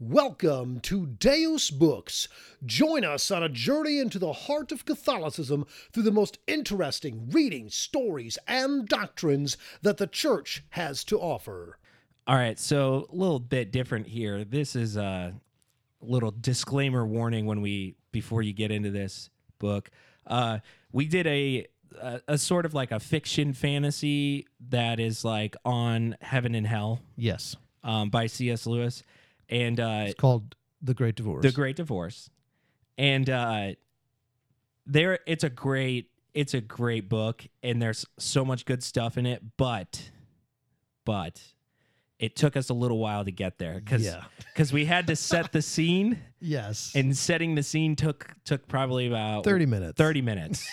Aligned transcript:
Welcome 0.00 0.78
to 0.82 1.06
Deus 1.06 1.72
Books. 1.72 2.28
Join 2.64 3.04
us 3.04 3.32
on 3.32 3.42
a 3.42 3.48
journey 3.48 3.98
into 3.98 4.20
the 4.20 4.32
heart 4.32 4.70
of 4.70 4.84
Catholicism 4.84 5.66
through 5.92 6.04
the 6.04 6.12
most 6.12 6.38
interesting 6.46 7.28
readings, 7.32 7.74
stories, 7.74 8.38
and 8.46 8.86
doctrines 8.86 9.56
that 9.82 9.96
the 9.96 10.06
Church 10.06 10.62
has 10.70 11.02
to 11.02 11.18
offer. 11.18 11.80
All 12.28 12.36
right, 12.36 12.60
so 12.60 13.08
a 13.10 13.16
little 13.16 13.40
bit 13.40 13.72
different 13.72 14.06
here. 14.06 14.44
This 14.44 14.76
is 14.76 14.96
a 14.96 15.34
little 16.00 16.30
disclaimer 16.30 17.04
warning 17.04 17.46
when 17.46 17.60
we 17.60 17.96
before 18.12 18.42
you 18.42 18.52
get 18.52 18.70
into 18.70 18.92
this 18.92 19.30
book. 19.58 19.90
Uh, 20.24 20.60
we 20.92 21.06
did 21.06 21.26
a, 21.26 21.66
a 22.00 22.20
a 22.28 22.38
sort 22.38 22.66
of 22.66 22.72
like 22.72 22.92
a 22.92 23.00
fiction 23.00 23.52
fantasy 23.52 24.46
that 24.68 25.00
is 25.00 25.24
like 25.24 25.56
on 25.64 26.16
Heaven 26.20 26.54
and 26.54 26.68
Hell 26.68 27.00
Yes, 27.16 27.56
um, 27.82 28.10
by 28.10 28.28
C.S. 28.28 28.64
Lewis, 28.64 29.02
and 29.48 29.78
uh, 29.80 30.04
it's 30.06 30.14
called 30.14 30.54
The 30.82 30.94
Great 30.94 31.16
Divorce. 31.16 31.42
the 31.42 31.52
Great 31.52 31.76
Divorce, 31.76 32.30
and 32.96 33.28
uh, 33.28 33.68
there 34.86 35.18
it's 35.26 35.44
a 35.44 35.50
great 35.50 36.10
it's 36.34 36.54
a 36.54 36.60
great 36.60 37.08
book, 37.08 37.44
and 37.62 37.80
there's 37.82 38.06
so 38.18 38.44
much 38.44 38.64
good 38.64 38.82
stuff 38.82 39.18
in 39.18 39.26
it, 39.26 39.42
but 39.56 40.10
but 41.04 41.40
it 42.18 42.34
took 42.36 42.56
us 42.56 42.68
a 42.68 42.74
little 42.74 42.98
while 42.98 43.24
to 43.24 43.30
get 43.30 43.58
there 43.58 43.74
because 43.80 44.04
Yeah. 44.04 44.24
we 44.72 44.84
had 44.86 45.06
to 45.06 45.14
set 45.16 45.52
the 45.52 45.62
scene, 45.62 46.18
yes, 46.40 46.92
and 46.94 47.16
setting 47.16 47.54
the 47.54 47.62
scene 47.62 47.96
took 47.96 48.34
took 48.44 48.66
probably 48.68 49.06
about 49.06 49.44
30 49.44 49.66
minutes. 49.66 49.96
30 49.96 50.22
minutes. 50.22 50.68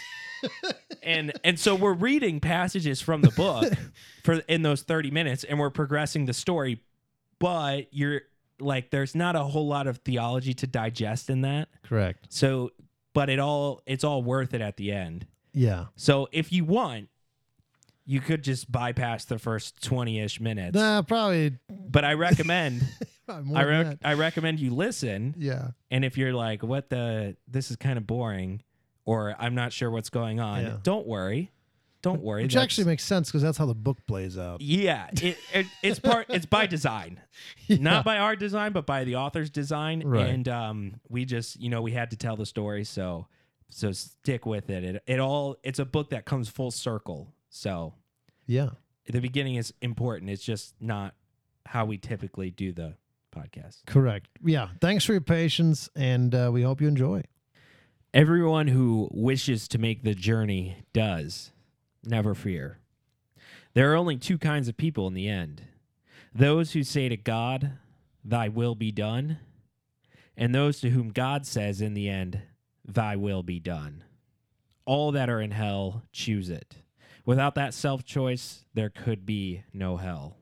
and 1.03 1.31
and 1.43 1.59
so 1.59 1.73
we're 1.75 1.93
reading 1.93 2.39
passages 2.39 3.01
from 3.01 3.21
the 3.21 3.31
book 3.31 3.71
for 4.23 4.33
in 4.47 4.61
those 4.61 4.83
30 4.83 5.09
minutes 5.09 5.43
and 5.43 5.57
we're 5.57 5.69
progressing 5.71 6.25
the 6.25 6.33
story 6.33 6.81
but 7.39 7.87
you're 7.91 8.21
like 8.59 8.89
there's 8.91 9.15
not 9.15 9.35
a 9.35 9.43
whole 9.43 9.67
lot 9.67 9.87
of 9.87 9.97
theology 9.99 10.53
to 10.53 10.67
digest 10.67 11.29
in 11.29 11.41
that 11.41 11.67
Correct. 11.83 12.27
so 12.29 12.71
but 13.13 13.29
it 13.29 13.39
all 13.39 13.81
it's 13.85 14.03
all 14.03 14.23
worth 14.23 14.53
it 14.53 14.61
at 14.61 14.77
the 14.77 14.91
end 14.91 15.25
Yeah. 15.53 15.85
so 15.95 16.27
if 16.31 16.51
you 16.51 16.63
want 16.65 17.09
you 18.07 18.21
could 18.21 18.43
just 18.43 18.71
bypass 18.71 19.25
the 19.25 19.39
first 19.39 19.81
20ish 19.81 20.39
minutes 20.39 20.75
Nah, 20.75 21.01
probably, 21.01 21.57
but 21.69 22.05
i 22.05 22.13
recommend 22.13 22.83
I, 23.27 23.63
rec- 23.63 23.97
I 24.05 24.13
recommend 24.13 24.59
you 24.59 24.69
listen 24.69 25.33
Yeah. 25.37 25.69
and 25.89 26.05
if 26.05 26.15
you're 26.17 26.33
like, 26.33 26.61
what 26.61 26.89
the, 26.91 27.35
this 27.47 27.71
is 27.71 27.75
kind 27.77 27.97
of 27.97 28.05
boring, 28.05 28.61
or 29.03 29.35
I'm 29.39 29.55
not 29.55 29.73
sure 29.73 29.89
what's 29.89 30.11
going 30.11 30.39
on, 30.39 30.61
Yeah. 30.61 30.77
don't 30.83 31.07
worry. 31.07 31.49
Don't 32.05 32.21
worry. 32.21 32.43
Which 32.43 32.53
That's- 32.53 32.63
actually 32.63 32.85
makes 32.85 33.03
sense 33.03 33.27
because 33.29 33.41
that's 33.41 33.57
how 33.57 33.65
the 33.65 33.75
book 33.75 33.97
plays 34.07 34.37
out. 34.37 34.61
yeah, 34.61 35.07
it, 35.11 35.37
it, 35.53 35.65
it's 35.83 35.99
part, 35.99 36.27
it's 36.29 36.45
by 36.45 36.67
design, 36.67 37.19
Yeah. 37.67 37.77
not 37.81 38.05
by 38.05 38.19
our 38.19 38.35
design, 38.35 38.71
but 38.73 38.85
by 38.85 39.03
the 39.03 39.15
author's 39.17 39.49
design. 39.49 40.03
Right. 40.05 40.27
And 40.29 40.47
um, 40.47 41.01
we 41.09 41.25
just, 41.25 41.59
you 41.59 41.69
know, 41.69 41.81
we 41.81 41.91
had 41.91 42.11
to 42.11 42.15
tell 42.17 42.35
the 42.37 42.45
story, 42.45 42.83
so 42.83 43.27
so 43.69 43.91
stick 43.91 44.45
with 44.45 44.69
it. 44.69 44.83
It, 44.83 45.03
it 45.07 45.19
all, 45.19 45.57
it's 45.63 45.79
a 45.79 45.85
book 45.85 46.11
that 46.11 46.25
comes 46.25 46.47
full 46.47 46.71
circle. 46.71 47.33
So 47.49 47.93
Yeah. 48.45 48.69
the 49.07 49.19
beginning 49.19 49.55
is 49.55 49.73
important. 49.81 50.29
It's 50.29 50.43
just 50.43 50.75
not 50.79 51.15
how 51.65 51.85
we 51.85 51.97
typically 51.97 52.51
do 52.51 52.71
the 52.71 52.93
podcast. 53.35 53.77
Correct. 53.87 54.27
Yeah. 54.45 54.69
Thanks 54.79 55.03
for 55.03 55.13
your 55.13 55.21
patience, 55.21 55.89
and 55.95 56.33
uh, 56.35 56.51
we 56.53 56.61
hope 56.61 56.79
you 56.79 56.87
enjoy. 56.87 57.23
Everyone 58.13 58.67
who 58.67 59.09
wishes 59.11 59.67
to 59.69 59.77
make 59.77 60.03
the 60.03 60.13
journey 60.15 60.77
does. 60.93 61.51
Never 62.05 62.33
fear. 62.33 62.79
There 63.73 63.91
are 63.91 63.95
only 63.95 64.17
two 64.17 64.37
kinds 64.37 64.67
of 64.67 64.77
people 64.77 65.07
in 65.07 65.13
the 65.13 65.27
end 65.27 65.63
those 66.33 66.73
who 66.73 66.83
say 66.83 67.07
to 67.07 67.15
God, 67.15 67.73
Thy 68.23 68.49
will 68.49 68.75
be 68.75 68.91
done, 68.91 69.39
and 70.35 70.53
those 70.53 70.81
to 70.81 70.89
whom 70.89 71.09
God 71.09 71.45
says 71.45 71.79
in 71.79 71.93
the 71.93 72.09
end, 72.09 72.41
Thy 72.83 73.15
will 73.15 73.41
be 73.41 73.59
done. 73.59 74.03
All 74.85 75.11
that 75.13 75.29
are 75.29 75.41
in 75.41 75.51
hell 75.51 76.03
choose 76.11 76.49
it. 76.49 76.75
Without 77.25 77.55
that 77.55 77.73
self 77.73 78.03
choice, 78.03 78.65
there 78.73 78.89
could 78.89 79.25
be 79.25 79.63
no 79.73 79.97
hell. 79.97 80.37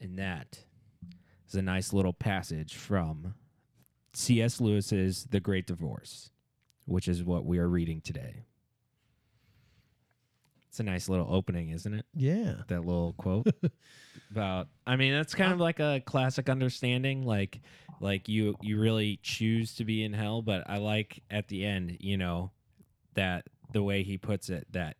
And 0.00 0.18
that 0.18 0.60
is 1.48 1.54
a 1.54 1.62
nice 1.62 1.92
little 1.92 2.12
passage 2.12 2.74
from 2.74 3.34
C.S. 4.12 4.60
Lewis's 4.60 5.26
The 5.30 5.40
Great 5.40 5.66
Divorce, 5.66 6.30
which 6.84 7.08
is 7.08 7.24
what 7.24 7.44
we 7.44 7.58
are 7.58 7.68
reading 7.68 8.00
today. 8.00 8.44
It's 10.78 10.86
a 10.86 10.88
nice 10.88 11.08
little 11.08 11.26
opening, 11.28 11.70
isn't 11.70 11.92
it? 11.92 12.06
Yeah. 12.14 12.54
That 12.68 12.84
little 12.84 13.12
quote 13.18 13.48
about 14.30 14.68
I 14.86 14.94
mean, 14.94 15.12
that's 15.12 15.34
kind 15.34 15.52
of 15.52 15.58
like 15.58 15.80
a 15.80 16.00
classic 16.06 16.48
understanding 16.48 17.24
like 17.26 17.60
like 18.00 18.28
you 18.28 18.54
you 18.62 18.78
really 18.78 19.18
choose 19.24 19.74
to 19.74 19.84
be 19.84 20.04
in 20.04 20.12
hell, 20.12 20.40
but 20.40 20.62
I 20.70 20.76
like 20.78 21.20
at 21.32 21.48
the 21.48 21.64
end, 21.64 21.96
you 21.98 22.16
know, 22.16 22.52
that 23.14 23.48
the 23.72 23.82
way 23.82 24.04
he 24.04 24.18
puts 24.18 24.50
it 24.50 24.68
that 24.70 24.98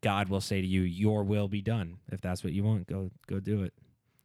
God 0.00 0.28
will 0.30 0.40
say 0.40 0.60
to 0.60 0.66
you, 0.66 0.80
"Your 0.80 1.22
will 1.22 1.46
be 1.46 1.62
done." 1.62 1.98
If 2.10 2.20
that's 2.20 2.42
what 2.42 2.52
you 2.52 2.64
want, 2.64 2.88
go 2.88 3.12
go 3.28 3.38
do 3.38 3.62
it. 3.62 3.72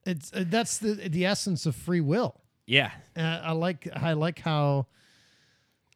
It's 0.08 0.34
uh, 0.34 0.44
that's 0.48 0.80
the 0.80 0.96
the 1.08 1.28
essence 1.28 1.68
of 1.68 1.76
free 1.76 2.02
will. 2.02 2.42
Yeah. 2.66 2.90
Uh, 3.16 3.22
I 3.44 3.52
like 3.52 3.88
I 3.96 4.14
like 4.14 4.40
how 4.40 4.88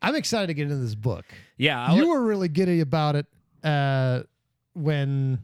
I'm 0.03 0.14
excited 0.14 0.46
to 0.50 0.53
get 0.53 0.66
into 0.66 0.76
this 0.76 0.94
book. 0.94 1.26
Yeah, 1.58 1.84
I'll- 1.84 1.96
you 1.97 2.09
were 2.09 2.22
really 2.24 2.47
giddy 2.47 2.81
about 2.81 3.16
it 3.16 3.26
uh, 3.64 4.22
when 4.79 5.40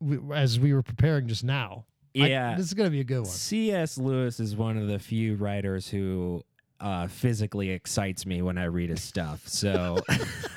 we, 0.00 0.18
as 0.34 0.58
we 0.60 0.72
were 0.74 0.82
preparing 0.82 1.26
just 1.26 1.44
now. 1.44 1.84
I- 2.14 2.28
yeah. 2.28 2.54
this 2.56 2.66
is 2.66 2.74
gonna 2.74 2.90
be 2.90 3.00
a 3.00 3.04
good 3.04 3.18
one. 3.20 3.26
C.S. 3.26 3.98
Lewis 3.98 4.40
is 4.40 4.56
one 4.56 4.78
of 4.78 4.88
the 4.88 4.98
few 4.98 5.36
writers 5.36 5.88
who 5.88 6.42
uh, 6.80 7.06
physically 7.08 7.70
excites 7.70 8.24
me 8.26 8.40
when 8.42 8.56
I 8.58 8.64
read 8.64 8.88
his 8.90 9.02
stuff. 9.02 9.46
So 9.48 9.98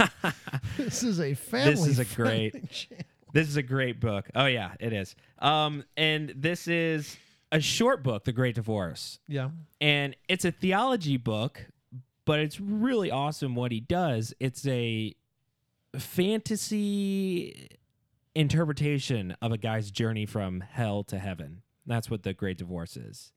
This 0.78 1.03
is 1.03 1.19
a 1.19 1.34
family. 1.34 1.72
This 1.72 1.88
is 1.88 2.00
a 2.00 2.06
great- 2.06 2.69
channel. 2.72 3.03
this 3.34 3.47
is 3.50 3.57
a 3.57 3.62
great 3.63 4.00
book. 4.00 4.29
Oh 4.35 4.46
yeah, 4.46 4.72
it 4.79 4.94
is. 4.94 5.16
Um, 5.40 5.84
and 5.97 6.34
this 6.35 6.67
is 6.67 7.17
a 7.51 7.59
short 7.59 8.03
book, 8.03 8.23
The 8.25 8.31
Great 8.31 8.56
Divorce, 8.56 9.19
Yeah. 9.28 9.50
and 9.81 10.16
it's 10.29 10.46
a 10.46 10.51
theology 10.51 11.17
book, 11.17 11.66
but 12.25 12.40
it's 12.40 12.59
really 12.59 13.11
awesome 13.11 13.56
what 13.56 13.72
he 13.72 13.79
does. 13.79 14.34
It's 14.40 14.66
a 14.67 15.13
fantasy 15.97 17.69
interpretation 18.35 19.35
of 19.41 19.51
a 19.51 19.57
guy's 19.57 19.91
journey 19.91 20.25
from 20.25 20.62
hell 20.62 21.03
to 21.06 21.19
heaven. 21.19 21.62
That's 21.85 22.09
what 22.09 22.23
The 22.23 22.34
Great 22.34 22.57
Divorce 22.57 22.97
is. 22.97 23.31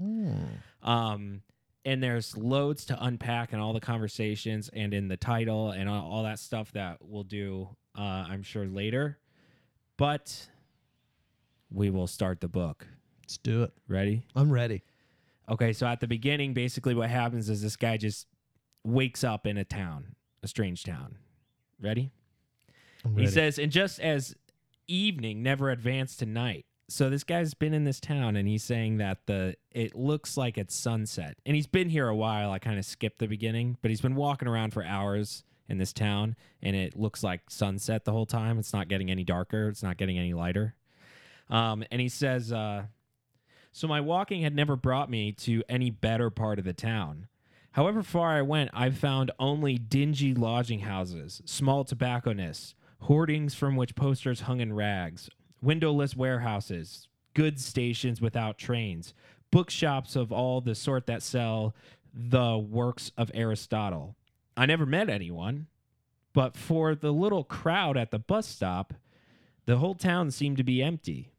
Um, 0.83 1.43
and 1.85 2.03
there's 2.03 2.37
loads 2.37 2.85
to 2.87 3.05
unpack 3.05 3.53
in 3.53 3.59
all 3.59 3.73
the 3.73 3.81
conversations 3.81 4.71
and 4.73 4.93
in 4.95 5.09
the 5.09 5.17
title 5.17 5.71
and 5.71 5.89
all, 5.89 6.23
that 6.23 6.39
stuff 6.39 6.71
that 6.73 6.99
we'll 7.01 7.25
do, 7.25 7.69
uh, 7.99 8.27
I'm 8.29 8.43
sure, 8.43 8.67
later. 8.67 9.19
But 9.97 10.49
we 11.71 11.91
will 11.91 12.07
start 12.07 12.41
the 12.41 12.49
book. 12.49 12.87
Let's 13.23 13.39
do 13.39 13.63
it. 13.63 13.73
Ready? 13.89 14.27
I'm 14.37 14.53
ready. 14.53 14.83
Okay, 15.49 15.73
so 15.73 15.87
at 15.87 16.01
the 16.01 16.07
beginning, 16.07 16.55
basically 16.55 16.95
what 16.95 17.11
happens 17.11 17.49
is 17.49 17.63
this 17.63 17.77
guy 17.77 17.97
just 17.97 18.27
wakes 18.85 19.25
up 19.25 19.47
in 19.47 19.57
a 19.57 19.65
town, 19.65 20.15
a 20.43 20.49
strange 20.49 20.85
town. 20.85 21.17
Ready? 21.81 22.13
I'm 23.05 23.17
He 23.17 23.27
says, 23.27 23.59
and 23.59 23.73
just 23.73 23.99
as 23.99 24.37
evening 24.93 25.43
never 25.43 25.71
advanced 25.71 26.19
to 26.21 26.27
night. 26.27 26.67
So 26.89 27.09
this 27.09 27.25
guy's 27.25 27.55
been 27.55 27.73
in 27.73 27.85
this 27.85 28.01
town 28.01 28.37
and 28.37 28.47
he's 28.47 28.63
saying 28.63 28.99
that 28.99 29.27
the 29.27 29.57
it 29.71 29.95
looks 29.95 30.37
like 30.37 30.59
it's 30.59 30.75
sunset. 30.75 31.39
And 31.47 31.57
he's 31.57 31.67
been 31.67 31.89
here 31.89 32.09
a 32.09 32.15
while. 32.15 32.51
I 32.51 32.59
kind 32.59 32.79
of 32.79 32.85
skipped 32.85 33.19
the 33.19 33.27
beginning, 33.27 33.79
but 33.81 33.91
he's 33.91 34.01
been 34.01 34.15
walking 34.15 34.49
around 34.49 34.73
for 34.73 34.85
hours 34.85 35.45
in 35.69 35.79
this 35.79 35.93
town 35.93 36.37
and 36.61 36.77
it 36.77 36.97
looks 36.97 37.23
like 37.23 37.49
sunset 37.49 38.05
the 38.05 38.13
whole 38.13 38.27
time. 38.27 38.59
It's 38.59 38.75
not 38.75 38.89
getting 38.89 39.11
any 39.11 39.25
darker, 39.25 39.69
it's 39.69 39.83
not 39.83 39.97
getting 39.97 40.19
any 40.19 40.35
lighter. 40.35 40.75
Um, 41.49 41.85
and 41.91 42.01
he 42.01 42.09
says, 42.09 42.53
uh, 42.53 42.85
so 43.73 43.89
my 43.89 44.01
walking 44.01 44.43
had 44.43 44.55
never 44.55 44.77
brought 44.77 45.11
me 45.11 45.33
to 45.33 45.63
any 45.69 45.91
better 45.91 46.29
part 46.29 46.59
of 46.59 46.65
the 46.65 46.75
town. 46.75 47.29
However 47.73 48.03
far 48.03 48.31
I 48.31 48.43
went, 48.43 48.71
I 48.75 48.91
found 48.91 49.31
only 49.39 49.79
dingy 49.79 50.35
lodging 50.35 50.81
houses, 50.81 51.41
small 51.47 51.85
tobacconists, 51.85 52.75
hoardings 53.03 53.55
from 53.55 53.77
which 53.77 53.95
posters 53.95 54.43
hung 54.43 54.61
in 54.61 54.73
rags, 54.73 55.29
windowless 55.61 56.17
warehouses, 56.17 57.09
goods 57.35 57.65
stations 57.65 58.21
without 58.21 58.59
trains, 58.59 59.15
bookshops 59.51 60.17
of 60.17 60.33
all 60.33 60.61
the 60.61 60.75
sort 60.75 61.07
that 61.07 61.23
sell 61.23 61.75
the 62.15 62.57
works 62.59 63.11
of 63.17 63.31
Aristotle. 63.35 64.17
I 64.57 64.67
never 64.67 64.87
met 64.87 65.09
anyone, 65.09 65.67
but 66.33 66.57
for 66.57 66.95
the 66.95 67.13
little 67.13 67.45
crowd 67.45 67.97
at 67.97 68.11
the 68.11 68.19
bus 68.19 68.47
stop, 68.47 68.95
the 69.67 69.79
whole 69.79 69.95
town 69.95 70.31
seemed 70.31 70.57
to 70.59 70.65
be 70.65 70.83
empty. 70.83 71.31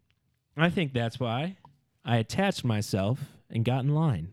I 0.58 0.70
think 0.70 0.94
that's 0.94 1.20
why 1.20 1.58
I 2.06 2.18
attached 2.18 2.64
myself 2.64 3.20
and 3.50 3.66
got 3.66 3.84
in 3.84 3.94
line. 3.94 4.30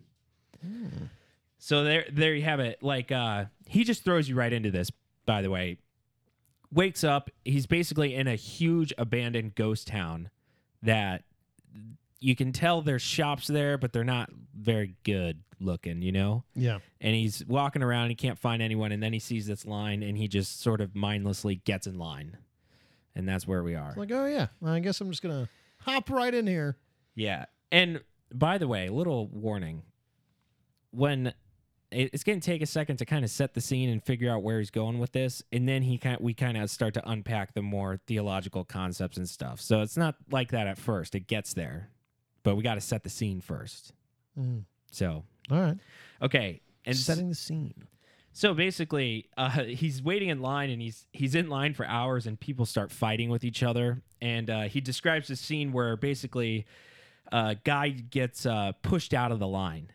So 1.59 1.85
there 1.85 2.07
there 2.11 2.35
you 2.35 2.43
have 2.43 2.61
it. 2.61 2.83
Like 2.83 3.13
uh 3.13 3.47
he 3.67 3.85
just 3.85 4.05
throws 4.05 4.29
you 4.29 4.35
right 4.35 4.53
into 4.53 4.71
this, 4.71 4.91
by 5.27 5.43
the 5.43 5.51
way. 5.51 5.79
Wakes 6.73 7.03
up, 7.03 7.31
he's 7.45 7.67
basically 7.67 8.15
in 8.15 8.29
a 8.29 8.37
huge 8.37 8.93
abandoned 8.97 9.55
ghost 9.55 9.89
town 9.89 10.31
that 10.83 11.25
you 12.21 12.37
can 12.37 12.53
tell 12.53 12.83
there's 12.83 13.03
shops 13.03 13.47
there, 13.47 13.77
but 13.79 13.93
they're 13.93 14.05
not 14.05 14.31
very 14.55 14.95
good 15.05 15.43
looking, 15.59 16.03
you 16.03 16.13
know? 16.13 16.45
Yeah. 16.55 16.79
And 17.01 17.15
he's 17.15 17.45
walking 17.47 17.83
around, 17.83 18.11
he 18.11 18.15
can't 18.15 18.39
find 18.39 18.63
anyone, 18.63 18.93
and 18.93 19.03
then 19.03 19.13
he 19.13 19.19
sees 19.19 19.47
this 19.47 19.67
line 19.67 20.03
and 20.03 20.17
he 20.17 20.29
just 20.29 20.61
sort 20.61 20.81
of 20.81 20.95
mindlessly 20.95 21.57
gets 21.57 21.87
in 21.87 21.99
line. 21.99 22.37
And 23.15 23.29
that's 23.29 23.47
where 23.47 23.63
we 23.63 23.75
are. 23.75 23.89
It's 23.89 23.99
like, 23.99 24.13
oh 24.13 24.27
yeah, 24.27 24.49
I 24.65 24.79
guess 24.81 25.01
I'm 25.01 25.11
just 25.11 25.23
gonna 25.23 25.49
hop 25.81 26.09
right 26.11 26.33
in 26.33 26.47
here. 26.47 26.77
Yeah. 27.15 27.47
And 27.73 28.01
by 28.33 28.59
the 28.59 28.69
way, 28.69 28.89
little 28.89 29.27
warning. 29.29 29.83
When 30.93 31.33
it's 31.93 32.23
going 32.25 32.41
to 32.41 32.45
take 32.45 32.63
a 32.63 32.67
second 32.67 32.99
to 32.99 33.05
kind 33.05 33.25
of 33.25 33.31
set 33.31 33.55
the 33.55 33.61
scene 33.61 33.89
and 33.89 34.03
figure 34.03 34.31
out 34.31 34.43
where 34.43 34.59
he's 34.59 34.71
going 34.71 34.99
with 34.99 35.13
this, 35.13 35.43
and 35.53 35.69
then 35.69 35.83
he 35.83 35.99
kind 35.99 36.19
we 36.21 36.35
kind 36.35 36.57
of 36.57 36.71
start 36.71 36.95
to 36.95 37.09
unpack 37.09 37.55
the 37.55 37.63
more 37.63 37.99
theological 38.07 38.65
concepts 38.65 39.17
and 39.17 39.29
stuff. 39.29 39.61
So 39.61 39.83
it's 39.83 39.97
not 39.97 40.17
like 40.31 40.51
that 40.53 40.67
at 40.67 40.79
first. 40.79 41.15
It 41.15 41.27
gets 41.27 41.55
there, 41.55 41.91
but 42.43 42.57
we 42.57 42.63
got 42.63 42.75
to 42.75 42.81
set 42.81 43.03
the 43.03 43.11
scene 43.11 43.41
first. 43.41 43.93
Mm. 44.39 44.65
So 44.91 45.25
All 45.51 45.61
right. 45.61 45.77
okay, 46.23 46.61
and 46.85 46.97
setting 46.97 47.29
the 47.29 47.35
scene. 47.35 47.87
so 48.33 48.55
basically, 48.55 49.29
uh, 49.37 49.51
he's 49.65 50.03
waiting 50.03 50.29
in 50.29 50.41
line, 50.41 50.71
and 50.71 50.81
he's 50.81 51.07
he's 51.13 51.35
in 51.35 51.49
line 51.49 51.75
for 51.75 51.87
hours, 51.87 52.27
and 52.27 52.39
people 52.39 52.67
start 52.67 52.91
fighting 52.93 53.31
with 53.31 53.45
each 53.45 53.63
other. 53.63 54.03
And 54.23 54.51
uh, 54.51 54.63
he 54.63 54.81
describes 54.81 55.31
a 55.31 55.37
scene 55.37 55.73
where 55.73 55.97
basically, 55.97 56.67
a 57.33 57.57
guy 57.65 57.89
gets 57.89 58.47
uh, 58.47 58.73
pushed 58.83 59.15
out 59.15 59.33
of 59.33 59.39
the 59.39 59.49
line, 59.49 59.91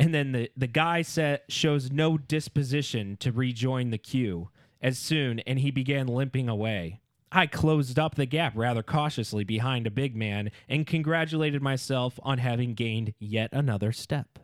and 0.00 0.14
then 0.14 0.32
the 0.32 0.50
the 0.56 0.66
guy 0.66 1.02
set 1.02 1.44
shows 1.48 1.90
no 1.92 2.16
disposition 2.16 3.18
to 3.18 3.30
rejoin 3.30 3.90
the 3.90 3.98
queue 3.98 4.48
as 4.80 4.98
soon, 4.98 5.40
and 5.40 5.58
he 5.58 5.70
began 5.70 6.06
limping 6.06 6.48
away. 6.48 7.00
I 7.30 7.46
closed 7.46 7.98
up 7.98 8.14
the 8.14 8.26
gap 8.26 8.54
rather 8.56 8.82
cautiously 8.82 9.44
behind 9.44 9.86
a 9.86 9.90
big 9.90 10.16
man 10.16 10.50
and 10.68 10.86
congratulated 10.86 11.62
myself 11.62 12.18
on 12.22 12.38
having 12.38 12.74
gained 12.74 13.14
yet 13.20 13.50
another 13.52 13.92
step. 13.92 14.38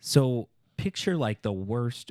So 0.00 0.48
picture 0.76 1.16
like 1.16 1.42
the 1.42 1.52
worst 1.52 2.10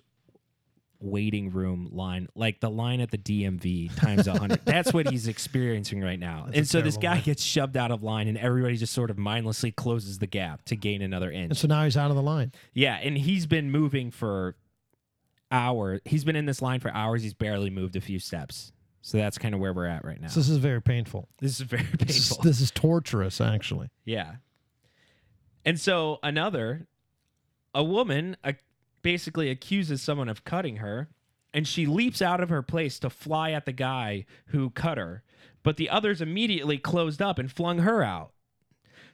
waiting 1.05 1.51
room 1.51 1.89
line, 1.91 2.27
like 2.35 2.59
the 2.59 2.69
line 2.69 2.99
at 2.99 3.11
the 3.11 3.17
DMV 3.17 3.95
times 3.95 4.27
a 4.27 4.37
hundred. 4.37 4.61
That's 4.65 4.91
what 4.93 5.09
he's 5.09 5.27
experiencing 5.27 6.01
right 6.01 6.19
now. 6.19 6.43
That's 6.47 6.57
and 6.57 6.67
so 6.67 6.81
this 6.81 6.97
guy 6.97 7.13
line. 7.15 7.23
gets 7.23 7.43
shoved 7.43 7.77
out 7.77 7.91
of 7.91 8.03
line, 8.03 8.27
and 8.27 8.37
everybody 8.37 8.75
just 8.77 8.93
sort 8.93 9.09
of 9.09 9.17
mindlessly 9.17 9.71
closes 9.71 10.19
the 10.19 10.27
gap 10.27 10.63
to 10.65 10.75
gain 10.75 11.01
another 11.01 11.31
inch. 11.31 11.51
And 11.51 11.57
so 11.57 11.67
now 11.67 11.83
he's 11.83 11.95
out 11.97 12.09
of 12.09 12.15
the 12.17 12.23
line. 12.23 12.51
Yeah, 12.73 12.95
and 13.01 13.17
he's 13.17 13.45
been 13.45 13.71
moving 13.71 14.11
for 14.11 14.55
hours. 15.51 16.01
He's 16.05 16.23
been 16.23 16.35
in 16.35 16.45
this 16.45 16.61
line 16.61 16.79
for 16.79 16.91
hours. 16.91 17.21
He's 17.23 17.33
barely 17.33 17.69
moved 17.69 17.95
a 17.95 18.01
few 18.01 18.19
steps. 18.19 18.71
So 19.01 19.17
that's 19.19 19.37
kind 19.37 19.53
of 19.53 19.61
where 19.61 19.71
we're 19.71 19.85
at 19.85 20.03
right 20.03 20.19
now. 20.19 20.29
So 20.29 20.39
this 20.39 20.49
is 20.49 20.57
very 20.57 20.81
painful. 20.81 21.29
this 21.39 21.59
is 21.59 21.61
very 21.61 21.83
This 21.99 22.17
is, 22.17 22.29
painful. 22.29 22.43
this 22.43 22.59
is 22.59 22.71
torturous, 22.71 23.39
actually. 23.39 23.89
Yeah. 24.03 24.37
And 25.63 25.79
so 25.79 26.17
another, 26.23 26.87
a 27.75 27.83
woman 27.83 28.35
uh, 28.43 28.53
basically 29.05 29.51
accuses 29.51 30.01
someone 30.01 30.27
of 30.27 30.43
cutting 30.43 30.77
her, 30.77 31.07
and 31.53 31.67
she 31.67 31.85
leaps 31.85 32.23
out 32.23 32.41
of 32.41 32.49
her 32.49 32.63
place 32.63 32.97
to 32.97 33.07
fly 33.07 33.51
at 33.51 33.67
the 33.67 33.71
guy 33.71 34.25
who 34.47 34.71
cut 34.71 34.97
her. 34.97 35.21
But 35.61 35.77
the 35.77 35.91
others 35.91 36.21
immediately 36.21 36.79
closed 36.79 37.21
up 37.21 37.37
and 37.37 37.51
flung 37.51 37.77
her 37.79 38.01
out. 38.01 38.31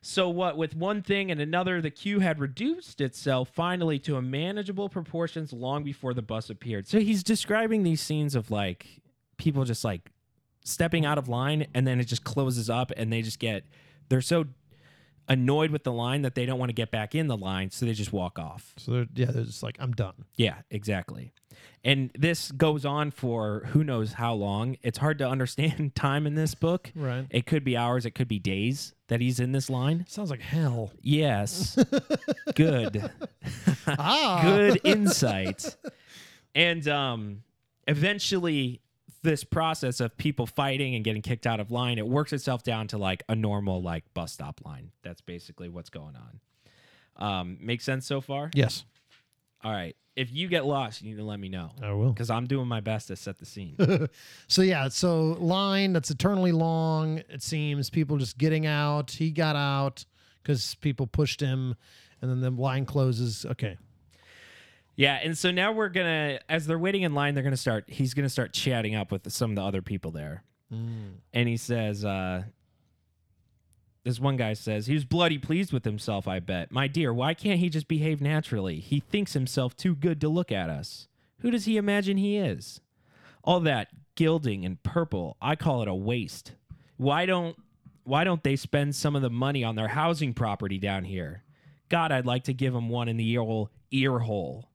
So, 0.02 0.30
what 0.30 0.56
with 0.56 0.78
one 0.78 1.02
thing 1.02 1.30
and 1.30 1.42
another, 1.42 1.82
the 1.82 1.92
queue 1.92 2.20
had 2.20 2.40
reduced 2.40 3.02
itself 3.02 3.50
finally 3.50 4.00
to 4.00 4.16
a 4.16 4.22
manageable 4.22 4.88
proportions 4.88 5.52
long 5.52 5.84
before 5.84 6.14
the 6.14 6.22
bus 6.22 6.50
appeared. 6.50 6.88
So, 6.88 7.02
he's 7.02 7.22
describing 7.22 7.84
these 7.84 8.00
scenes 8.00 8.34
of 8.34 8.50
like 8.50 9.02
people 9.36 9.66
just 9.66 9.84
like 9.84 10.10
stepping 10.64 11.06
out 11.06 11.18
of 11.18 11.28
line 11.28 11.68
and 11.74 11.86
then 11.86 12.00
it 12.00 12.06
just 12.06 12.24
closes 12.24 12.70
up 12.70 12.94
and 12.96 13.12
they 13.12 13.22
just 13.22 13.40
get, 13.40 13.66
they're 14.08 14.22
so 14.22 14.46
annoyed 15.32 15.72
with 15.72 15.84
the 15.84 15.92
line 15.92 16.22
that 16.24 16.36
they 16.36 16.46
don't 16.46 16.60
want 16.60 16.70
to 16.70 16.74
get 16.74 16.92
back 16.92 17.16
in 17.16 17.28
the 17.28 17.38
line. 17.38 17.72
So, 17.72 17.86
they 17.86 17.94
just 17.94 18.14
walk 18.14 18.38
off. 18.38 18.74
So 18.78 18.92
they're, 18.92 19.08
yeah, 19.16 19.32
they're 19.32 19.44
just 19.44 19.64
like, 19.64 19.78
I'm 19.80 19.92
done. 19.94 20.26
Yeah, 20.36 20.56
exactly. 20.70 21.34
And 21.84 22.12
this 22.18 22.52
goes 22.52 22.86
on 22.86 23.12
for 23.12 23.64
who 23.70 23.84
knows 23.84 24.14
how 24.14 24.34
long. 24.34 24.78
It's 24.84 25.00
hard 25.00 25.18
to 25.20 25.28
understand 25.28 25.96
time 25.96 26.28
in 26.28 26.36
this 26.36 26.54
book. 26.54 26.92
Right. 26.96 27.26
It 27.30 27.46
could 27.46 27.64
be 27.64 27.76
hours, 27.76 28.06
it 28.06 28.12
could 28.12 28.28
be 28.28 28.40
days 28.40 28.94
that 29.08 29.20
he's 29.20 29.40
in 29.40 29.52
this 29.52 29.70
line. 29.70 30.06
Sounds 30.08 30.30
like 30.30 30.42
hell. 30.42 30.92
Yes. 31.02 31.78
Good. 32.56 33.10
ah. 33.88 34.42
Good 34.44 34.82
insight. 34.84 35.76
And 36.54 36.88
um 36.88 37.44
eventually 37.88 38.82
this 39.24 39.44
process 39.44 40.00
of 40.00 40.18
people 40.18 40.46
fighting 40.48 40.96
and 40.96 41.04
getting 41.04 41.22
kicked 41.22 41.46
out 41.46 41.60
of 41.60 41.70
line, 41.72 41.98
it 42.00 42.08
works 42.08 42.34
itself 42.34 42.64
down 42.64 42.88
to 42.88 42.98
like 42.98 43.24
a 43.30 43.36
normal 43.36 43.82
like 43.82 44.04
bus 44.14 44.32
stop 44.34 44.62
line. 44.66 44.92
That's 45.04 45.22
basically 45.22 45.70
what's 45.70 45.90
going 45.90 46.16
on. 46.16 46.40
Um 47.18 47.58
makes 47.62 47.84
sense 47.84 48.06
so 48.06 48.22
far? 48.22 48.50
Yes, 48.56 48.84
All 49.64 49.72
right. 49.72 49.96
If 50.16 50.32
you 50.34 50.48
get 50.50 50.66
lost, 50.66 51.02
you 51.02 51.10
need 51.12 51.18
to 51.18 51.24
let 51.24 51.40
me 51.40 51.48
know. 51.48 51.72
I 51.82 51.94
will. 51.94 52.12
because 52.12 52.30
I'm 52.30 52.46
doing 52.46 52.68
my 52.68 52.82
best 52.82 53.08
to 53.08 53.16
set 53.16 53.40
the 53.40 53.46
scene. 53.46 53.76
So 54.48 54.62
yeah, 54.62 54.90
so 54.90 55.38
line 55.40 55.94
that's 55.94 56.10
eternally 56.12 56.52
long. 56.52 57.20
It 57.30 57.42
seems 57.42 57.90
people 57.90 58.18
just 58.18 58.38
getting 58.38 58.66
out. 58.66 59.12
He 59.12 59.32
got 59.32 59.56
out 59.56 60.04
because 60.44 60.76
people 60.76 61.08
pushed 61.08 61.40
him, 61.40 61.76
and 62.22 62.30
then 62.30 62.42
the 62.42 62.50
line 62.50 62.86
closes. 62.86 63.46
Okay. 63.46 63.78
Yeah, 65.02 65.20
and 65.24 65.36
so 65.36 65.50
now 65.50 65.72
we're 65.72 65.90
gonna, 65.90 66.40
as 66.48 66.68
they're 66.68 66.78
waiting 66.78 67.02
in 67.02 67.16
line, 67.16 67.34
they're 67.34 67.44
gonna 67.44 67.58
start. 67.58 67.86
He's 67.88 68.14
gonna 68.14 68.30
start 68.30 68.54
chatting 68.54 68.94
up 68.94 69.12
with 69.12 69.32
some 69.32 69.50
of 69.50 69.56
the 69.56 69.64
other 69.64 69.82
people 69.82 70.12
there, 70.12 70.44
and 71.34 71.50
he 71.50 71.58
says, 71.58 72.06
uh, 72.06 72.44
"This 74.04 74.20
one 74.20 74.38
guy 74.38 74.54
says 74.54 74.86
he 74.86 74.94
was 74.94 75.04
bloody 75.04 75.40
pleased 75.40 75.74
with 75.74 75.86
himself. 75.86 76.28
I 76.28 76.40
bet, 76.40 76.72
my 76.72 76.88
dear, 76.88 77.12
why 77.12 77.34
can't 77.34 77.60
he 77.60 77.68
just 77.68 77.88
behave 77.88 78.22
naturally? 78.22 78.80
He 78.80 79.00
thinks 79.00 79.34
himself 79.34 79.76
too 79.76 79.96
good 79.96 80.22
to 80.22 80.30
look 80.30 80.52
at 80.52 80.70
us. 80.70 81.08
Who 81.40 81.50
does 81.50 81.66
he 81.66 81.78
imagine 81.78 82.18
he 82.18 82.38
is? 82.38 82.80
All 83.44 83.60
that 83.62 83.88
gilding 84.14 84.64
and 84.66 84.84
purple, 84.84 85.36
I 85.42 85.56
call 85.56 85.82
it 85.82 85.88
a 85.88 85.96
waste. 85.96 86.52
Why 86.98 87.26
don't 87.26 87.56
why 88.04 88.24
don't 88.24 88.44
they 88.44 88.56
spend 88.56 88.96
some 88.96 89.16
of 89.16 89.24
the 89.24 89.32
money 89.32 89.64
on 89.64 89.74
their 89.76 89.88
housing 89.88 90.36
property 90.36 90.78
down 90.78 91.06
here? 91.06 91.44
God, 91.90 92.12
I'd 92.12 92.28
like 92.28 92.44
to 92.44 92.54
give 92.54 92.76
him 92.76 92.88
one 92.88 93.10
in 93.10 93.18
the 93.18 93.38
ear 93.92 94.20
hole. 94.20 94.71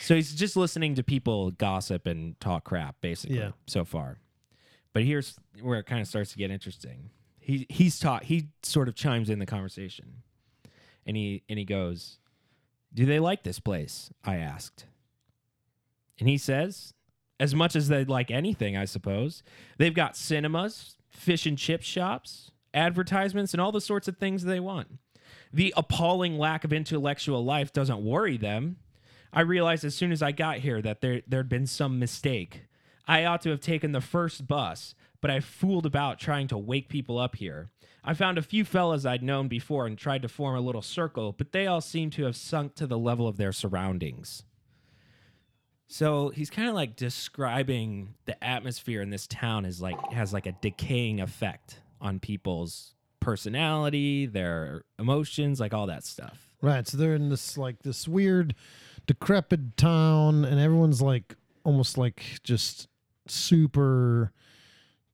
So 0.00 0.14
he's 0.14 0.34
just 0.34 0.56
listening 0.56 0.94
to 0.96 1.02
people 1.02 1.50
gossip 1.52 2.06
and 2.06 2.38
talk 2.40 2.64
crap, 2.64 3.00
basically, 3.00 3.38
Yeah. 3.38 3.52
so 3.66 3.84
far. 3.84 4.18
But 4.92 5.04
here's 5.04 5.36
where 5.60 5.78
it 5.78 5.86
kind 5.86 6.00
of 6.00 6.06
starts 6.08 6.32
to 6.32 6.38
get 6.38 6.50
interesting. 6.50 7.10
He 7.40 7.66
he's 7.68 7.98
taught 7.98 8.24
he 8.24 8.48
sort 8.62 8.88
of 8.88 8.94
chimes 8.94 9.28
in 9.30 9.38
the 9.38 9.46
conversation. 9.46 10.22
And 11.06 11.16
he 11.16 11.42
and 11.48 11.58
he 11.58 11.64
goes, 11.64 12.18
Do 12.94 13.04
they 13.06 13.18
like 13.18 13.42
this 13.42 13.58
place? 13.60 14.10
I 14.24 14.36
asked. 14.36 14.86
And 16.18 16.28
he 16.28 16.38
says, 16.38 16.94
as 17.40 17.54
much 17.56 17.74
as 17.74 17.88
they'd 17.88 18.08
like 18.08 18.30
anything, 18.30 18.76
I 18.76 18.84
suppose. 18.84 19.42
They've 19.78 19.92
got 19.94 20.16
cinemas, 20.16 20.96
fish 21.10 21.44
and 21.44 21.58
chip 21.58 21.82
shops, 21.82 22.52
advertisements, 22.72 23.52
and 23.52 23.60
all 23.60 23.72
the 23.72 23.80
sorts 23.80 24.06
of 24.06 24.16
things 24.16 24.44
they 24.44 24.60
want. 24.60 24.86
The 25.52 25.74
appalling 25.76 26.38
lack 26.38 26.62
of 26.64 26.72
intellectual 26.72 27.44
life 27.44 27.72
doesn't 27.72 28.04
worry 28.04 28.36
them. 28.36 28.76
I 29.34 29.40
realized 29.40 29.84
as 29.84 29.94
soon 29.94 30.12
as 30.12 30.22
I 30.22 30.32
got 30.32 30.58
here 30.58 30.80
that 30.82 31.00
there 31.00 31.22
there'd 31.26 31.48
been 31.48 31.66
some 31.66 31.98
mistake. 31.98 32.62
I 33.06 33.24
ought 33.24 33.42
to 33.42 33.50
have 33.50 33.60
taken 33.60 33.92
the 33.92 34.00
first 34.00 34.46
bus, 34.46 34.94
but 35.20 35.30
I 35.30 35.40
fooled 35.40 35.86
about 35.86 36.18
trying 36.18 36.48
to 36.48 36.58
wake 36.58 36.88
people 36.88 37.18
up 37.18 37.36
here. 37.36 37.70
I 38.02 38.14
found 38.14 38.38
a 38.38 38.42
few 38.42 38.64
fellas 38.64 39.06
I'd 39.06 39.22
known 39.22 39.48
before 39.48 39.86
and 39.86 39.96
tried 39.96 40.22
to 40.22 40.28
form 40.28 40.56
a 40.56 40.60
little 40.60 40.82
circle, 40.82 41.32
but 41.32 41.52
they 41.52 41.66
all 41.66 41.80
seemed 41.80 42.12
to 42.14 42.24
have 42.24 42.36
sunk 42.36 42.74
to 42.76 42.86
the 42.86 42.98
level 42.98 43.26
of 43.26 43.36
their 43.36 43.52
surroundings. 43.52 44.44
So 45.86 46.30
he's 46.30 46.50
kind 46.50 46.68
of 46.68 46.74
like 46.74 46.96
describing 46.96 48.14
the 48.24 48.42
atmosphere 48.42 49.00
in 49.00 49.10
this 49.10 49.26
town 49.26 49.64
is 49.64 49.80
like 49.80 49.96
has 50.12 50.32
like 50.32 50.46
a 50.46 50.52
decaying 50.60 51.20
effect 51.20 51.80
on 52.00 52.20
people's 52.20 52.94
personality, 53.20 54.26
their 54.26 54.84
emotions, 54.98 55.60
like 55.60 55.72
all 55.72 55.86
that 55.86 56.04
stuff. 56.04 56.48
Right. 56.60 56.86
So 56.86 56.96
they're 56.96 57.14
in 57.14 57.28
this 57.28 57.58
like 57.58 57.82
this 57.82 58.08
weird, 58.08 58.54
decrepit 59.06 59.76
town, 59.76 60.44
and 60.44 60.60
everyone's 60.60 61.02
like 61.02 61.34
almost 61.64 61.96
like 61.98 62.22
just 62.42 62.88
super 63.26 64.32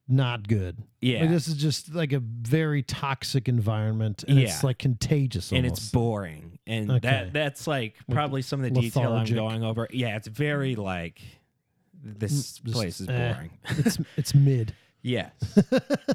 not 0.08 0.48
good. 0.48 0.82
Yeah. 1.00 1.20
Like, 1.20 1.30
this 1.30 1.46
is 1.46 1.54
just 1.54 1.94
like 1.94 2.12
a 2.12 2.18
very 2.20 2.82
toxic 2.82 3.48
environment, 3.48 4.24
and 4.26 4.38
it's 4.38 4.64
like 4.64 4.78
contagious. 4.78 5.52
and 5.52 5.64
it's 5.64 5.90
boring. 5.90 6.58
And 6.66 6.90
Okay. 6.90 7.08
that 7.08 7.32
that's 7.32 7.66
like 7.66 7.94
probably 8.10 8.42
some 8.42 8.62
of 8.64 8.72
the 8.74 8.80
detail 8.80 9.12
I'm 9.12 9.26
going 9.26 9.62
over. 9.64 9.88
Yeah, 9.92 10.16
it's 10.16 10.28
very 10.28 10.74
like 10.76 11.20
this 12.02 12.32
Mm, 12.32 12.64
just, 12.64 12.74
place 12.74 13.00
is 13.00 13.08
eh. 13.08 13.32
boring. 13.32 13.50
it's 13.68 13.98
it's 14.16 14.34
mid. 14.34 14.74
yes. 15.02 15.30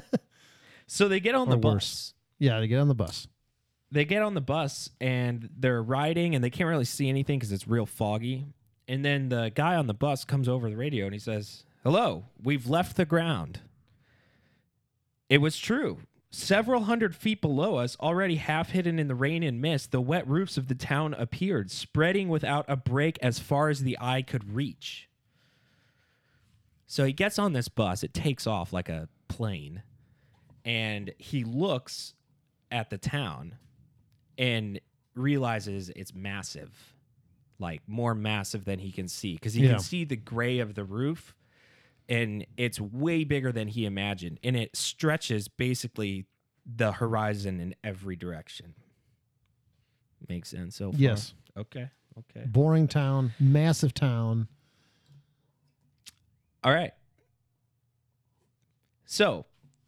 so 0.86 1.08
they 1.08 1.20
get 1.20 1.34
on 1.34 1.48
the 1.48 1.56
Or 1.56 1.60
bus. 1.60 1.72
worse. 1.74 2.14
Yeah, 2.38 2.60
they 2.60 2.68
get 2.68 2.80
on 2.80 2.88
the 2.88 2.94
bus. 2.94 3.26
They 3.90 4.04
get 4.04 4.22
on 4.22 4.34
the 4.34 4.40
bus 4.40 4.90
and 5.00 5.48
they're 5.56 5.82
riding 5.82 6.34
and 6.34 6.42
they 6.42 6.50
can't 6.50 6.68
really 6.68 6.84
see 6.84 7.08
anything 7.08 7.38
because 7.38 7.52
it's 7.52 7.68
real 7.68 7.86
foggy. 7.86 8.46
And 8.88 9.04
then 9.04 9.28
the 9.28 9.50
guy 9.54 9.76
on 9.76 9.86
the 9.86 9.94
bus 9.94 10.24
comes 10.24 10.48
over 10.48 10.68
the 10.68 10.76
radio 10.76 11.04
and 11.06 11.14
he 11.14 11.18
says, 11.18 11.64
Hello, 11.82 12.24
we've 12.42 12.66
left 12.66 12.96
the 12.96 13.04
ground. 13.04 13.60
It 15.28 15.38
was 15.38 15.58
true. 15.58 15.98
Several 16.30 16.82
hundred 16.82 17.14
feet 17.14 17.40
below 17.40 17.76
us, 17.76 17.96
already 18.00 18.36
half 18.36 18.70
hidden 18.70 18.98
in 18.98 19.08
the 19.08 19.14
rain 19.14 19.42
and 19.42 19.60
mist, 19.60 19.90
the 19.90 20.00
wet 20.00 20.26
roofs 20.28 20.56
of 20.56 20.68
the 20.68 20.74
town 20.74 21.14
appeared, 21.14 21.70
spreading 21.70 22.28
without 22.28 22.64
a 22.68 22.76
break 22.76 23.18
as 23.22 23.38
far 23.38 23.68
as 23.68 23.82
the 23.82 23.96
eye 24.00 24.22
could 24.22 24.54
reach. 24.54 25.08
So 26.86 27.04
he 27.04 27.12
gets 27.12 27.38
on 27.38 27.52
this 27.52 27.68
bus, 27.68 28.02
it 28.02 28.12
takes 28.12 28.46
off 28.46 28.72
like 28.72 28.88
a 28.88 29.08
plane, 29.28 29.82
and 30.64 31.12
he 31.18 31.42
looks 31.42 32.14
at 32.70 32.90
the 32.90 32.98
town 32.98 33.56
and 34.38 34.80
realizes 35.14 35.90
it's 35.96 36.14
massive. 36.14 36.94
Like 37.58 37.80
more 37.86 38.14
massive 38.14 38.64
than 38.66 38.78
he 38.80 38.92
can 38.92 39.08
see 39.08 39.34
because 39.34 39.54
he 39.54 39.64
Yeah. 39.64 39.72
can 39.72 39.78
see 39.80 40.04
the 40.04 40.16
gray 40.16 40.58
of 40.58 40.74
the 40.74 40.84
roof 40.84 41.34
and 42.08 42.46
it's 42.56 42.78
way 42.80 43.24
bigger 43.24 43.50
than 43.50 43.68
he 43.68 43.86
imagined 43.86 44.38
and 44.44 44.54
it 44.56 44.76
stretches 44.76 45.48
basically 45.48 46.26
the 46.66 46.92
horizon 46.92 47.58
in 47.60 47.74
every 47.82 48.14
direction 48.14 48.74
makes 50.28 50.50
sense 50.50 50.76
so 50.76 50.92
far 50.92 51.00
Yes. 51.00 51.32
okay 51.56 51.88
okay 52.18 52.44
Boring 52.46 52.86
town, 52.88 53.32
massive 53.40 53.94
town. 53.94 54.48
all 56.62 56.72
right 56.74 56.92
so 59.04 59.46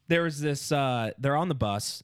there 0.08 0.22
was 0.22 0.40
this 0.40 0.72
uh 0.72 1.10
they're 1.18 1.36
on 1.36 1.48
the 1.48 1.54
bus 1.54 2.02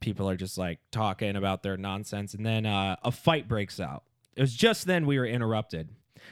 people 0.00 0.28
are 0.28 0.36
just 0.36 0.58
like 0.58 0.78
talking 0.90 1.36
about 1.36 1.62
their 1.62 1.76
nonsense 1.76 2.34
and 2.34 2.44
then 2.44 2.66
uh, 2.66 2.96
a 3.02 3.12
fight 3.12 3.48
breaks 3.48 3.78
out. 3.78 4.04
It 4.36 4.40
was 4.40 4.54
just 4.54 4.86
then 4.86 5.06
we 5.06 5.18
were 5.18 5.26
interrupted. 5.26 5.90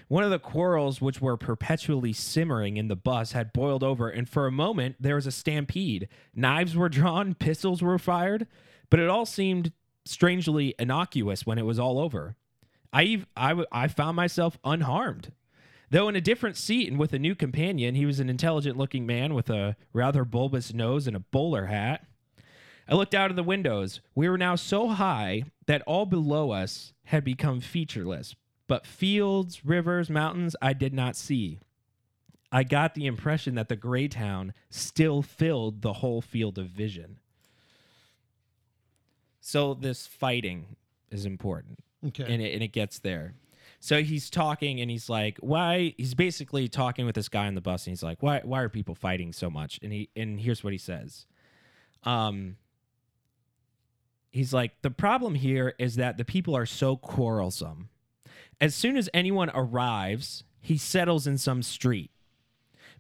One 0.08 0.24
of 0.24 0.30
the 0.30 0.38
quarrels 0.38 1.00
which 1.00 1.20
were 1.20 1.36
perpetually 1.36 2.12
simmering 2.12 2.76
in 2.76 2.88
the 2.88 2.96
bus 2.96 3.32
had 3.32 3.52
boiled 3.52 3.82
over 3.82 4.08
and 4.08 4.28
for 4.28 4.46
a 4.46 4.52
moment 4.52 4.96
there 5.00 5.14
was 5.14 5.26
a 5.26 5.32
stampede. 5.32 6.08
Knives 6.34 6.76
were 6.76 6.88
drawn 6.88 7.34
pistols 7.38 7.82
were 7.82 7.98
fired 7.98 8.46
but 8.90 9.00
it 9.00 9.08
all 9.08 9.26
seemed 9.26 9.72
strangely 10.04 10.74
innocuous 10.78 11.44
when 11.44 11.58
it 11.58 11.66
was 11.66 11.78
all 11.78 11.98
over. 11.98 12.36
I, 12.92 13.24
I, 13.36 13.64
I 13.70 13.88
found 13.88 14.16
myself 14.16 14.58
unharmed. 14.64 15.32
Though 15.90 16.08
in 16.08 16.16
a 16.16 16.20
different 16.20 16.56
seat 16.56 16.90
and 16.90 16.98
with 16.98 17.12
a 17.12 17.18
new 17.18 17.34
companion, 17.34 17.94
he 17.94 18.06
was 18.06 18.20
an 18.20 18.28
intelligent 18.28 18.76
looking 18.76 19.06
man 19.06 19.34
with 19.34 19.48
a 19.48 19.76
rather 19.92 20.24
bulbous 20.24 20.72
nose 20.72 21.06
and 21.06 21.16
a 21.16 21.20
bowler 21.20 21.66
hat. 21.66 22.06
I 22.88 22.94
looked 22.94 23.14
out 23.14 23.30
of 23.30 23.36
the 23.36 23.42
windows. 23.42 24.00
We 24.14 24.28
were 24.28 24.38
now 24.38 24.54
so 24.54 24.88
high 24.88 25.44
that 25.66 25.82
all 25.82 26.06
below 26.06 26.50
us 26.52 26.92
had 27.04 27.22
become 27.22 27.60
featureless, 27.60 28.34
but 28.66 28.86
fields, 28.86 29.64
rivers, 29.64 30.08
mountains 30.08 30.56
I 30.62 30.72
did 30.72 30.94
not 30.94 31.14
see. 31.14 31.60
I 32.50 32.64
got 32.64 32.94
the 32.94 33.04
impression 33.06 33.56
that 33.56 33.68
the 33.68 33.76
gray 33.76 34.08
town 34.08 34.54
still 34.70 35.20
filled 35.20 35.82
the 35.82 35.94
whole 35.94 36.22
field 36.22 36.56
of 36.58 36.66
vision. 36.68 37.18
So, 39.40 39.74
this 39.74 40.06
fighting 40.06 40.76
is 41.10 41.24
important 41.24 41.78
Okay. 42.06 42.24
and 42.26 42.42
it, 42.42 42.54
and 42.54 42.62
it 42.62 42.68
gets 42.72 42.98
there. 42.98 43.34
So 43.80 44.02
he's 44.02 44.28
talking 44.28 44.80
and 44.80 44.90
he's 44.90 45.08
like, 45.08 45.38
why? 45.40 45.94
He's 45.96 46.14
basically 46.14 46.68
talking 46.68 47.06
with 47.06 47.14
this 47.14 47.28
guy 47.28 47.46
on 47.46 47.54
the 47.54 47.60
bus 47.60 47.86
and 47.86 47.92
he's 47.92 48.02
like, 48.02 48.22
why? 48.22 48.40
Why 48.42 48.60
are 48.62 48.68
people 48.68 48.94
fighting 48.96 49.32
so 49.32 49.48
much? 49.50 49.78
And 49.82 49.92
he 49.92 50.08
and 50.16 50.40
here's 50.40 50.64
what 50.64 50.72
he 50.72 50.78
says. 50.78 51.26
Um. 52.02 52.56
He's 54.30 54.52
like, 54.52 54.82
the 54.82 54.90
problem 54.90 55.34
here 55.34 55.74
is 55.78 55.96
that 55.96 56.16
the 56.16 56.24
people 56.24 56.56
are 56.56 56.66
so 56.66 56.96
quarrelsome. 56.96 57.88
As 58.60 58.74
soon 58.74 58.96
as 58.96 59.08
anyone 59.14 59.50
arrives, 59.54 60.44
he 60.60 60.76
settles 60.76 61.26
in 61.26 61.38
some 61.38 61.62
street. 61.62 62.10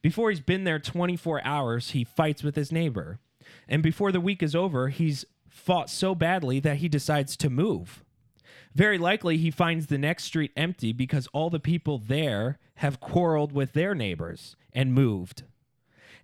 Before 0.00 0.30
he's 0.30 0.40
been 0.40 0.64
there 0.64 0.78
24 0.78 1.44
hours, 1.44 1.90
he 1.90 2.04
fights 2.04 2.42
with 2.42 2.56
his 2.56 2.72
neighbor. 2.72 3.18
And 3.68 3.82
before 3.82 4.12
the 4.12 4.20
week 4.20 4.42
is 4.42 4.54
over, 4.54 4.88
he's 4.88 5.24
fought 5.48 5.90
so 5.90 6.14
badly 6.14 6.60
that 6.60 6.76
he 6.76 6.88
decides 6.88 7.36
to 7.38 7.50
move. 7.50 8.04
Very 8.74 8.98
likely 8.98 9.38
he 9.38 9.50
finds 9.50 9.86
the 9.86 9.98
next 9.98 10.24
street 10.24 10.52
empty 10.56 10.92
because 10.92 11.28
all 11.32 11.50
the 11.50 11.58
people 11.58 11.98
there 11.98 12.58
have 12.76 13.00
quarreled 13.00 13.52
with 13.52 13.72
their 13.72 13.94
neighbors 13.94 14.54
and 14.72 14.94
moved. 14.94 15.42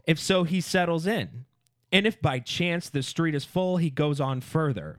If 0.07 0.21
so, 0.21 0.45
he 0.45 0.61
settles 0.61 1.07
in. 1.07 1.47
And 1.95 2.09
if 2.09 2.21
by 2.21 2.41
chance 2.41 2.89
the 2.89 3.05
street 3.05 3.37
is 3.37 3.45
full, 3.45 3.77
he 3.77 3.89
goes 3.89 4.21
on 4.21 4.41
further. 4.41 4.99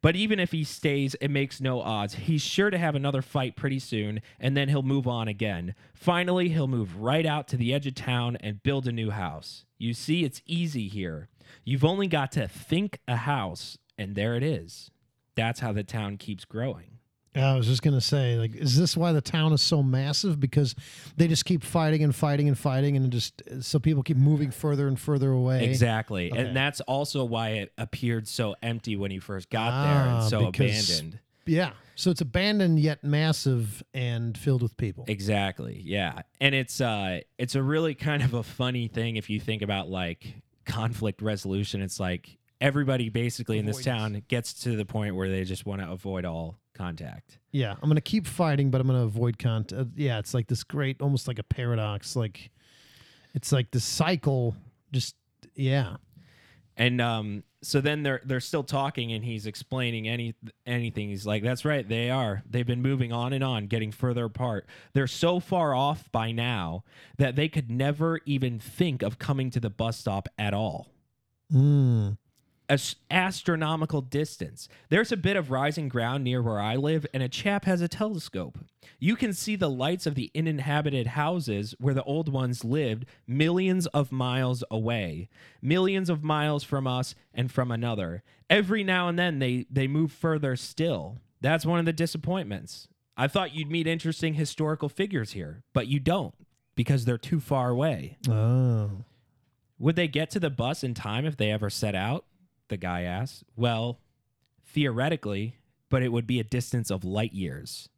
But 0.00 0.16
even 0.16 0.40
if 0.40 0.50
he 0.50 0.64
stays, 0.64 1.14
it 1.20 1.30
makes 1.30 1.60
no 1.60 1.80
odds. 1.80 2.14
He's 2.14 2.42
sure 2.42 2.68
to 2.68 2.78
have 2.78 2.96
another 2.96 3.22
fight 3.22 3.54
pretty 3.54 3.78
soon, 3.78 4.20
and 4.40 4.56
then 4.56 4.68
he'll 4.68 4.82
move 4.82 5.06
on 5.06 5.28
again. 5.28 5.76
Finally, 5.94 6.48
he'll 6.48 6.66
move 6.66 6.96
right 6.96 7.24
out 7.24 7.46
to 7.48 7.56
the 7.56 7.72
edge 7.72 7.86
of 7.86 7.94
town 7.94 8.36
and 8.40 8.60
build 8.64 8.88
a 8.88 8.92
new 8.92 9.10
house. 9.10 9.66
You 9.78 9.94
see, 9.94 10.24
it's 10.24 10.42
easy 10.44 10.88
here. 10.88 11.28
You've 11.64 11.84
only 11.84 12.08
got 12.08 12.32
to 12.32 12.48
think 12.48 12.98
a 13.06 13.18
house, 13.18 13.78
and 13.96 14.16
there 14.16 14.34
it 14.34 14.42
is. 14.42 14.90
That's 15.36 15.60
how 15.60 15.70
the 15.70 15.84
town 15.84 16.16
keeps 16.16 16.44
growing. 16.44 16.98
I 17.34 17.54
was 17.56 17.66
just 17.66 17.82
gonna 17.82 18.00
say, 18.00 18.36
like, 18.36 18.54
is 18.54 18.76
this 18.76 18.96
why 18.96 19.12
the 19.12 19.20
town 19.22 19.52
is 19.52 19.62
so 19.62 19.82
massive? 19.82 20.38
Because 20.38 20.74
they 21.16 21.28
just 21.28 21.44
keep 21.44 21.62
fighting 21.64 22.02
and 22.02 22.14
fighting 22.14 22.46
and 22.48 22.58
fighting, 22.58 22.96
and 22.96 23.10
just 23.10 23.40
so 23.60 23.78
people 23.78 24.02
keep 24.02 24.18
moving 24.18 24.50
further 24.50 24.86
and 24.86 25.00
further 25.00 25.30
away. 25.30 25.64
Exactly. 25.64 26.30
Okay. 26.30 26.40
And 26.40 26.56
that's 26.56 26.80
also 26.82 27.24
why 27.24 27.50
it 27.50 27.72
appeared 27.78 28.28
so 28.28 28.54
empty 28.62 28.96
when 28.96 29.10
you 29.10 29.20
first 29.20 29.48
got 29.50 29.70
there 29.84 30.12
Ah, 30.12 30.20
and 30.20 30.30
so 30.30 30.50
because- 30.50 30.90
abandoned. 30.90 31.18
Yeah. 31.46 31.72
So 31.96 32.10
it's 32.12 32.20
abandoned 32.20 32.78
yet 32.78 33.02
massive 33.02 33.82
and 33.92 34.36
filled 34.38 34.62
with 34.62 34.76
people. 34.76 35.04
Exactly. 35.08 35.80
Yeah. 35.84 36.22
And 36.40 36.54
it's 36.54 36.80
uh 36.80 37.20
it's 37.38 37.54
a 37.56 37.62
really 37.62 37.94
kind 37.96 38.22
of 38.22 38.34
a 38.34 38.42
funny 38.44 38.86
thing 38.88 39.16
if 39.16 39.28
you 39.28 39.40
think 39.40 39.62
about 39.62 39.88
like 39.88 40.34
conflict 40.66 41.20
resolution. 41.22 41.82
It's 41.82 41.98
like 41.98 42.38
everybody 42.60 43.08
basically 43.08 43.58
in 43.58 43.66
this 43.66 43.80
Avoidance. 43.80 44.12
town 44.14 44.22
gets 44.28 44.54
to 44.62 44.76
the 44.76 44.84
point 44.84 45.16
where 45.16 45.28
they 45.28 45.42
just 45.44 45.66
want 45.66 45.82
to 45.82 45.90
avoid 45.90 46.24
all 46.24 46.58
contact. 46.82 47.38
Yeah, 47.52 47.74
I'm 47.80 47.88
gonna 47.88 48.00
keep 48.00 48.26
fighting, 48.26 48.70
but 48.70 48.80
I'm 48.80 48.86
gonna 48.86 49.04
avoid 49.04 49.38
contact. 49.38 49.80
Uh, 49.80 49.84
yeah, 49.94 50.18
it's 50.18 50.34
like 50.34 50.48
this 50.48 50.64
great, 50.64 51.00
almost 51.00 51.28
like 51.28 51.38
a 51.38 51.44
paradox. 51.44 52.16
Like 52.16 52.50
it's 53.34 53.52
like 53.52 53.70
the 53.70 53.80
cycle. 53.80 54.56
Just 54.92 55.14
yeah. 55.54 55.96
And 56.76 57.00
um 57.00 57.44
so 57.62 57.80
then 57.80 58.02
they're 58.02 58.20
they're 58.24 58.40
still 58.40 58.64
talking 58.64 59.12
and 59.12 59.24
he's 59.24 59.46
explaining 59.46 60.08
any 60.08 60.34
anything. 60.66 61.08
He's 61.10 61.26
like, 61.26 61.42
That's 61.42 61.64
right, 61.64 61.88
they 61.88 62.10
are. 62.10 62.42
They've 62.50 62.66
been 62.66 62.82
moving 62.82 63.12
on 63.12 63.32
and 63.32 63.44
on, 63.44 63.66
getting 63.66 63.92
further 63.92 64.24
apart. 64.24 64.66
They're 64.92 65.06
so 65.06 65.38
far 65.38 65.74
off 65.74 66.10
by 66.10 66.32
now 66.32 66.82
that 67.18 67.36
they 67.36 67.48
could 67.48 67.70
never 67.70 68.20
even 68.26 68.58
think 68.58 69.02
of 69.02 69.18
coming 69.18 69.50
to 69.50 69.60
the 69.60 69.70
bus 69.70 69.98
stop 69.98 70.28
at 70.36 70.52
all. 70.52 70.88
Mm. 71.52 72.16
As 72.68 72.96
astronomical 73.10 74.00
distance. 74.00 74.68
There's 74.88 75.12
a 75.12 75.16
bit 75.16 75.36
of 75.36 75.50
rising 75.50 75.88
ground 75.88 76.24
near 76.24 76.40
where 76.40 76.60
I 76.60 76.76
live, 76.76 77.06
and 77.12 77.22
a 77.22 77.28
chap 77.28 77.64
has 77.66 77.80
a 77.80 77.88
telescope. 77.88 78.58
You 78.98 79.16
can 79.16 79.32
see 79.32 79.56
the 79.56 79.68
lights 79.68 80.06
of 80.06 80.14
the 80.14 80.30
uninhabited 80.34 81.08
houses 81.08 81.74
where 81.78 81.92
the 81.92 82.04
old 82.04 82.32
ones 82.32 82.64
lived 82.64 83.04
millions 83.26 83.86
of 83.88 84.12
miles 84.12 84.62
away, 84.70 85.28
millions 85.60 86.08
of 86.08 86.22
miles 86.22 86.64
from 86.64 86.86
us 86.86 87.14
and 87.34 87.50
from 87.50 87.70
another. 87.70 88.22
Every 88.48 88.84
now 88.84 89.08
and 89.08 89.18
then 89.18 89.38
they, 89.38 89.66
they 89.70 89.88
move 89.88 90.12
further 90.12 90.56
still. 90.56 91.18
That's 91.40 91.66
one 91.66 91.80
of 91.80 91.84
the 91.84 91.92
disappointments. 91.92 92.88
I 93.16 93.28
thought 93.28 93.54
you'd 93.54 93.70
meet 93.70 93.86
interesting 93.86 94.34
historical 94.34 94.88
figures 94.88 95.32
here, 95.32 95.62
but 95.72 95.88
you 95.88 96.00
don't 96.00 96.34
because 96.74 97.04
they're 97.04 97.18
too 97.18 97.40
far 97.40 97.70
away. 97.70 98.16
Oh. 98.28 99.04
Would 99.78 99.96
they 99.96 100.08
get 100.08 100.30
to 100.30 100.40
the 100.40 100.48
bus 100.48 100.84
in 100.84 100.94
time 100.94 101.26
if 101.26 101.36
they 101.36 101.50
ever 101.50 101.68
set 101.68 101.94
out? 101.94 102.24
The 102.72 102.78
guy 102.78 103.02
asked. 103.02 103.44
Well, 103.54 104.00
theoretically, 104.64 105.56
but 105.90 106.02
it 106.02 106.08
would 106.08 106.26
be 106.26 106.40
a 106.40 106.42
distance 106.42 106.90
of 106.90 107.04
light 107.04 107.34
years. 107.34 107.90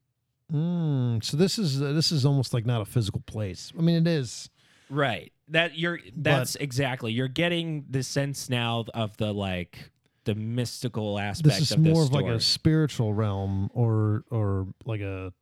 Mm. 0.52 1.22
So 1.22 1.36
this 1.36 1.60
is 1.60 1.80
uh, 1.80 1.92
this 1.92 2.10
is 2.10 2.26
almost 2.26 2.52
like 2.52 2.66
not 2.66 2.80
a 2.80 2.84
physical 2.84 3.22
place. 3.24 3.72
I 3.78 3.82
mean, 3.82 4.04
it 4.04 4.10
is. 4.10 4.50
Right. 4.90 5.32
That 5.46 5.78
you're 5.78 6.00
that's 6.16 6.56
exactly. 6.56 7.12
You're 7.12 7.28
getting 7.28 7.84
the 7.88 8.02
sense 8.02 8.50
now 8.50 8.86
of 8.94 9.16
the 9.16 9.32
like 9.32 9.92
the 10.24 10.34
mystical 10.34 11.20
aspect 11.20 11.54
This 11.54 11.60
is 11.60 11.70
of 11.70 11.84
this 11.84 11.94
more 11.94 12.02
of 12.02 12.08
story. 12.08 12.24
like 12.24 12.32
a 12.32 12.40
spiritual 12.40 13.14
realm, 13.14 13.70
or 13.74 14.24
or 14.28 14.66
like 14.84 15.02
a 15.02 15.32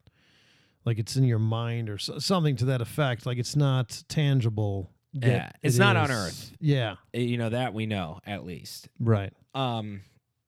like 0.85 0.99
it's 0.99 1.17
in 1.17 1.25
your 1.25 1.39
mind 1.39 1.89
or 1.89 1.97
so, 1.97 2.19
something 2.19 2.57
to 2.57 2.67
that 2.67 2.83
effect. 2.83 3.25
Like 3.25 3.39
it's 3.39 3.57
not 3.57 4.03
tangible. 4.09 4.91
Yeah, 5.13 5.51
it's 5.63 5.77
it 5.77 5.79
not 5.79 5.97
on. 5.97 6.11
Earth. 6.11 6.53
Yeah. 6.61 6.97
you 7.13 7.37
know 7.37 7.51
that 7.51 7.75
we 7.75 7.87
know 7.87 8.21
at 8.27 8.45
least. 8.45 8.89
Right. 8.99 9.33
Um 9.55 10.03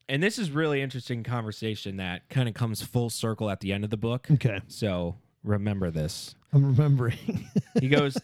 and 0.08 0.22
this 0.22 0.38
is 0.38 0.50
really 0.50 0.82
interesting 0.82 1.22
conversation 1.22 1.96
that 1.96 2.28
kind 2.28 2.48
of 2.48 2.54
comes 2.54 2.82
full 2.82 3.10
circle 3.10 3.50
at 3.50 3.60
the 3.60 3.72
end 3.72 3.84
of 3.84 3.90
the 3.90 3.96
book. 3.96 4.26
Okay. 4.30 4.60
So 4.68 5.16
remember 5.42 5.90
this. 5.90 6.34
I'm 6.52 6.64
remembering. 6.64 7.48
he 7.80 7.88
goes 7.88 8.16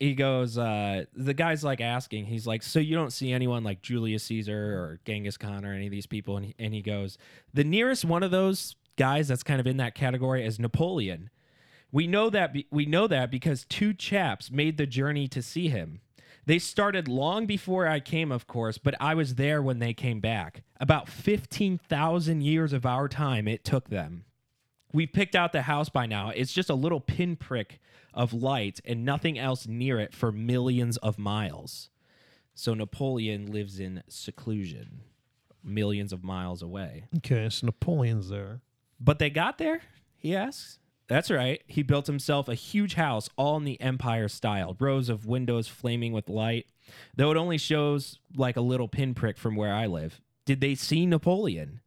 he 0.00 0.14
goes 0.14 0.56
uh 0.56 1.04
the 1.14 1.34
guy's 1.34 1.62
like 1.62 1.80
asking 1.80 2.24
he's 2.24 2.46
like 2.46 2.62
so 2.62 2.80
you 2.80 2.96
don't 2.96 3.12
see 3.12 3.32
anyone 3.32 3.62
like 3.62 3.82
julius 3.82 4.24
caesar 4.24 4.56
or 4.56 5.00
genghis 5.04 5.36
khan 5.36 5.64
or 5.64 5.74
any 5.74 5.86
of 5.86 5.90
these 5.92 6.06
people 6.06 6.38
and 6.38 6.46
he, 6.46 6.54
and 6.58 6.72
he 6.72 6.80
goes 6.80 7.18
the 7.52 7.64
nearest 7.64 8.04
one 8.04 8.22
of 8.22 8.30
those 8.30 8.74
guys 8.96 9.28
that's 9.28 9.42
kind 9.42 9.60
of 9.60 9.66
in 9.66 9.76
that 9.76 9.94
category 9.94 10.44
is 10.44 10.58
napoleon 10.58 11.28
we 11.92 12.06
know 12.06 12.30
that 12.30 12.52
be- 12.52 12.66
we 12.70 12.86
know 12.86 13.06
that 13.06 13.30
because 13.30 13.64
two 13.64 13.92
chaps 13.92 14.50
made 14.50 14.76
the 14.76 14.86
journey 14.86 15.26
to 15.28 15.42
see 15.42 15.68
him 15.68 16.00
They 16.46 16.58
started 16.58 17.06
long 17.06 17.46
before 17.46 17.86
I 17.86 18.00
came, 18.00 18.32
of 18.32 18.46
course, 18.46 18.78
but 18.78 18.94
I 19.00 19.14
was 19.14 19.34
there 19.34 19.62
when 19.62 19.78
they 19.78 19.92
came 19.94 20.20
back. 20.20 20.62
About 20.80 21.08
15,000 21.08 22.40
years 22.40 22.72
of 22.72 22.86
our 22.86 23.08
time 23.08 23.46
it 23.46 23.62
took 23.62 23.88
them. 23.90 24.24
We've 24.92 25.12
picked 25.12 25.36
out 25.36 25.52
the 25.52 25.62
house 25.62 25.88
by 25.90 26.06
now. 26.06 26.30
It's 26.30 26.52
just 26.52 26.70
a 26.70 26.74
little 26.74 26.98
pinprick 26.98 27.78
of 28.12 28.32
light 28.32 28.80
and 28.84 29.04
nothing 29.04 29.38
else 29.38 29.68
near 29.68 30.00
it 30.00 30.12
for 30.14 30.32
millions 30.32 30.96
of 30.96 31.18
miles. 31.18 31.90
So 32.54 32.74
Napoleon 32.74 33.46
lives 33.46 33.78
in 33.78 34.02
seclusion, 34.08 35.02
millions 35.62 36.12
of 36.12 36.24
miles 36.24 36.62
away. 36.62 37.04
Okay, 37.18 37.48
so 37.50 37.66
Napoleon's 37.66 38.28
there. 38.30 38.62
But 38.98 39.20
they 39.20 39.30
got 39.30 39.58
there? 39.58 39.82
He 40.16 40.34
asks. 40.34 40.79
That's 41.10 41.28
right. 41.28 41.60
He 41.66 41.82
built 41.82 42.06
himself 42.06 42.48
a 42.48 42.54
huge 42.54 42.94
house, 42.94 43.28
all 43.36 43.56
in 43.56 43.64
the 43.64 43.80
Empire 43.80 44.28
style, 44.28 44.76
rows 44.78 45.08
of 45.08 45.26
windows 45.26 45.66
flaming 45.66 46.12
with 46.12 46.28
light. 46.28 46.66
Though 47.16 47.32
it 47.32 47.36
only 47.36 47.58
shows 47.58 48.20
like 48.36 48.56
a 48.56 48.60
little 48.60 48.86
pinprick 48.86 49.36
from 49.36 49.56
where 49.56 49.74
I 49.74 49.86
live. 49.86 50.20
Did 50.44 50.60
they 50.60 50.76
see 50.76 51.06
Napoleon? 51.06 51.80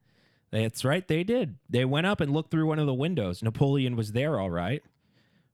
That's 0.51 0.83
right, 0.83 1.07
they 1.07 1.23
did. 1.23 1.55
They 1.69 1.85
went 1.85 2.05
up 2.05 2.19
and 2.19 2.33
looked 2.33 2.51
through 2.51 2.65
one 2.65 2.79
of 2.79 2.85
the 2.85 2.93
windows. 2.93 3.41
Napoleon 3.41 3.95
was 3.95 4.11
there, 4.11 4.37
all 4.37 4.49
right. 4.49 4.83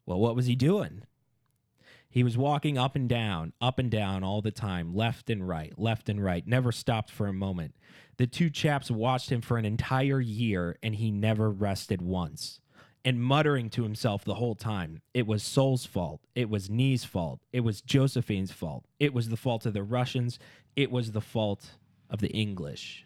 Well, 0.08 0.20
what 0.20 0.36
was 0.36 0.48
he 0.48 0.56
doing? 0.56 1.04
He 2.10 2.24
was 2.24 2.36
walking 2.36 2.76
up 2.80 2.96
and 2.96 3.08
down, 3.08 3.54
up 3.62 3.78
and 3.78 3.92
down 3.92 4.24
all 4.24 4.42
the 4.42 4.50
time, 4.50 4.96
left 4.96 5.30
and 5.30 5.48
right, 5.48 5.78
left 5.78 6.10
and 6.10 6.24
right, 6.24 6.46
never 6.48 6.72
stopped 6.72 7.12
for 7.12 7.28
a 7.28 7.34
moment. 7.34 7.76
The 8.18 8.26
two 8.26 8.50
chaps 8.50 8.90
watched 8.90 9.32
him 9.32 9.42
for 9.42 9.60
an 9.60 9.66
entire 9.66 10.20
year, 10.20 10.76
and 10.82 10.96
he 10.96 11.12
never 11.12 11.52
rested 11.52 12.02
once. 12.02 12.60
And 13.06 13.24
muttering 13.24 13.70
to 13.72 13.84
himself 13.84 14.26
the 14.26 14.36
whole 14.36 14.56
time, 14.56 15.02
it 15.14 15.26
was 15.26 15.42
Soult's 15.42 15.86
fault. 15.86 16.20
It 16.36 16.50
was 16.50 16.70
Ney's 16.70 17.06
fault. 17.06 17.40
It 17.54 17.62
was 17.62 17.82
Josephine's 17.82 18.52
fault. 18.52 18.84
It 19.00 19.14
was 19.14 19.30
the 19.30 19.38
fault 19.38 19.66
of 19.66 19.74
the 19.74 19.84
Russians. 19.84 20.38
It 20.76 20.92
was 20.92 21.14
the 21.14 21.22
fault 21.22 21.78
of 22.10 22.20
the 22.20 22.30
English. 22.30 23.06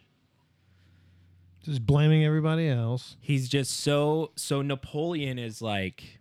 Just 1.63 1.85
blaming 1.85 2.25
everybody 2.25 2.67
else. 2.67 3.15
He's 3.21 3.47
just 3.47 3.79
so 3.79 4.31
so 4.35 4.61
Napoleon 4.61 5.39
is 5.39 5.61
like 5.61 6.19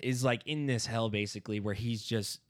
is 0.00 0.24
like 0.24 0.46
in 0.46 0.66
this 0.66 0.86
hell 0.86 1.10
basically 1.10 1.60
where 1.60 1.74
he's 1.74 2.02
just 2.02 2.40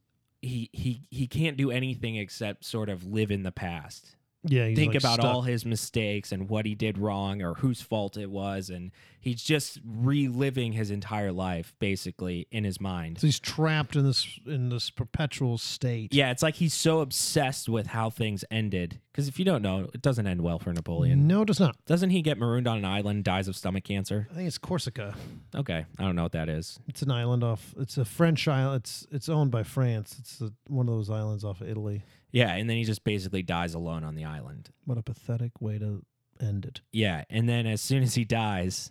he 0.40 0.70
he 0.72 1.02
he 1.10 1.26
can't 1.26 1.56
do 1.56 1.70
anything 1.70 2.16
except 2.16 2.64
sort 2.64 2.88
of 2.88 3.04
live 3.04 3.30
in 3.30 3.42
the 3.42 3.50
past 3.50 4.14
Yeah, 4.48 4.74
think 4.74 4.94
like 4.94 5.02
about 5.02 5.14
stuck. 5.20 5.24
all 5.34 5.42
his 5.42 5.64
mistakes 5.66 6.32
and 6.32 6.48
what 6.48 6.66
he 6.66 6.74
did 6.74 6.98
wrong 6.98 7.42
or 7.42 7.54
whose 7.54 7.80
fault 7.82 8.16
it 8.16 8.30
was 8.30 8.70
and 8.70 8.92
he's 9.20 9.42
just 9.42 9.80
reliving 9.84 10.72
his 10.72 10.90
entire 10.90 11.32
life 11.32 11.74
basically 11.80 12.46
in 12.52 12.62
his 12.64 12.80
mind 12.80 13.18
So 13.20 13.26
he's 13.26 13.40
trapped 13.40 13.96
in 13.96 14.04
this 14.04 14.38
in 14.46 14.68
this 14.68 14.90
perpetual 14.90 15.58
state. 15.58 16.14
yeah 16.14 16.30
it's 16.30 16.42
like 16.42 16.54
he's 16.56 16.74
so 16.74 17.00
obsessed 17.00 17.68
with 17.68 17.88
how 17.88 18.08
things 18.10 18.44
ended 18.50 19.00
because 19.12 19.26
if 19.28 19.38
you 19.38 19.44
don't 19.44 19.62
know 19.62 19.88
it 19.92 20.02
doesn't 20.02 20.26
end 20.26 20.42
well 20.42 20.58
for 20.58 20.72
napoleon 20.72 21.26
No, 21.26 21.42
it 21.42 21.46
does 21.46 21.58
not. 21.60 21.76
doesn't 21.86 22.10
he 22.10 22.22
get 22.22 22.38
marooned 22.38 22.68
on 22.68 22.78
an 22.78 22.84
island 22.84 23.24
dies 23.24 23.48
of 23.48 23.56
stomach 23.56 23.84
cancer 23.84 24.28
I 24.30 24.34
think 24.34 24.46
it's 24.46 24.58
Corsica. 24.58 25.14
okay 25.54 25.84
i 25.98 26.02
don't 26.04 26.14
know 26.14 26.22
what 26.22 26.32
that 26.32 26.48
is 26.48 26.78
It's 26.86 27.02
an 27.02 27.10
island 27.10 27.42
off. 27.42 27.74
It's 27.78 27.98
a 27.98 28.04
French 28.04 28.46
island. 28.46 28.82
It's 28.82 29.06
it's 29.10 29.28
owned 29.28 29.50
by 29.50 29.62
France. 29.62 30.16
It's 30.20 30.38
the, 30.38 30.52
one 30.68 30.88
of 30.88 30.94
those 30.94 31.10
islands 31.10 31.44
off 31.44 31.60
of 31.60 31.68
Italy. 31.68 32.02
Yeah 32.40 32.52
and 32.54 32.68
then 32.68 32.76
he 32.76 32.84
just 32.84 33.02
basically 33.04 33.42
dies 33.42 33.72
alone 33.74 34.04
on 34.04 34.14
the 34.14 34.24
island 34.24 34.68
What 34.84 34.98
a 34.98 35.02
pathetic 35.02 35.60
way 35.60 35.78
to 35.78 36.04
end 36.40 36.64
it. 36.66 36.80
Yeah, 36.92 37.24
and 37.30 37.48
then 37.48 37.66
as 37.66 37.80
soon 37.80 38.02
as 38.02 38.14
he 38.14 38.24
dies, 38.26 38.90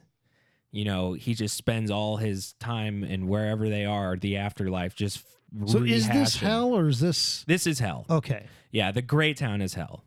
you 0.72 0.84
know, 0.84 1.14
he 1.14 1.36
just 1.36 1.56
spends 1.56 1.92
all 1.92 2.18
his 2.18 2.54
time 2.60 3.04
and 3.04 3.30
wherever 3.30 3.70
they 3.70 3.86
are, 3.86 4.18
the 4.18 4.38
afterlife, 4.38 4.96
just 4.96 5.24
So 5.68 5.84
is 5.84 6.08
this 6.10 6.38
hell 6.38 6.74
or 6.74 6.88
is 6.88 7.00
this 7.00 7.44
This 7.48 7.68
is 7.68 7.78
hell. 7.80 8.06
okay? 8.10 8.48
Yeah, 8.72 8.92
the 8.92 9.04
gray 9.04 9.34
town 9.36 9.62
is 9.62 9.76
hell. 9.76 10.04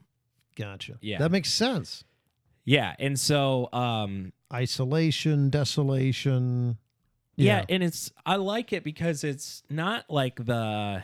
Gotcha. 0.57 0.99
Yeah. 1.00 1.18
that 1.18 1.30
makes 1.30 1.50
sense. 1.50 2.02
Yeah, 2.64 2.95
and 2.99 3.18
so 3.18 3.68
um 3.73 4.33
Isolation, 4.52 5.49
desolation. 5.50 6.78
yeah, 7.37 7.64
and 7.68 7.83
it's 7.85 8.11
I 8.27 8.35
like 8.37 8.72
it 8.72 8.83
because 8.83 9.22
it's 9.22 9.62
not 9.70 10.11
like 10.11 10.44
the 10.44 11.03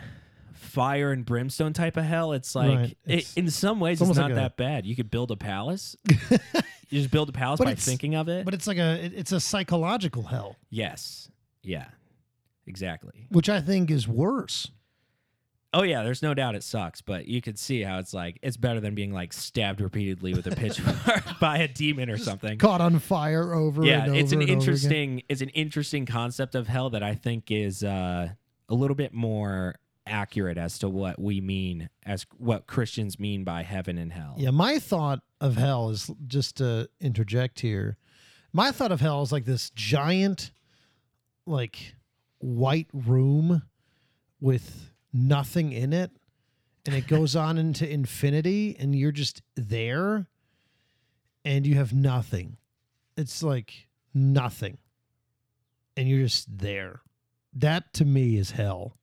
fire 0.65 1.13
and 1.13 1.25
brimstone 1.25 1.73
type 1.73 1.97
of 1.97 2.05
hell. 2.05 2.33
It's 2.33 2.55
like 2.55 2.77
Right, 2.79 2.97
it, 3.07 3.33
in 3.37 3.51
some 3.51 3.81
ways 3.81 4.01
it's 4.01 4.11
it's, 4.11 4.19
not 4.19 4.25
like 4.25 4.33
a- 4.33 4.35
that 4.37 4.57
bad. 4.57 4.87
You 4.87 4.97
could 4.97 5.11
build 5.11 5.31
a 5.31 5.37
palace. 5.37 5.97
you 6.09 6.19
just 6.91 7.11
build 7.11 7.29
a 7.29 7.33
palace 7.33 7.61
by 7.61 7.75
thinking 7.75 8.15
of 8.15 8.29
it. 8.29 8.45
but 8.45 8.55
it's 8.55 8.67
like 8.67 8.79
a 8.79 9.05
it- 9.05 9.13
it's 9.15 9.33
a 9.33 9.41
psychological 9.41 10.23
hell, 10.25 10.57
yes. 10.71 11.31
Yeah. 11.63 11.87
Exactly. 12.67 13.27
which 13.31 13.49
I 13.49 13.61
think 13.61 13.91
is 13.91 14.09
worse. 14.09 14.71
Oh 15.77 15.83
yeah, 15.83 16.05
there's 16.05 16.23
no 16.23 16.35
doubt 16.35 16.55
it 16.55 16.63
sucks, 16.63 17.03
but 17.03 17.27
you 17.27 17.43
could 17.43 17.59
see 17.59 17.83
how 17.83 17.99
it's 17.99 18.15
like 18.15 18.39
it's 18.43 18.57
better 18.57 18.79
than 18.81 18.95
being 18.95 19.13
like 19.13 19.33
stabbed 19.33 19.81
repeatedly 19.81 20.33
with 20.33 20.47
a 20.47 20.53
pitchfork 20.55 21.39
by 21.41 21.59
a 21.59 21.69
demon 21.69 22.09
or 22.09 22.17
something. 22.17 22.59
Caught 22.59 22.81
on 22.81 23.01
fire 23.01 23.53
over 23.53 23.85
Yeah, 23.85 24.03
and 24.05 24.11
over 24.13 24.19
it's 24.21 24.31
an 24.33 24.41
interesting 24.43 25.23
it's 25.29 25.41
an 25.43 25.49
interesting 25.51 26.07
concept 26.07 26.55
of 26.55 26.69
hell 26.69 26.91
that 26.91 27.03
I 27.03 27.17
think 27.17 27.51
is 27.51 27.83
uh, 27.83 28.29
a 28.69 28.75
little 28.75 28.95
bit 28.95 29.13
more 29.13 29.75
accurate 30.07 30.59
as 30.59 30.79
to 30.79 30.89
what 30.89 31.19
we 31.21 31.41
mean 31.41 31.89
as 32.05 32.27
what 32.37 32.67
Christians 32.67 33.19
mean 33.19 33.45
by 33.45 33.63
heaven 33.63 33.99
and 33.99 34.13
hell. 34.13 34.35
Yeah, 34.37 34.51
my 34.51 34.79
thought 34.79 35.21
of 35.41 35.57
hell 35.57 35.91
is 35.91 36.11
just 36.27 36.57
to 36.59 36.89
interject 37.01 37.61
here. 37.61 37.97
My 38.53 38.71
thought 38.71 38.93
of 38.93 39.01
hell 39.01 39.23
is 39.23 39.33
like 39.33 39.45
this 39.45 39.71
giant, 39.71 40.53
like 41.47 41.97
white 42.39 42.89
room 42.93 43.63
with 44.41 44.91
nothing 45.13 45.73
in 45.73 45.93
it, 45.93 46.11
and 46.87 46.95
it 46.95 47.07
goes 47.07 47.35
on 47.37 47.59
into 47.59 47.89
infinity, 47.89 48.77
and 48.79 48.95
you're 48.95 49.13
just 49.13 49.43
there, 49.57 50.27
and 51.45 51.67
you 51.67 51.75
have 51.77 51.93
nothing. 51.93 52.59
It's 53.17 53.43
like 53.43 53.89
nothing, 54.13 54.79
and 55.97 56.09
you're 56.09 56.25
just 56.25 56.59
there. 56.59 57.01
That 57.55 57.93
to 57.95 58.05
me 58.05 58.37
is 58.37 58.53
hell. 58.53 58.99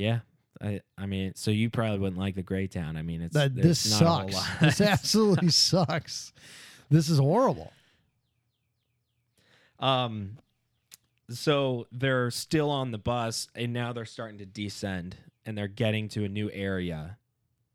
Yeah. 0.00 0.20
I, 0.62 0.80
I 0.98 1.06
mean, 1.06 1.32
so 1.36 1.50
you 1.50 1.70
probably 1.70 1.98
wouldn't 1.98 2.18
like 2.20 2.34
the 2.34 2.42
Gray 2.42 2.66
Town. 2.66 2.96
I 2.96 3.02
mean, 3.02 3.20
it's 3.22 3.34
That 3.34 3.54
this 3.54 4.00
not 4.00 4.02
a 4.02 4.04
whole 4.04 4.30
sucks. 4.30 4.60
this 4.60 4.80
absolutely 4.92 5.48
sucks. 5.50 6.32
This 6.90 7.08
is 7.08 7.18
horrible. 7.18 7.72
Um, 9.78 10.38
so 11.30 11.86
they're 11.92 12.30
still 12.30 12.70
on 12.70 12.90
the 12.90 12.98
bus, 12.98 13.48
and 13.54 13.72
now 13.72 13.92
they're 13.92 14.04
starting 14.04 14.38
to 14.38 14.46
descend, 14.46 15.16
and 15.46 15.56
they're 15.56 15.68
getting 15.68 16.08
to 16.10 16.24
a 16.24 16.28
new 16.28 16.50
area 16.52 17.16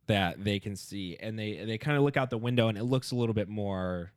that 0.07 0.43
they 0.43 0.59
can 0.59 0.75
see, 0.75 1.17
and 1.19 1.37
they 1.39 1.63
they 1.65 1.77
kind 1.77 1.97
of 1.97 2.03
look 2.03 2.17
out 2.17 2.29
the 2.29 2.37
window, 2.37 2.67
and 2.67 2.77
it 2.77 2.83
looks 2.83 3.11
a 3.11 3.15
little 3.15 3.33
bit 3.33 3.49
more 3.49 4.11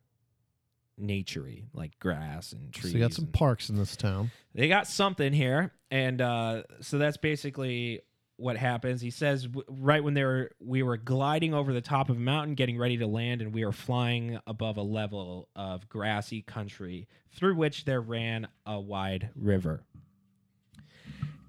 naturey, 1.01 1.65
like 1.73 1.99
grass 1.99 2.53
and 2.53 2.73
trees. 2.73 2.93
So 2.93 2.99
you 2.99 3.05
got 3.05 3.13
some 3.13 3.25
and- 3.27 3.35
parks 3.35 3.71
in 3.71 3.77
this 3.77 3.97
town. 3.97 4.31
they 4.55 4.69
got 4.69 4.87
something 4.87 5.33
here, 5.33 5.73
and 5.91 6.21
uh, 6.21 6.63
so 6.81 6.99
that's 6.99 7.17
basically 7.17 8.01
what 8.37 8.57
happens. 8.57 9.01
He 9.01 9.11
says 9.11 9.45
w- 9.45 9.65
right 9.69 10.03
when 10.03 10.15
they 10.15 10.25
were 10.25 10.53
we 10.61 10.83
were 10.83 10.97
gliding 10.97 11.55
over 11.55 11.73
the 11.73 11.81
top 11.81 12.09
of 12.09 12.17
a 12.17 12.21
mountain, 12.21 12.55
getting 12.55 12.79
ready 12.79 12.97
to 12.99 13.07
land, 13.07 13.43
and 13.43 13.53
we 13.53 13.65
were 13.65 13.73
flying 13.73 14.39
above 14.47 14.77
a 14.77 14.83
level 14.83 15.49
of 15.57 15.89
grassy 15.89 16.43
country 16.43 17.09
through 17.35 17.57
which 17.57 17.85
there 17.85 18.01
ran 18.01 18.47
a 18.67 18.79
wide 18.81 19.31
river. 19.35 19.83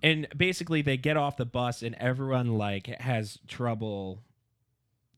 And 0.01 0.27
basically, 0.35 0.81
they 0.81 0.95
get 0.97 1.17
off 1.17 1.35
the 1.37 1.45
bus, 1.45 1.83
and 1.83 1.93
everyone 1.95 2.57
like 2.57 2.87
has 2.87 3.37
trouble 3.47 4.23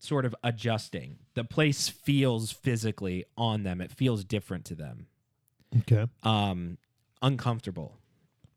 sort 0.02 0.24
of 0.24 0.34
adjusting. 0.42 1.18
The 1.34 1.44
place 1.44 1.88
feels 1.88 2.50
physically 2.50 3.24
on 3.38 3.62
them; 3.62 3.80
it 3.80 3.92
feels 3.92 4.24
different 4.24 4.64
to 4.66 4.74
them 4.74 5.06
Okay. 5.80 6.06
um 6.24 6.76
uncomfortable 7.22 7.96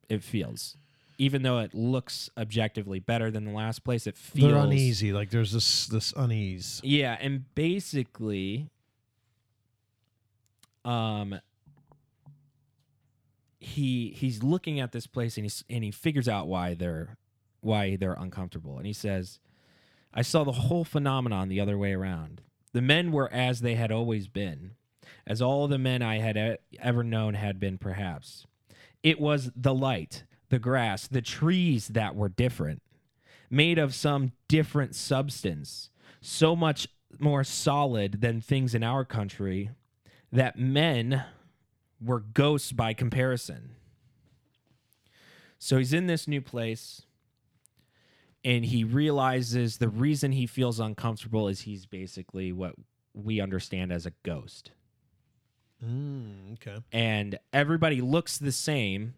it 0.10 0.23
feels 0.23 0.75
even 1.17 1.43
though 1.43 1.60
it 1.60 1.73
looks 1.73 2.29
objectively 2.38 2.99
better 2.99 3.29
than 3.31 3.45
the 3.45 3.51
last 3.51 3.84
place 3.86 4.05
it 4.08 4.17
feels 4.17 4.51
They're 4.51 4.60
uneasy. 4.62 5.13
Like 5.13 5.29
there's 5.29 5.51
this 5.53 5.86
this 5.88 6.13
unease. 6.17 6.81
yeah 6.84 7.15
and 7.21 7.45
basically 7.55 8.69
um 10.84 11.39
he 13.60 14.10
he's 14.17 14.43
looking 14.43 14.79
at 14.79 14.91
this 14.91 15.08
place 15.08 15.38
and 15.38 15.45
he's 15.45 15.63
and 15.69 15.84
he 15.84 15.91
figures 15.91 16.27
out 16.27 16.47
why 16.47 16.73
they're 16.73 17.17
why 17.62 17.95
they're 17.95 18.13
uncomfortable 18.13 18.77
and 18.77 18.86
he 18.86 18.93
says 18.93 19.39
i 20.15 20.21
saw 20.21 20.43
the 20.43 20.51
whole 20.54 20.84
phenomenon 20.84 21.49
the 21.49 21.60
other 21.60 21.78
way 21.78 21.93
around. 21.93 22.41
The 22.73 22.82
men 22.82 23.12
were 23.12 23.32
as 23.32 23.62
they 23.62 23.75
had 23.75 23.91
always 23.91 24.28
been 24.28 24.71
as 25.28 25.41
all 25.41 25.67
the 25.67 25.78
men 25.78 26.01
i 26.01 26.19
had 26.19 26.58
ever 26.80 27.04
known 27.04 27.34
had 27.34 27.60
been 27.60 27.78
perhaps. 27.78 28.45
It 29.04 29.19
was 29.19 29.51
the 29.56 29.73
light 29.73 30.23
the 30.49 30.60
grass 30.60 31.08
the 31.08 31.21
trees 31.21 31.89
that 31.89 32.15
were 32.15 32.30
different 32.30 32.82
made 33.49 33.78
of 33.78 33.93
some 33.93 34.32
different 34.47 34.95
substance 34.95 35.89
so 36.21 36.56
much 36.56 36.88
more 37.19 37.43
solid 37.43 38.21
than 38.21 38.41
things 38.41 38.75
in 38.75 38.84
our 38.84 39.06
country 39.06 39.69
that 40.32 40.58
men 40.58 41.23
were 42.04 42.19
ghosts 42.19 42.71
by 42.71 42.93
comparison. 42.93 43.71
So 45.60 45.78
he's 45.78 45.93
in 45.93 46.08
this 46.08 46.28
new 46.28 46.41
place 46.41 47.04
and 48.45 48.63
he 48.63 48.86
realizes 48.86 49.79
the 49.79 49.89
reason 49.89 50.31
he 50.31 50.45
feels 50.47 50.79
uncomfortable 50.79 51.49
is 51.49 51.62
he's 51.62 51.86
basically 51.86 52.53
what 52.53 52.75
we 53.13 53.41
understand 53.41 53.91
as 53.91 54.05
a 54.05 54.12
ghost. 54.23 54.71
Mm, 55.84 56.53
okay. 56.53 56.77
And 56.91 57.38
everybody 57.51 57.99
looks 58.01 58.38
the 58.38 58.51
same. 58.51 59.15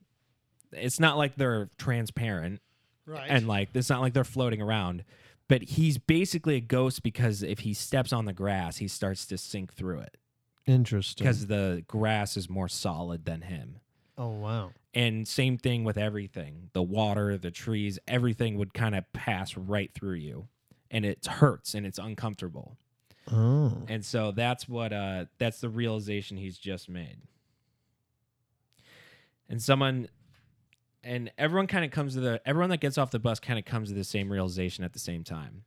It's 0.71 0.99
not 0.99 1.17
like 1.17 1.35
they're 1.35 1.69
transparent 1.77 2.61
Right. 3.05 3.27
and 3.29 3.47
like 3.47 3.69
it's 3.73 3.89
not 3.89 4.01
like 4.01 4.13
they're 4.13 4.23
floating 4.23 4.61
around. 4.61 5.03
But 5.47 5.61
he's 5.63 5.97
basically 5.97 6.55
a 6.55 6.59
ghost 6.61 7.03
because 7.03 7.41
if 7.41 7.59
he 7.59 7.73
steps 7.73 8.11
on 8.11 8.25
the 8.25 8.33
grass, 8.33 8.77
he 8.77 8.87
starts 8.89 9.25
to 9.27 9.37
sink 9.37 9.73
through 9.73 9.99
it 9.99 10.17
Interesting. 10.65 11.23
because 11.23 11.47
the 11.47 11.83
grass 11.87 12.35
is 12.35 12.49
more 12.49 12.67
solid 12.67 13.23
than 13.25 13.41
him. 13.43 13.79
oh 14.17 14.29
wow. 14.29 14.71
And 14.97 15.27
same 15.27 15.59
thing 15.59 15.83
with 15.83 15.95
everything 15.95 16.71
the 16.73 16.81
water, 16.81 17.37
the 17.37 17.51
trees, 17.51 17.99
everything 18.07 18.57
would 18.57 18.73
kind 18.73 18.95
of 18.95 19.03
pass 19.13 19.55
right 19.55 19.93
through 19.93 20.15
you. 20.15 20.47
And 20.89 21.05
it 21.05 21.23
hurts 21.27 21.75
and 21.75 21.85
it's 21.85 21.99
uncomfortable. 21.99 22.77
Oh. 23.31 23.83
And 23.87 24.03
so 24.03 24.31
that's 24.31 24.67
what 24.67 24.91
uh 24.91 25.25
that's 25.37 25.61
the 25.61 25.69
realization 25.69 26.37
he's 26.37 26.57
just 26.57 26.89
made. 26.89 27.17
And 29.47 29.61
someone 29.61 30.09
and 31.03 31.31
everyone 31.37 31.67
kind 31.67 31.85
of 31.85 31.91
comes 31.91 32.15
to 32.15 32.19
the 32.19 32.41
everyone 32.43 32.71
that 32.71 32.79
gets 32.79 32.97
off 32.97 33.11
the 33.11 33.19
bus 33.19 33.39
kind 33.39 33.59
of 33.59 33.65
comes 33.65 33.89
to 33.89 33.95
the 33.95 34.03
same 34.03 34.31
realization 34.31 34.83
at 34.83 34.93
the 34.93 34.99
same 34.99 35.23
time. 35.23 35.63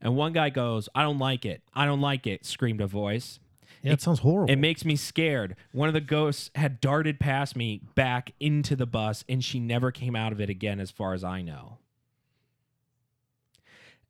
And 0.00 0.16
one 0.16 0.32
guy 0.32 0.48
goes, 0.48 0.88
"I 0.94 1.02
don't 1.02 1.18
like 1.18 1.44
it. 1.44 1.62
I 1.74 1.84
don't 1.84 2.00
like 2.00 2.26
it," 2.26 2.46
screamed 2.46 2.80
a 2.80 2.86
voice. 2.86 3.38
Yeah, 3.84 3.92
it, 3.92 4.00
sounds 4.00 4.20
horrible. 4.20 4.50
It 4.50 4.56
makes 4.56 4.82
me 4.86 4.96
scared. 4.96 5.56
One 5.72 5.88
of 5.88 5.94
the 5.94 6.00
ghosts 6.00 6.50
had 6.54 6.80
darted 6.80 7.20
past 7.20 7.54
me 7.54 7.82
back 7.94 8.32
into 8.40 8.74
the 8.74 8.86
bus, 8.86 9.24
and 9.28 9.44
she 9.44 9.60
never 9.60 9.92
came 9.92 10.16
out 10.16 10.32
of 10.32 10.40
it 10.40 10.48
again, 10.48 10.80
as 10.80 10.90
far 10.90 11.12
as 11.12 11.22
I 11.22 11.42
know. 11.42 11.76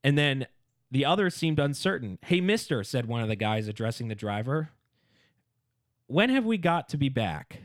And 0.04 0.16
then 0.16 0.46
the 0.92 1.04
other 1.04 1.28
seemed 1.28 1.58
uncertain. 1.58 2.20
Hey, 2.22 2.40
mister, 2.40 2.84
said 2.84 3.06
one 3.06 3.20
of 3.20 3.28
the 3.28 3.34
guys 3.34 3.66
addressing 3.66 4.06
the 4.06 4.14
driver. 4.14 4.70
When 6.06 6.30
have 6.30 6.44
we 6.44 6.56
got 6.56 6.88
to 6.90 6.96
be 6.96 7.08
back? 7.08 7.58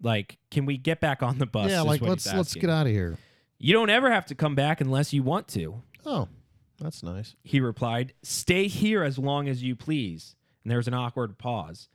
Like, 0.00 0.38
can 0.52 0.64
we 0.64 0.76
get 0.76 1.00
back 1.00 1.24
on 1.24 1.38
the 1.38 1.46
bus? 1.46 1.70
yeah, 1.70 1.80
like 1.80 2.02
let's 2.02 2.32
let's 2.32 2.54
get 2.54 2.70
out 2.70 2.86
of 2.86 2.92
here. 2.92 3.18
You 3.58 3.72
don't 3.72 3.90
ever 3.90 4.12
have 4.12 4.26
to 4.26 4.36
come 4.36 4.54
back 4.54 4.80
unless 4.80 5.12
you 5.12 5.24
want 5.24 5.48
to. 5.48 5.82
Oh, 6.06 6.28
that's 6.80 7.02
nice. 7.02 7.34
He 7.42 7.58
replied, 7.58 8.12
Stay 8.22 8.68
here 8.68 9.02
as 9.02 9.18
long 9.18 9.48
as 9.48 9.62
you 9.62 9.74
please. 9.74 10.36
And 10.62 10.70
there 10.70 10.78
was 10.78 10.88
an 10.88 10.94
awkward 10.94 11.38
pause. 11.38 11.88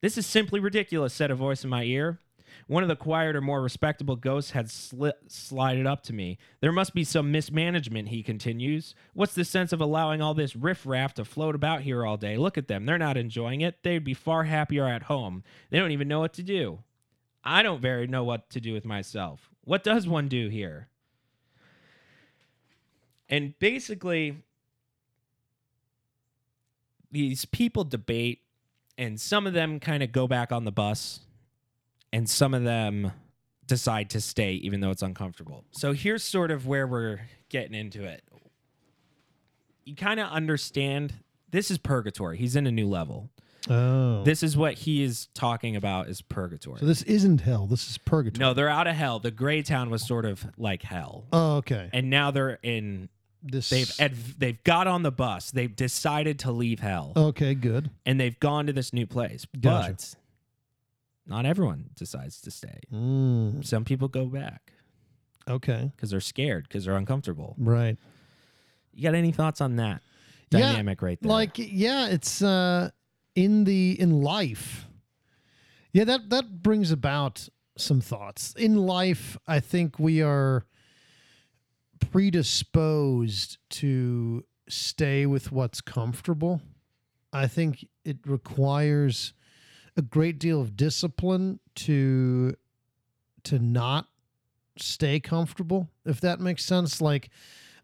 This 0.00 0.16
is 0.16 0.26
simply 0.26 0.60
ridiculous, 0.60 1.12
said 1.12 1.30
a 1.30 1.34
voice 1.34 1.64
in 1.64 1.70
my 1.70 1.84
ear. 1.84 2.18
One 2.66 2.82
of 2.82 2.88
the 2.88 2.96
quieter, 2.96 3.40
more 3.40 3.62
respectable 3.62 4.16
ghosts 4.16 4.52
had 4.52 4.66
sli- 4.66 5.12
slided 5.26 5.86
up 5.86 6.02
to 6.04 6.12
me. 6.12 6.38
There 6.60 6.72
must 6.72 6.94
be 6.94 7.04
some 7.04 7.30
mismanagement, 7.30 8.08
he 8.08 8.22
continues. 8.22 8.94
What's 9.14 9.34
the 9.34 9.44
sense 9.44 9.72
of 9.72 9.80
allowing 9.80 10.20
all 10.20 10.34
this 10.34 10.56
riffraff 10.56 11.14
to 11.14 11.24
float 11.24 11.54
about 11.54 11.82
here 11.82 12.04
all 12.04 12.16
day? 12.16 12.36
Look 12.36 12.58
at 12.58 12.68
them. 12.68 12.86
They're 12.86 12.98
not 12.98 13.16
enjoying 13.16 13.60
it. 13.60 13.82
They'd 13.82 14.04
be 14.04 14.14
far 14.14 14.44
happier 14.44 14.86
at 14.86 15.04
home. 15.04 15.44
They 15.70 15.78
don't 15.78 15.92
even 15.92 16.08
know 16.08 16.20
what 16.20 16.34
to 16.34 16.42
do. 16.42 16.80
I 17.44 17.62
don't 17.62 17.80
very 17.80 18.06
know 18.06 18.24
what 18.24 18.50
to 18.50 18.60
do 18.60 18.72
with 18.72 18.84
myself. 18.84 19.50
What 19.64 19.84
does 19.84 20.08
one 20.08 20.28
do 20.28 20.48
here? 20.48 20.88
And 23.28 23.58
basically, 23.58 24.42
these 27.10 27.44
people 27.44 27.84
debate, 27.84 28.40
and 28.96 29.20
some 29.20 29.46
of 29.46 29.52
them 29.52 29.80
kind 29.80 30.02
of 30.02 30.12
go 30.12 30.26
back 30.26 30.52
on 30.52 30.64
the 30.64 30.72
bus, 30.72 31.20
and 32.12 32.28
some 32.28 32.54
of 32.54 32.64
them 32.64 33.12
decide 33.66 34.10
to 34.10 34.20
stay, 34.20 34.52
even 34.54 34.80
though 34.80 34.90
it's 34.90 35.02
uncomfortable. 35.02 35.64
So 35.72 35.92
here's 35.92 36.22
sort 36.24 36.50
of 36.50 36.66
where 36.66 36.86
we're 36.86 37.20
getting 37.50 37.74
into 37.74 38.04
it. 38.04 38.22
You 39.84 39.94
kind 39.94 40.20
of 40.20 40.28
understand 40.30 41.14
this 41.50 41.70
is 41.70 41.78
purgatory. 41.78 42.36
He's 42.38 42.56
in 42.56 42.66
a 42.66 42.70
new 42.72 42.86
level. 42.86 43.30
Oh, 43.70 44.22
This 44.22 44.42
is 44.42 44.56
what 44.56 44.74
he 44.74 45.02
is 45.02 45.26
talking 45.34 45.76
about 45.76 46.08
is 46.08 46.22
purgatory. 46.22 46.78
so 46.78 46.86
this 46.86 47.02
isn't 47.02 47.40
hell. 47.42 47.66
This 47.66 47.90
is 47.90 47.98
purgatory. 47.98 48.40
no, 48.40 48.54
they're 48.54 48.68
out 48.68 48.86
of 48.86 48.94
hell. 48.94 49.18
The 49.18 49.30
gray 49.30 49.62
town 49.62 49.90
was 49.90 50.06
sort 50.06 50.24
of 50.24 50.46
like 50.56 50.82
hell. 50.82 51.24
Oh, 51.32 51.56
okay. 51.56 51.90
And 51.92 52.08
now 52.08 52.30
they're 52.30 52.58
in 52.62 53.08
This 53.42 53.70
they've 53.70 53.92
adv- 54.00 54.38
they've 54.38 54.62
got 54.64 54.86
on 54.86 55.02
the 55.02 55.12
bus. 55.12 55.50
They've 55.52 55.74
decided 55.74 56.38
to 56.40 56.50
leave 56.52 56.80
hell. 56.80 57.12
Okay, 57.16 57.54
good. 57.54 57.90
and 58.04 58.18
they've 58.18 58.38
gone 58.40 58.66
to 58.66 58.72
this 58.72 58.92
new 58.92 59.06
place. 59.06 59.46
Gotcha. 59.60 59.92
But 59.92 60.14
not 61.26 61.46
everyone 61.46 61.90
decides 61.94 62.40
to 62.42 62.50
stay. 62.50 62.80
Mm, 62.92 63.64
Some 63.64 63.84
people 63.84 64.08
go 64.08 64.26
back 64.26 64.72
okay. 65.48 65.92
because 65.94 66.10
they're 66.10 66.20
scared, 66.20 66.64
because 66.68 66.84
they're 66.86 66.96
uncomfortable. 66.96 67.54
Right. 67.58 67.96
You 68.94 69.02
got 69.02 69.14
any 69.14 69.30
thoughts 69.32 69.60
on 69.60 69.76
that 69.76 70.02
Yeah, 70.50 70.60
dynamic 70.60 71.02
right 71.02 71.18
there? 71.20 71.30
Like, 71.30 71.52
yeah, 71.58 72.08
it's 72.08 72.42
uh 72.42 72.90
in 73.36 73.64
the 73.64 74.00
in 74.00 74.20
life. 74.22 74.86
Yeah, 75.92 76.04
that 76.04 76.30
that 76.30 76.62
brings 76.62 76.90
about 76.90 77.48
some 77.76 78.00
thoughts. 78.00 78.54
In 78.58 78.76
life, 78.76 79.36
I 79.46 79.60
think 79.60 79.98
we 80.00 80.20
are 80.22 80.64
predisposed 82.10 83.58
to 83.70 84.44
stay 84.68 85.26
with 85.26 85.52
what's 85.52 85.80
comfortable. 85.80 86.60
I 87.32 87.46
think 87.46 87.86
it 88.04 88.18
requires 88.24 89.32
a 89.96 90.02
great 90.02 90.38
deal 90.38 90.60
of 90.60 90.76
discipline 90.76 91.60
to 91.74 92.54
to 93.44 93.58
not 93.58 94.08
stay 94.76 95.20
comfortable, 95.20 95.88
if 96.04 96.20
that 96.20 96.40
makes 96.40 96.64
sense. 96.64 97.00
Like 97.00 97.30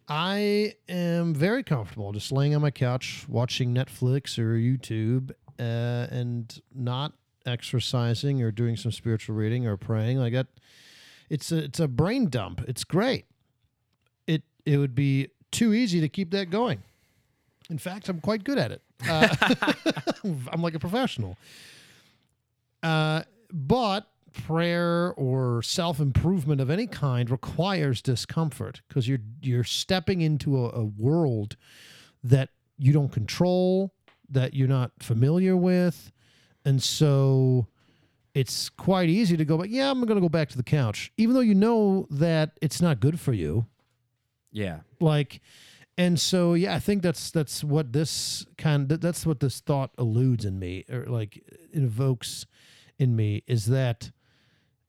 I 0.09 0.75
am 0.89 1.35
very 1.35 1.63
comfortable 1.63 2.13
just 2.13 2.33
laying 2.33 2.55
on 2.55 2.63
my 2.63 2.71
couch 2.71 3.27
watching 3.29 3.75
Netflix 3.75 4.39
or 4.39 4.57
YouTube 4.57 5.33
uh, 5.59 6.07
and 6.11 6.61
not 6.75 7.13
exercising 7.47 8.43
or 8.43 8.51
doing 8.51 8.77
some 8.77 8.93
spiritual 8.93 9.37
reading 9.37 9.67
or 9.67 9.77
praying. 9.77 10.19
Like 10.19 10.33
that, 10.33 10.47
it's 11.29 11.53
a 11.53 11.65
it's 11.65 11.81
a 11.81 11.89
brain 11.89 12.29
dump. 12.29 12.65
It's 12.67 12.85
great. 12.85 13.27
It 14.67 14.79
would 14.79 14.95
be 14.95 15.29
too 15.51 15.75
easy 15.75 16.01
to 16.01 16.09
keep 16.09 16.31
that 16.33 16.51
going. 16.51 16.83
In 17.71 17.79
fact, 17.79 18.09
I'm 18.09 18.21
quite 18.21 18.45
good 18.45 18.59
at 18.59 18.73
it. 18.73 18.83
Uh, 19.09 19.29
I'm 20.53 20.63
like 20.63 20.75
a 20.75 20.79
professional. 20.79 21.37
Uh, 22.83 23.23
but 23.53 24.07
prayer 24.33 25.15
or 25.17 25.63
self 25.63 26.01
improvement 26.01 26.61
of 26.61 26.69
any 26.69 26.87
kind 26.87 27.31
requires 27.31 28.03
discomfort 28.03 28.83
because 28.89 29.09
you're 29.09 29.21
you're 29.41 29.65
stepping 29.65 30.21
into 30.21 30.65
a, 30.65 30.71
a 30.71 30.85
world 30.85 31.57
that 32.23 32.51
you 32.77 32.93
don't 32.93 33.13
control, 33.13 33.95
that 34.29 34.53
you're 34.55 34.69
not 34.69 34.91
familiar 35.01 35.57
with, 35.57 36.13
and 36.65 36.83
so 36.83 37.67
it's 38.35 38.69
quite 38.69 39.09
easy 39.09 39.37
to 39.37 39.45
go. 39.45 39.57
But 39.57 39.71
yeah, 39.71 39.91
I'm 39.91 40.01
going 40.01 40.17
to 40.17 40.21
go 40.21 40.29
back 40.29 40.49
to 40.51 40.57
the 40.57 40.65
couch, 40.65 41.13
even 41.17 41.35
though 41.35 41.41
you 41.41 41.55
know 41.55 42.07
that 42.11 42.59
it's 42.61 42.83
not 42.83 43.01
good 43.01 43.19
for 43.19 43.33
you 43.33 43.67
yeah, 44.55 44.81
like 45.01 45.41
and 45.97 46.19
so 46.19 46.55
yeah 46.55 46.75
i 46.75 46.79
think 46.81 47.03
that's 47.03 47.31
that's 47.31 47.63
what 47.63 47.93
this 47.93 48.47
kind 48.59 48.89
that, 48.89 49.01
that's 49.01 49.25
what 49.25 49.39
this 49.39 49.61
thought 49.61 49.91
eludes 49.97 50.45
in 50.45 50.59
me 50.59 50.85
or 50.91 51.07
like 51.07 51.41
invokes 51.73 52.47
in 52.99 53.15
me 53.15 53.43
is 53.47 53.67
that 53.67 54.11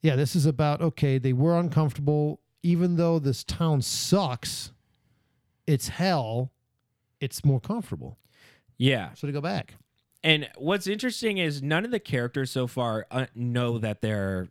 yeah 0.02 0.16
this 0.16 0.36
is 0.36 0.48
about 0.48 0.82
okay 0.82 1.20
they 1.20 1.34
were 1.34 1.60
uncomfortable 1.60 2.40
even 2.64 2.96
though 2.96 3.20
this 3.20 3.44
town 3.44 3.82
sucks 3.82 4.72
it's 5.68 5.90
hell 5.90 6.52
it's 7.20 7.46
more 7.46 7.60
comfortable 7.60 8.18
yeah. 8.78 9.14
so 9.14 9.28
to 9.28 9.34
go 9.34 9.42
back 9.42 9.76
And 10.24 10.50
what's 10.58 10.88
interesting 10.88 11.38
is 11.38 11.62
none 11.62 11.86
of 11.86 11.92
the 11.92 12.00
characters 12.00 12.50
so 12.50 12.66
far 12.68 13.06
uh, 13.12 13.28
know 13.36 13.78
that 13.78 14.02
they're. 14.02 14.48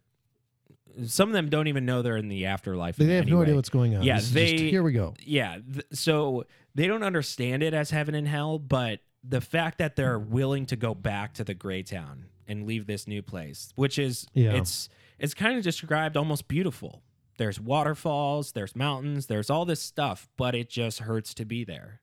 Some 1.06 1.28
of 1.28 1.32
them 1.32 1.48
don't 1.50 1.66
even 1.68 1.84
know 1.86 2.02
they're 2.02 2.16
in 2.16 2.28
the 2.28 2.46
afterlife. 2.46 2.96
they 2.96 3.14
have 3.16 3.26
no 3.26 3.36
way. 3.38 3.42
idea 3.42 3.54
what's 3.56 3.68
going 3.68 3.96
on 3.96 4.02
Yeah, 4.02 4.16
This 4.16 4.24
is 4.28 4.32
just, 4.32 4.56
they- 4.56 4.70
here 4.70 4.82
we 4.82 4.92
go 4.92 5.14
yeah 5.24 5.58
th- 5.72 5.86
so 5.92 6.44
they 6.74 6.86
don't 6.86 7.02
understand 7.02 7.62
it 7.62 7.74
as 7.74 7.90
heaven 7.90 8.14
and 8.14 8.26
hell 8.28 8.58
but 8.58 9.00
the 9.22 9.40
fact 9.40 9.78
that 9.78 9.96
they're 9.96 10.18
willing 10.18 10.66
to 10.66 10.76
go 10.76 10.94
back 10.94 11.32
to 11.34 11.44
the 11.44 11.54
gray 11.54 11.82
town 11.82 12.26
and 12.46 12.66
leave 12.66 12.86
this 12.86 13.06
new 13.08 13.22
place 13.22 13.72
which 13.76 13.98
is 13.98 14.26
Yeah. 14.34 14.52
it's 14.52 14.88
it's 15.18 15.34
kind 15.34 15.56
of 15.56 15.64
described 15.64 16.16
almost 16.16 16.46
beautiful 16.48 17.02
there's 17.38 17.58
waterfalls 17.60 18.52
there's 18.52 18.76
mountains 18.76 19.26
there's 19.26 19.48
all 19.50 19.64
this 19.64 19.80
stuff 19.80 20.28
but 20.36 20.54
it 20.54 20.68
just 20.68 21.00
hurts 21.00 21.32
to 21.34 21.44
be 21.44 21.64
there 21.64 22.00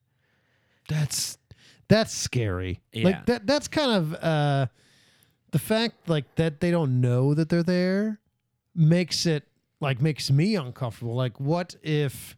that's 0.89 1.37
that's 1.87 2.13
scary 2.13 2.81
Yeah. 2.93 3.05
like 3.05 3.25
that 3.27 3.45
that's 3.47 3.67
kind 3.67 3.91
of 3.91 4.13
uh 4.15 4.67
the 5.51 5.59
fact 5.59 6.07
like 6.09 6.35
that 6.35 6.59
they 6.61 6.71
don't 6.71 7.01
know 7.01 7.33
that 7.33 7.49
they're 7.49 7.63
there 7.63 8.19
makes 8.75 9.25
it 9.25 9.47
like 9.79 10.01
makes 10.01 10.29
me 10.31 10.55
uncomfortable. 10.55 11.15
Like 11.15 11.39
what 11.39 11.75
if 11.81 12.37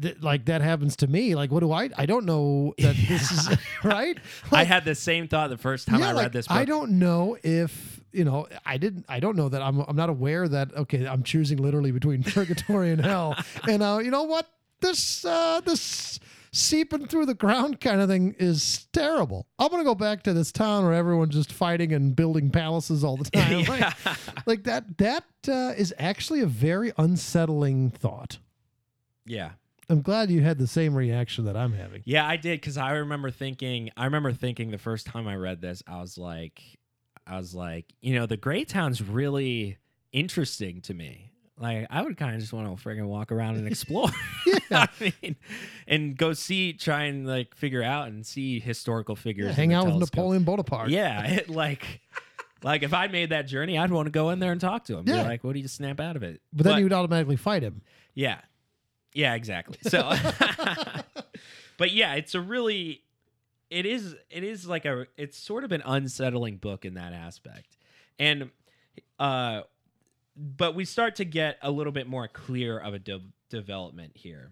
th- 0.00 0.20
like 0.20 0.44
that 0.46 0.60
happens 0.60 0.96
to 0.96 1.06
me? 1.06 1.34
Like 1.34 1.50
what 1.50 1.60
do 1.60 1.72
i 1.72 1.90
i 1.96 2.06
don't 2.06 2.24
know 2.24 2.74
that 2.78 2.96
this 3.08 3.30
is 3.30 3.58
right? 3.84 4.18
I 4.52 4.64
had 4.64 4.84
the 4.84 4.94
same 4.94 5.28
thought 5.28 5.50
the 5.50 5.58
first 5.58 5.88
time 5.88 6.00
yeah, 6.00 6.08
i 6.08 6.12
read 6.12 6.16
like, 6.16 6.32
this 6.32 6.46
book. 6.46 6.56
i 6.56 6.64
don't 6.64 6.98
know 6.98 7.36
if 7.42 8.00
you 8.12 8.24
know 8.24 8.46
i 8.64 8.76
didn't 8.76 9.04
i 9.08 9.20
don't 9.20 9.36
know 9.36 9.48
that 9.48 9.60
i'm 9.62 9.80
i'm 9.80 9.96
not 9.96 10.08
aware 10.08 10.48
that 10.48 10.74
okay 10.74 11.06
i'm 11.06 11.22
choosing 11.22 11.58
literally 11.58 11.90
between 11.92 12.22
purgatory 12.34 12.90
and 12.92 13.04
hell. 13.04 13.36
And 13.68 13.82
uh 13.82 13.98
you 14.02 14.10
know 14.10 14.24
what? 14.24 14.46
This 14.80 15.24
uh, 15.24 15.60
this 15.64 16.20
seeping 16.56 17.06
through 17.06 17.26
the 17.26 17.34
ground 17.34 17.80
kind 17.80 18.00
of 18.00 18.08
thing 18.08 18.34
is 18.38 18.86
terrible. 18.92 19.46
I'm 19.58 19.68
gonna 19.68 19.84
go 19.84 19.94
back 19.94 20.22
to 20.24 20.32
this 20.32 20.50
town 20.52 20.84
where 20.84 20.94
everyone's 20.94 21.34
just 21.34 21.52
fighting 21.52 21.92
and 21.92 22.14
building 22.16 22.50
palaces 22.50 23.04
all 23.04 23.16
the 23.16 23.24
time. 23.30 23.64
Like, 23.64 23.80
Yeah. 23.80 23.92
like 24.46 24.64
that. 24.64 24.98
That 24.98 25.24
uh, 25.48 25.74
is 25.76 25.94
actually 25.98 26.40
a 26.40 26.46
very 26.46 26.92
unsettling 26.98 27.90
thought. 27.90 28.38
yeah. 29.24 29.50
I'm 29.88 30.02
glad 30.02 30.32
you 30.32 30.40
had 30.40 30.58
the 30.58 30.66
same 30.66 30.96
reaction 30.96 31.44
that 31.44 31.56
I'm 31.56 31.72
having. 31.72 32.02
Yeah, 32.04 32.26
I 32.26 32.36
did 32.36 32.60
because 32.60 32.76
I 32.76 32.90
remember 32.94 33.30
thinking. 33.30 33.90
I 33.96 34.06
remember 34.06 34.32
thinking 34.32 34.72
the 34.72 34.78
first 34.78 35.06
time 35.06 35.28
I 35.28 35.36
read 35.36 35.60
this, 35.60 35.80
I 35.86 36.00
was 36.00 36.18
like, 36.18 36.60
I 37.24 37.36
was 37.36 37.54
like, 37.54 37.84
you 38.00 38.16
know, 38.16 38.26
the 38.26 38.36
gray 38.36 38.64
town's 38.64 39.00
really 39.00 39.76
interesting 40.10 40.80
to 40.80 40.94
me. 40.94 41.30
Like, 41.58 41.86
I 41.88 42.02
would 42.02 42.16
kind 42.18 42.34
of 42.34 42.40
just 42.40 42.52
want 42.52 42.66
to 42.78 42.84
friggin' 42.84 43.06
walk 43.06 43.32
around 43.32 43.56
and 43.56 43.66
explore. 43.66 44.10
I 44.70 44.88
mean, 45.00 45.36
and 45.88 46.16
go 46.16 46.32
see, 46.34 46.72
try 46.74 47.04
and 47.04 47.26
like 47.26 47.54
figure 47.54 47.82
out 47.82 48.08
and 48.08 48.26
see 48.26 48.60
historical 48.60 49.16
figures. 49.16 49.46
Yeah, 49.46 49.52
hang 49.52 49.72
out 49.72 49.86
with. 49.86 49.96
Napoleon 49.96 50.44
Bonaparte. 50.44 50.90
Yeah, 50.90 51.26
it, 51.26 51.48
like, 51.48 52.00
like 52.62 52.82
if 52.82 52.92
I 52.92 53.06
made 53.06 53.30
that 53.30 53.46
journey, 53.46 53.78
I'd 53.78 53.90
want 53.90 54.06
to 54.06 54.10
go 54.10 54.30
in 54.30 54.38
there 54.38 54.52
and 54.52 54.60
talk 54.60 54.84
to 54.84 54.98
him. 54.98 55.04
Be 55.04 55.12
Yeah. 55.12 55.22
like, 55.22 55.44
what 55.44 55.54
do 55.54 55.60
you 55.60 55.68
snap 55.68 55.98
out 55.98 56.16
of 56.16 56.22
it? 56.22 56.42
But 56.52 56.64
then 56.64 56.78
you 56.78 56.84
would 56.84 56.92
automatically 56.92 57.36
fight 57.36 57.62
him. 57.62 57.80
Yeah. 58.14 58.40
Yeah, 59.14 59.34
exactly. 59.34 59.78
So 59.82 60.12
But 61.78 61.92
yeah, 61.92 62.14
it's 62.14 62.34
a 62.34 62.40
really 62.40 63.02
it 63.70 63.86
is 63.86 64.14
it 64.30 64.44
is 64.44 64.66
like 64.66 64.84
a 64.84 65.06
it's 65.16 65.38
sort 65.38 65.64
of 65.64 65.72
an 65.72 65.82
unsettling 65.84 66.56
book 66.56 66.84
in 66.84 66.94
that 66.94 67.12
aspect. 67.12 67.76
And 68.18 68.50
uh 69.18 69.62
but 70.36 70.74
we 70.74 70.84
start 70.84 71.16
to 71.16 71.24
get 71.24 71.58
a 71.62 71.70
little 71.70 71.92
bit 71.92 72.06
more 72.06 72.28
clear 72.28 72.78
of 72.78 72.94
a 72.94 72.98
de- 72.98 73.22
development 73.48 74.12
here. 74.14 74.50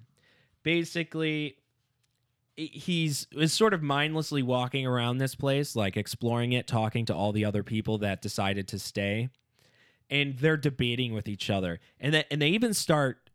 Basically 0.63 1.57
he's 2.57 3.27
is 3.33 3.53
sort 3.53 3.75
of 3.75 3.83
mindlessly 3.83 4.41
walking 4.43 4.87
around 4.87 5.19
this 5.19 5.35
place 5.35 5.75
like 5.75 5.97
exploring 5.97 6.53
it 6.53 6.69
talking 6.69 7.05
to 7.05 7.13
all 7.13 7.33
the 7.33 7.45
other 7.45 7.65
people 7.65 7.99
that 7.99 8.23
decided 8.23 8.69
to 8.69 8.79
stay. 8.79 9.29
And 10.11 10.39
they're 10.39 10.57
debating 10.57 11.15
with 11.15 11.29
each 11.29 11.51
other. 11.51 11.81
And 11.99 12.15
that 12.15 12.27
and 12.31 12.41
they 12.41 12.49
even 12.51 12.75
start 12.75 13.31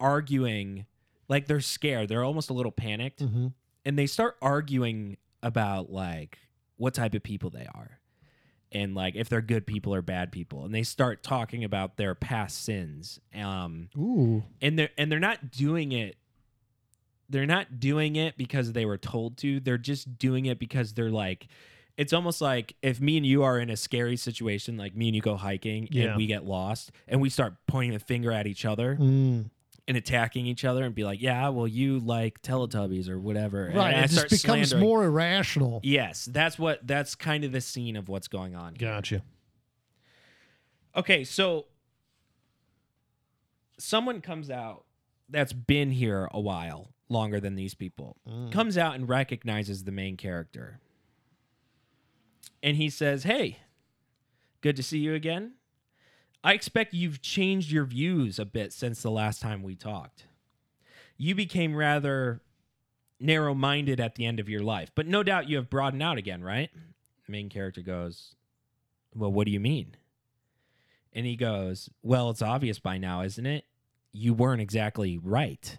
arguing 0.00 0.86
like 1.28 1.46
they're 1.46 1.60
scared. 1.60 2.08
They're 2.08 2.24
almost 2.24 2.50
a 2.50 2.54
little 2.54 2.72
panicked. 2.72 3.22
Mm-hmm. 3.22 3.48
and 3.84 3.98
they 3.98 4.06
start 4.06 4.36
arguing 4.42 5.16
about 5.42 5.90
like 5.90 6.38
what 6.76 6.94
type 6.94 7.14
of 7.14 7.22
people 7.22 7.50
they 7.50 7.66
are 7.74 7.98
and 8.72 8.94
like 8.94 9.14
if 9.14 9.28
they're 9.28 9.40
good 9.42 9.66
people 9.66 9.94
or 9.94 10.02
bad 10.02 10.32
people 10.32 10.64
and 10.64 10.74
they 10.74 10.82
start 10.82 11.22
talking 11.22 11.62
about 11.64 11.96
their 11.96 12.14
past 12.14 12.64
sins 12.64 13.20
um 13.34 13.88
Ooh. 13.96 14.42
and 14.60 14.78
they're 14.78 14.90
and 14.98 15.10
they're 15.12 15.18
not 15.20 15.50
doing 15.50 15.92
it 15.92 16.16
they're 17.28 17.46
not 17.46 17.80
doing 17.80 18.16
it 18.16 18.36
because 18.36 18.72
they 18.72 18.84
were 18.84 18.98
told 18.98 19.36
to 19.38 19.60
they're 19.60 19.78
just 19.78 20.18
doing 20.18 20.46
it 20.46 20.58
because 20.58 20.92
they're 20.94 21.10
like 21.10 21.48
it's 21.96 22.12
almost 22.12 22.40
like 22.40 22.74
if 22.82 23.00
me 23.00 23.16
and 23.18 23.26
you 23.26 23.42
are 23.42 23.58
in 23.58 23.68
a 23.70 23.76
scary 23.76 24.16
situation 24.16 24.76
like 24.76 24.94
me 24.96 25.08
and 25.08 25.14
you 25.16 25.22
go 25.22 25.36
hiking 25.36 25.88
Yeah. 25.90 26.04
and 26.08 26.16
we 26.16 26.26
get 26.26 26.44
lost 26.44 26.90
and 27.08 27.20
we 27.20 27.28
start 27.30 27.54
pointing 27.66 27.92
the 27.92 27.98
finger 28.04 28.32
at 28.32 28.46
each 28.46 28.64
other 28.64 28.96
Mm. 28.96 29.50
And 29.88 29.96
attacking 29.96 30.46
each 30.46 30.64
other 30.64 30.84
and 30.84 30.94
be 30.94 31.02
like 31.04 31.20
yeah 31.20 31.48
well 31.48 31.66
you 31.66 31.98
like 31.98 32.40
teletubbies 32.42 33.08
or 33.08 33.18
whatever 33.18 33.66
And 33.66 33.74
Right. 33.76 33.94
I 33.96 34.00
It 34.02 34.10
just 34.10 34.30
becomes 34.30 34.68
slandering- 34.70 34.80
more 34.80 35.04
irrational. 35.04 35.80
yes 35.82 36.26
that's 36.30 36.58
what 36.58 36.86
that's 36.86 37.14
kind 37.14 37.42
of 37.44 37.52
the 37.52 37.60
scene 37.60 37.96
of 37.96 38.08
what's 38.08 38.28
going 38.28 38.54
on 38.54 38.74
Gotcha. 38.74 39.22
Okay, 40.94 41.24
so 41.24 41.66
someone 43.78 44.20
comes 44.20 44.50
out 44.50 44.84
that's 45.28 45.52
been 45.54 45.90
here 45.90 46.28
a 46.32 46.40
while, 46.40 46.92
longer 47.08 47.40
than 47.40 47.54
these 47.54 47.74
people, 47.74 48.18
mm. 48.28 48.52
comes 48.52 48.76
out 48.76 48.94
and 48.94 49.08
recognizes 49.08 49.84
the 49.84 49.90
main 49.92 50.16
character. 50.18 50.80
And 52.62 52.76
he 52.76 52.90
says, 52.90 53.22
Hey, 53.24 53.58
good 54.60 54.76
to 54.76 54.82
see 54.82 54.98
you 54.98 55.14
again. 55.14 55.54
I 56.44 56.54
expect 56.54 56.94
you've 56.94 57.22
changed 57.22 57.70
your 57.70 57.84
views 57.84 58.38
a 58.38 58.44
bit 58.44 58.72
since 58.72 59.02
the 59.02 59.10
last 59.10 59.40
time 59.40 59.62
we 59.62 59.76
talked. 59.76 60.24
You 61.16 61.34
became 61.34 61.76
rather 61.76 62.40
narrow 63.20 63.54
minded 63.54 64.00
at 64.00 64.16
the 64.16 64.26
end 64.26 64.40
of 64.40 64.48
your 64.48 64.62
life, 64.62 64.90
but 64.94 65.06
no 65.06 65.22
doubt 65.22 65.48
you 65.48 65.56
have 65.56 65.70
broadened 65.70 66.02
out 66.02 66.18
again, 66.18 66.42
right? 66.42 66.70
The 67.26 67.32
main 67.32 67.48
character 67.48 67.80
goes, 67.80 68.34
Well, 69.14 69.32
what 69.32 69.46
do 69.46 69.52
you 69.52 69.60
mean? 69.60 69.94
And 71.12 71.26
he 71.26 71.36
goes, 71.36 71.88
Well, 72.02 72.30
it's 72.30 72.42
obvious 72.42 72.80
by 72.80 72.98
now, 72.98 73.22
isn't 73.22 73.46
it? 73.46 73.64
You 74.12 74.34
weren't 74.34 74.60
exactly 74.60 75.18
right. 75.18 75.78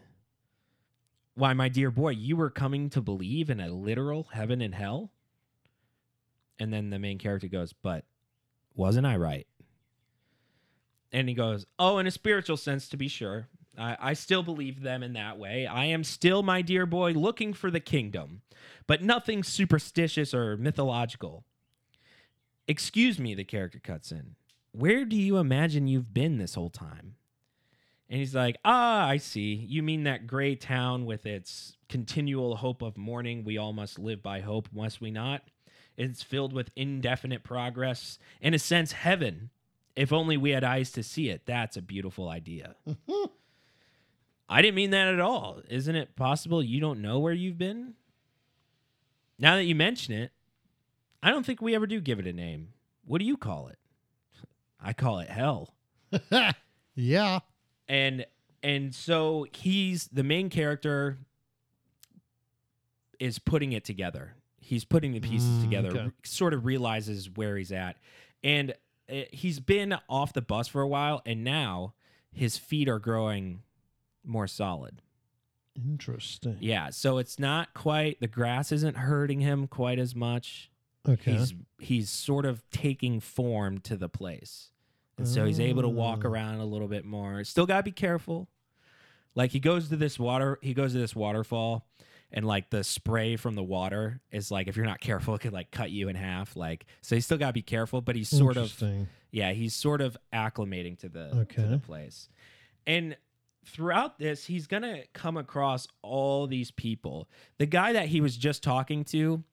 Why, 1.36 1.54
my 1.54 1.68
dear 1.68 1.92
boy, 1.92 2.12
you 2.12 2.38
were 2.38 2.50
coming 2.50 2.90
to 2.92 3.02
believe 3.02 3.50
in 3.50 3.60
a 3.60 3.70
literal 3.70 4.28
heaven 4.32 4.62
and 4.62 4.74
hell? 4.74 5.12
And 6.58 6.72
then 6.72 6.90
the 6.90 7.00
main 7.00 7.18
character 7.18 7.48
goes, 7.48 7.74
But 7.74 8.06
wasn't 8.76 9.06
I 9.06 9.18
right? 9.18 9.48
And 11.14 11.30
he 11.30 11.36
goes, 11.36 11.66
Oh, 11.78 12.00
in 12.00 12.08
a 12.08 12.12
spiritual 12.12 12.58
sense, 12.58 12.90
to 12.90 12.98
be 12.98 13.08
sure. 13.08 13.48
I, 13.78 13.98
I 14.00 14.14
still 14.14 14.44
believe 14.44 14.82
them 14.82 15.04
in 15.04 15.14
that 15.14 15.38
way. 15.38 15.68
I 15.68 15.86
am 15.86 16.04
still, 16.04 16.44
my 16.44 16.62
dear 16.62 16.86
boy, 16.86 17.12
looking 17.12 17.54
for 17.54 17.72
the 17.72 17.80
kingdom, 17.80 18.42
but 18.88 19.04
nothing 19.04 19.44
superstitious 19.44 20.34
or 20.34 20.58
mythological. 20.58 21.46
Excuse 22.68 23.20
me, 23.20 23.36
the 23.36 23.44
character 23.44 23.80
cuts 23.80 24.12
in. 24.12 24.36
Where 24.72 25.06
do 25.06 25.16
you 25.16 25.38
imagine 25.38 25.88
you've 25.88 26.14
been 26.14 26.40
this 26.40 26.56
whole 26.56 26.72
time? 26.72 27.16
And 28.10 28.20
he's 28.20 28.36
like, 28.36 28.58
Ah, 28.66 29.08
I 29.08 29.18
see. 29.18 29.54
You 29.54 29.84
mean 29.84 30.04
that 30.04 30.28
gray 30.28 30.56
town 30.56 31.06
with 31.06 31.26
its 31.26 31.78
continual 31.90 32.56
hope 32.56 32.82
of 32.82 32.98
morning? 32.98 33.44
We 33.44 33.58
all 33.58 33.74
must 33.74 34.00
live 34.00 34.24
by 34.24 34.40
hope, 34.40 34.70
must 34.74 35.00
we 35.00 35.12
not? 35.12 35.44
It's 35.96 36.24
filled 36.24 36.54
with 36.54 36.72
indefinite 36.76 37.44
progress. 37.44 38.18
In 38.42 38.56
a 38.56 38.60
sense, 38.60 38.94
heaven. 38.94 39.52
If 39.96 40.12
only 40.12 40.38
we 40.38 40.52
had 40.52 40.64
eyes 40.64 40.92
to 40.94 41.04
see 41.04 41.30
it. 41.30 41.46
That's 41.46 41.78
a 41.78 41.82
beautiful 41.82 42.28
idea. 42.30 42.76
I 44.50 44.62
didn't 44.62 44.76
mean 44.76 44.90
that 44.92 45.08
at 45.08 45.20
all. 45.20 45.62
Isn't 45.70 45.96
it 45.96 46.16
possible 46.16 46.62
you 46.64 46.80
don't 46.80 47.02
know 47.02 47.20
where 47.20 47.34
you've 47.34 47.58
been? 47.58 47.94
Now 49.40 49.56
that 49.56 49.64
you 49.66 49.76
mention 49.76 50.14
it, 50.14 50.32
I 51.22 51.30
don't 51.30 51.46
think 51.46 51.62
we 51.62 51.76
ever 51.76 51.88
do 51.88 52.02
give 52.02 52.20
it 52.20 52.28
a 52.28 52.34
name. 52.34 52.70
What 53.06 53.20
do 53.20 53.26
you 53.26 53.38
call 53.38 53.68
it? 53.68 53.78
I 54.82 54.94
call 54.94 55.20
it 55.20 55.30
hell. 55.30 55.74
yeah. 56.96 57.40
And 57.88 58.26
and 58.62 58.94
so 58.96 59.46
he's 59.54 60.08
the 60.08 60.24
main 60.24 60.50
character 60.50 61.18
is 63.20 63.40
putting 63.40 63.72
it 63.74 63.84
together. 63.86 64.36
He's 64.60 64.86
putting 64.86 65.12
the 65.14 65.20
pieces 65.20 65.50
Mm, 65.50 65.62
together, 65.62 65.90
okay. 65.90 66.10
sort 66.24 66.54
of 66.54 66.66
realizes 66.66 67.30
where 67.30 67.58
he's 67.58 67.72
at. 67.72 67.98
And 68.44 68.74
uh, 69.12 69.22
he's 69.32 69.60
been 69.60 69.96
off 70.10 70.34
the 70.34 70.42
bus 70.42 70.68
for 70.68 70.82
a 70.82 70.88
while 70.88 71.22
and 71.26 71.44
now 71.44 71.94
his 72.32 72.58
feet 72.58 72.88
are 72.90 73.00
growing 73.00 73.62
more 74.24 74.48
solid. 74.48 75.02
Interesting. 75.76 76.58
Yeah, 76.60 76.92
so 76.92 77.18
it's 77.18 77.40
not 77.40 77.74
quite 77.74 78.20
the 78.20 78.28
grass 78.28 78.72
isn't 78.72 78.96
hurting 78.96 79.40
him 79.42 79.68
quite 79.68 79.98
as 80.00 80.16
much. 80.16 80.70
Okay. 81.08 81.34
He's 81.34 81.54
he's 81.80 82.10
sort 82.10 82.46
of 82.46 82.64
taking 82.70 83.20
form 83.20 83.80
to 83.80 83.98
the 83.98 84.08
place. 84.08 84.70
And 85.18 85.28
so 85.28 85.46
he's 85.46 85.60
able 85.60 85.82
to 85.84 85.90
walk 85.90 86.22
Oh. 86.26 86.30
around 86.30 86.60
a 86.60 86.66
little 86.66 86.88
bit 86.88 87.06
more. 87.06 87.44
Still 87.44 87.66
got 87.68 87.78
to 87.78 87.84
be 87.84 87.92
careful. 87.92 88.48
Like 89.36 89.52
he 89.52 89.60
goes 89.60 89.90
to 89.90 89.96
this 89.96 90.18
water, 90.20 90.60
he 90.62 90.74
goes 90.74 90.94
to 90.94 91.00
this 91.00 91.16
waterfall 91.16 91.86
and 92.34 92.46
like 92.46 92.70
the 92.72 92.84
spray 92.84 93.36
from 93.36 93.56
the 93.56 93.64
water 93.64 94.20
is 94.32 94.52
like 94.52 94.68
if 94.68 94.76
you're 94.76 94.86
not 94.86 95.00
careful 95.00 95.36
it 95.36 95.40
could 95.42 95.54
like 95.54 95.70
cut 95.72 95.92
you 95.92 96.10
in 96.10 96.16
half 96.16 96.56
like 96.56 96.86
so 97.02 97.16
he's 97.16 97.26
still 97.26 97.38
got 97.38 97.48
to 97.48 97.54
be 97.54 97.62
careful 97.62 98.02
but 98.02 98.16
he's 98.16 98.28
sort 98.30 98.58
of 98.58 98.72
yeah, 99.32 99.52
he's 99.52 99.74
sort 99.74 100.00
of 100.00 100.16
acclimating 100.32 100.98
to 101.00 101.10
the 101.10 101.30
to 101.56 101.62
the 101.68 101.80
place. 101.80 102.30
And 102.86 103.18
throughout 103.66 104.20
this, 104.20 104.46
he's 104.46 104.68
gonna 104.68 105.02
come 105.14 105.38
across 105.38 105.88
all 106.04 106.46
these 106.46 106.70
people. 106.70 107.28
The 107.58 107.66
guy 107.66 107.94
that 107.94 108.10
he 108.10 108.22
was 108.22 108.38
just 108.38 108.62
talking 108.62 109.04
to 109.06 109.44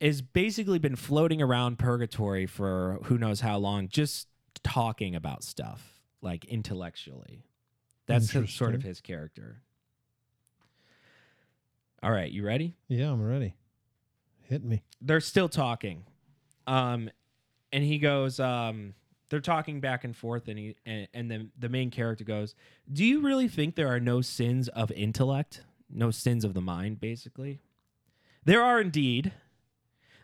is 0.00 0.22
basically 0.22 0.78
been 0.78 0.96
floating 0.96 1.42
around 1.42 1.78
purgatory 1.78 2.46
for 2.46 3.00
who 3.04 3.18
knows 3.18 3.40
how 3.40 3.58
long, 3.58 3.88
just 3.88 4.28
talking 4.62 5.14
about 5.14 5.44
stuff 5.44 6.00
like 6.22 6.46
intellectually. 6.46 7.44
That's 8.06 8.32
sort 8.50 8.74
of 8.74 8.82
his 8.82 9.02
character. 9.02 9.60
All 12.02 12.10
right, 12.10 12.30
you 12.30 12.44
ready? 12.44 12.74
Yeah, 12.88 13.10
I'm 13.10 13.22
ready. 13.22 13.54
Hit 14.48 14.64
me. 14.64 14.82
they're 15.02 15.20
still 15.20 15.48
talking 15.48 16.04
um 16.66 17.10
and 17.70 17.84
he 17.84 17.98
goes 17.98 18.40
um 18.40 18.94
they're 19.28 19.40
talking 19.40 19.80
back 19.80 20.04
and 20.04 20.16
forth 20.16 20.48
and 20.48 20.58
he 20.58 20.74
and, 20.86 21.06
and 21.12 21.30
then 21.30 21.50
the 21.58 21.68
main 21.68 21.90
character 21.90 22.24
goes 22.24 22.54
do 22.90 23.04
you 23.04 23.20
really 23.20 23.46
think 23.46 23.74
there 23.74 23.88
are 23.88 24.00
no 24.00 24.22
sins 24.22 24.68
of 24.68 24.90
intellect 24.92 25.64
no 25.90 26.10
sins 26.10 26.44
of 26.46 26.54
the 26.54 26.62
mind 26.62 26.98
basically 26.98 27.60
there 28.44 28.62
are 28.62 28.80
indeed 28.80 29.32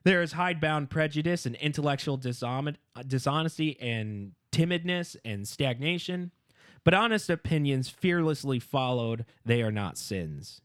there 0.04 0.22
is 0.22 0.32
hidebound 0.32 0.88
prejudice 0.88 1.44
and 1.44 1.54
intellectual 1.56 2.16
dishon- 2.18 2.76
dishonesty 3.06 3.78
and 3.78 4.32
timidness 4.52 5.16
and 5.22 5.46
stagnation 5.46 6.30
But 6.82 6.94
honest 6.94 7.28
opinions 7.28 7.88
fearlessly 7.90 8.58
followed, 8.58 9.24
they 9.44 9.62
are 9.62 9.72
not 9.72 9.96
sins. 9.98 10.60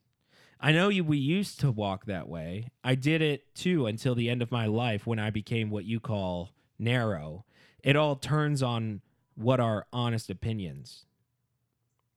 I 0.60 0.74
know 0.74 0.90
you 0.90 1.04
we 1.06 1.18
used 1.18 1.60
to 1.62 1.72
walk 1.72 2.06
that 2.06 2.28
way. 2.28 2.72
I 2.84 2.96
did 2.96 3.22
it 3.22 3.56
too 3.56 3.86
until 3.86 4.14
the 4.14 4.30
end 4.30 4.42
of 4.42 4.52
my 4.52 4.66
life 4.66 5.08
when 5.08 5.20
I 5.20 5.30
became 5.30 5.70
what 5.70 5.86
you 5.86 6.00
call 6.00 6.50
narrow. 6.78 7.46
It 7.82 7.96
all 7.96 8.18
turns 8.18 8.62
on 8.62 9.02
what 9.36 9.62
are 9.62 9.88
honest 9.94 10.30
opinions. 10.30 11.06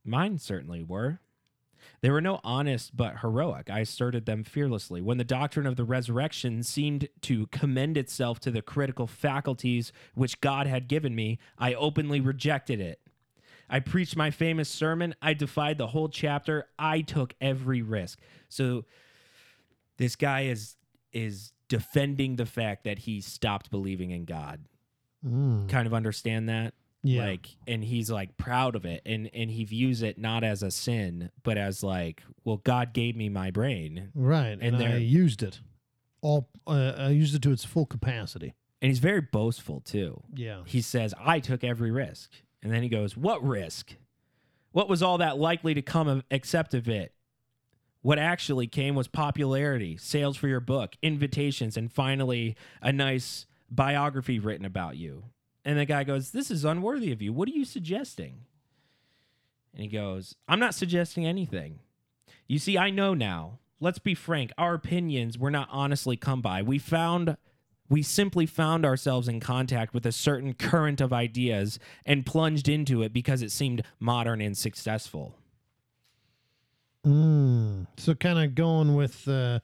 Mine 0.05 0.39
certainly 0.39 0.83
were. 0.83 1.21
They 2.01 2.11
were 2.11 2.21
no 2.21 2.41
honest 2.43 2.97
but 2.97 3.19
heroic. 3.21 3.71
I 3.71 3.81
asserted 3.81 4.27
them 4.27 4.43
fearlessly. 4.43 5.01
When 5.01 5.19
the 5.19 5.25
doctrine 5.25 5.67
of 5.67 5.77
the 5.77 5.85
resurrection 5.85 6.65
seemed 6.65 7.09
to 7.23 7.47
commend 7.49 7.97
itself 7.97 8.41
to 8.41 8.51
the 8.51 8.63
critical 8.63 9.07
faculties 9.07 9.93
which 10.15 10.41
God 10.41 10.67
had 10.67 10.89
given 10.89 11.15
me, 11.15 11.39
I 11.59 11.75
openly 11.75 12.21
rejected 12.21 12.81
it. 12.81 13.01
I 13.73 13.81
preached 13.81 14.17
my 14.17 14.31
famous 14.31 14.69
sermon. 14.69 15.15
I 15.23 15.33
defied 15.35 15.79
the 15.79 15.87
whole 15.89 16.09
chapter. 16.11 16.67
I 16.79 17.01
took 17.01 17.35
every 17.41 17.81
risk. 17.83 18.19
So 18.49 18.85
this 19.97 20.15
guy 20.15 20.43
is 20.43 20.77
is 21.13 21.53
defending 21.69 22.37
the 22.37 22.47
fact 22.47 22.85
that 22.85 23.01
he 23.01 23.21
stopped 23.23 23.71
believing 23.71 24.11
in 24.11 24.27
God. 24.27 24.67
Mm. 25.27 25.69
Kind 25.69 25.87
of 25.87 25.95
understand 25.95 26.49
that? 26.49 26.75
Yeah. 27.05 27.25
like 27.27 27.49
and 27.67 27.83
he's 27.83 28.13
like 28.13 28.37
proud 28.37 28.77
of 28.77 28.85
it 28.85 29.03
and 29.05 29.29
and 29.35 29.51
he 29.51 29.65
views 29.65 30.03
it 30.03 30.19
not 30.19 30.45
as 30.45 30.63
a 30.63 30.71
sin 30.71 31.33
but 31.43 31.59
as 31.59 31.83
like 31.83 32.23
well 32.45 32.59
god 32.59 32.93
gave 32.93 33.17
me 33.17 33.29
my 33.29 33.51
brain 33.51 34.11
right. 34.15 34.53
and 34.61 34.63
And, 34.63 34.77
I 34.77 34.99
used 34.99 35.43
it. 35.43 35.59
All 36.21 36.49
uh, 36.65 36.93
I 36.97 37.09
used 37.09 37.35
it 37.35 37.43
to 37.43 37.51
its 37.51 37.65
full 37.65 37.87
capacity. 37.87 38.55
and 38.81 38.89
he's 38.89 39.01
very 39.01 39.21
boastful 39.21 39.81
too 39.81 40.23
Yeah. 40.33 40.63
he 40.65 40.81
says 40.81 41.13
i 41.19 41.41
took 41.41 41.65
every 41.65 41.91
risk 41.91 42.31
and 42.63 42.73
then 42.73 42.83
he 42.83 42.89
goes 42.89 43.17
what 43.17 43.43
risk? 43.43 43.97
What 44.73 44.89
was 44.89 45.03
all 45.03 45.19
that 45.19 45.39
likely 45.39 45.75
to 45.75 45.83
come 45.83 46.09
of, 46.09 46.25
except 46.31 46.75
of 46.75 46.89
it? 46.89 47.13
What 48.01 48.19
actually 48.19 48.67
came 48.67 48.95
was 48.95 49.07
popularity 49.07 49.97
sales 49.97 50.37
for 50.37 50.49
your 50.49 50.61
book 50.61 50.97
invitations 51.03 51.77
and 51.77 51.93
finally 51.93 52.57
a 52.81 52.93
nice 52.93 53.47
biography 53.71 54.39
written 54.39 54.67
about 54.67 54.97
you. 54.97 55.25
And 55.65 55.79
the 55.79 55.85
guy 55.85 56.03
goes 56.05 56.31
this 56.31 56.51
is 56.51 56.65
unworthy 56.65 57.13
of 57.13 57.23
you. 57.23 57.33
What 57.33 57.49
are 57.49 57.53
you 57.53 57.65
suggesting? 57.65 58.41
And 59.73 59.83
he 59.85 59.89
goes 59.89 60.35
i'm 60.49 60.59
not 60.59 60.75
suggesting 60.75 61.27
anything. 61.27 61.79
You 62.49 62.59
see 62.59 62.77
i 62.77 62.91
know 62.91 63.15
now. 63.15 63.59
Let's 63.79 63.99
be 63.99 64.15
frank. 64.15 64.53
Our 64.57 64.75
opinions 64.75 65.39
were 65.39 65.51
not 65.51 65.69
honestly 65.71 66.17
come 66.17 66.41
by. 66.41 66.63
We 66.63 66.79
found 66.79 67.37
we 67.93 68.03
simply 68.03 68.47
found 68.47 68.87
ourselves 68.87 69.29
in 69.29 69.39
contact 69.39 69.93
with 69.93 70.07
a 70.07 70.13
certain 70.13 70.55
current 70.55 71.01
of 71.01 71.13
ideas 71.13 71.79
and 72.07 72.25
plunged 72.25 72.69
into 72.69 73.03
it 73.03 73.13
because 73.13 73.43
it 73.43 73.53
seemed 73.53 73.83
modern 74.01 74.41
and 74.41 74.57
successful 74.57 75.35
Mm. 77.07 77.87
So 77.97 78.15
kind 78.15 78.39
of 78.39 78.55
going 78.55 78.95
with 78.95 79.27
uh, 79.27 79.59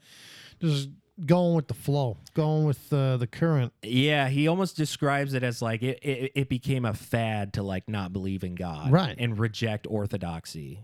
just 0.60 0.88
going 1.24 1.54
with 1.54 1.68
the 1.68 1.74
flow, 1.74 2.16
going 2.34 2.64
with 2.64 2.92
uh, 2.92 3.16
the 3.16 3.28
current. 3.28 3.72
Yeah, 3.82 4.28
he 4.28 4.48
almost 4.48 4.76
describes 4.76 5.34
it 5.34 5.44
as 5.44 5.62
like 5.62 5.82
it, 5.84 6.00
it, 6.02 6.32
it 6.34 6.48
became 6.48 6.84
a 6.84 6.94
fad 6.94 7.52
to 7.52 7.62
like 7.62 7.88
not 7.88 8.12
believe 8.12 8.42
in 8.42 8.54
God, 8.56 8.90
Right. 8.90 9.14
and 9.18 9.38
reject 9.38 9.86
orthodoxy, 9.88 10.80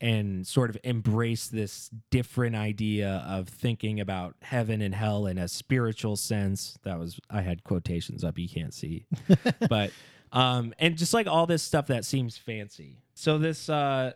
and 0.00 0.46
sort 0.46 0.70
of 0.70 0.78
embrace 0.84 1.48
this 1.48 1.90
different 2.10 2.54
idea 2.56 3.24
of 3.26 3.48
thinking 3.48 4.00
about 4.00 4.36
heaven 4.42 4.80
and 4.80 4.94
hell 4.94 5.26
in 5.26 5.38
a 5.38 5.48
spiritual 5.48 6.16
sense. 6.16 6.78
That 6.84 6.98
was 6.98 7.18
I 7.30 7.42
had 7.42 7.64
quotations 7.64 8.24
up, 8.24 8.38
you 8.38 8.48
can't 8.48 8.74
see, 8.74 9.06
but 9.68 9.90
um, 10.32 10.74
and 10.78 10.96
just 10.96 11.14
like 11.14 11.26
all 11.26 11.46
this 11.46 11.62
stuff 11.62 11.88
that 11.88 12.04
seems 12.04 12.36
fancy. 12.36 12.98
So 13.14 13.38
this 13.38 13.68
uh, 13.68 14.12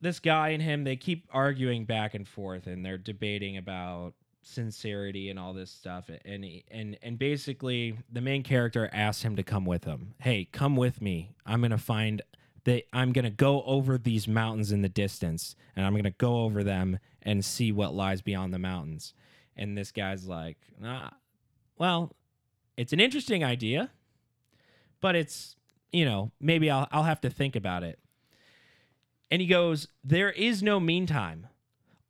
this 0.00 0.20
guy 0.20 0.50
and 0.50 0.62
him 0.62 0.84
they 0.84 0.96
keep 0.96 1.28
arguing 1.32 1.84
back 1.84 2.14
and 2.14 2.26
forth, 2.26 2.66
and 2.66 2.84
they're 2.84 2.98
debating 2.98 3.56
about 3.56 4.14
sincerity 4.46 5.30
and 5.30 5.38
all 5.38 5.54
this 5.54 5.70
stuff 5.70 6.10
and 6.24 6.44
he, 6.44 6.64
and 6.70 6.98
and 7.02 7.18
basically 7.18 7.96
the 8.12 8.20
main 8.20 8.42
character 8.42 8.90
asks 8.92 9.22
him 9.22 9.36
to 9.36 9.42
come 9.42 9.64
with 9.64 9.84
him 9.84 10.14
hey 10.20 10.46
come 10.52 10.76
with 10.76 11.00
me 11.00 11.34
i'm 11.46 11.62
gonna 11.62 11.78
find 11.78 12.20
that 12.64 12.84
i'm 12.92 13.12
gonna 13.12 13.30
go 13.30 13.62
over 13.62 13.98
these 13.98 14.26
mountains 14.26 14.72
in 14.72 14.82
the 14.82 14.88
distance 14.88 15.56
and 15.76 15.84
i'm 15.86 15.94
gonna 15.94 16.10
go 16.10 16.42
over 16.44 16.62
them 16.62 16.98
and 17.22 17.44
see 17.44 17.72
what 17.72 17.94
lies 17.94 18.22
beyond 18.22 18.52
the 18.52 18.58
mountains 18.58 19.14
and 19.56 19.76
this 19.76 19.90
guy's 19.90 20.26
like 20.26 20.58
nah, 20.80 21.10
well 21.78 22.12
it's 22.76 22.92
an 22.92 23.00
interesting 23.00 23.44
idea 23.44 23.90
but 25.00 25.14
it's 25.14 25.56
you 25.92 26.04
know 26.04 26.30
maybe 26.40 26.70
i'll, 26.70 26.88
I'll 26.90 27.04
have 27.04 27.20
to 27.22 27.30
think 27.30 27.56
about 27.56 27.82
it 27.82 27.98
and 29.30 29.40
he 29.40 29.46
goes 29.46 29.88
there 30.02 30.30
is 30.30 30.62
no 30.62 30.80
meantime 30.80 31.48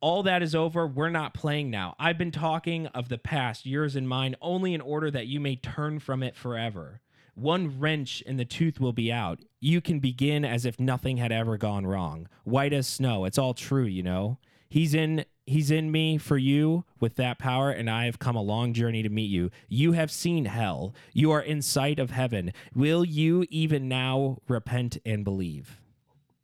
all 0.05 0.21
that 0.21 0.43
is 0.43 0.53
over. 0.53 0.85
We're 0.85 1.09
not 1.09 1.33
playing 1.33 1.71
now. 1.71 1.95
I've 1.97 2.19
been 2.19 2.29
talking 2.29 2.85
of 2.87 3.09
the 3.09 3.17
past, 3.17 3.65
yours 3.65 3.95
and 3.95 4.07
mine, 4.07 4.35
only 4.39 4.75
in 4.75 4.81
order 4.81 5.09
that 5.09 5.25
you 5.25 5.39
may 5.39 5.55
turn 5.55 5.97
from 5.97 6.21
it 6.21 6.35
forever. 6.35 7.01
One 7.35 7.79
wrench 7.79 8.23
and 8.25 8.39
the 8.39 8.45
tooth 8.45 8.79
will 8.79 8.93
be 8.93 9.11
out. 9.11 9.39
You 9.59 9.81
can 9.81 9.99
begin 9.99 10.43
as 10.45 10.65
if 10.65 10.79
nothing 10.79 11.17
had 11.17 11.31
ever 11.31 11.57
gone 11.57 11.85
wrong. 11.85 12.27
White 12.45 12.73
as 12.73 12.87
snow. 12.87 13.25
It's 13.25 13.37
all 13.37 13.53
true, 13.53 13.85
you 13.85 14.03
know. 14.03 14.37
He's 14.69 14.93
in 14.93 15.25
he's 15.45 15.69
in 15.69 15.91
me 15.91 16.17
for 16.17 16.37
you 16.37 16.85
with 16.99 17.15
that 17.17 17.37
power 17.37 17.69
and 17.69 17.87
I 17.89 18.05
have 18.05 18.17
come 18.17 18.35
a 18.35 18.41
long 18.41 18.73
journey 18.73 19.03
to 19.03 19.09
meet 19.09 19.29
you. 19.29 19.51
You 19.69 19.91
have 19.91 20.09
seen 20.09 20.45
hell. 20.45 20.95
You 21.13 21.31
are 21.31 21.41
in 21.41 21.61
sight 21.61 21.99
of 21.99 22.09
heaven. 22.09 22.51
Will 22.73 23.05
you 23.05 23.45
even 23.49 23.87
now 23.87 24.39
repent 24.47 24.97
and 25.05 25.23
believe? 25.23 25.79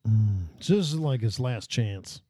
Mm. 0.07 0.45
So 0.59 0.75
this 0.75 0.87
is 0.93 0.99
like 0.99 1.21
his 1.21 1.39
last 1.39 1.69
chance. 1.69 2.21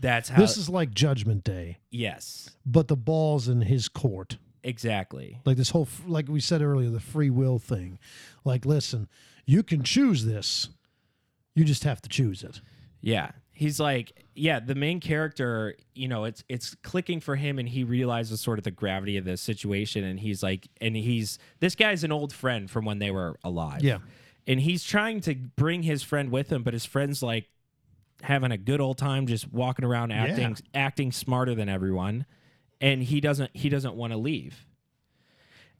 That's 0.00 0.28
how 0.28 0.40
This 0.40 0.56
is 0.56 0.68
like 0.68 0.92
Judgment 0.92 1.44
Day, 1.44 1.78
Yes. 1.90 2.50
but 2.66 2.88
the 2.88 2.96
ball's 2.96 3.48
in 3.48 3.62
his 3.62 3.88
court. 3.88 4.38
Exactly. 4.62 5.40
Like 5.44 5.56
this 5.56 5.70
whole, 5.70 5.82
f- 5.82 6.02
like 6.06 6.28
we 6.28 6.40
said 6.40 6.62
earlier, 6.62 6.90
the 6.90 7.00
free 7.00 7.30
will 7.30 7.58
thing. 7.58 7.98
Like, 8.44 8.64
listen, 8.64 9.08
you 9.46 9.62
can 9.62 9.82
choose 9.82 10.24
this. 10.24 10.68
You 11.54 11.64
just 11.64 11.84
have 11.84 12.00
to 12.02 12.08
choose 12.08 12.42
it. 12.42 12.60
Yeah. 13.00 13.30
He's 13.52 13.80
like, 13.80 14.12
yeah, 14.34 14.60
the 14.60 14.74
main 14.74 15.00
character, 15.00 15.74
you 15.94 16.06
know, 16.06 16.24
it's 16.24 16.44
it's 16.48 16.76
clicking 16.76 17.18
for 17.18 17.34
him 17.34 17.58
and 17.58 17.68
he 17.68 17.82
realizes 17.82 18.40
sort 18.40 18.58
of 18.58 18.64
the 18.64 18.70
gravity 18.70 19.16
of 19.16 19.24
the 19.24 19.36
situation 19.36 20.04
and 20.04 20.20
he's 20.20 20.44
like 20.44 20.68
and 20.80 20.94
he's 20.94 21.38
this 21.58 21.74
guy's 21.74 22.04
an 22.04 22.12
old 22.12 22.32
friend 22.32 22.70
from 22.70 22.84
when 22.84 23.00
they 23.00 23.10
were 23.10 23.36
alive. 23.42 23.82
Yeah. 23.82 23.98
And 24.46 24.60
he's 24.60 24.84
trying 24.84 25.20
to 25.22 25.34
bring 25.34 25.82
his 25.82 26.02
friend 26.04 26.30
with 26.30 26.50
him, 26.52 26.62
but 26.62 26.72
his 26.72 26.84
friend's 26.84 27.22
like 27.22 27.48
having 28.22 28.52
a 28.52 28.56
good 28.56 28.80
old 28.80 28.98
time 28.98 29.26
just 29.26 29.52
walking 29.52 29.84
around 29.84 30.12
acting 30.12 30.56
acting 30.74 31.12
smarter 31.12 31.54
than 31.54 31.68
everyone 31.68 32.26
and 32.80 33.02
he 33.02 33.20
doesn't 33.20 33.50
he 33.56 33.68
doesn't 33.68 33.94
want 33.94 34.12
to 34.12 34.16
leave. 34.18 34.64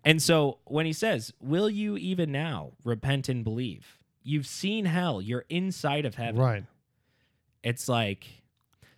And 0.04 0.22
so 0.22 0.58
when 0.64 0.86
he 0.86 0.92
says, 0.92 1.32
"Will 1.40 1.68
you 1.68 1.96
even 1.96 2.30
now 2.32 2.72
repent 2.84 3.28
and 3.28 3.42
believe?" 3.44 3.98
You've 4.22 4.46
seen 4.46 4.84
hell. 4.84 5.22
You're 5.22 5.44
inside 5.48 6.04
of 6.04 6.16
heaven 6.16 6.40
Right. 6.40 6.64
it's 7.62 7.88
like 7.88 8.26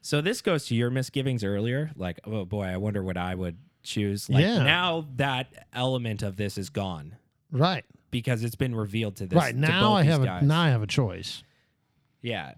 so 0.02 0.20
this 0.20 0.40
goes 0.42 0.66
to 0.66 0.74
your 0.74 0.90
misgivings 0.90 1.44
earlier 1.44 1.90
like 1.94 2.18
oh 2.24 2.44
boy 2.44 2.64
i 2.64 2.76
wonder 2.76 3.02
what 3.02 3.16
i 3.16 3.34
would 3.34 3.56
choose 3.82 4.28
like 4.28 4.42
Yeah. 4.42 4.62
now 4.62 5.06
that 5.16 5.66
element 5.72 6.22
of 6.22 6.36
this 6.36 6.58
is 6.58 6.68
gone 6.70 7.16
Right. 7.52 7.84
because 8.10 8.42
it's 8.44 8.54
been 8.56 8.74
revealed 8.74 9.16
to 9.16 9.26
this 9.26 9.36
right. 9.36 9.54
Now 9.54 9.92
I 9.94 10.02
have 10.04 10.22
a 10.22 10.42
now 10.42 10.60
I 10.62 10.68
have 10.70 10.82
a 10.82 10.86
choice. 10.86 11.42
yeah 12.22 12.54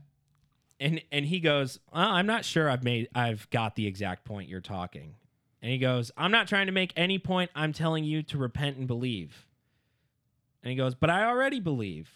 and 0.80 1.02
and 1.12 1.24
he 1.26 1.40
goes 1.40 1.78
well, 1.92 2.08
i'm 2.08 2.26
not 2.26 2.44
sure 2.44 2.70
i've 2.70 2.82
made 2.84 3.08
i've 3.14 3.48
got 3.50 3.74
the 3.76 3.86
exact 3.86 4.24
point 4.24 4.48
you're 4.48 4.60
talking 4.60 5.14
and 5.62 5.70
he 5.70 5.78
goes 5.78 6.10
i'm 6.16 6.32
not 6.32 6.48
trying 6.48 6.66
to 6.66 6.72
make 6.72 6.92
any 6.96 7.18
point. 7.18 7.50
I'm 7.54 7.72
telling 7.72 8.04
you 8.04 8.22
to 8.24 8.38
repent 8.38 8.76
and 8.76 8.86
believe. 8.86 9.46
And 10.62 10.70
he 10.70 10.76
goes 10.76 10.94
but 10.94 11.08
i 11.08 11.24
already 11.24 11.60
believe. 11.60 12.10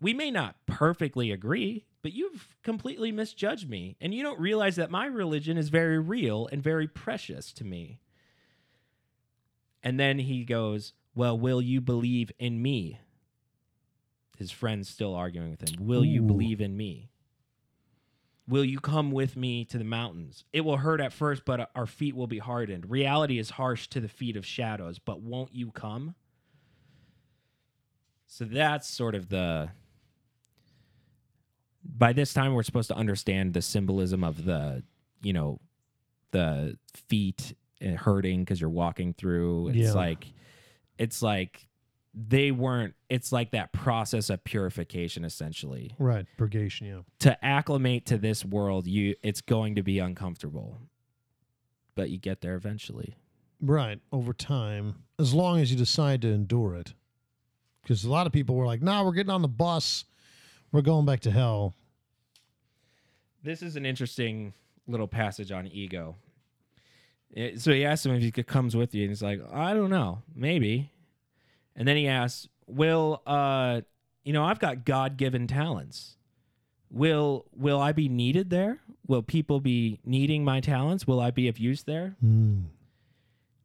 We 0.00 0.12
may 0.12 0.30
not 0.30 0.56
perfectly 0.66 1.30
agree 1.30 1.84
but 2.02 2.12
you've 2.12 2.56
completely 2.62 3.12
misjudged 3.12 3.68
me 3.68 3.96
and 4.00 4.14
you 4.14 4.22
don't 4.22 4.40
realize 4.40 4.76
that 4.76 4.90
my 4.90 5.06
religion 5.06 5.58
is 5.58 5.68
very 5.68 5.98
real 5.98 6.48
and 6.50 6.62
very 6.62 6.86
precious 6.86 7.52
to 7.54 7.64
me. 7.64 8.00
And 9.82 10.00
then 10.00 10.18
he 10.20 10.44
goes 10.44 10.92
well 11.14 11.38
will 11.38 11.62
you 11.62 11.80
believe 11.80 12.32
in 12.38 12.62
me? 12.62 12.98
His 14.38 14.50
friend's 14.50 14.88
still 14.88 15.14
arguing 15.14 15.50
with 15.50 15.68
him. 15.68 15.86
Will 15.86 16.04
you 16.04 16.22
believe 16.22 16.60
in 16.60 16.76
me 16.76 17.10
Will 18.48 18.64
you 18.64 18.78
come 18.78 19.10
with 19.10 19.36
me 19.36 19.64
to 19.66 19.78
the 19.78 19.84
mountains? 19.84 20.44
It 20.52 20.60
will 20.60 20.76
hurt 20.76 21.00
at 21.00 21.12
first, 21.12 21.44
but 21.44 21.70
our 21.74 21.86
feet 21.86 22.14
will 22.14 22.28
be 22.28 22.38
hardened. 22.38 22.88
Reality 22.88 23.38
is 23.38 23.50
harsh 23.50 23.88
to 23.88 24.00
the 24.00 24.08
feet 24.08 24.36
of 24.36 24.46
shadows, 24.46 24.98
but 25.00 25.20
won't 25.20 25.52
you 25.52 25.72
come? 25.72 26.14
So 28.26 28.44
that's 28.44 28.88
sort 28.88 29.14
of 29.14 29.28
the. 29.28 29.70
By 31.84 32.12
this 32.12 32.32
time, 32.32 32.54
we're 32.54 32.62
supposed 32.62 32.88
to 32.88 32.96
understand 32.96 33.54
the 33.54 33.62
symbolism 33.62 34.22
of 34.22 34.44
the, 34.44 34.82
you 35.22 35.32
know, 35.32 35.60
the 36.32 36.76
feet 37.08 37.54
uh, 37.84 37.90
hurting 37.92 38.40
because 38.40 38.60
you're 38.60 38.70
walking 38.70 39.14
through. 39.14 39.68
It's 39.68 39.78
Yeah. 39.78 39.92
like, 39.92 40.32
it's 40.98 41.22
like 41.22 41.68
they 42.18 42.50
weren't 42.50 42.94
it's 43.10 43.30
like 43.30 43.50
that 43.50 43.72
process 43.74 44.30
of 44.30 44.42
purification 44.42 45.22
essentially 45.24 45.94
Right. 45.98 46.24
Purgation. 46.38 46.86
Yeah. 46.86 47.00
to 47.20 47.44
acclimate 47.44 48.06
to 48.06 48.16
this 48.18 48.42
world 48.44 48.86
you 48.86 49.14
it's 49.22 49.42
going 49.42 49.74
to 49.74 49.82
be 49.82 49.98
uncomfortable 49.98 50.78
but 51.94 52.08
you 52.10 52.18
get 52.18 52.40
there 52.40 52.54
eventually 52.54 53.16
Right. 53.60 54.00
Over 54.12 54.34
time, 54.34 54.96
as 55.18 55.32
long 55.32 55.60
as 55.60 55.70
you 55.70 55.78
decide 55.78 56.20
to 56.22 56.28
endure 56.28 56.74
it. 56.74 56.92
Because 57.82 58.04
a 58.04 58.10
lot 58.10 58.26
of 58.26 58.32
people 58.34 58.54
were 58.54 58.66
like, 58.66 58.82
nah, 58.82 59.02
we're 59.02 59.12
getting 59.14 59.30
on 59.30 59.40
the 59.40 59.48
bus. 59.48 60.04
We're 60.72 60.82
going 60.82 61.06
back 61.06 61.20
to 61.20 61.30
hell. 61.30 61.74
this 63.42 63.62
is 63.62 63.76
an 63.76 63.86
interesting 63.86 64.52
little 64.86 65.08
passage 65.08 65.50
on 65.52 65.66
ego 65.68 66.16
It- 67.30 67.60
so 67.60 67.72
he 67.72 67.84
asks 67.84 68.04
him 68.04 68.14
if 68.14 68.22
he 68.22 68.30
could 68.30 68.46
comes 68.46 68.76
with 68.76 68.94
you 68.94 69.02
and 69.02 69.10
he's 69.10 69.22
like 69.22 69.40
i 69.52 69.72
don't 69.74 69.90
know 69.90 70.22
maybe 70.34 70.90
and 71.76 71.86
then 71.86 71.96
he 71.96 72.08
asks 72.08 72.48
will 72.66 73.22
uh 73.26 73.80
you 74.24 74.32
know 74.32 74.44
i've 74.44 74.58
got 74.58 74.84
god-given 74.84 75.46
talents 75.46 76.16
will 76.90 77.46
will 77.54 77.80
i 77.80 77.92
be 77.92 78.08
needed 78.08 78.50
there 78.50 78.80
will 79.06 79.22
people 79.22 79.60
be 79.60 80.00
needing 80.04 80.44
my 80.44 80.60
talents 80.60 81.06
will 81.06 81.20
i 81.20 81.30
be 81.30 81.46
of 81.48 81.58
use 81.58 81.82
there 81.84 82.16
Hmm. 82.20 82.62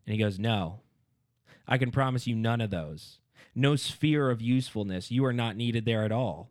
And 0.08 0.14
he 0.16 0.18
goes, 0.18 0.40
No. 0.40 0.80
I 1.68 1.78
can 1.78 1.92
promise 1.92 2.26
you 2.28 2.36
none 2.36 2.60
of 2.60 2.72
those. 2.72 3.20
No 3.54 3.76
sphere 3.76 4.32
of 4.32 4.42
usefulness. 4.42 5.12
You 5.12 5.24
are 5.26 5.32
not 5.32 5.56
needed 5.56 5.86
there 5.86 6.04
at 6.04 6.12
all. 6.12 6.50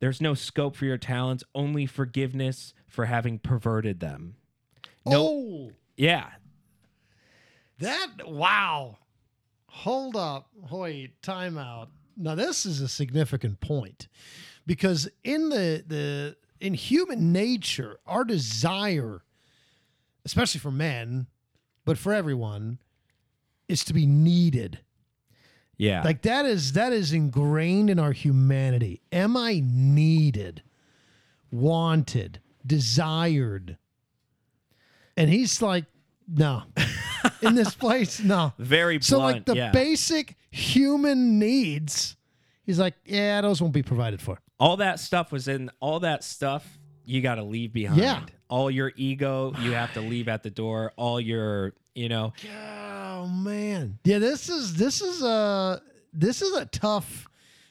There's 0.00 0.20
no 0.20 0.34
scope 0.34 0.76
for 0.76 0.84
your 0.84 0.98
talents, 0.98 1.42
only 1.54 1.86
forgiveness 1.86 2.74
for 2.86 3.06
having 3.06 3.38
perverted 3.38 4.00
them. 4.00 4.36
No. 5.06 5.22
Oh, 5.26 5.70
Yeah. 5.96 6.26
that, 7.78 8.08
wow. 8.28 8.98
Hold 9.70 10.16
up. 10.16 10.48
Wait, 10.70 11.22
time 11.22 11.56
out. 11.56 11.90
Now, 12.16 12.34
this 12.34 12.66
is 12.66 12.80
a 12.80 12.88
significant 12.88 13.60
point 13.60 14.08
because 14.66 15.08
in 15.24 15.48
the, 15.48 15.82
the, 15.86 16.36
in 16.60 16.74
human 16.74 17.32
nature, 17.32 17.98
our 18.06 18.24
desire, 18.24 19.22
especially 20.24 20.60
for 20.60 20.70
men, 20.70 21.26
but 21.84 21.96
for 21.96 22.12
everyone, 22.12 22.78
is 23.68 23.84
to 23.84 23.94
be 23.94 24.06
needed. 24.06 24.80
Yeah. 25.76 26.02
Like 26.02 26.22
that 26.22 26.44
is 26.44 26.74
that 26.74 26.92
is 26.92 27.12
ingrained 27.12 27.88
in 27.88 27.98
our 27.98 28.12
humanity. 28.12 29.00
Am 29.12 29.34
I 29.34 29.62
needed, 29.64 30.62
wanted, 31.50 32.40
desired? 32.66 33.78
And 35.16 35.30
he's 35.30 35.62
like, 35.62 35.86
no. 36.28 36.64
in 37.42 37.54
this 37.54 37.74
place, 37.74 38.20
no. 38.20 38.52
Very 38.58 38.94
blunt. 38.94 39.04
So 39.04 39.18
like 39.18 39.44
the 39.44 39.54
yeah. 39.56 39.70
basic 39.72 40.36
human 40.50 41.38
needs, 41.38 42.16
he's 42.64 42.78
like, 42.78 42.94
yeah, 43.04 43.40
those 43.40 43.60
won't 43.60 43.74
be 43.74 43.82
provided 43.82 44.20
for. 44.20 44.38
all 44.58 44.76
that 44.78 45.00
stuff 45.00 45.32
was 45.32 45.48
in 45.48 45.70
all 45.80 46.00
that 46.00 46.22
stuff 46.24 46.78
you 47.04 47.20
got 47.22 47.36
to 47.36 47.42
leave 47.42 47.72
behind. 47.72 48.00
Yeah. 48.00 48.22
All 48.48 48.70
your 48.70 48.92
ego 48.96 49.52
you 49.60 49.72
have 49.72 49.92
to 49.94 50.00
leave 50.00 50.28
at 50.28 50.42
the 50.42 50.50
door. 50.50 50.92
All 50.96 51.20
your, 51.20 51.72
you 51.94 52.08
know, 52.08 52.32
Oh 53.12 53.26
man. 53.26 53.98
Yeah, 54.04 54.18
this 54.18 54.48
is 54.48 54.74
this 54.74 55.00
is 55.00 55.22
a 55.22 55.80
this 56.12 56.42
is 56.42 56.54
a 56.56 56.66
tough 56.66 57.26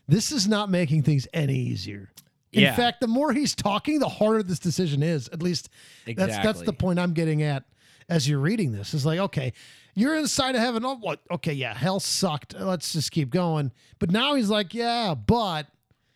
this 0.07 0.31
is 0.31 0.47
not 0.47 0.69
making 0.71 1.03
things 1.03 1.27
any 1.33 1.55
easier. 1.55 2.09
In 2.51 2.63
Yeah. 2.63 2.75
fact, 2.75 2.99
the 2.99 3.07
more 3.07 3.31
he's 3.31 3.53
talking, 3.53 3.99
the 3.99 4.09
harder 4.09 4.41
this 4.41 4.57
decision 4.57 5.03
is. 5.03 5.27
At 5.29 5.43
least 5.43 5.69
exactly. 6.07 6.33
that's 6.35 6.43
that's 6.45 6.65
the 6.65 6.73
point 6.73 6.97
I'm 6.99 7.13
getting 7.13 7.43
at 7.43 7.63
as 8.09 8.27
you're 8.27 8.39
reading 8.39 8.71
this. 8.73 8.93
Is 8.93 9.05
like, 9.05 9.19
okay, 9.19 9.53
you're 9.95 10.15
inside 10.17 10.55
of 10.55 10.61
heaven. 10.61 10.83
Oh, 10.83 10.95
what? 10.97 11.21
Okay, 11.31 11.53
yeah, 11.53 11.73
hell 11.73 11.99
sucked. 11.99 12.53
Let's 12.59 12.91
just 12.93 13.11
keep 13.11 13.29
going. 13.29 13.71
But 13.99 14.11
now 14.11 14.35
he's 14.35 14.49
like, 14.49 14.73
yeah, 14.73 15.13
but 15.15 15.67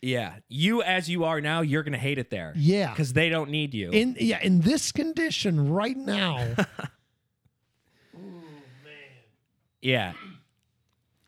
yeah, 0.02 0.36
you 0.50 0.82
as 0.84 1.10
you 1.10 1.24
are 1.24 1.40
now, 1.40 1.62
you're 1.62 1.84
going 1.84 1.94
to 1.94 1.98
hate 1.98 2.18
it 2.18 2.30
there. 2.30 2.54
yeah, 2.58 2.94
Cuz 2.94 3.14
they 3.14 3.30
don't 3.30 3.50
need 3.50 3.74
you. 3.74 3.92
in 3.92 4.18
yeah, 4.20 4.40
in 4.42 4.62
this 4.62 4.92
condition 4.92 5.70
right 5.70 5.96
now, 5.96 6.40
Ooh, 8.16 8.18
man. 8.18 8.94
Yeah. 9.82 10.14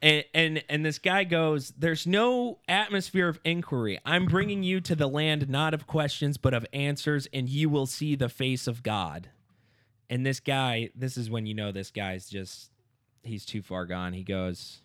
And, 0.01 0.23
and 0.35 0.63
and 0.69 0.85
this 0.85 0.99
guy 0.99 1.23
goes, 1.23 1.73
"There's 1.77 2.05
no 2.05 2.59
atmosphere 2.67 3.27
of 3.27 3.39
inquiry. 3.43 3.99
I'm 4.05 4.25
bringing 4.25 4.61
you 4.61 4.79
to 4.81 4.95
the 4.95 5.07
land 5.07 5.49
not 5.49 5.73
of 5.73 5.87
questions 5.87 6.37
but 6.37 6.53
of 6.53 6.65
answers, 6.73 7.27
and 7.33 7.49
you 7.49 7.69
will 7.69 7.85
see 7.87 8.15
the 8.15 8.29
face 8.29 8.67
of 8.67 8.83
God." 8.83 9.29
And 10.09 10.25
this 10.25 10.39
guy, 10.39 10.89
this 10.95 11.17
is 11.17 11.29
when 11.29 11.45
you 11.45 11.53
know 11.53 11.71
this 11.71 11.91
guy's 11.91 12.29
just 12.29 12.71
he's 13.23 13.45
too 13.45 13.61
far 13.61 13.85
gone. 13.85 14.13
He 14.13 14.23
goes, 14.23 14.81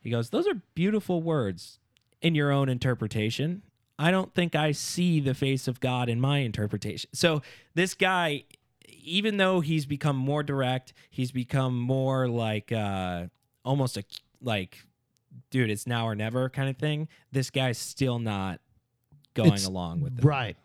he 0.00 0.10
goes, 0.10 0.30
"Those 0.30 0.46
are 0.48 0.60
beautiful 0.74 1.22
words 1.22 1.78
in 2.20 2.34
your 2.34 2.50
own 2.50 2.68
interpretation. 2.68 3.62
I 3.98 4.10
don't 4.10 4.34
think 4.34 4.54
I 4.54 4.72
see 4.72 5.20
the 5.20 5.34
face 5.34 5.68
of 5.68 5.78
God 5.80 6.08
in 6.08 6.20
my 6.20 6.38
interpretation." 6.38 7.08
So 7.12 7.42
this 7.74 7.94
guy, 7.94 8.44
even 8.88 9.36
though 9.36 9.60
he's 9.60 9.86
become 9.86 10.16
more 10.16 10.42
direct, 10.42 10.92
he's 11.10 11.30
become 11.30 11.78
more 11.78 12.28
like 12.28 12.72
uh, 12.72 13.26
almost 13.64 13.96
a 13.96 14.04
like, 14.42 14.84
dude, 15.50 15.70
it's 15.70 15.86
now 15.86 16.06
or 16.08 16.14
never 16.16 16.48
kind 16.50 16.68
of 16.68 16.76
thing. 16.76 17.08
This 17.30 17.50
guy's 17.50 17.78
still 17.78 18.18
not 18.18 18.60
going 19.34 19.48
It's- 19.54 19.66
along 19.66 20.00
with 20.00 20.18
it. 20.18 20.24
right? 20.24 20.56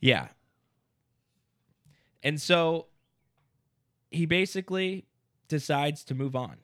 Yeah. 0.00 0.28
And 2.22 2.40
so 2.40 2.86
he 4.10 4.26
basically 4.26 5.06
decides 5.48 6.04
to 6.04 6.14
move 6.14 6.34
on. 6.36 6.56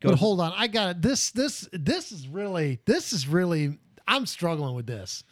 But 0.00 0.18
hold 0.18 0.40
on, 0.40 0.52
I 0.56 0.66
got 0.66 0.90
it. 0.90 1.02
This 1.02 1.30
this 1.30 1.68
this 1.72 2.10
is 2.10 2.26
really 2.26 2.80
this 2.86 3.12
is 3.12 3.28
really 3.28 3.78
I'm 4.08 4.26
struggling 4.26 4.74
with 4.74 4.86
this, 4.86 5.22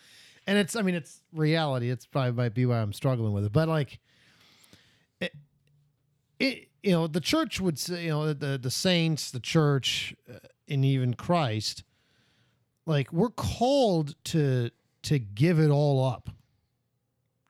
and 0.46 0.58
it's 0.58 0.76
I 0.76 0.82
mean 0.82 0.94
it's 0.94 1.22
reality. 1.32 1.90
It's 1.90 2.06
probably 2.06 2.32
might 2.32 2.54
be 2.54 2.66
why 2.66 2.80
I'm 2.80 2.92
struggling 2.92 3.32
with 3.32 3.44
it. 3.44 3.52
But 3.52 3.68
like, 3.68 3.98
it, 5.20 5.32
it 6.38 6.68
you 6.84 6.92
know 6.92 7.08
the 7.08 7.20
church 7.20 7.60
would 7.60 7.80
say 7.80 8.04
you 8.04 8.10
know 8.10 8.32
the 8.32 8.58
the 8.58 8.70
saints, 8.70 9.32
the 9.32 9.40
church, 9.40 10.14
uh, 10.32 10.38
and 10.68 10.84
even 10.84 11.14
Christ, 11.14 11.82
like 12.86 13.12
we're 13.12 13.30
called 13.30 14.14
to 14.26 14.70
to 15.02 15.18
give 15.18 15.58
it 15.58 15.70
all 15.70 16.04
up. 16.04 16.30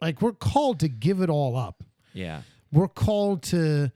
Like 0.00 0.22
we're 0.22 0.32
called 0.32 0.80
to 0.80 0.88
give 0.88 1.20
it 1.20 1.28
all 1.28 1.54
up 1.54 1.84
yeah. 2.12 2.42
we're 2.72 2.88
called 2.88 3.42
to 3.42 3.90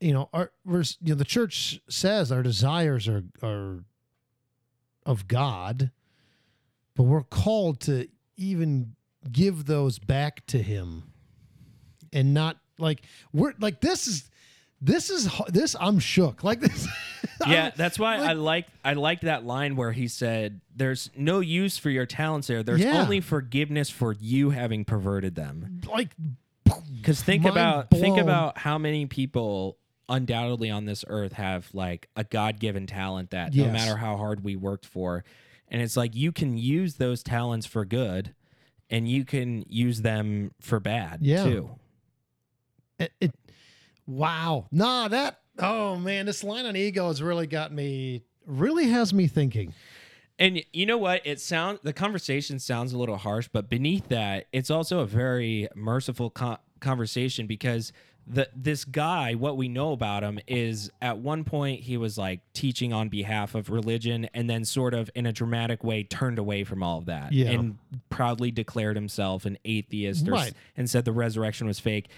you 0.00 0.12
know 0.12 0.28
our 0.32 0.50
we're, 0.64 0.82
you 1.02 1.10
know 1.10 1.14
the 1.14 1.24
church 1.24 1.80
says 1.88 2.30
our 2.32 2.42
desires 2.42 3.08
are 3.08 3.24
are 3.42 3.84
of 5.06 5.26
god 5.28 5.90
but 6.94 7.04
we're 7.04 7.22
called 7.22 7.80
to 7.80 8.08
even 8.36 8.94
give 9.30 9.66
those 9.66 9.98
back 9.98 10.44
to 10.46 10.62
him 10.62 11.10
and 12.12 12.32
not 12.34 12.56
like 12.78 13.02
we're 13.32 13.54
like 13.60 13.80
this 13.80 14.06
is 14.06 14.30
this 14.80 15.10
is 15.10 15.28
this 15.48 15.74
i'm 15.80 15.98
shook 15.98 16.44
like 16.44 16.60
this 16.60 16.86
Yeah, 17.46 17.64
I'm- 17.64 17.72
that's 17.76 17.98
why 18.00 18.16
I 18.16 18.32
like- 18.32 18.36
like 18.38 18.66
I 18.84 18.92
liked 18.94 19.22
that 19.22 19.44
line 19.44 19.76
where 19.76 19.92
he 19.92 20.08
said, 20.08 20.60
"There's 20.74 21.08
no 21.16 21.38
use 21.40 21.78
for 21.78 21.88
your 21.88 22.04
talents 22.06 22.48
there. 22.48 22.62
There's 22.64 22.80
Yeah. 22.80 23.00
only 23.00 23.20
forgiveness 23.20 23.90
for 23.90 24.12
you 24.12 24.50
having 24.50 24.84
perverted 24.84 25.34
them." 25.36 25.80
like 25.88 26.10
Because 26.96 27.22
think 27.22 27.42
Mind 27.44 27.52
about 27.54 27.90
think 27.90 28.18
about 28.18 28.58
how 28.58 28.78
many 28.78 29.06
people 29.06 29.78
undoubtedly 30.08 30.70
on 30.70 30.84
this 30.86 31.04
earth 31.08 31.32
have 31.34 31.68
like 31.72 32.08
a 32.16 32.24
God-given 32.24 32.86
talent 32.86 33.30
that 33.30 33.54
no 33.54 33.70
matter 33.70 33.96
how 33.96 34.16
hard 34.16 34.42
we 34.42 34.56
worked 34.56 34.86
for, 34.86 35.24
and 35.68 35.82
it's 35.82 35.96
like 35.96 36.14
you 36.14 36.32
can 36.32 36.56
use 36.56 36.94
those 36.94 37.22
talents 37.22 37.66
for 37.66 37.84
good, 37.84 38.34
and 38.90 39.08
you 39.08 39.24
can 39.24 39.64
use 39.68 40.02
them 40.02 40.52
for 40.60 40.80
bad 40.80 41.18
Yeah. 41.22 41.44
too. 41.44 41.70
it, 42.98 43.12
it 43.20 43.34
wow. 44.06 44.66
Nah 44.70 45.08
that 45.08 45.40
oh 45.58 45.96
man 45.96 46.26
this 46.26 46.42
line 46.44 46.66
on 46.66 46.76
ego 46.76 47.08
has 47.08 47.22
really 47.22 47.46
got 47.46 47.72
me 47.72 48.22
really 48.46 48.88
has 48.88 49.12
me 49.12 49.26
thinking 49.26 49.74
And 50.38 50.62
you 50.72 50.86
know 50.86 50.98
what? 50.98 51.22
It 51.26 51.40
sounds 51.40 51.80
the 51.82 51.92
conversation 51.92 52.58
sounds 52.58 52.92
a 52.92 52.98
little 52.98 53.16
harsh, 53.16 53.48
but 53.52 53.68
beneath 53.68 54.08
that, 54.08 54.46
it's 54.52 54.70
also 54.70 55.00
a 55.00 55.06
very 55.06 55.68
merciful 55.74 56.30
co- 56.30 56.58
conversation 56.80 57.46
because 57.46 57.92
the 58.30 58.48
this 58.54 58.84
guy, 58.84 59.34
what 59.34 59.56
we 59.56 59.68
know 59.68 59.92
about 59.92 60.22
him 60.22 60.38
is 60.46 60.90
at 61.00 61.18
one 61.18 61.44
point 61.44 61.80
he 61.80 61.96
was 61.96 62.18
like 62.18 62.40
teaching 62.52 62.92
on 62.92 63.08
behalf 63.08 63.54
of 63.54 63.70
religion, 63.70 64.28
and 64.34 64.48
then 64.50 64.64
sort 64.64 64.92
of 64.94 65.10
in 65.14 65.24
a 65.26 65.32
dramatic 65.32 65.82
way 65.82 66.02
turned 66.04 66.38
away 66.38 66.62
from 66.62 66.82
all 66.82 66.98
of 66.98 67.06
that 67.06 67.32
Yeah. 67.32 67.50
and 67.50 67.78
proudly 68.10 68.50
declared 68.50 68.96
himself 68.96 69.44
an 69.46 69.56
atheist 69.64 70.28
or, 70.28 70.32
Right. 70.32 70.52
and 70.76 70.88
said 70.90 71.04
the 71.06 71.12
resurrection 71.12 71.66
was 71.66 71.80
fake. 71.80 72.08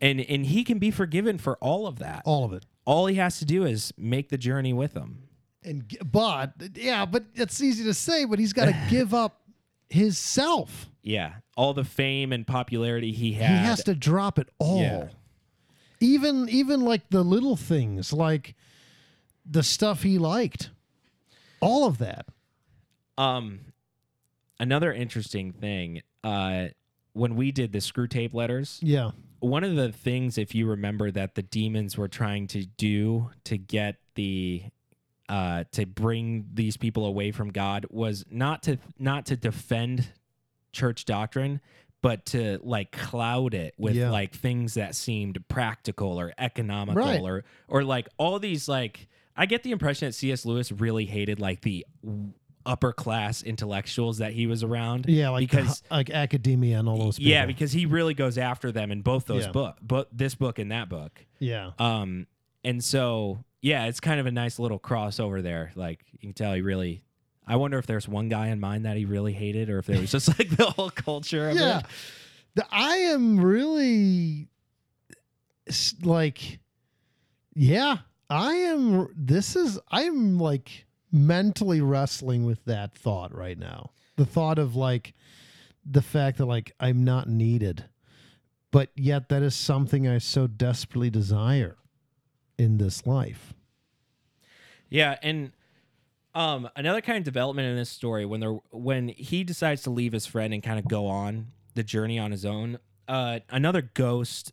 And 0.00 0.20
and 0.20 0.46
he 0.46 0.62
can 0.62 0.78
be 0.78 0.90
forgiven 0.90 1.36
for 1.36 1.56
all 1.56 1.86
of 1.86 1.98
that. 1.98 2.22
all 2.24 2.44
of 2.44 2.52
it 2.52 2.64
All 2.84 3.06
he 3.06 3.16
has 3.16 3.38
to 3.40 3.44
do 3.44 3.64
is 3.64 3.92
make 3.98 4.28
the 4.28 4.38
journey 4.38 4.72
with 4.72 4.94
him. 4.94 5.24
And 5.66 5.84
but 6.10 6.52
yeah 6.74 7.04
but 7.04 7.24
it's 7.34 7.60
easy 7.60 7.84
to 7.84 7.92
say 7.94 8.24
but 8.24 8.38
he's 8.38 8.52
got 8.52 8.66
to 8.66 8.76
give 8.90 9.12
up 9.12 9.42
his 9.88 10.16
self 10.16 10.88
Yeah, 11.02 11.32
all 11.56 11.74
the 11.74 11.84
fame 11.84 12.32
and 12.32 12.46
popularity 12.46 13.12
he 13.12 13.32
had. 13.32 13.50
he 13.50 13.56
has 13.66 13.82
to 13.84 13.94
drop 13.94 14.38
it 14.38 14.48
all 14.58 14.80
Yeah. 14.80 15.08
even 16.00 16.48
even 16.48 16.80
like 16.82 17.10
the 17.10 17.22
little 17.24 17.56
things 17.56 18.12
like 18.12 18.54
the 19.44 19.62
stuff 19.62 20.02
he 20.02 20.18
liked 20.18 20.70
All 21.60 21.86
of 21.86 21.98
that. 21.98 22.26
Um, 23.18 23.60
another 24.60 24.92
interesting 24.92 25.52
thing. 25.52 26.02
Uh, 26.22 26.66
when 27.12 27.34
we 27.36 27.50
did 27.50 27.72
the 27.72 27.78
Screwtape 27.78 28.34
letters, 28.34 28.78
Yeah. 28.82 29.12
one 29.38 29.64
of 29.64 29.74
the 29.76 29.90
things, 29.92 30.36
if 30.36 30.54
you 30.54 30.66
remember, 30.66 31.10
that 31.12 31.34
the 31.34 31.42
demons 31.42 31.96
were 31.96 32.08
trying 32.08 32.46
to 32.48 32.66
do 32.66 33.30
to 33.44 33.56
get 33.56 33.96
the 34.16 34.64
uh, 35.28 35.64
to 35.72 35.86
bring 35.86 36.46
these 36.54 36.76
people 36.76 37.04
away 37.06 37.32
from 37.32 37.50
God 37.50 37.86
was 37.90 38.24
not 38.30 38.62
to 38.64 38.78
not 38.98 39.26
to 39.26 39.36
defend 39.36 40.08
church 40.72 41.04
doctrine, 41.04 41.60
but 42.02 42.26
to 42.26 42.58
like 42.62 42.92
cloud 42.92 43.54
it 43.54 43.74
with 43.78 43.94
Yeah. 43.96 44.10
like 44.10 44.34
things 44.34 44.74
that 44.74 44.94
seemed 44.94 45.38
practical 45.48 46.20
or 46.20 46.32
economical 46.38 47.02
Right. 47.02 47.20
or 47.20 47.44
or 47.68 47.84
like 47.84 48.08
all 48.18 48.38
these 48.38 48.68
like. 48.68 49.08
I 49.38 49.44
get 49.44 49.62
the 49.62 49.70
impression 49.70 50.08
that 50.08 50.12
C.S. 50.14 50.46
Lewis 50.46 50.72
really 50.72 51.04
hated 51.04 51.38
like 51.40 51.60
the 51.60 51.84
upper 52.64 52.92
class 52.92 53.42
intellectuals 53.42 54.18
that 54.18 54.32
he 54.32 54.46
was 54.46 54.62
around. 54.64 55.04
Yeah, 55.08 55.28
like 55.28 55.48
because 55.50 55.82
like 55.90 56.08
academia 56.10 56.78
and 56.78 56.88
all 56.88 56.98
those 56.98 57.18
people. 57.18 57.30
yeah, 57.32 57.44
because 57.46 57.70
he 57.72 57.84
really 57.86 58.14
goes 58.14 58.38
after 58.38 58.72
them 58.72 58.90
in 58.90 59.02
both 59.02 59.26
those 59.26 59.44
Yeah. 59.44 59.52
book, 59.52 59.76
but 59.82 60.08
this 60.10 60.34
book 60.34 60.58
and 60.58 60.72
that 60.72 60.88
book. 60.88 61.24
yeah. 61.38 61.72
Um, 61.78 62.26
and 62.64 62.82
so 62.82 63.44
yeah, 63.66 63.86
it's 63.86 63.98
kind 63.98 64.20
of 64.20 64.26
a 64.26 64.30
nice 64.30 64.60
little 64.60 64.78
crossover 64.78 65.42
there. 65.42 65.72
Like 65.74 66.04
you 66.12 66.20
can 66.20 66.32
tell 66.32 66.54
he 66.54 66.60
really. 66.60 67.02
I 67.48 67.56
wonder 67.56 67.78
if 67.78 67.86
there's 67.86 68.08
one 68.08 68.28
guy 68.28 68.48
in 68.48 68.60
mind 68.60 68.84
that 68.84 68.96
he 68.96 69.04
really 69.04 69.32
hated, 69.32 69.68
or 69.70 69.78
if 69.78 69.86
there 69.86 70.00
was 70.00 70.12
just 70.12 70.28
like 70.38 70.50
the 70.50 70.66
whole 70.66 70.90
culture 70.90 71.50
of 71.50 71.56
yeah. 71.56 71.82
The- 72.54 72.66
I 72.70 72.96
am 72.96 73.40
really 73.40 74.48
like, 76.02 76.60
yeah, 77.54 77.98
I 78.30 78.52
am. 78.52 79.08
This 79.16 79.56
is, 79.56 79.80
I'm 79.90 80.38
like 80.38 80.86
mentally 81.10 81.80
wrestling 81.80 82.44
with 82.46 82.64
that 82.66 82.94
thought 82.94 83.34
right 83.34 83.58
now. 83.58 83.90
The 84.14 84.26
thought 84.26 84.60
of 84.60 84.76
like 84.76 85.12
the 85.84 86.02
fact 86.02 86.38
that 86.38 86.46
like 86.46 86.70
I'm 86.78 87.02
not 87.04 87.28
needed, 87.28 87.84
but 88.70 88.90
yet 88.94 89.28
that 89.30 89.42
is 89.42 89.56
something 89.56 90.06
I 90.06 90.18
so 90.18 90.46
desperately 90.46 91.10
desire 91.10 91.76
in 92.58 92.78
this 92.78 93.06
life. 93.06 93.54
Yeah, 94.88 95.16
and 95.22 95.52
um, 96.34 96.68
another 96.76 97.00
kind 97.00 97.18
of 97.18 97.24
development 97.24 97.68
in 97.68 97.76
this 97.76 97.90
story 97.90 98.24
when 98.26 98.40
they're 98.40 98.58
when 98.70 99.08
he 99.08 99.42
decides 99.44 99.82
to 99.82 99.90
leave 99.90 100.12
his 100.12 100.26
friend 100.26 100.52
and 100.54 100.62
kind 100.62 100.78
of 100.78 100.86
go 100.88 101.06
on 101.06 101.48
the 101.74 101.82
journey 101.82 102.18
on 102.18 102.30
his 102.30 102.44
own, 102.44 102.78
uh, 103.08 103.40
another 103.50 103.82
ghost 103.82 104.52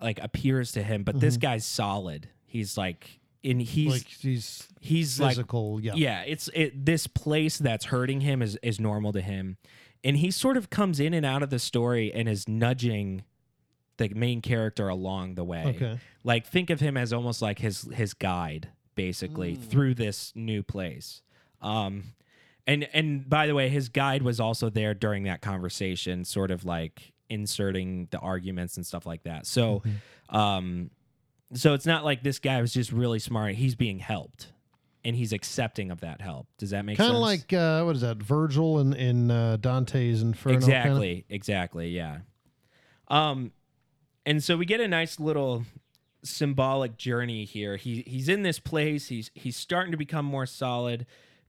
like 0.00 0.18
appears 0.22 0.72
to 0.72 0.82
him, 0.82 1.02
but 1.02 1.18
this 1.20 1.36
guy's 1.36 1.64
solid. 1.64 2.28
He's 2.46 2.78
like, 2.78 3.20
and 3.44 3.60
he's 3.60 3.90
like 3.92 4.06
he's 4.06 4.68
he's 4.80 5.20
like 5.20 5.30
physical. 5.32 5.78
yeah. 5.80 5.92
yeah 5.94 6.22
it's 6.26 6.48
it 6.54 6.84
this 6.84 7.06
place 7.06 7.58
that's 7.58 7.86
hurting 7.86 8.20
him 8.22 8.42
is 8.42 8.56
is 8.62 8.80
normal 8.80 9.12
to 9.12 9.20
him 9.20 9.56
and 10.04 10.16
he 10.16 10.30
sort 10.30 10.56
of 10.56 10.70
comes 10.70 10.98
in 11.00 11.14
and 11.14 11.24
out 11.24 11.42
of 11.42 11.50
the 11.50 11.58
story 11.58 12.12
and 12.12 12.28
is 12.28 12.48
nudging 12.48 13.22
the 13.96 14.08
main 14.10 14.40
character 14.40 14.88
along 14.88 15.34
the 15.36 15.44
way 15.44 15.64
Okay. 15.76 16.00
like 16.24 16.46
think 16.46 16.68
of 16.70 16.80
him 16.80 16.96
as 16.96 17.12
almost 17.12 17.40
like 17.40 17.58
his 17.60 17.82
his 17.94 18.12
guide 18.12 18.68
basically 18.98 19.54
through 19.54 19.94
this 19.94 20.32
new 20.34 20.62
place. 20.62 21.22
Um 21.62 22.02
and 22.66 22.88
and 22.92 23.28
by 23.28 23.46
the 23.46 23.54
way 23.54 23.68
his 23.68 23.88
guide 23.88 24.22
was 24.22 24.40
also 24.40 24.68
there 24.70 24.92
during 24.92 25.22
that 25.22 25.40
conversation 25.40 26.24
sort 26.24 26.50
of 26.50 26.64
like 26.64 27.12
inserting 27.30 28.08
the 28.10 28.18
arguments 28.18 28.76
and 28.76 28.84
stuff 28.84 29.06
like 29.06 29.22
that. 29.22 29.46
So 29.46 29.82
um 30.30 30.90
so 31.54 31.74
it's 31.74 31.86
not 31.86 32.04
like 32.04 32.22
this 32.22 32.38
guy 32.40 32.60
was 32.60 32.72
just 32.74 32.92
really 32.92 33.20
smart. 33.20 33.54
He's 33.54 33.74
being 33.76 34.00
helped 34.00 34.52
and 35.04 35.14
he's 35.14 35.32
accepting 35.32 35.90
of 35.92 36.00
that 36.00 36.20
help. 36.20 36.48
Does 36.58 36.70
that 36.70 36.84
make 36.84 36.96
Kind 36.98 37.06
sense? 37.06 37.14
Kind 37.14 37.40
of 37.40 37.50
like 37.50 37.52
uh, 37.52 37.84
what 37.84 37.94
is 37.94 38.02
that? 38.02 38.16
Virgil 38.18 38.80
in 38.80 38.92
in 38.94 39.30
uh, 39.30 39.56
Dante's 39.60 40.22
Inferno. 40.22 40.58
kinda? 40.58 40.66
exactly. 40.66 41.24
Exactly. 41.28 41.88
Yeah. 41.90 42.18
Um 43.06 43.52
and 44.26 44.42
so 44.44 44.56
we 44.56 44.66
get 44.66 44.80
a 44.80 44.88
nice 44.88 45.18
little 45.18 45.64
symbolic 46.28 46.96
journey 46.96 47.44
here 47.44 47.76
he 47.76 48.02
he's 48.06 48.28
in 48.28 48.42
this 48.42 48.58
place 48.58 49.08
he's 49.08 49.30
he's 49.34 49.56
starting 49.56 49.90
to 49.92 49.96
become 49.98 50.24
more 50.24 50.46
solid 50.46 51.06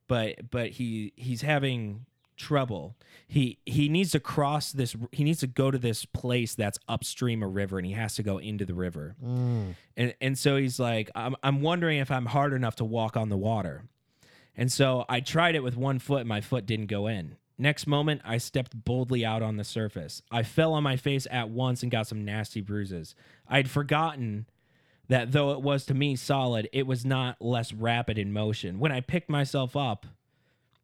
but 0.07 0.49
but 0.49 0.71
he 0.71 1.13
he's 1.15 1.41
having 1.41 2.05
trouble 2.37 2.95
he 3.27 3.59
he 3.65 3.89
needs 3.89 4.11
to 4.11 4.19
cross 4.19 4.71
this 4.71 4.95
he 5.11 5.23
needs 5.25 5.41
to 5.41 5.47
go 5.47 5.69
to 5.69 5.77
this 5.77 6.05
place 6.05 6.55
that's 6.55 6.79
upstream 6.87 7.43
a 7.43 7.47
river 7.47 7.77
and 7.77 7.85
he 7.85 7.91
has 7.93 8.15
to 8.15 8.23
go 8.23 8.37
into 8.37 8.65
the 8.65 8.73
river 8.73 9.15
Mm. 9.21 9.75
and 9.97 10.13
and 10.21 10.37
so 10.37 10.55
he's 10.55 10.79
like 10.79 11.11
I'm 11.15 11.35
I'm 11.43 11.61
wondering 11.61 11.99
if 11.99 12.09
I'm 12.09 12.27
hard 12.27 12.53
enough 12.53 12.75
to 12.77 12.85
walk 12.85 13.17
on 13.17 13.27
the 13.29 13.37
water. 13.37 13.83
And 14.55 14.71
so 14.71 15.05
I 15.07 15.19
tried 15.21 15.55
it 15.55 15.63
with 15.63 15.77
one 15.77 15.99
foot 15.99 16.21
and 16.21 16.27
my 16.29 16.41
foot 16.41 16.65
didn't 16.65 16.87
go 16.87 17.07
in. 17.07 17.37
Next 17.57 17.87
moment, 17.87 18.21
I 18.25 18.37
stepped 18.39 18.83
boldly 18.83 19.25
out 19.25 19.41
on 19.41 19.55
the 19.55 19.63
surface. 19.63 20.21
I 20.31 20.43
fell 20.43 20.73
on 20.73 20.83
my 20.83 20.97
face 20.97 21.27
at 21.31 21.49
once 21.49 21.81
and 21.81 21.89
got 21.91 22.07
some 22.07 22.25
nasty 22.25 22.59
bruises. 22.59 23.15
I'd 23.47 23.69
forgotten 23.69 24.47
that 25.09 25.31
though 25.31 25.51
it 25.51 25.61
was 25.61 25.85
to 25.87 25.93
me 25.93 26.15
solid, 26.15 26.69
it 26.71 26.87
was 26.87 27.03
not 27.03 27.41
less 27.41 27.73
rapid 27.73 28.17
in 28.17 28.31
motion. 28.31 28.79
When 28.79 28.91
I 28.91 29.01
picked 29.01 29.29
myself 29.29 29.75
up, 29.75 30.05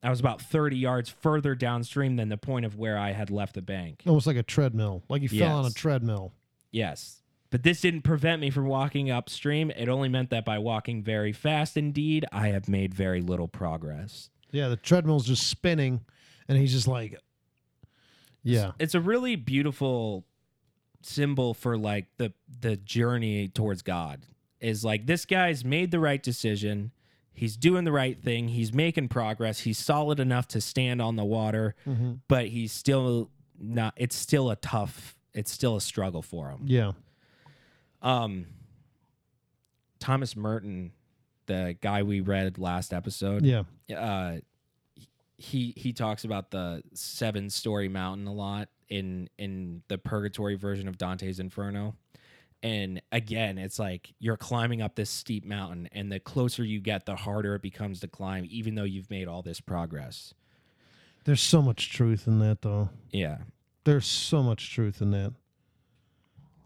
I 0.04 0.10
was 0.10 0.20
about 0.20 0.42
30 0.42 0.78
yards 0.78 1.10
further 1.10 1.56
downstream 1.56 2.16
than 2.16 2.30
the 2.30 2.38
point 2.38 2.66
of 2.66 2.78
where 2.78 2.98
I 2.98 3.12
had 3.12 3.32
left 3.32 3.56
the 3.56 3.62
bank. 3.62 4.04
Almost 4.06 4.28
like 4.28 4.36
a 4.36 4.44
treadmill. 4.44 5.04
Like 5.10 5.22
you 5.22 5.30
fell 5.30 5.60
on 5.60 5.66
a 5.66 5.72
treadmill. 5.72 6.34
Yes. 6.72 7.22
But 7.52 7.64
this 7.64 7.82
didn't 7.82 8.02
prevent 8.02 8.42
me 8.42 8.50
from 8.50 8.66
walking 8.66 9.10
upstream. 9.10 9.72
It 9.72 9.88
only 9.88 10.10
meant 10.10 10.30
that 10.32 10.44
by 10.44 10.60
walking 10.60 11.02
very 11.02 11.32
fast 11.32 11.78
indeed, 11.78 12.26
I 12.32 12.50
have 12.50 12.68
made 12.68 12.94
very 12.94 13.22
little 13.22 13.48
progress. 13.48 14.30
Yeah, 14.52 14.68
the 14.68 14.76
treadmill's 14.76 15.26
just 15.26 15.48
spinning, 15.48 16.02
and 16.48 16.58
he's 16.58 16.72
just 16.72 16.88
like, 16.88 17.18
yeah, 18.44 18.72
It's 18.78 18.94
a 18.94 19.00
really 19.00 19.36
beautiful 19.36 20.26
symbol 21.06 21.54
for 21.54 21.78
like 21.78 22.06
the 22.18 22.34
the 22.62 22.76
journey 22.78 23.48
towards 23.48 23.82
God. 23.82 24.22
Is 24.60 24.84
like 24.84 25.06
this 25.06 25.26
guy's 25.26 25.64
made 25.64 25.92
the 25.92 26.00
right 26.00 26.22
decision. 26.22 26.92
He's 27.34 27.58
doing 27.58 27.84
the 27.84 27.92
right 27.92 28.18
thing. 28.18 28.48
He's 28.48 28.74
making 28.74 29.10
progress. 29.10 29.60
He's 29.60 29.78
solid 29.78 30.20
enough 30.20 30.48
to 30.50 30.62
stand 30.62 31.02
on 31.02 31.18
the 31.18 31.26
water, 31.26 31.76
Mhm. 31.86 32.20
but 32.28 32.48
he's 32.48 32.72
still 32.72 33.30
not 33.60 33.94
it's 33.98 34.16
still 34.16 34.50
a 34.50 34.56
tough 34.56 35.16
it's 35.34 35.52
still 35.52 35.76
a 35.76 35.82
struggle 35.82 36.22
for 36.22 36.50
him. 36.50 36.62
yeah, 36.66 36.94
Um, 38.02 38.48
Thomas 40.00 40.36
Merton, 40.36 40.92
the 41.46 41.76
guy 41.82 42.04
we 42.04 42.20
read 42.22 42.58
last 42.58 42.94
episode, 42.94 43.46
yeah. 43.46 43.64
uh, 43.96 44.40
he 45.38 45.74
he 45.76 45.92
talks 45.94 46.24
about 46.24 46.52
the 46.52 46.82
seven 46.94 47.50
story 47.50 47.90
mountain 47.90 48.28
a 48.28 48.34
lot 48.34 48.70
in 48.90 49.30
in 49.38 49.82
the 49.88 49.98
purgatory 49.98 50.56
version 50.56 50.88
of 50.88 50.98
Dante's 50.98 51.40
Inferno. 51.40 51.96
And 52.64 53.02
again, 53.12 53.58
it's 53.58 53.78
like 53.78 54.14
you're 54.20 54.38
climbing 54.38 54.82
up 54.82 54.96
this 54.96 55.10
steep 55.10 55.46
mountain, 55.46 55.88
and 55.92 56.12
the 56.12 56.20
closer 56.20 56.64
you 56.64 56.80
get, 56.80 57.06
the 57.06 57.16
harder 57.16 57.56
it 57.56 57.62
becomes 57.62 58.00
to 58.00 58.08
climb, 58.08 58.48
even 58.50 58.76
though 58.76 58.84
you've 58.84 59.12
made 59.12 59.28
all 59.28 59.44
this 59.44 59.62
progress. 59.62 60.34
There's 61.26 61.42
so 61.42 61.62
much 61.62 61.92
truth 61.92 62.28
in 62.28 62.40
that, 62.40 62.62
though. 62.62 62.90
Yeah. 63.12 63.40
There's 63.84 64.06
so 64.06 64.42
much 64.42 64.74
truth 64.74 65.02
in 65.02 65.12
that. 65.12 65.34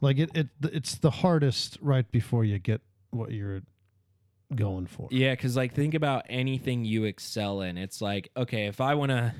Like 0.01 0.17
it, 0.19 0.31
it, 0.33 0.47
it's 0.63 0.95
the 0.95 1.11
hardest 1.11 1.77
right 1.81 2.09
before 2.09 2.45
you 2.45 2.59
get 2.59 2.81
what 3.09 3.31
you're 3.31 3.61
going 4.55 4.87
for. 4.87 5.07
Yeah, 5.11 5.31
because 5.31 5.55
like 5.55 5.73
think 5.73 5.93
about 5.93 6.25
anything 6.29 6.85
you 6.85 7.03
excel 7.03 7.61
in. 7.61 7.77
It's 7.77 8.01
like 8.01 8.29
okay, 8.37 8.67
if 8.67 8.79
I 8.81 8.95
want 8.95 9.09
to, 9.09 9.33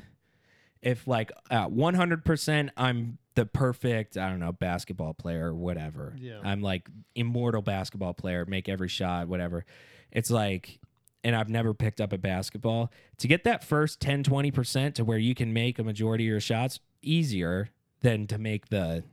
if 0.82 1.08
like 1.08 1.32
at 1.52 1.72
one 1.72 1.94
hundred 1.94 2.24
percent, 2.26 2.72
I'm 2.78 3.18
the 3.36 3.46
perfect 3.46 4.18
I 4.18 4.30
don't 4.30 4.40
know 4.40 4.52
basketball 4.52 5.14
player 5.14 5.48
or 5.50 5.56
whatever. 5.56 6.16
Yeah. 6.18 6.40
I'm 6.44 6.62
like 6.62 6.90
immortal 7.16 7.62
basketball 7.62 8.14
player, 8.14 8.46
make 8.46 8.68
every 8.70 8.88
shot, 8.90 9.28
whatever. 9.28 9.66
It's 10.12 10.30
like. 10.32 10.80
And 11.22 11.36
I've 11.36 11.50
never 11.50 11.74
picked 11.74 12.00
up 12.00 12.14
a 12.14 12.18
basketball. 12.18 12.94
To 13.18 13.28
get 13.28 13.44
that 13.44 13.62
first 13.62 14.00
10, 14.00 14.24
20% 14.24 14.94
to 14.94 15.04
where 15.04 15.18
you 15.18 15.36
can 15.36 15.52
make 15.52 15.78
a 15.78 15.84
majority 15.84 16.24
of 16.24 16.30
your 16.30 16.40
shots 16.40 16.80
easier 17.02 17.72
than 18.00 18.26
to 18.28 18.38
make 18.38 18.70
the 18.70 19.04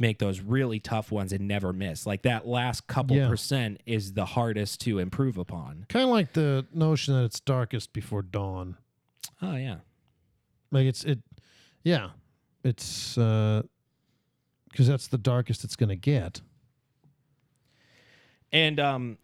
make 0.00 0.18
those 0.18 0.40
really 0.40 0.80
tough 0.80 1.12
ones 1.12 1.32
and 1.32 1.46
never 1.46 1.72
miss. 1.72 2.06
Like 2.06 2.22
that 2.22 2.44
last 2.48 2.88
couple 2.88 3.16
Yeah. 3.16 3.28
percent 3.28 3.80
is 3.86 4.14
the 4.14 4.24
hardest 4.24 4.80
to 4.80 4.98
improve 4.98 5.38
upon. 5.38 5.86
Kind 5.88 6.02
of 6.02 6.10
like 6.10 6.32
the 6.32 6.66
notion 6.74 7.14
that 7.14 7.22
it's 7.22 7.38
darkest 7.38 7.92
before 7.92 8.22
dawn. 8.22 8.76
Oh 9.40 9.54
yeah. 9.54 9.76
Like 10.72 10.86
it's 10.86 11.04
it, 11.04 11.20
yeah, 11.84 12.08
it's 12.64 13.16
uh, 13.16 13.62
because 14.70 14.88
that's 14.88 15.06
the 15.06 15.18
darkest 15.18 15.62
it's 15.62 15.76
gonna 15.76 15.94
get. 15.94 16.40
And 18.50 18.80
um 18.80 19.18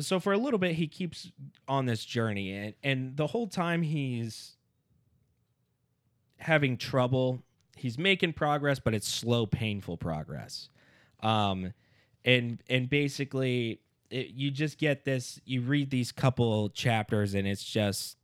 so 0.00 0.20
for 0.20 0.32
a 0.32 0.38
little 0.38 0.58
bit 0.58 0.74
he 0.74 0.88
keeps 0.88 1.30
on 1.68 1.86
this 1.86 2.04
journey 2.04 2.52
and 2.52 2.74
and 2.82 3.16
the 3.16 3.28
whole 3.28 3.46
time 3.46 3.82
he's 3.82 4.56
having 6.38 6.76
trouble. 6.76 7.42
He's 7.76 7.96
making 7.96 8.34
progress, 8.34 8.78
but 8.78 8.94
it's 8.94 9.08
slow, 9.08 9.46
painful 9.46 9.96
progress. 9.96 10.68
Um 11.20 11.72
and 12.24 12.62
and 12.68 12.90
basically 12.90 13.80
it, 14.12 14.28
you 14.34 14.50
just 14.50 14.78
get 14.78 15.04
this. 15.04 15.40
You 15.44 15.62
read 15.62 15.90
these 15.90 16.12
couple 16.12 16.68
chapters, 16.68 17.34
and 17.34 17.48
it's 17.48 17.64
just, 17.64 18.18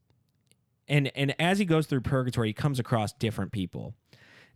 and 0.88 1.10
and 1.14 1.34
as 1.40 1.58
he 1.58 1.64
goes 1.64 1.86
through 1.86 2.00
purgatory, 2.02 2.48
he 2.48 2.52
comes 2.52 2.78
across 2.78 3.12
different 3.12 3.52
people, 3.52 3.94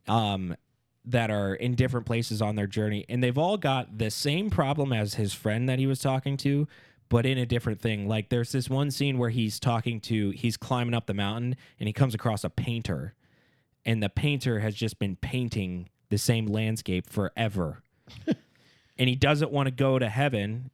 um, 0.08 0.56
that 1.04 1.30
are 1.30 1.54
in 1.54 1.74
different 1.74 2.06
places 2.06 2.40
on 2.40 2.56
their 2.56 2.66
journey, 2.66 3.04
and 3.08 3.22
they've 3.22 3.38
all 3.38 3.56
got 3.56 3.98
the 3.98 4.10
same 4.10 4.50
problem 4.50 4.92
as 4.92 5.14
his 5.14 5.32
friend 5.32 5.68
that 5.68 5.78
he 5.78 5.86
was 5.86 6.00
talking 6.00 6.36
to, 6.38 6.66
but 7.08 7.26
in 7.26 7.38
a 7.38 7.46
different 7.46 7.80
thing. 7.80 8.08
Like 8.08 8.28
there's 8.28 8.52
this 8.52 8.70
one 8.70 8.90
scene 8.90 9.18
where 9.18 9.30
he's 9.30 9.58
talking 9.58 10.00
to, 10.02 10.30
he's 10.30 10.56
climbing 10.56 10.94
up 10.94 11.06
the 11.06 11.14
mountain, 11.14 11.56
and 11.78 11.86
he 11.86 11.92
comes 11.92 12.14
across 12.14 12.44
a 12.44 12.50
painter, 12.50 13.14
and 13.84 14.02
the 14.02 14.08
painter 14.08 14.60
has 14.60 14.74
just 14.74 14.98
been 14.98 15.16
painting 15.16 15.88
the 16.08 16.18
same 16.18 16.46
landscape 16.46 17.08
forever. 17.08 17.82
and 18.98 19.08
he 19.08 19.16
doesn't 19.16 19.50
want 19.50 19.66
to 19.66 19.70
go 19.70 19.98
to 19.98 20.08
heaven 20.08 20.70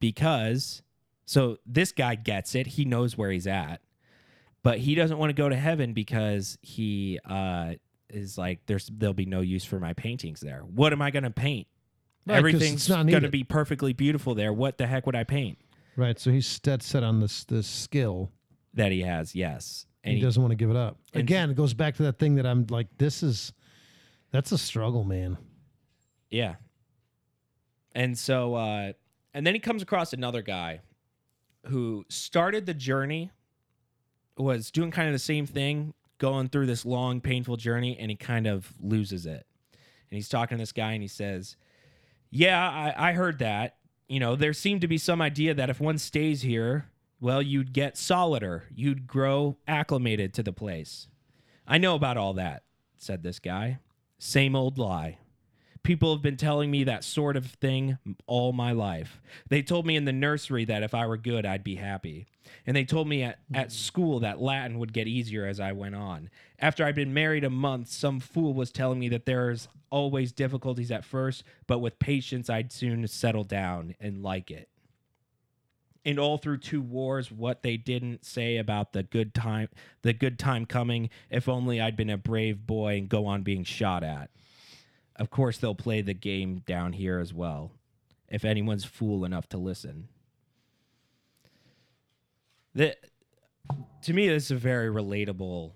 because 0.00 0.82
so 1.24 1.58
this 1.64 1.92
guy 1.92 2.16
gets 2.16 2.56
it. 2.56 2.66
He 2.66 2.84
knows 2.84 3.16
where 3.16 3.30
he's 3.30 3.46
at. 3.46 3.80
But 4.62 4.78
he 4.78 4.94
doesn't 4.94 5.16
want 5.16 5.30
to 5.30 5.34
go 5.34 5.48
to 5.48 5.56
heaven 5.56 5.92
because 5.92 6.58
he 6.62 7.18
uh 7.24 7.74
is 8.10 8.36
like 8.36 8.60
there's 8.66 8.90
there'll 8.92 9.14
be 9.14 9.26
no 9.26 9.40
use 9.40 9.64
for 9.64 9.80
my 9.80 9.92
paintings 9.94 10.40
there. 10.40 10.60
What 10.60 10.92
am 10.92 11.00
I 11.00 11.10
going 11.10 11.22
to 11.22 11.30
paint? 11.30 11.66
Right, 12.26 12.36
Everything's 12.36 12.86
going 12.86 13.06
to 13.22 13.28
be 13.28 13.44
perfectly 13.44 13.92
beautiful 13.92 14.34
there. 14.34 14.52
What 14.52 14.78
the 14.78 14.86
heck 14.86 15.06
would 15.06 15.16
I 15.16 15.24
paint? 15.24 15.58
Right. 15.96 16.18
So 16.18 16.30
he's 16.30 16.58
dead 16.60 16.82
set 16.82 17.02
on 17.02 17.20
this 17.20 17.44
this 17.44 17.66
skill. 17.66 18.30
That 18.74 18.92
he 18.92 19.00
has, 19.00 19.34
yes. 19.34 19.86
And 20.04 20.10
And 20.10 20.12
he, 20.12 20.20
he, 20.20 20.24
doesn't 20.24 20.40
want 20.40 20.52
to 20.52 20.56
give 20.56 20.70
it 20.70 20.76
up. 20.76 20.98
Again, 21.12 21.50
it 21.50 21.56
goes 21.56 21.74
back 21.74 21.96
to 21.96 22.04
that 22.04 22.18
thing 22.18 22.36
that 22.36 22.46
I'm 22.46 22.66
like, 22.70 22.86
this 22.98 23.22
is 23.22 23.52
that's 24.30 24.52
a 24.52 24.58
struggle, 24.58 25.04
man. 25.04 25.38
Yeah. 26.30 26.56
And 27.94 28.16
so 28.16 28.54
uh 28.54 28.92
and 29.34 29.46
then 29.46 29.54
he 29.54 29.60
comes 29.60 29.82
across 29.82 30.12
another 30.12 30.42
guy 30.42 30.80
who 31.66 32.04
started 32.08 32.66
the 32.66 32.74
journey 32.74 33.30
was 34.36 34.70
doing 34.70 34.90
kind 34.90 35.08
of 35.08 35.12
the 35.12 35.18
same 35.18 35.46
thing, 35.46 35.94
going 36.18 36.48
through 36.48 36.66
this 36.66 36.84
long 36.84 37.20
painful 37.20 37.56
journey 37.56 37.96
and 37.98 38.10
he 38.10 38.16
kind 38.16 38.46
of 38.46 38.74
loses 38.80 39.26
it. 39.26 39.46
And 39.72 40.16
he's 40.16 40.28
talking 40.28 40.58
to 40.58 40.62
this 40.62 40.72
guy 40.72 40.92
and 40.92 41.02
he 41.02 41.08
says, 41.08 41.56
"Yeah, 42.30 42.68
I 42.68 43.10
I 43.10 43.12
heard 43.12 43.38
that. 43.38 43.76
You 44.08 44.20
know, 44.20 44.34
there 44.36 44.52
seemed 44.52 44.80
to 44.80 44.88
be 44.88 44.98
some 44.98 45.22
idea 45.22 45.54
that 45.54 45.70
if 45.70 45.80
one 45.80 45.98
stays 45.98 46.42
here, 46.42 46.90
well, 47.20 47.40
you'd 47.40 47.72
get 47.72 47.96
solider. 47.96 48.64
You'd 48.74 49.06
grow 49.06 49.56
acclimated 49.68 50.34
to 50.34 50.42
the 50.42 50.52
place. 50.52 51.06
I 51.66 51.78
know 51.78 51.94
about 51.94 52.16
all 52.16 52.34
that," 52.34 52.64
said 52.96 53.22
this 53.22 53.38
guy. 53.38 53.78
Same 54.18 54.56
old 54.56 54.78
lie. 54.78 55.19
People 55.82 56.12
have 56.12 56.22
been 56.22 56.36
telling 56.36 56.70
me 56.70 56.84
that 56.84 57.04
sort 57.04 57.36
of 57.36 57.46
thing 57.46 57.98
all 58.26 58.52
my 58.52 58.72
life. 58.72 59.20
They 59.48 59.62
told 59.62 59.86
me 59.86 59.96
in 59.96 60.04
the 60.04 60.12
nursery 60.12 60.64
that 60.66 60.82
if 60.82 60.94
I 60.94 61.06
were 61.06 61.16
good, 61.16 61.46
I'd 61.46 61.64
be 61.64 61.76
happy. 61.76 62.26
And 62.66 62.76
they 62.76 62.84
told 62.84 63.08
me 63.08 63.22
at, 63.22 63.38
at 63.54 63.68
mm. 63.68 63.72
school 63.72 64.20
that 64.20 64.40
Latin 64.40 64.78
would 64.78 64.92
get 64.92 65.08
easier 65.08 65.46
as 65.46 65.60
I 65.60 65.72
went 65.72 65.94
on. 65.94 66.30
After 66.58 66.84
I'd 66.84 66.94
been 66.94 67.14
married 67.14 67.44
a 67.44 67.50
month, 67.50 67.88
some 67.88 68.20
fool 68.20 68.52
was 68.52 68.70
telling 68.70 68.98
me 68.98 69.08
that 69.08 69.26
there's 69.26 69.68
always 69.90 70.32
difficulties 70.32 70.90
at 70.90 71.04
first, 71.04 71.42
but 71.66 71.78
with 71.78 71.98
patience, 71.98 72.48
I'd 72.48 72.72
soon 72.72 73.06
settle 73.08 73.44
down 73.44 73.94
and 74.00 74.22
like 74.22 74.50
it. 74.50 74.68
And 76.04 76.18
all 76.18 76.38
through 76.38 76.58
two 76.58 76.80
wars, 76.80 77.30
what 77.30 77.62
they 77.62 77.76
didn't 77.76 78.24
say 78.24 78.56
about 78.56 78.92
the 78.92 79.02
good 79.02 79.34
time, 79.34 79.68
the 80.02 80.14
good 80.14 80.38
time 80.38 80.64
coming, 80.64 81.10
if 81.28 81.48
only 81.48 81.80
I'd 81.80 81.96
been 81.96 82.08
a 82.08 82.16
brave 82.16 82.66
boy 82.66 82.96
and 82.96 83.08
go 83.08 83.26
on 83.26 83.42
being 83.42 83.64
shot 83.64 84.02
at. 84.02 84.30
Of 85.20 85.30
course, 85.30 85.58
they'll 85.58 85.74
play 85.74 86.00
the 86.00 86.14
game 86.14 86.62
down 86.66 86.94
here 86.94 87.18
as 87.18 87.34
well, 87.34 87.72
if 88.30 88.42
anyone's 88.42 88.86
fool 88.86 89.26
enough 89.26 89.46
to 89.50 89.58
listen. 89.58 90.08
The, 92.74 92.96
to 94.04 94.14
me, 94.14 94.28
this 94.28 94.46
is 94.46 94.50
a 94.52 94.56
very 94.56 94.88
relatable 94.88 95.72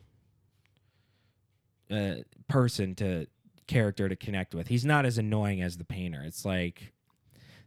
uh, 1.90 2.14
person 2.48 2.94
to 2.94 3.26
character 3.66 4.08
to 4.08 4.16
connect 4.16 4.54
with. 4.54 4.68
He's 4.68 4.86
not 4.86 5.04
as 5.04 5.18
annoying 5.18 5.60
as 5.60 5.76
the 5.76 5.84
painter. 5.84 6.22
It's 6.24 6.46
like 6.46 6.94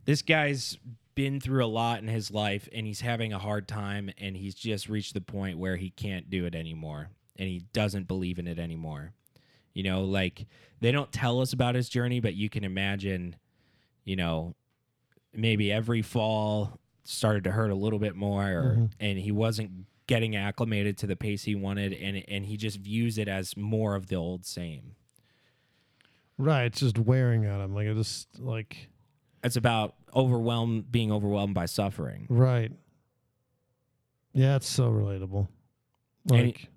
this 0.05 0.23
guy's 0.23 0.80
been 1.13 1.39
through 1.39 1.63
a 1.63 1.67
lot 1.67 2.01
in 2.01 2.07
his 2.07 2.32
life 2.32 2.67
and 2.73 2.88
he's 2.88 3.01
having 3.01 3.34
a 3.34 3.39
hard 3.39 3.67
time 3.67 4.09
and 4.17 4.36
he's 4.36 4.55
just 4.55 4.89
reached 4.89 5.13
the 5.13 5.21
point 5.21 5.59
where 5.59 5.75
he 5.75 5.91
can't 5.91 6.30
do 6.30 6.45
it 6.45 6.55
anymore 6.55 7.09
and 7.36 7.47
he 7.47 7.59
doesn't 7.71 8.07
believe 8.07 8.39
in 8.39 8.47
it 8.47 8.57
anymore. 8.57 9.13
You 9.78 9.84
know, 9.84 10.05
like 10.05 10.47
they 10.82 10.91
don't 10.91 11.11
tell 11.11 11.39
us 11.39 11.53
about 11.53 11.75
his 11.75 11.88
journey, 11.88 12.19
but 12.19 12.34
you 12.34 12.49
can 12.49 12.63
imagine, 12.63 13.36
you 14.05 14.15
know, 14.15 14.55
maybe 15.36 15.71
every 15.71 16.01
fall 16.01 16.80
started 17.03 17.43
to 17.43 17.51
hurt 17.51 17.69
a 17.69 17.75
little 17.75 17.99
bit 17.99 18.15
more 18.15 18.43
or, 18.43 18.75
Mhm. 18.75 18.91
and 18.99 19.19
he 19.19 19.32
wasn't 19.32 19.86
getting 20.07 20.36
acclimated 20.36 20.97
to 20.97 21.05
the 21.05 21.15
pace 21.15 21.43
he 21.43 21.53
wanted 21.53 21.93
and 21.93 22.23
and 22.28 22.45
he 22.47 22.57
just 22.57 22.80
views 22.80 23.19
it 23.19 23.28
as 23.28 23.55
more 23.55 23.93
of 23.93 24.07
the 24.07 24.15
old 24.15 24.45
same. 24.47 24.95
Right. 26.39 26.63
It's 26.65 26.80
just 26.80 26.97
wearing 26.97 27.45
on 27.45 27.61
him. 27.61 27.75
Like 27.75 27.86
it 27.86 27.93
just 27.95 28.39
like 28.39 28.89
It's 29.43 29.57
about 29.57 29.93
overwhelmed 30.15 30.91
being 30.91 31.11
overwhelmed 31.11 31.53
by 31.53 31.67
suffering. 31.67 32.25
right. 32.30 32.71
Yeah, 34.34 34.55
it's 34.55 34.67
so 34.67 34.89
relatable. 34.91 35.47
Like 36.25 36.69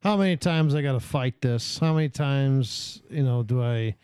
how 0.00 0.16
many 0.16 0.36
times 0.36 0.74
I 0.74 0.82
gotta 0.82 1.00
fight 1.00 1.40
this? 1.40 1.78
How 1.78 1.94
many 1.94 2.08
times, 2.08 3.02
you 3.10 3.22
know, 3.22 3.42
do 3.42 3.62
I 3.62 3.96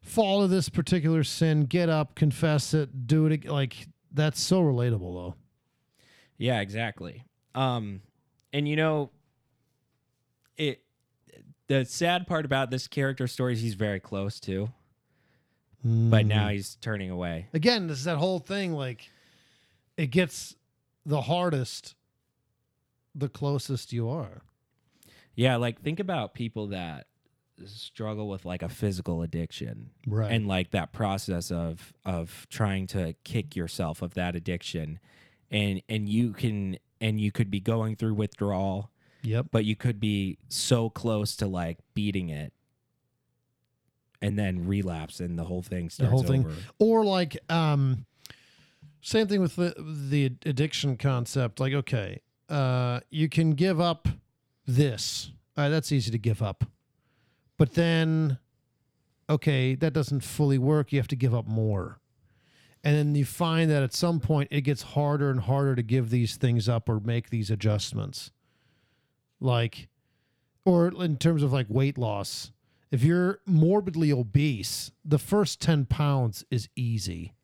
fall 0.00 0.42
to 0.42 0.48
this 0.48 0.68
particular 0.68 1.22
sin, 1.24 1.64
get 1.64 1.88
up, 1.88 2.14
confess 2.14 2.74
it, 2.74 3.06
do 3.06 3.26
it 3.26 3.44
like 3.44 3.86
that's 4.12 4.40
so 4.40 4.60
relatable 4.62 5.14
though. 5.14 5.34
Yeah, 6.38 6.60
exactly. 6.60 7.24
Um, 7.54 8.00
and 8.52 8.66
you 8.68 8.76
know, 8.76 9.10
it. 10.56 10.82
The 11.68 11.84
sad 11.86 12.26
part 12.26 12.44
about 12.44 12.70
this 12.70 12.86
character 12.86 13.26
story 13.26 13.54
is 13.54 13.62
he's 13.62 13.74
very 13.74 14.00
close 14.00 14.38
to, 14.40 14.68
but 15.82 16.24
Mm. 16.24 16.26
now 16.26 16.48
he's 16.48 16.74
turning 16.82 17.08
away. 17.10 17.46
again, 17.54 17.86
this 17.86 17.98
is 17.98 18.04
that 18.04 18.18
whole 18.18 18.40
thing. 18.40 18.72
Like, 18.74 19.10
it 19.96 20.08
gets 20.08 20.54
the 21.06 21.22
hardest, 21.22 21.94
the 23.14 23.28
closest 23.30 23.92
you 23.92 24.08
are. 24.10 24.42
Yeah, 25.34 25.56
like 25.56 25.80
think 25.80 26.00
about 26.00 26.34
people 26.34 26.68
that 26.68 27.06
struggle 27.64 28.28
with 28.28 28.44
like 28.44 28.62
a 28.62 28.68
physical 28.68 29.22
addiction 29.22 29.90
Right. 30.06 30.32
and 30.32 30.48
like 30.48 30.70
that 30.72 30.92
process 30.92 31.50
of 31.50 31.92
of 32.04 32.46
trying 32.50 32.86
to 32.88 33.14
kick 33.24 33.54
yourself 33.54 34.02
of 34.02 34.14
that 34.14 34.34
addiction 34.34 34.98
and 35.50 35.80
and 35.88 36.08
you 36.08 36.32
can 36.32 36.78
and 37.00 37.20
you 37.20 37.30
could 37.30 37.50
be 37.50 37.60
going 37.60 37.94
through 37.94 38.14
withdrawal 38.14 38.90
yep. 39.22 39.46
but 39.52 39.64
you 39.64 39.76
could 39.76 40.00
be 40.00 40.38
so 40.48 40.90
close 40.90 41.36
to 41.36 41.46
like 41.46 41.78
beating 41.94 42.30
it 42.30 42.52
and 44.22 44.38
then 44.38 44.66
relapse 44.66 45.20
and 45.20 45.38
the 45.38 45.44
whole 45.44 45.62
thing 45.62 45.90
starts 45.90 46.10
whole 46.10 46.22
thing. 46.22 46.46
over. 46.46 46.54
Or 46.78 47.04
like, 47.04 47.36
um, 47.50 48.06
same 49.00 49.26
thing 49.26 49.40
with 49.40 49.56
the 49.56 49.74
the 49.76 50.26
addiction 50.46 50.96
concept. 50.96 51.58
Like, 51.58 51.72
okay, 51.74 52.20
uh, 52.48 53.00
you 53.10 53.28
can 53.28 53.50
give 53.50 53.80
up 53.80 54.08
this. 54.66 55.30
Right, 55.56 55.68
that's 55.68 55.92
easy 55.92 56.10
to 56.10 56.18
give 56.18 56.42
up. 56.42 56.64
But 57.58 57.74
then, 57.74 58.38
okay, 59.28 59.74
that 59.74 59.92
doesn't 59.92 60.22
fully 60.22 60.58
work. 60.58 60.92
You 60.92 60.98
have 60.98 61.08
to 61.08 61.16
give 61.16 61.34
up 61.34 61.46
more. 61.46 62.00
And 62.84 62.96
then 62.96 63.14
you 63.14 63.24
find 63.24 63.70
that 63.70 63.82
at 63.82 63.94
some 63.94 64.18
point 64.18 64.48
it 64.50 64.62
gets 64.62 64.82
harder 64.82 65.30
and 65.30 65.40
harder 65.40 65.76
to 65.76 65.82
give 65.82 66.10
these 66.10 66.36
things 66.36 66.68
up 66.68 66.88
or 66.88 66.98
make 67.00 67.30
these 67.30 67.50
adjustments. 67.50 68.32
Like, 69.40 69.88
or 70.64 70.88
in 70.88 71.16
terms 71.16 71.42
of 71.42 71.52
like 71.52 71.66
weight 71.68 71.98
loss, 71.98 72.50
if 72.90 73.04
you're 73.04 73.40
morbidly 73.46 74.12
obese, 74.12 74.90
the 75.04 75.18
first 75.18 75.60
10 75.60 75.86
pounds 75.86 76.44
is 76.50 76.68
easy. 76.74 77.34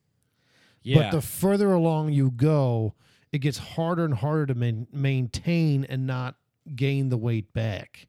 Yeah. 0.82 1.02
But 1.02 1.10
the 1.12 1.20
further 1.20 1.72
along 1.72 2.12
you 2.12 2.30
go, 2.30 2.94
it 3.32 3.38
gets 3.38 3.58
harder 3.58 4.04
and 4.04 4.14
harder 4.14 4.46
to 4.46 4.54
main, 4.54 4.86
maintain 4.92 5.84
and 5.84 6.06
not 6.06 6.36
gain 6.76 7.08
the 7.08 7.16
weight 7.16 7.52
back. 7.52 8.08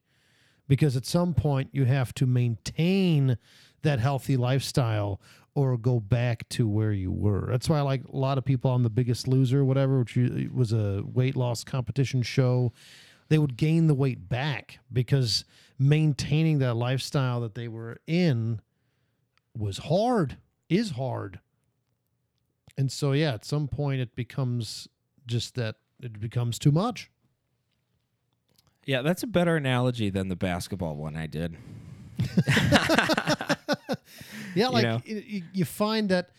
Because 0.67 0.95
at 0.95 1.05
some 1.05 1.33
point, 1.33 1.69
you 1.73 1.85
have 1.85 2.13
to 2.15 2.25
maintain 2.25 3.37
that 3.81 3.99
healthy 3.99 4.37
lifestyle 4.37 5.19
or 5.55 5.77
go 5.77 5.99
back 5.99 6.47
to 6.49 6.67
where 6.67 6.91
you 6.91 7.11
were. 7.11 7.47
That's 7.49 7.67
why 7.67 7.79
I 7.79 7.81
like 7.81 8.03
a 8.05 8.15
lot 8.15 8.37
of 8.37 8.45
people 8.45 8.69
on 8.71 8.83
The 8.83 8.89
Biggest 8.89 9.27
Loser, 9.27 9.65
whatever, 9.65 9.99
which 9.99 10.17
was 10.53 10.71
a 10.71 11.03
weight 11.03 11.35
loss 11.35 11.63
competition 11.63 12.21
show. 12.21 12.71
They 13.29 13.37
would 13.37 13.57
gain 13.57 13.87
the 13.87 13.93
weight 13.93 14.29
back 14.29 14.79
because 14.91 15.45
maintaining 15.77 16.59
that 16.59 16.75
lifestyle 16.75 17.41
that 17.41 17.55
they 17.55 17.67
were 17.67 17.97
in 18.05 18.61
was 19.57 19.79
hard, 19.79 20.37
is 20.69 20.91
hard. 20.91 21.39
And 22.77 22.91
so, 22.91 23.11
yeah, 23.11 23.33
at 23.33 23.45
some 23.45 23.67
point 23.67 24.01
it 24.01 24.15
becomes 24.15 24.87
just 25.25 25.55
that 25.55 25.75
it 26.01 26.19
becomes 26.19 26.57
too 26.57 26.71
much. 26.71 27.09
Yeah, 28.85 29.01
that's 29.01 29.23
a 29.23 29.27
better 29.27 29.55
analogy 29.55 30.09
than 30.09 30.27
the 30.29 30.35
basketball 30.35 30.95
one 30.95 31.15
I 31.15 31.27
did. 31.27 31.55
Yeah, 34.55 34.69
like 34.69 34.83
know? 34.83 35.01
y- 35.07 35.23
y- 35.31 35.43
you 35.53 35.63
find 35.63 36.09
that, 36.09 36.31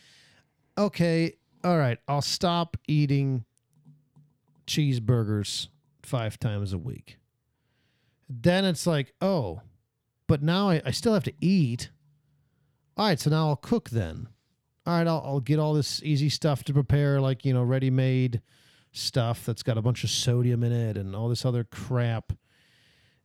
okay, 0.77 1.33
all 1.63 1.77
right, 1.77 1.97
I'll 2.07 2.21
stop 2.21 2.75
eating 2.87 3.45
cheeseburgers 4.67 5.67
five 6.03 6.39
times 6.39 6.73
a 6.73 6.77
week. 6.77 7.17
Then 8.29 8.65
it's 8.65 8.85
like, 8.85 9.13
oh, 9.21 9.61
but 10.27 10.41
now 10.41 10.69
I, 10.69 10.81
I 10.85 10.91
still 10.91 11.13
have 11.13 11.23
to 11.23 11.33
eat. 11.41 11.89
All 12.97 13.07
right, 13.07 13.19
so 13.19 13.29
now 13.29 13.47
I'll 13.49 13.55
cook 13.55 13.89
then. 13.89 14.27
All 14.85 14.97
right, 14.97 15.07
I'll, 15.07 15.23
I'll 15.25 15.39
get 15.39 15.59
all 15.59 15.73
this 15.73 16.01
easy 16.03 16.29
stuff 16.29 16.63
to 16.65 16.73
prepare, 16.73 17.21
like, 17.21 17.45
you 17.45 17.53
know, 17.53 17.63
ready 17.63 17.89
made 17.89 18.41
stuff 18.91 19.45
that's 19.45 19.63
got 19.63 19.77
a 19.77 19.81
bunch 19.81 20.03
of 20.03 20.09
sodium 20.09 20.63
in 20.63 20.71
it 20.71 20.97
and 20.97 21.15
all 21.15 21.29
this 21.29 21.45
other 21.45 21.63
crap. 21.63 22.33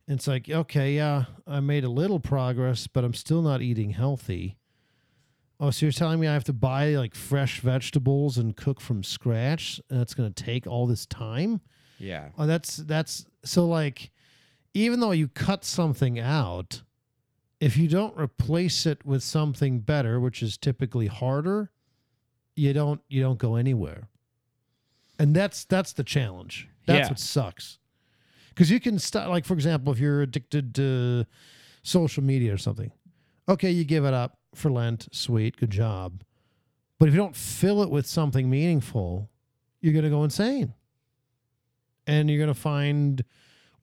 And 0.07 0.17
it's 0.17 0.27
like, 0.27 0.49
okay, 0.49 0.95
yeah, 0.95 1.25
I 1.45 1.59
made 1.59 1.83
a 1.83 1.89
little 1.89 2.19
progress, 2.19 2.87
but 2.87 3.03
I'm 3.03 3.13
still 3.13 3.41
not 3.41 3.61
eating 3.61 3.91
healthy. 3.91 4.57
Oh, 5.59 5.71
so 5.71 5.85
you're 5.85 5.93
telling 5.93 6.19
me 6.19 6.27
I 6.27 6.33
have 6.33 6.43
to 6.45 6.53
buy 6.53 6.95
like 6.95 7.15
fresh 7.15 7.59
vegetables 7.59 8.37
and 8.37 8.55
cook 8.55 8.79
from 8.79 9.03
scratch? 9.03 9.81
And 9.89 10.01
it's 10.01 10.13
going 10.13 10.31
to 10.31 10.43
take 10.43 10.67
all 10.67 10.87
this 10.87 11.05
time? 11.05 11.61
Yeah. 11.99 12.29
Oh, 12.37 12.45
that's 12.45 12.77
that's 12.77 13.25
so 13.43 13.67
like 13.67 14.11
even 14.73 14.99
though 14.99 15.11
you 15.11 15.27
cut 15.27 15.65
something 15.65 16.19
out, 16.19 16.83
if 17.59 17.75
you 17.75 17.87
don't 17.87 18.17
replace 18.17 18.85
it 18.85 19.03
with 19.03 19.23
something 19.23 19.79
better, 19.79 20.19
which 20.19 20.43
is 20.43 20.57
typically 20.57 21.07
harder, 21.07 21.71
you 22.55 22.71
don't 22.73 23.01
you 23.09 23.21
don't 23.21 23.39
go 23.39 23.55
anywhere. 23.55 24.09
And 25.19 25.35
that's 25.35 25.65
that's 25.65 25.93
the 25.93 26.03
challenge. 26.03 26.67
That's 26.85 27.05
Yeah. 27.07 27.09
what 27.09 27.19
sucks. 27.19 27.79
Cuz 28.55 28.69
you 28.71 28.79
can 28.79 28.99
start 28.99 29.29
like 29.29 29.45
for 29.45 29.53
example, 29.53 29.91
if 29.93 29.99
you're 29.99 30.21
addicted 30.21 30.73
to 30.75 31.25
social 31.83 32.23
media 32.23 32.53
or 32.53 32.57
something. 32.57 32.91
Okay, 33.49 33.71
you 33.71 33.83
give 33.85 34.03
it 34.05 34.13
up 34.13 34.37
for 34.53 34.69
Lent, 34.71 35.07
sweet, 35.11 35.57
good 35.57 35.69
job. 35.71 36.21
But 36.99 37.07
if 37.07 37.13
you 37.13 37.19
don't 37.19 37.35
fill 37.35 37.81
it 37.83 37.89
with 37.89 38.05
something 38.07 38.49
meaningful, 38.49 39.29
you're 39.81 39.93
going 39.93 40.03
to 40.03 40.09
go 40.09 40.23
insane. 40.23 40.73
And 42.05 42.29
you're 42.29 42.39
going 42.39 42.53
to 42.53 42.59
find 42.59 43.23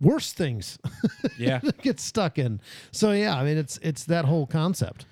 worse 0.01 0.33
things 0.33 0.79
Yeah. 1.39 1.61
get 1.83 2.01
stuck 2.01 2.39
in. 2.39 2.61
So 2.91 3.13
yeah, 3.13 3.37
I 3.39 3.45
mean 3.45 3.57
it's 3.57 3.79
it's 3.83 4.05
that 4.05 4.25
whole 4.25 4.47
concept. 4.47 5.07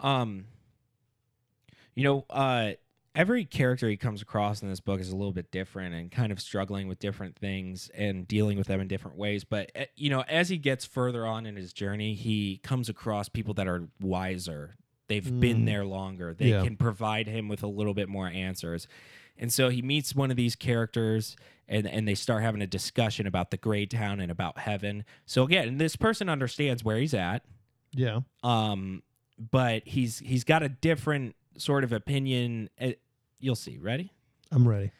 Um, 0.00 0.46
you 1.94 2.04
know, 2.04 2.24
uh, 2.30 2.72
every 3.14 3.44
character 3.44 3.88
he 3.88 3.96
comes 3.96 4.22
across 4.22 4.62
in 4.62 4.68
this 4.68 4.80
book 4.80 5.00
is 5.00 5.10
a 5.10 5.16
little 5.16 5.32
bit 5.32 5.50
different 5.50 5.94
and 5.94 6.10
kind 6.10 6.32
of 6.32 6.40
struggling 6.40 6.88
with 6.88 6.98
different 6.98 7.36
things 7.36 7.90
and 7.94 8.26
dealing 8.26 8.56
with 8.56 8.66
them 8.68 8.80
in 8.80 8.88
different 8.88 9.16
ways. 9.16 9.44
But 9.44 9.70
uh, 9.76 9.84
you 9.96 10.08
know, 10.10 10.22
as 10.28 10.48
he 10.48 10.56
gets 10.58 10.84
further 10.84 11.26
on 11.26 11.44
in 11.46 11.56
his 11.56 11.72
journey, 11.72 12.14
he 12.14 12.58
comes 12.62 12.88
across 12.88 13.28
people 13.28 13.54
that 13.54 13.68
are 13.68 13.88
wiser. 14.00 14.76
They've 15.08 15.40
been 15.40 15.62
Mm. 15.62 15.66
there 15.66 15.84
longer. 15.84 16.32
They 16.32 16.50
Yeah. 16.50 16.62
can 16.64 16.76
provide 16.76 17.26
him 17.26 17.48
with 17.48 17.62
a 17.62 17.66
little 17.66 17.92
bit 17.94 18.08
more 18.08 18.28
answers. 18.28 18.88
And 19.36 19.52
so 19.52 19.68
he 19.68 19.82
meets 19.82 20.14
one 20.14 20.30
of 20.30 20.36
these 20.36 20.56
characters 20.56 21.36
and, 21.68 21.86
and 21.86 22.06
they 22.08 22.14
start 22.14 22.42
having 22.42 22.62
a 22.62 22.66
discussion 22.66 23.26
about 23.26 23.50
the 23.50 23.56
gray 23.56 23.84
town 23.86 24.20
and 24.20 24.30
about 24.30 24.58
heaven. 24.58 25.04
So 25.26 25.42
again, 25.44 25.76
this 25.78 25.96
person 25.96 26.28
understands 26.28 26.82
where 26.84 26.96
he's 26.98 27.14
at 27.14 27.44
Yeah. 27.92 28.20
um 28.42 29.02
but 29.50 29.82
he's 29.86 30.18
he's 30.20 30.44
got 30.44 30.62
a 30.62 30.68
different 30.68 31.34
sort 31.58 31.84
of 31.84 31.92
opinion 31.92 32.70
Uh, 32.80 32.92
you'll 33.42 33.54
see. 33.56 33.76
Ready? 33.78 34.10
I'm 34.50 34.66
ready. 34.66 34.90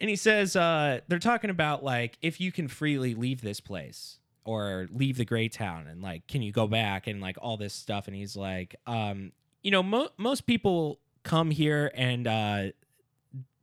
and 0.00 0.10
he 0.10 0.16
says 0.16 0.56
uh 0.56 1.00
they're 1.08 1.18
talking 1.18 1.50
about 1.50 1.82
like 1.84 2.18
if 2.22 2.40
you 2.40 2.50
can 2.52 2.68
freely 2.68 3.14
leave 3.14 3.40
this 3.40 3.60
place 3.60 4.18
or 4.44 4.86
leave 4.92 5.16
the 5.16 5.24
gray 5.24 5.48
town 5.48 5.86
and 5.86 6.02
like 6.02 6.26
can 6.26 6.42
you 6.42 6.52
go 6.52 6.66
back 6.66 7.06
and 7.06 7.20
like 7.20 7.36
all 7.40 7.56
this 7.56 7.72
stuff? 7.74 8.06
And 8.08 8.16
he's 8.16 8.36
like 8.36 8.74
um 8.86 9.32
you 9.62 9.70
know 9.70 9.82
mo- 9.82 10.10
most 10.18 10.46
people 10.46 10.98
come 11.22 11.50
here 11.50 11.90
and 11.94 12.26
uh 12.26 12.64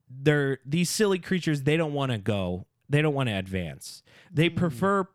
they're 0.10 0.60
these 0.66 0.90
silly 0.90 1.20
creatures 1.20 1.64
they 1.64 1.78
don't 1.78 1.94
want 1.94 2.12
to 2.12 2.18
go. 2.18 2.66
They 2.90 3.02
don't 3.02 3.14
want 3.14 3.30
to 3.30 3.34
advance. 3.38 4.04
They 4.34 4.50
prefer 4.50 5.08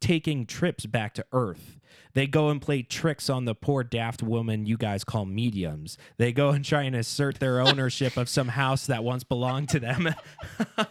taking 0.00 0.46
trips 0.46 0.86
back 0.86 1.14
to 1.14 1.24
earth 1.32 1.78
they 2.14 2.26
go 2.26 2.48
and 2.48 2.60
play 2.62 2.82
tricks 2.82 3.28
on 3.28 3.44
the 3.44 3.54
poor 3.54 3.82
daft 3.84 4.22
woman 4.22 4.66
you 4.66 4.76
guys 4.76 5.04
call 5.04 5.24
mediums 5.24 5.96
they 6.16 6.32
go 6.32 6.50
and 6.50 6.64
try 6.64 6.82
and 6.82 6.94
assert 6.96 7.38
their 7.40 7.60
ownership 7.60 8.16
of 8.16 8.28
some 8.28 8.48
house 8.48 8.86
that 8.86 9.02
once 9.04 9.24
belonged 9.24 9.68
to 9.68 9.80
them 9.80 10.08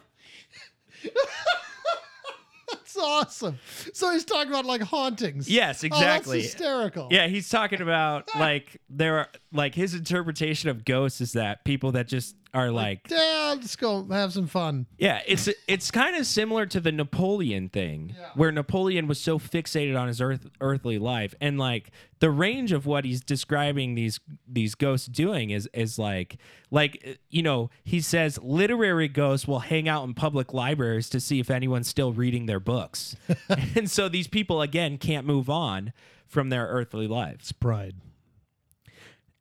That's 2.69 2.97
awesome. 2.97 3.59
So 3.93 4.11
he's 4.11 4.25
talking 4.25 4.51
about 4.51 4.65
like 4.65 4.81
hauntings. 4.81 5.49
yes 5.49 5.83
Oh, 5.83 5.87
exactly 5.87 6.41
that's 6.41 6.53
hysterical. 6.53 7.07
Yeah, 7.11 7.27
he's 7.27 7.47
talking 7.47 7.81
about 7.81 8.29
like 8.37 8.81
there 8.89 9.19
are 9.19 9.27
like 9.53 9.75
his 9.75 9.93
interpretation 9.93 10.69
of 10.69 10.83
ghosts 10.83 11.21
is 11.21 11.33
that 11.33 11.63
people 11.63 11.93
that 11.93 12.07
just 12.07 12.35
are 12.53 12.71
like 12.71 13.01
Yeah, 13.09 13.55
let's 13.57 13.75
go 13.75 14.05
have 14.09 14.31
some 14.33 14.47
fun. 14.47 14.85
yeah, 14.97 15.21
it's 15.27 15.49
it's 15.67 15.91
kind 15.91 16.15
of 16.15 16.25
similar 16.25 16.65
to 16.67 16.79
the 16.79 16.91
Napoleon 16.91 17.69
thing 17.69 18.15
Yeah. 18.17 18.29
where 18.35 18.51
Napoleon 18.51 19.07
was 19.07 19.19
so 19.19 19.37
fixated 19.37 19.99
on 19.99 20.07
his 20.07 20.21
earth 20.21 20.47
earthly 20.61 20.97
life 20.97 21.35
and 21.41 21.57
like 21.59 21.91
the 22.19 22.31
range 22.31 22.71
of 22.71 22.85
what 22.85 23.05
he's 23.05 23.21
describing 23.21 23.95
these 23.95 24.19
these 24.47 24.75
ghosts 24.75 25.07
doing 25.07 25.49
is 25.49 25.69
is 25.73 25.99
like 25.99 26.37
like 26.71 27.19
you 27.29 27.43
know, 27.43 27.69
he 27.83 27.99
says 28.01 28.39
literary 28.41 29.07
ghosts 29.07 29.47
will 29.47 29.59
hang 29.59 29.87
out 29.89 30.03
in 30.05 30.13
public 30.13 30.53
libraries 30.53 31.09
to 31.09 31.19
see 31.19 31.39
if 31.39 31.49
anyone's 31.51 31.87
still 31.87 32.13
reading 32.13 32.45
their 32.45 32.59
books. 32.59 33.15
and 33.75 33.91
so 33.91 34.07
these 34.09 34.27
people 34.27 34.61
again 34.61 34.97
can't 34.97 35.27
move 35.27 35.49
on 35.49 35.91
from 36.27 36.49
their 36.49 36.65
earthly 36.67 37.07
lives. 37.07 37.39
It's 37.45 37.51
pride. 37.51 37.95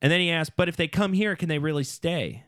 And 0.03 0.13
then 0.13 0.21
he 0.21 0.31
asked, 0.31 0.53
"But 0.57 0.69
if 0.69 0.77
they 0.77 0.89
come 0.89 1.13
here, 1.15 1.35
can 1.37 1.49
they 1.49 1.59
really 1.59 1.85
stay?" 1.85 2.43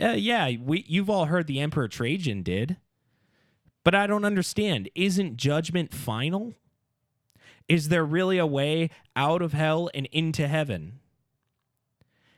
Uh, 0.00 0.10
yeah, 0.10 0.50
we 0.60 0.84
you've 0.88 1.10
all 1.10 1.26
heard 1.26 1.46
the 1.46 1.60
Emperor 1.60 1.88
Trajan 1.88 2.42
did. 2.42 2.76
But 3.84 3.94
I 3.94 4.06
don't 4.06 4.24
understand. 4.24 4.88
Isn't 4.94 5.36
judgment 5.36 5.92
final? 5.92 6.54
Is 7.68 7.88
there 7.88 8.04
really 8.04 8.38
a 8.38 8.46
way 8.46 8.90
out 9.14 9.42
of 9.42 9.52
hell 9.52 9.90
and 9.94 10.06
into 10.06 10.48
heaven? 10.48 11.00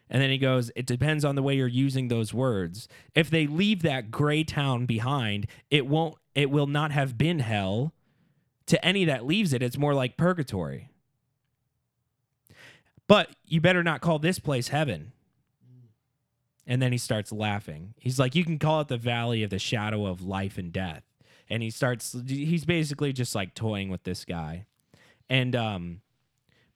And 0.08 0.22
then 0.22 0.30
he 0.30 0.38
goes, 0.38 0.70
It 0.76 0.86
depends 0.86 1.24
on 1.24 1.34
the 1.34 1.42
way 1.42 1.56
you're 1.56 1.66
using 1.66 2.08
those 2.08 2.34
words. 2.34 2.88
If 3.14 3.30
they 3.30 3.46
leave 3.46 3.82
that 3.82 4.10
gray 4.10 4.44
town 4.44 4.86
behind, 4.86 5.46
it 5.70 5.86
won't 5.86 6.16
it 6.34 6.50
will 6.50 6.66
not 6.66 6.90
have 6.90 7.16
been 7.16 7.38
hell. 7.38 7.92
To 8.66 8.84
any 8.84 9.04
that 9.04 9.24
leaves 9.24 9.52
it, 9.52 9.62
it's 9.62 9.78
more 9.78 9.94
like 9.94 10.16
purgatory. 10.16 10.90
But 13.06 13.30
you 13.46 13.60
better 13.60 13.82
not 13.82 14.00
call 14.00 14.18
this 14.18 14.38
place 14.38 14.68
heaven. 14.68 15.12
And 16.66 16.82
then 16.82 16.92
he 16.92 16.98
starts 16.98 17.30
laughing. 17.30 17.94
He's 17.98 18.18
like, 18.18 18.34
You 18.34 18.44
can 18.44 18.58
call 18.58 18.80
it 18.80 18.88
the 18.88 18.96
valley 18.96 19.42
of 19.42 19.50
the 19.50 19.58
shadow 19.58 20.06
of 20.06 20.22
life 20.22 20.58
and 20.58 20.72
death. 20.72 21.02
And 21.48 21.62
he 21.62 21.70
starts, 21.70 22.16
he's 22.26 22.64
basically 22.64 23.12
just 23.12 23.34
like 23.34 23.54
toying 23.54 23.88
with 23.88 24.02
this 24.02 24.24
guy. 24.24 24.66
And, 25.28 25.54
um, 25.54 26.00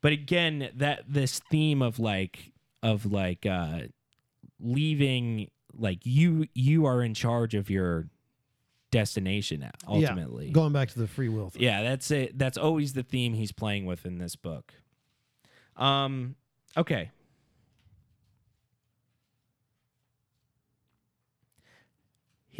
but 0.01 0.12
again, 0.12 0.70
that 0.76 1.05
this 1.09 1.41
theme 1.51 1.82
of 1.82 1.99
like, 1.99 2.53
of 2.82 3.05
like, 3.05 3.47
uh, 3.47 3.80
leaving, 4.61 5.51
like 5.76 5.99
you, 6.05 6.47
you 6.55 6.86
are 6.86 7.03
in 7.03 7.14
charge 7.14 7.57
of 7.57 7.68
your 7.68 8.07
destination 8.93 9.68
ultimately. 9.88 10.47
Yeah, 10.47 10.53
going 10.53 10.72
back 10.72 10.91
to 10.91 10.99
the 10.99 11.09
free 11.09 11.28
will. 11.28 11.51
Thing. 11.51 11.62
Yeah, 11.62 11.82
that's 11.82 12.11
it. 12.11 12.38
That's 12.38 12.59
always 12.59 12.93
the 12.93 13.03
theme 13.03 13.34
he's 13.34 13.53
playing 13.53 13.86
with 13.86 14.07
in 14.07 14.18
this 14.18 14.36
book. 14.36 14.72
Um, 15.76 16.36
okay. 16.76 17.11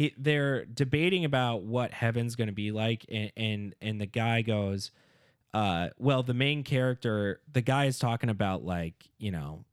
He, 0.01 0.15
they're 0.17 0.65
debating 0.65 1.25
about 1.25 1.61
what 1.61 1.91
heaven's 1.91 2.35
going 2.35 2.47
to 2.47 2.53
be 2.53 2.71
like, 2.71 3.05
and, 3.07 3.31
and 3.37 3.75
and 3.81 4.01
the 4.01 4.07
guy 4.07 4.41
goes, 4.41 4.89
uh, 5.53 5.89
well, 5.99 6.23
the 6.23 6.33
main 6.33 6.63
character, 6.63 7.39
the 7.51 7.61
guy 7.61 7.85
is 7.85 7.99
talking 7.99 8.29
about 8.29 8.65
like 8.65 8.95
you 9.19 9.29
know, 9.29 9.63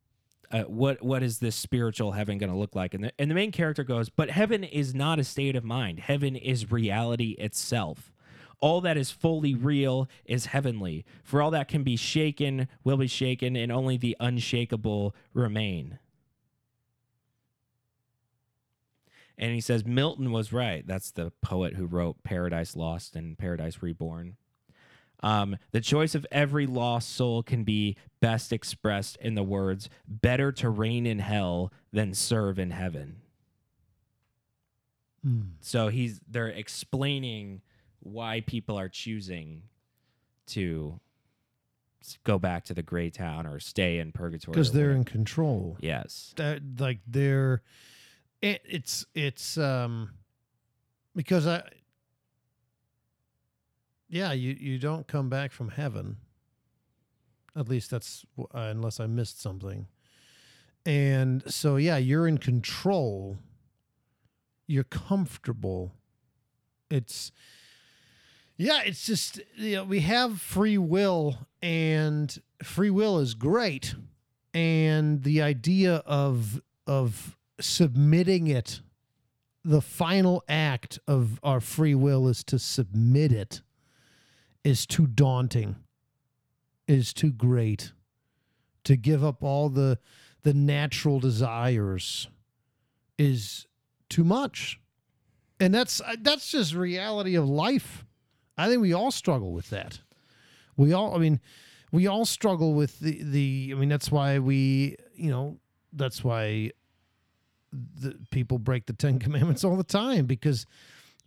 uh, 0.51 0.65
what 0.65 1.03
what 1.03 1.23
is 1.23 1.39
this 1.39 1.57
spiritual 1.57 2.13
heaven 2.13 2.37
going 2.37 2.53
to 2.53 2.59
look 2.59 2.75
like? 2.75 2.93
And 2.93 3.05
the, 3.05 3.13
and 3.19 3.31
the 3.31 3.35
main 3.35 3.53
character 3.53 3.85
goes, 3.85 4.11
but 4.11 4.29
heaven 4.29 4.65
is 4.65 4.95
not 4.95 5.19
a 5.19 5.25
state 5.25 5.57
of 5.57 5.65
mind. 5.65 6.01
Heaven 6.01 6.37
is 6.37 6.71
reality 6.71 7.31
itself. 7.39 8.13
All 8.61 8.83
that 8.83 8.99
is 8.99 9.11
fully 9.11 9.55
real 9.55 10.11
is 10.27 10.47
heavenly. 10.47 11.07
For 11.23 11.41
all 11.41 11.53
that 11.53 11.69
can 11.69 11.85
be 11.85 11.97
shaken 11.97 12.69
will 12.85 12.99
be 12.99 13.07
shaken, 13.07 13.57
and 13.57 13.73
only 13.73 13.97
the 13.97 14.15
unshakable 14.21 15.15
remain. 15.33 16.01
And 19.39 19.55
he 19.55 19.61
says 19.61 19.87
Milton 19.87 20.33
was 20.33 20.53
right. 20.53 20.85
That's 20.87 21.13
the 21.13 21.33
poet 21.43 21.75
who 21.75 21.87
wrote 21.87 22.23
Paradise 22.25 22.75
Lost 22.75 23.15
and 23.15 23.39
Paradise 23.39 23.81
Reborn. 23.81 24.37
Um, 25.21 25.57
the 25.73 25.81
choice 25.81 26.15
of 26.15 26.27
every 26.31 26.67
lost 26.67 27.15
soul 27.15 27.43
can 27.43 27.65
be 27.65 27.97
best 28.21 28.53
expressed 28.53 29.17
in 29.21 29.35
the 29.35 29.43
words 29.43 29.89
better 30.07 30.53
to 30.53 30.69
reign 30.69 31.07
in 31.07 31.19
hell 31.19 31.73
than 31.93 32.15
serve 32.15 32.59
in 32.59 32.71
heaven. 32.71 33.17
Hmm. 35.25 35.41
So 35.61 35.89
he's 35.89 36.21
they're 36.29 36.49
explaining 36.49 37.63
why 38.01 38.41
people 38.41 38.79
are 38.79 38.89
choosing 38.89 39.63
to 40.49 41.01
go 42.25 42.39
back 42.39 42.65
to 42.65 42.75
the 42.75 42.83
gray 42.83 43.11
town 43.11 43.47
or 43.47 43.59
stay 43.59 43.99
in 43.99 44.13
purgatory 44.13 44.53
because 44.53 44.73
they're 44.73 44.93
in 44.93 45.05
control. 45.05 45.77
yes 45.81 46.33
that 46.37 46.63
like 46.79 47.01
they're 47.07 47.61
it, 48.41 48.63
it's 48.65 49.05
it's 49.15 49.59
um 49.59 50.11
because 51.15 51.47
i 51.47 51.63
yeah 54.09 54.33
you 54.33 54.57
you 54.59 54.79
don't 54.79 55.07
come 55.07 55.29
back 55.29 55.53
from 55.53 55.71
heaven. 55.71 56.17
At 57.57 57.69
least 57.69 57.91
that's 57.91 58.25
uh, 58.39 58.45
unless 58.55 59.01
i 59.01 59.07
missed 59.07 59.41
something. 59.41 59.87
And 60.87 61.43
so 61.53 61.77
yeah 61.77 61.97
you're 61.97 62.29
in 62.29 62.39
control. 62.39 63.39
You're 64.67 64.85
comfortable. 64.85 65.93
It's 66.91 67.33
yeah 68.57 68.83
it's 68.85 69.05
just 69.05 69.41
you 69.57 69.77
know 69.77 69.85
we 69.85 70.01
have 70.01 70.41
free 70.41 70.79
will 70.79 71.47
and 71.61 72.41
free 72.63 72.91
will 72.91 73.19
is 73.19 73.35
great. 73.35 73.95
And 74.55 75.25
the 75.25 75.43
idea 75.43 75.97
of 76.07 76.63
of 76.87 77.38
submitting 77.61 78.47
it 78.47 78.81
the 79.65 79.81
final 79.81 80.43
act 80.49 80.99
of 81.07 81.41
our 81.43 81.61
free 81.61 81.95
will 81.95 82.29
is 82.29 82.45
to 82.45 82.59
submit 82.59 83.33
it 83.33 83.61
is 84.65 84.87
too 84.87 85.07
daunting 85.07 85.77
is 86.87 87.13
too 87.13 87.31
great 87.33 87.93
to 88.85 88.97
give 88.97 89.23
up 89.23 89.43
all 89.43 89.69
the 89.69 89.99
the 90.43 90.55
natural 90.55 91.21
desires 91.21 92.29
is 93.19 93.67
too 94.09 94.25
much. 94.25 94.81
And 95.61 95.75
that's 95.75 96.01
uh, 96.01 96.17
that's 96.23 96.51
just 96.51 96.75
reality 96.75 97.35
of 97.35 97.49
life. 97.49 98.05
I 98.57 98.69
think 98.69 98.81
we 98.81 98.93
all 98.93 99.11
struggle 99.11 99.53
with 99.53 99.71
that. 99.71 100.01
We 100.77 100.93
all 100.93 101.15
i 101.15 101.19
mean 101.19 101.41
we 101.91 102.07
all 102.07 102.25
struggle 102.25 102.75
with 102.75 103.01
the 103.01 103.21
the 103.23 103.73
i 103.73 103.79
mean 103.79 103.89
that's 103.89 104.13
why 104.13 104.39
we 104.39 104.97
you 105.15 105.31
know 105.31 105.59
that's 105.93 106.23
why 106.23 106.71
the 107.73 108.19
people 108.31 108.59
break 108.59 108.87
the 108.87 108.93
10 108.93 109.19
commandments 109.19 109.65
all 109.65 109.77
the 109.77 109.85
time 109.85 110.27
because 110.27 110.67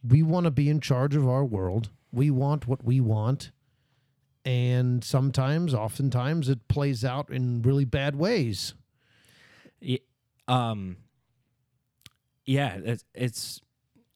we 0.08 0.24
want 0.24 0.46
to 0.46 0.52
be 0.52 0.70
in 0.70 0.80
charge 0.80 1.16
of 1.16 1.28
our 1.28 1.46
world. 1.46 1.90
We 2.12 2.32
want 2.32 2.68
what 2.68 2.84
we 2.84 3.00
want. 3.00 3.52
And 4.44 5.04
sometimes 5.04 5.74
oftentimes 5.74 6.50
it 6.50 6.68
plays 6.68 7.06
out 7.06 7.30
in 7.30 7.62
really 7.62 7.86
bad 7.86 8.16
ways. 8.16 8.74
Ye- 9.80 10.02
um 10.48 10.98
yeah 12.46 12.78
it's 12.84 13.04
it's 13.14 13.62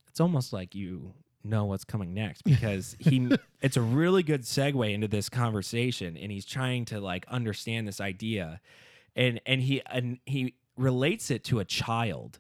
it's 0.07 0.19
almost 0.19 0.51
like 0.51 0.73
you 0.73 1.13
know 1.43 1.65
what's 1.65 1.83
coming 1.85 2.13
next 2.13 2.41
because 2.45 2.95
he 2.99 3.29
it's 3.61 3.77
a 3.77 3.81
really 3.81 4.23
good 4.23 4.41
segue 4.41 4.91
into 4.91 5.07
this 5.07 5.29
conversation 5.29 6.17
and 6.17 6.31
he's 6.31 6.45
trying 6.45 6.85
to 6.85 6.99
like 6.99 7.25
understand 7.27 7.87
this 7.87 8.01
idea. 8.01 8.59
And 9.15 9.39
and 9.45 9.61
he 9.61 9.81
and 9.85 10.19
he 10.25 10.55
relates 10.77 11.31
it 11.31 11.43
to 11.45 11.59
a 11.59 11.65
child 11.65 12.39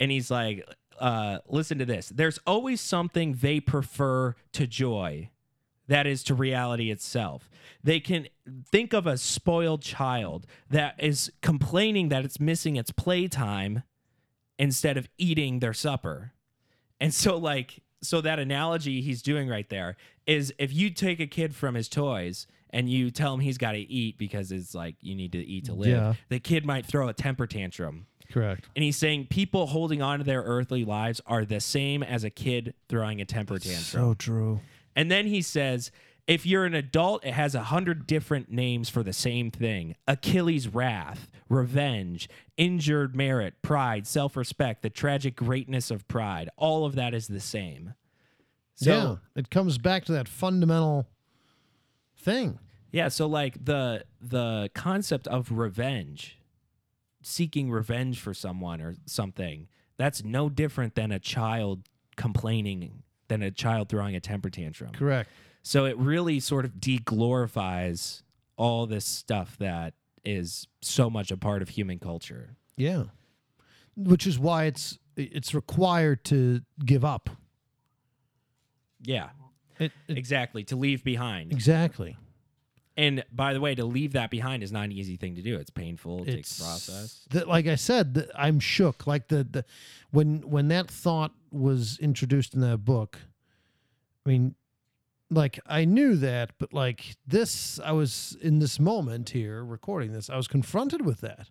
and 0.00 0.10
he's 0.10 0.30
like 0.30 0.66
uh 1.00 1.38
listen 1.48 1.78
to 1.78 1.84
this 1.84 2.08
there's 2.10 2.38
always 2.46 2.80
something 2.80 3.34
they 3.40 3.60
prefer 3.60 4.34
to 4.52 4.66
joy 4.66 5.30
that 5.88 6.06
is 6.06 6.22
to 6.24 6.34
reality 6.34 6.90
itself. 6.90 7.48
They 7.82 8.00
can 8.00 8.28
think 8.70 8.92
of 8.92 9.06
a 9.06 9.16
spoiled 9.16 9.82
child 9.82 10.46
that 10.70 10.96
is 10.98 11.32
complaining 11.42 12.08
that 12.08 12.24
it's 12.24 12.40
missing 12.40 12.76
its 12.76 12.90
playtime 12.90 13.82
instead 14.58 14.96
of 14.96 15.08
eating 15.18 15.60
their 15.60 15.74
supper. 15.74 16.32
And 17.00 17.14
so, 17.14 17.36
like, 17.36 17.82
so 18.02 18.20
that 18.20 18.38
analogy 18.38 19.00
he's 19.00 19.22
doing 19.22 19.48
right 19.48 19.68
there 19.68 19.96
is 20.26 20.52
if 20.58 20.72
you 20.72 20.90
take 20.90 21.20
a 21.20 21.26
kid 21.26 21.54
from 21.54 21.74
his 21.74 21.88
toys 21.88 22.46
and 22.70 22.88
you 22.90 23.10
tell 23.10 23.32
him 23.34 23.40
he's 23.40 23.58
got 23.58 23.72
to 23.72 23.78
eat 23.78 24.18
because 24.18 24.52
it's 24.52 24.74
like 24.74 24.96
you 25.00 25.14
need 25.14 25.32
to 25.32 25.38
eat 25.38 25.66
to 25.66 25.74
live, 25.74 25.88
Yeah. 25.88 26.14
the 26.28 26.40
kid 26.40 26.64
might 26.66 26.84
throw 26.86 27.08
a 27.08 27.12
temper 27.14 27.46
tantrum. 27.46 28.06
correct 28.32 28.68
And 28.74 28.82
he's 28.82 28.96
saying 28.96 29.28
people 29.30 29.66
holding 29.68 30.02
on 30.02 30.18
to 30.18 30.24
their 30.24 30.42
earthly 30.42 30.84
lives 30.84 31.20
are 31.26 31.44
the 31.44 31.60
same 31.60 32.02
as 32.02 32.24
a 32.24 32.30
kid 32.30 32.74
throwing 32.88 33.20
a 33.20 33.24
temper 33.24 33.58
tantrum. 33.58 33.84
so 33.84 34.14
true 34.14 34.60
And 34.96 35.10
then 35.10 35.26
he 35.26 35.42
says, 35.42 35.90
if 36.26 36.44
you're 36.44 36.64
an 36.64 36.74
adult, 36.74 37.24
it 37.24 37.34
has 37.34 37.54
a 37.54 37.62
hundred 37.64 38.04
different 38.06 38.50
names 38.50 38.88
for 38.88 39.04
the 39.04 39.12
same 39.12 39.52
thing 39.52 39.94
Achilles' 40.08 40.66
wrath, 40.66 41.28
revenge, 41.48 42.28
injured 42.56 43.14
merit, 43.14 43.54
pride, 43.62 44.08
self 44.08 44.36
respect, 44.36 44.82
the 44.82 44.90
tragic 44.90 45.36
greatness 45.36 45.90
of 45.92 46.08
pride. 46.08 46.48
All 46.56 46.84
of 46.84 46.96
that 46.96 47.14
is 47.14 47.28
the 47.28 47.38
same. 47.38 47.94
So, 48.74 48.90
yeah 48.90 49.16
it 49.40 49.50
comes 49.50 49.78
back 49.78 50.04
to 50.06 50.12
that 50.12 50.26
fundamental 50.28 51.06
thing 52.26 52.58
yeah, 52.96 53.08
so 53.08 53.26
like 53.26 53.62
the 53.62 54.04
the 54.20 54.70
concept 54.74 55.26
of 55.26 55.52
revenge, 55.52 56.38
seeking 57.22 57.70
revenge 57.70 58.20
for 58.20 58.32
someone 58.32 58.80
or 58.80 58.94
something, 59.04 59.68
that's 59.98 60.24
no 60.24 60.48
different 60.48 60.94
than 60.94 61.12
a 61.12 61.18
child 61.18 61.88
complaining, 62.16 63.02
than 63.28 63.42
a 63.42 63.50
child 63.50 63.90
throwing 63.90 64.16
a 64.16 64.20
temper 64.20 64.50
tantrum. 64.50 64.92
correct 64.92 65.30
So 65.62 65.84
it 65.84 65.98
really 65.98 66.40
sort 66.40 66.64
of 66.64 66.74
deglorifies 66.74 68.22
all 68.56 68.86
this 68.86 69.04
stuff 69.04 69.58
that 69.58 69.92
is 70.24 70.66
so 70.80 71.10
much 71.10 71.30
a 71.30 71.36
part 71.36 71.60
of 71.60 71.68
human 71.68 71.98
culture. 71.98 72.56
Yeah. 72.76 73.04
Which 73.94 74.26
is 74.26 74.38
why 74.38 74.64
it's 74.64 74.98
it's 75.16 75.54
required 75.54 76.24
to 76.24 76.62
give 76.84 77.04
up. 77.04 77.28
Yeah, 79.02 79.28
It, 79.78 79.92
it- 80.08 80.18
exactly. 80.18 80.64
To 80.64 80.76
leave 80.76 81.04
behind. 81.04 81.52
exactly. 81.52 82.16
And 82.98 83.22
by 83.30 83.52
the 83.52 83.60
way, 83.60 83.74
to 83.74 83.84
leave 83.84 84.14
that 84.14 84.30
behind 84.30 84.62
is 84.62 84.72
not 84.72 84.84
an 84.84 84.92
easy 84.92 85.16
thing 85.16 85.34
to 85.34 85.42
do. 85.42 85.56
It's 85.56 85.68
painful. 85.68 86.22
It 86.22 86.32
takes 86.32 86.52
It's 86.52 86.62
process. 86.62 87.26
That, 87.28 87.46
like 87.46 87.66
I 87.66 87.74
said, 87.74 88.14
the, 88.14 88.30
I'm 88.34 88.58
shook. 88.58 89.06
Like 89.06 89.28
the, 89.28 89.44
the 89.44 89.64
when 90.12 90.40
when 90.48 90.68
that 90.68 90.90
thought 90.90 91.32
was 91.50 91.98
introduced 91.98 92.54
in 92.54 92.60
that 92.62 92.78
book. 92.86 93.18
I 94.24 94.30
mean, 94.30 94.54
like 95.30 95.60
I 95.66 95.84
knew 95.84 96.16
that, 96.16 96.52
but 96.58 96.72
like 96.72 97.16
this, 97.26 97.78
I 97.80 97.92
was 97.92 98.34
in 98.40 98.60
this 98.60 98.80
moment 98.80 99.28
here 99.30 99.62
recording 99.62 100.12
this. 100.12 100.30
I 100.30 100.36
was 100.38 100.48
confronted 100.48 101.04
with 101.04 101.20
that, 101.20 101.50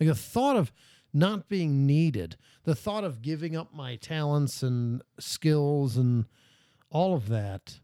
like 0.00 0.08
the 0.08 0.14
thought 0.16 0.56
of 0.56 0.72
not 1.14 1.48
being 1.48 1.86
needed, 1.86 2.36
the 2.64 2.74
thought 2.74 3.04
of 3.04 3.22
giving 3.22 3.56
up 3.56 3.72
my 3.72 3.94
talents 3.94 4.64
and 4.64 5.00
skills 5.20 5.96
and 5.96 6.24
all 6.90 7.14
of 7.14 7.28
that. 7.28 7.78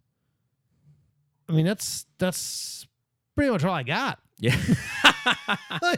I 1.48 1.52
mean, 1.52 1.66
that's 1.66 2.06
that's 2.18 2.86
pretty 3.34 3.50
much 3.50 3.64
all 3.64 3.74
I 3.74 3.82
got. 3.82 4.18
Yeah. 4.38 4.56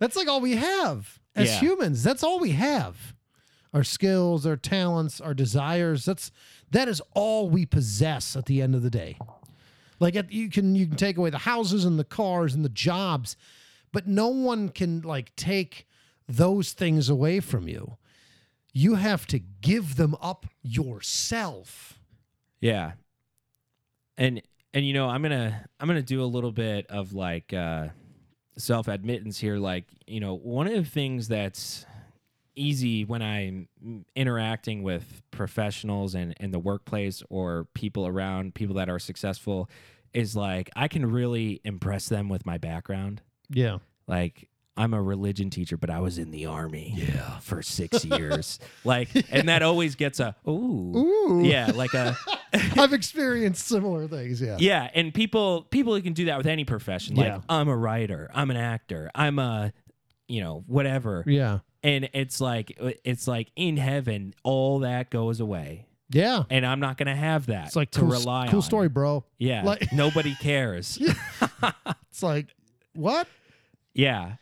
That's 0.00 0.16
like 0.16 0.26
all 0.28 0.40
we 0.40 0.56
have 0.56 1.20
as 1.36 1.48
Yeah. 1.48 1.60
humans. 1.60 2.02
That's 2.02 2.22
all 2.24 2.40
we 2.40 2.50
have. 2.50 3.14
Our 3.72 3.84
skills, 3.84 4.44
our 4.46 4.56
talents, 4.56 5.20
our 5.20 5.34
desires. 5.34 6.04
That's 6.04 6.30
that 6.70 6.88
is 6.88 7.00
all 7.14 7.48
we 7.48 7.64
possess 7.66 8.34
at 8.36 8.46
the 8.46 8.60
end 8.62 8.74
of 8.74 8.82
the 8.82 8.90
day. 8.90 9.16
Like 10.00 10.16
at, 10.16 10.32
you 10.32 10.50
can 10.50 10.74
you 10.74 10.86
can 10.86 10.96
take 10.96 11.16
away 11.16 11.30
the 11.30 11.38
houses 11.38 11.84
and 11.84 11.98
the 11.98 12.04
cars 12.04 12.54
and 12.54 12.64
the 12.64 12.68
jobs, 12.68 13.36
but 13.92 14.08
no 14.08 14.28
one 14.28 14.68
can 14.70 15.02
like 15.02 15.34
take 15.36 15.86
those 16.28 16.72
things 16.72 17.08
away 17.08 17.38
from 17.40 17.68
you. 17.68 17.96
You 18.72 18.96
have 18.96 19.26
to 19.28 19.38
give 19.38 19.94
them 19.96 20.16
up 20.20 20.46
yourself. 20.62 22.00
Yeah. 22.64 22.92
And 24.16 24.40
and 24.72 24.86
you 24.86 24.94
know, 24.94 25.06
I'm 25.08 25.20
going 25.20 25.32
to 25.32 25.64
I'm 25.78 25.86
going 25.86 26.00
to 26.00 26.02
do 26.02 26.22
a 26.22 26.24
little 26.24 26.50
bit 26.50 26.86
of 26.86 27.12
like 27.12 27.52
uh 27.52 27.88
self-admittance 28.56 29.38
here 29.38 29.58
like, 29.58 29.84
you 30.06 30.20
know, 30.20 30.34
one 30.34 30.66
of 30.66 30.72
the 30.72 30.84
things 30.88 31.28
that's 31.28 31.84
easy 32.54 33.04
when 33.04 33.20
I'm 33.20 33.68
interacting 34.16 34.82
with 34.82 35.20
professionals 35.30 36.14
and 36.14 36.34
in 36.40 36.52
the 36.52 36.58
workplace 36.58 37.22
or 37.28 37.66
people 37.74 38.06
around 38.06 38.54
people 38.54 38.76
that 38.76 38.88
are 38.88 38.98
successful 38.98 39.68
is 40.14 40.34
like 40.34 40.70
I 40.74 40.88
can 40.88 41.04
really 41.04 41.60
impress 41.64 42.08
them 42.08 42.30
with 42.30 42.46
my 42.46 42.56
background. 42.56 43.20
Yeah. 43.50 43.78
Like 44.06 44.48
I'm 44.76 44.92
a 44.92 45.00
religion 45.00 45.50
teacher, 45.50 45.76
but 45.76 45.88
I 45.88 46.00
was 46.00 46.18
in 46.18 46.30
the 46.32 46.46
army 46.46 46.94
yeah. 46.96 47.38
for 47.38 47.62
six 47.62 48.04
years. 48.04 48.58
like, 48.84 49.08
and 49.30 49.48
that 49.48 49.62
always 49.62 49.94
gets 49.94 50.18
a 50.20 50.34
ooh, 50.48 50.96
Ooh. 50.96 51.42
yeah, 51.44 51.70
like 51.74 51.94
a 51.94 52.16
I've 52.76 52.92
experienced 52.92 53.66
similar 53.68 54.08
things. 54.08 54.40
Yeah. 54.40 54.56
yeah. 54.58 54.90
And 54.94 55.14
people 55.14 55.62
people 55.70 55.94
who 55.94 56.02
can 56.02 56.12
do 56.12 56.24
that 56.26 56.38
with 56.38 56.46
any 56.46 56.64
profession. 56.64 57.14
Like 57.16 57.26
Yeah. 57.26 57.40
I'm 57.48 57.68
a 57.68 57.76
writer, 57.76 58.30
I'm 58.34 58.50
an 58.50 58.56
actor, 58.56 59.10
I'm 59.14 59.38
a 59.38 59.72
you 60.26 60.40
know 60.40 60.64
whatever. 60.66 61.22
Yeah. 61.26 61.60
And 61.84 62.08
it's 62.14 62.40
like 62.40 62.76
it's 63.04 63.28
like 63.28 63.52
in 63.56 63.76
heaven, 63.76 64.34
all 64.42 64.80
that 64.80 65.10
goes 65.10 65.38
away, 65.38 65.86
Yeah. 66.10 66.44
and 66.50 66.64
I'm 66.66 66.80
not 66.80 66.96
gonna 66.96 67.14
have 67.14 67.46
that. 67.46 67.66
It's 67.66 67.76
like 67.76 67.90
to 67.92 68.00
cool, 68.00 68.08
rely 68.08 68.48
cool 68.48 68.56
on. 68.58 68.62
story, 68.62 68.88
bro. 68.88 69.24
Yeah, 69.38 69.62
Like- 69.64 69.92
nobody 69.92 70.34
cares. 70.40 70.98
Yeah. 71.00 71.72
It's 72.10 72.22
like 72.22 72.46
what? 72.94 73.28
Yeah. 73.92 74.36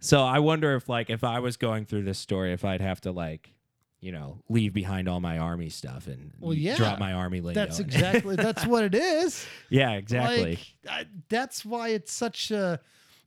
So 0.00 0.22
I 0.22 0.38
wonder 0.38 0.74
if 0.76 0.88
like 0.88 1.10
if 1.10 1.24
I 1.24 1.40
was 1.40 1.56
going 1.56 1.84
through 1.84 2.02
this 2.04 2.18
story, 2.18 2.52
if 2.52 2.64
I'd 2.64 2.80
have 2.80 3.00
to 3.02 3.12
like 3.12 3.54
you 4.00 4.12
know, 4.12 4.38
leave 4.48 4.72
behind 4.72 5.08
all 5.08 5.18
my 5.18 5.38
army 5.38 5.68
stuff 5.68 6.06
and 6.06 6.30
Well, 6.38 6.54
yeah. 6.54 6.76
drop 6.76 7.00
my 7.00 7.14
army 7.14 7.40
lingo. 7.40 7.58
That's 7.60 7.80
exactly 7.80 8.36
that's 8.36 8.64
what 8.64 8.84
it 8.84 8.94
is. 8.94 9.44
yeah, 9.70 9.94
exactly. 9.94 10.50
Like, 10.50 10.58
I, 10.88 11.06
that's 11.28 11.64
why 11.64 11.88
it's 11.88 12.12
such 12.12 12.52
a 12.52 12.78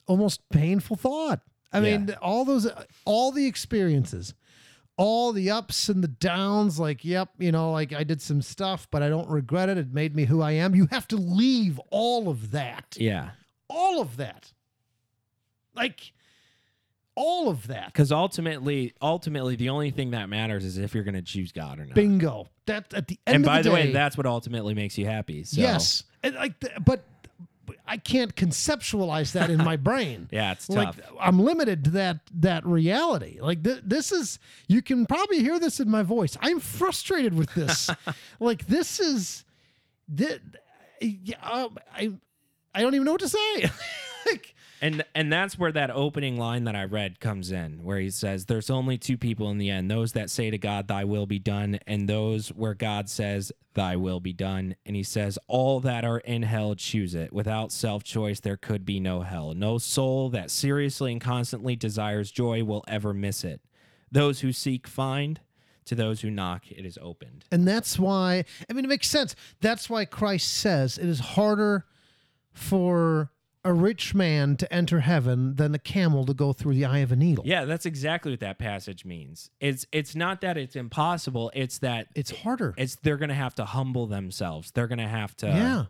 almost 0.07 0.47
painful 0.49 0.95
thought. 0.95 1.41
I 1.73 1.79
Yeah. 1.81 1.97
mean, 1.97 2.15
all 2.21 2.45
those, 2.45 2.69
all 3.03 3.33
the 3.33 3.47
experiences, 3.47 4.33
all 4.95 5.33
the 5.33 5.51
ups 5.51 5.89
and 5.89 6.01
the 6.01 6.07
downs. 6.07 6.79
Like, 6.79 7.03
yep, 7.03 7.31
you 7.37 7.51
know, 7.51 7.73
like 7.73 7.91
I 7.91 8.05
did 8.05 8.21
some 8.21 8.41
stuff, 8.41 8.87
but 8.91 9.03
I 9.03 9.09
don't 9.09 9.27
regret 9.29 9.67
it. 9.67 9.77
It 9.77 9.91
made 9.93 10.15
me 10.15 10.23
who 10.23 10.41
I 10.41 10.51
am. 10.53 10.73
You 10.73 10.87
have 10.91 11.05
to 11.09 11.17
leave 11.17 11.79
all 11.89 12.29
of 12.29 12.51
that, 12.51 12.95
yeah. 12.97 13.31
all 13.67 13.99
of 13.99 14.15
that, 14.15 14.53
like 15.75 16.13
all 17.15 17.49
of 17.49 17.67
that. 17.67 17.87
Because 17.87 18.11
ultimately, 18.11 18.93
ultimately, 19.01 19.55
the 19.55 19.69
only 19.69 19.91
thing 19.91 20.11
that 20.11 20.29
matters 20.29 20.65
is 20.65 20.77
if 20.77 20.93
you're 20.93 21.03
going 21.03 21.15
to 21.15 21.21
choose 21.21 21.51
God 21.51 21.79
or 21.79 21.85
not. 21.85 21.95
Bingo. 21.95 22.47
That 22.67 22.93
at 22.93 23.07
the 23.07 23.19
end 23.27 23.35
and 23.35 23.45
of 23.45 23.47
by 23.47 23.61
the, 23.61 23.69
the, 23.69 23.75
day, 23.75 23.85
way, 23.87 23.91
that's 23.91 24.17
what 24.17 24.25
ultimately 24.25 24.73
makes 24.73 24.97
you 24.97 25.05
happy. 25.05 25.43
So, 25.43 25.59
yes, 25.59 26.03
and 26.23 26.35
like, 26.35 26.53
but 26.85 27.03
I 27.87 27.97
can't 27.97 28.35
conceptualize 28.35 29.33
that 29.33 29.49
in 29.49 29.57
my 29.57 29.75
brain. 29.77 30.29
Yeah, 30.31 30.51
it's 30.53 30.69
like 30.69 30.95
tough. 30.95 31.11
I'm 31.19 31.39
limited 31.39 31.85
to 31.85 31.89
that 31.91 32.19
that 32.35 32.65
reality. 32.65 33.39
Like 33.41 33.63
th- 33.63 33.81
this 33.83 34.11
is 34.11 34.39
you 34.67 34.81
can 34.81 35.05
probably 35.05 35.39
hear 35.39 35.59
this 35.59 35.79
in 35.79 35.89
my 35.89 36.03
voice. 36.03 36.37
I'm 36.41 36.59
frustrated 36.59 37.33
with 37.33 37.53
this. 37.53 37.89
like 38.39 38.67
this 38.67 38.99
is 38.99 39.43
yeah, 40.09 41.35
um, 41.43 41.77
I 41.93 42.13
I 42.73 42.81
don't 42.81 42.95
even 42.95 43.05
know 43.05 43.13
what 43.13 43.21
to 43.21 43.29
say. 43.29 43.69
like 44.25 44.50
And 44.83 45.03
and 45.13 45.31
that's 45.31 45.59
where 45.59 45.71
that 45.71 45.91
opening 45.91 46.37
line 46.37 46.63
that 46.63 46.75
I 46.75 46.85
read 46.85 47.19
comes 47.19 47.51
in, 47.51 47.83
where 47.83 47.99
he 47.99 48.09
says, 48.09 48.45
"There's 48.45 48.71
only 48.71 48.97
two 48.97 49.15
people 49.15 49.51
in 49.51 49.59
the 49.59 49.69
end: 49.69 49.91
those 49.91 50.13
that 50.13 50.31
say 50.31 50.49
to 50.49 50.57
God, 50.57 50.87
Thy 50.87 51.03
will 51.03 51.27
be 51.27 51.37
done, 51.37 51.79
and 51.85 52.09
those 52.09 52.49
where 52.49 52.73
God 52.73 53.07
says, 53.07 53.51
Thy 53.75 53.95
will 53.95 54.19
be 54.19 54.33
done." 54.33 54.75
And 54.83 54.95
he 54.95 55.03
says, 55.03 55.37
"All 55.47 55.79
that 55.81 56.03
are 56.03 56.17
in 56.17 56.41
hell 56.41 56.73
choose 56.73 57.13
it. 57.13 57.31
Without 57.31 57.71
self-choice, 57.71 58.39
there 58.39 58.57
could 58.57 58.83
be 58.83 58.99
no 58.99 59.21
hell. 59.21 59.53
No 59.53 59.77
soul 59.77 60.29
that 60.31 60.49
seriously 60.49 61.11
and 61.11 61.21
constantly 61.21 61.75
desires 61.75 62.31
joy 62.31 62.63
will 62.63 62.83
ever 62.87 63.13
miss 63.13 63.43
it. 63.43 63.61
Those 64.11 64.39
who 64.39 64.51
seek 64.51 64.87
find; 64.87 65.39
to 65.85 65.93
those 65.93 66.21
who 66.21 66.31
knock, 66.31 66.71
it 66.71 66.87
is 66.87 66.97
opened." 66.99 67.45
and 67.51 67.67
that's 67.67 67.99
why 67.99 68.45
I 68.67 68.73
mean 68.73 68.85
it 68.85 68.87
makes 68.87 69.09
sense. 69.09 69.35
That's 69.61 69.91
why 69.91 70.05
Christ 70.05 70.51
says 70.51 70.97
it 70.97 71.07
is 71.07 71.19
harder 71.19 71.85
for 72.51 73.31
a 73.63 73.71
rich 73.73 74.15
man 74.15 74.55
to 74.57 74.73
enter 74.73 75.01
heaven 75.01 75.55
than 75.55 75.75
a 75.75 75.79
camel 75.79 76.25
to 76.25 76.33
go 76.33 76.51
through 76.51 76.73
the 76.73 76.85
eye 76.85 76.99
of 76.99 77.11
a 77.11 77.15
needle. 77.15 77.43
Yeah, 77.45 77.65
that's 77.65 77.85
exactly 77.85 78.31
what 78.31 78.39
that 78.39 78.57
passage 78.57 79.05
means. 79.05 79.49
It's 79.59 79.85
it's 79.91 80.15
not 80.15 80.41
that 80.41 80.57
it's 80.57 80.75
impossible; 80.75 81.51
it's 81.53 81.77
that 81.79 82.07
It's 82.15 82.31
harder. 82.31 82.73
it's 82.77 82.95
they're 82.97 83.17
gonna 83.17 83.33
have 83.35 83.53
to 83.55 83.65
humble 83.65 84.07
themselves. 84.07 84.71
They're 84.71 84.87
gonna 84.87 85.07
have 85.07 85.35
to, 85.37 85.47
yeah. 85.47 85.85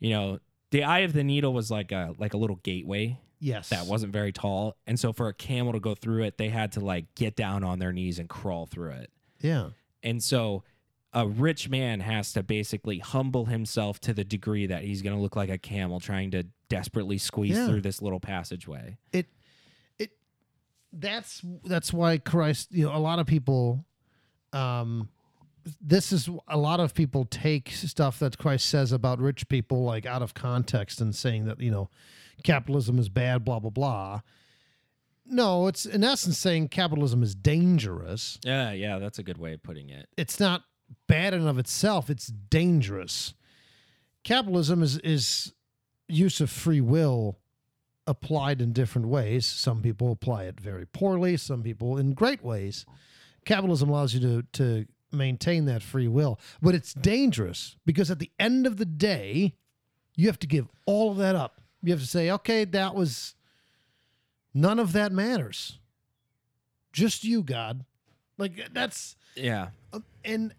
you 0.00 0.10
know, 0.10 0.38
the 0.72 0.84
eye 0.84 1.00
of 1.00 1.12
the 1.12 1.22
needle 1.24 1.52
was 1.52 1.70
like 1.70 1.92
a 1.92 2.14
like 2.18 2.34
a 2.34 2.36
little 2.36 2.56
gateway 2.56 3.18
Yes. 3.40 3.68
that 3.68 3.86
wasn't 3.86 4.12
very 4.12 4.32
tall, 4.32 4.76
and 4.86 4.98
so 4.98 5.12
for 5.12 5.28
a 5.28 5.34
camel 5.34 5.72
to 5.74 5.80
go 5.80 5.94
through 5.94 6.24
it, 6.24 6.38
they 6.38 6.48
had 6.48 6.72
to 6.72 6.80
like 6.80 7.14
get 7.14 7.36
down 7.36 7.62
on 7.62 7.78
their 7.78 7.92
knees 7.92 8.18
and 8.18 8.28
crawl 8.28 8.66
through 8.66 8.90
it. 8.90 9.12
Yeah. 9.40 9.68
And 10.02 10.20
so 10.22 10.64
a 11.12 11.26
rich 11.26 11.68
man 11.70 12.00
has 12.00 12.32
to 12.32 12.42
basically 12.42 12.98
humble 12.98 13.44
himself 13.46 14.00
to 14.00 14.12
the 14.12 14.24
degree 14.24 14.66
that 14.66 14.82
he's 14.82 15.00
gonna 15.02 15.20
look 15.20 15.36
like 15.36 15.48
a 15.50 15.58
camel 15.58 16.00
trying 16.00 16.32
to 16.32 16.42
desperately 16.68 17.18
squeeze 17.18 17.56
Yeah. 17.56 17.66
through 17.68 17.80
this 17.82 18.00
little 18.02 18.20
passageway. 18.20 18.98
it 19.12 19.26
it 19.98 20.10
that's 20.92 21.42
that's 21.64 21.92
why 21.92 22.18
Christ 22.18 22.68
you 22.72 22.84
know 22.86 22.94
a 22.94 22.98
lot 22.98 23.18
of 23.18 23.26
people 23.26 23.84
um 24.52 25.08
this 25.82 26.12
is 26.12 26.30
a 26.48 26.56
lot 26.56 26.80
of 26.80 26.94
people 26.94 27.26
take 27.26 27.70
stuff 27.70 28.18
that 28.20 28.38
Christ 28.38 28.66
says 28.70 28.90
about 28.92 29.18
rich 29.18 29.48
people 29.48 29.84
like 29.84 30.06
out 30.06 30.22
of 30.22 30.32
context 30.34 31.00
and 31.00 31.14
saying 31.14 31.44
that 31.46 31.60
you 31.60 31.70
know 31.70 31.90
capitalism 32.42 32.98
is 32.98 33.08
bad 33.08 33.44
blah 33.44 33.58
blah 33.58 33.70
blah 33.70 34.20
no 35.26 35.66
it's 35.66 35.84
in 35.84 36.02
essence 36.04 36.38
saying 36.38 36.68
capitalism 36.68 37.22
is 37.22 37.34
dangerous 37.34 38.38
Yeah, 38.44 38.72
yeah, 38.72 38.98
that's 38.98 39.18
a 39.18 39.22
good 39.22 39.36
way 39.38 39.52
of 39.54 39.62
putting 39.62 39.90
it. 39.90 40.08
it's 40.16 40.40
not 40.40 40.62
bad 41.06 41.34
in 41.34 41.46
of 41.46 41.58
itself 41.58 42.08
it's 42.08 42.28
dangerous 42.28 43.34
capitalism 44.24 44.82
is 44.82 44.96
is 44.98 45.52
use 46.08 46.40
of 46.40 46.50
free 46.50 46.80
will 46.80 47.38
applied 48.06 48.60
in 48.62 48.72
different 48.72 49.08
ways. 49.08 49.44
Some 49.46 49.82
people 49.82 50.10
apply 50.10 50.44
it 50.44 50.58
very 50.60 50.86
poorly 50.86 51.36
some 51.36 51.62
people 51.62 51.96
in 51.98 52.14
great 52.14 52.42
ways. 52.42 52.86
Capitalism 53.44 53.88
allows 53.90 54.14
you 54.14 54.20
to 54.20 54.42
to 54.54 54.86
maintain 55.10 55.64
that 55.64 55.82
free 55.82 56.06
will 56.06 56.38
but 56.60 56.74
it's 56.74 56.92
dangerous 56.92 57.76
because 57.86 58.10
at 58.10 58.18
the 58.18 58.30
end 58.38 58.66
of 58.66 58.76
the 58.76 58.84
day 58.84 59.54
you 60.16 60.26
have 60.26 60.38
to 60.38 60.46
give 60.46 60.68
all 60.84 61.10
of 61.10 61.16
that 61.16 61.34
up. 61.34 61.60
You 61.82 61.92
have 61.92 62.00
to 62.00 62.06
say 62.06 62.30
okay 62.30 62.64
that 62.64 62.94
was 62.94 63.34
none 64.52 64.78
of 64.78 64.92
that 64.92 65.12
matters. 65.12 65.78
Just 66.92 67.24
you 67.24 67.42
god. 67.42 67.84
Like 68.36 68.68
that's 68.72 69.16
Yeah. 69.34 69.68
um, 69.92 70.04
and 70.24 70.54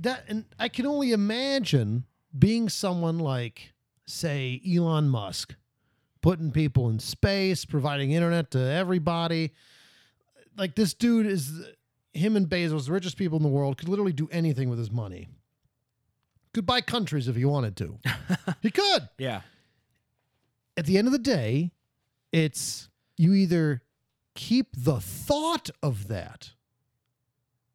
that 0.00 0.24
and 0.28 0.44
I 0.58 0.68
can 0.68 0.86
only 0.86 1.12
imagine 1.12 2.04
being 2.36 2.68
someone 2.68 3.18
like 3.18 3.72
say 4.06 4.60
Elon 4.66 5.08
Musk 5.08 5.54
putting 6.22 6.50
people 6.50 6.88
in 6.88 6.98
space, 6.98 7.64
providing 7.64 8.10
internet 8.12 8.50
to 8.52 8.58
everybody. 8.58 9.52
Like 10.56 10.74
this 10.74 10.94
dude 10.94 11.26
is 11.26 11.52
him 12.12 12.36
and 12.36 12.48
Bezos, 12.48 12.86
the 12.86 12.92
richest 12.92 13.16
people 13.16 13.36
in 13.36 13.42
the 13.42 13.48
world, 13.48 13.78
could 13.78 13.88
literally 13.88 14.12
do 14.12 14.28
anything 14.32 14.68
with 14.68 14.78
his 14.78 14.90
money. 14.90 15.28
Could 16.52 16.66
buy 16.66 16.80
countries 16.80 17.28
if 17.28 17.36
he 17.36 17.44
wanted 17.44 17.76
to. 17.76 17.98
he 18.62 18.70
could. 18.70 19.08
Yeah. 19.18 19.42
At 20.76 20.86
the 20.86 20.98
end 20.98 21.06
of 21.06 21.12
the 21.12 21.18
day, 21.18 21.72
it's 22.32 22.88
you 23.16 23.34
either 23.34 23.82
keep 24.34 24.68
the 24.76 25.00
thought 25.00 25.70
of 25.82 26.08
that 26.08 26.52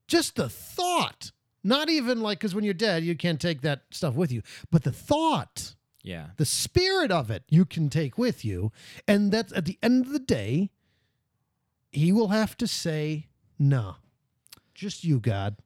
just 0.07 0.35
the 0.35 0.47
thought 0.47 1.31
not 1.63 1.89
even 1.89 2.21
like 2.21 2.37
because 2.37 2.53
when 2.53 2.63
you're 2.63 2.73
dead 2.73 3.03
you 3.03 3.15
can't 3.15 3.41
take 3.41 3.61
that 3.61 3.81
stuff 3.89 4.13
with 4.13 4.31
you 4.31 4.43
but 4.69 4.83
the 4.83 4.91
thought 4.91 5.73
Yeah. 6.03 6.27
the 6.37 6.45
spirit 6.45 7.11
of 7.11 7.29
it 7.31 7.43
you 7.49 7.65
can 7.65 7.89
take 7.89 8.17
with 8.17 8.43
you 8.43 8.71
and 9.07 9.31
that's 9.31 9.53
at 9.53 9.65
the 9.65 9.77
end 9.83 10.05
of 10.05 10.11
the 10.11 10.19
day 10.19 10.71
he 11.91 12.11
will 12.11 12.29
have 12.29 12.57
to 12.57 12.67
say 12.67 13.27
no 13.59 13.95
just 14.73 15.03
you 15.03 15.19
god 15.19 15.57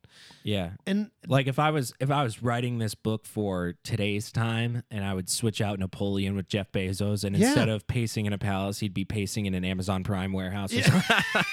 Yeah. 0.44 0.72
and 0.86 1.10
like 1.28 1.48
if 1.48 1.58
I 1.60 1.70
was 1.72 1.94
if 2.00 2.10
I 2.12 2.24
was 2.24 2.42
writing 2.44 2.80
this 2.80 2.96
book 2.96 3.26
for 3.26 3.76
today's 3.84 4.32
time 4.32 4.84
and 4.92 5.06
I 5.06 5.14
would 5.14 5.30
switch 5.30 5.62
out 5.62 5.80
Napoleon 5.80 6.36
with 6.36 6.48
Jeff 6.50 6.72
Bezos 6.72 7.24
and 7.24 7.36
Yeah. 7.38 7.48
instead 7.48 7.70
of 7.70 7.88
pacing 7.88 8.26
in 8.26 8.34
a 8.34 8.38
palace 8.38 8.80
he'd 8.80 8.94
be 8.94 9.06
pacing 9.06 9.46
in 9.46 9.54
an 9.54 9.64
Amazon 9.64 10.04
Prime 10.04 10.34
warehouse 10.34 10.72
something. 10.74 11.02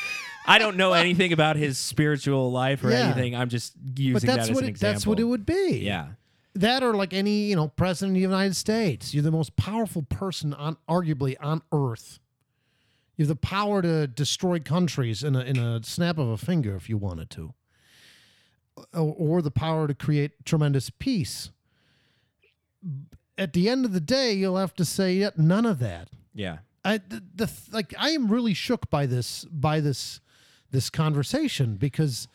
I 0.47 0.59
don't 0.59 0.77
know 0.77 0.93
anything 0.93 1.33
about 1.33 1.55
his 1.55 1.79
spiritual 1.79 2.51
life 2.51 2.83
or 2.83 2.91
Yeah. 2.91 3.05
anything. 3.11 3.37
I'm 3.37 3.49
just 3.49 3.75
using 3.95 4.15
but 4.15 4.23
that's 4.23 4.47
that 4.49 4.51
as 4.51 4.55
what 4.55 4.65
an 4.65 4.69
it, 4.69 4.71
example. 4.71 4.93
that's 4.95 5.07
what 5.07 5.21
it 5.21 5.25
would 5.25 5.47
be 5.47 5.81
Yeah. 5.85 6.09
That 6.55 6.83
or 6.83 6.95
like 6.95 7.13
any 7.13 7.45
you 7.45 7.57
know 7.57 7.69
president 7.69 8.11
of 8.11 8.15
the 8.15 8.21
united 8.21 8.57
states. 8.57 9.15
You're 9.15 9.23
the 9.23 9.31
most 9.31 9.57
powerful 9.57 10.03
person 10.03 10.53
on 10.55 10.77
arguably 10.89 11.37
on 11.41 11.63
earth. 11.73 12.19
You 13.17 13.25
have 13.25 13.29
the 13.29 13.37
power 13.37 13.83
to 13.83 14.07
destroy 14.07 14.59
countries 14.59 15.23
in 15.23 15.37
a, 15.37 15.41
in 15.41 15.59
a 15.59 15.83
snap 15.85 16.19
of 16.19 16.29
a 16.29 16.37
finger 16.37 16.75
if 16.77 16.89
you 16.89 16.97
wanted 16.97 17.31
to. 17.31 17.53
Or, 18.95 19.15
or 19.19 19.43
the 19.43 19.51
power 19.51 19.87
to 19.87 19.95
create 19.95 20.47
tremendous 20.47 20.89
peace. 20.89 21.51
At 23.37 23.53
the 23.53 23.69
end 23.69 23.85
of 23.85 23.93
the 23.93 24.01
day 24.01 24.33
you'll 24.33 24.57
have 24.57 24.75
to 24.77 24.85
say 24.85 25.15
yeah, 25.15 25.31
none 25.37 25.67
of 25.67 25.79
that. 25.79 26.09
Yeah. 26.35 26.59
I 26.85 26.99
the, 26.99 27.23
the 27.35 27.51
like 27.71 27.95
I 27.99 28.11
am 28.11 28.29
really 28.29 28.55
shook 28.55 28.91
by 28.91 29.07
this 29.07 29.45
by 29.45 29.81
this 29.81 30.21
this 30.71 30.91
conversation 30.91 31.77
because 31.77 32.29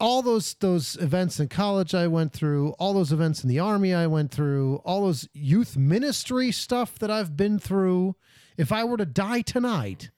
all 0.00 0.22
those 0.22 0.54
those 0.54 0.96
events 0.96 1.38
in 1.38 1.48
college 1.48 1.94
I 1.94 2.06
went 2.06 2.32
through, 2.32 2.70
all 2.78 2.94
those 2.94 3.12
events 3.12 3.42
in 3.44 3.48
the 3.48 3.58
army 3.58 3.94
I 3.94 4.06
went 4.06 4.30
through, 4.30 4.76
all 4.84 5.02
those 5.04 5.28
youth 5.34 5.76
ministry 5.76 6.50
stuff 6.50 6.98
that 6.98 7.10
I've 7.10 7.36
been 7.36 7.58
through, 7.58 8.16
if 8.56 8.72
I 8.72 8.82
were 8.84 8.96
to 8.96 9.06
die 9.06 9.42
tonight, 9.42 10.10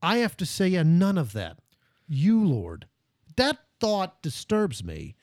I 0.00 0.18
have 0.18 0.36
to 0.38 0.46
say 0.46 0.68
yeah, 0.68 0.84
none 0.84 1.18
of 1.18 1.32
that. 1.32 1.58
You 2.08 2.44
Lord. 2.44 2.86
That 3.36 3.58
thought 3.80 4.22
disturbs 4.22 4.82
me. 4.84 5.16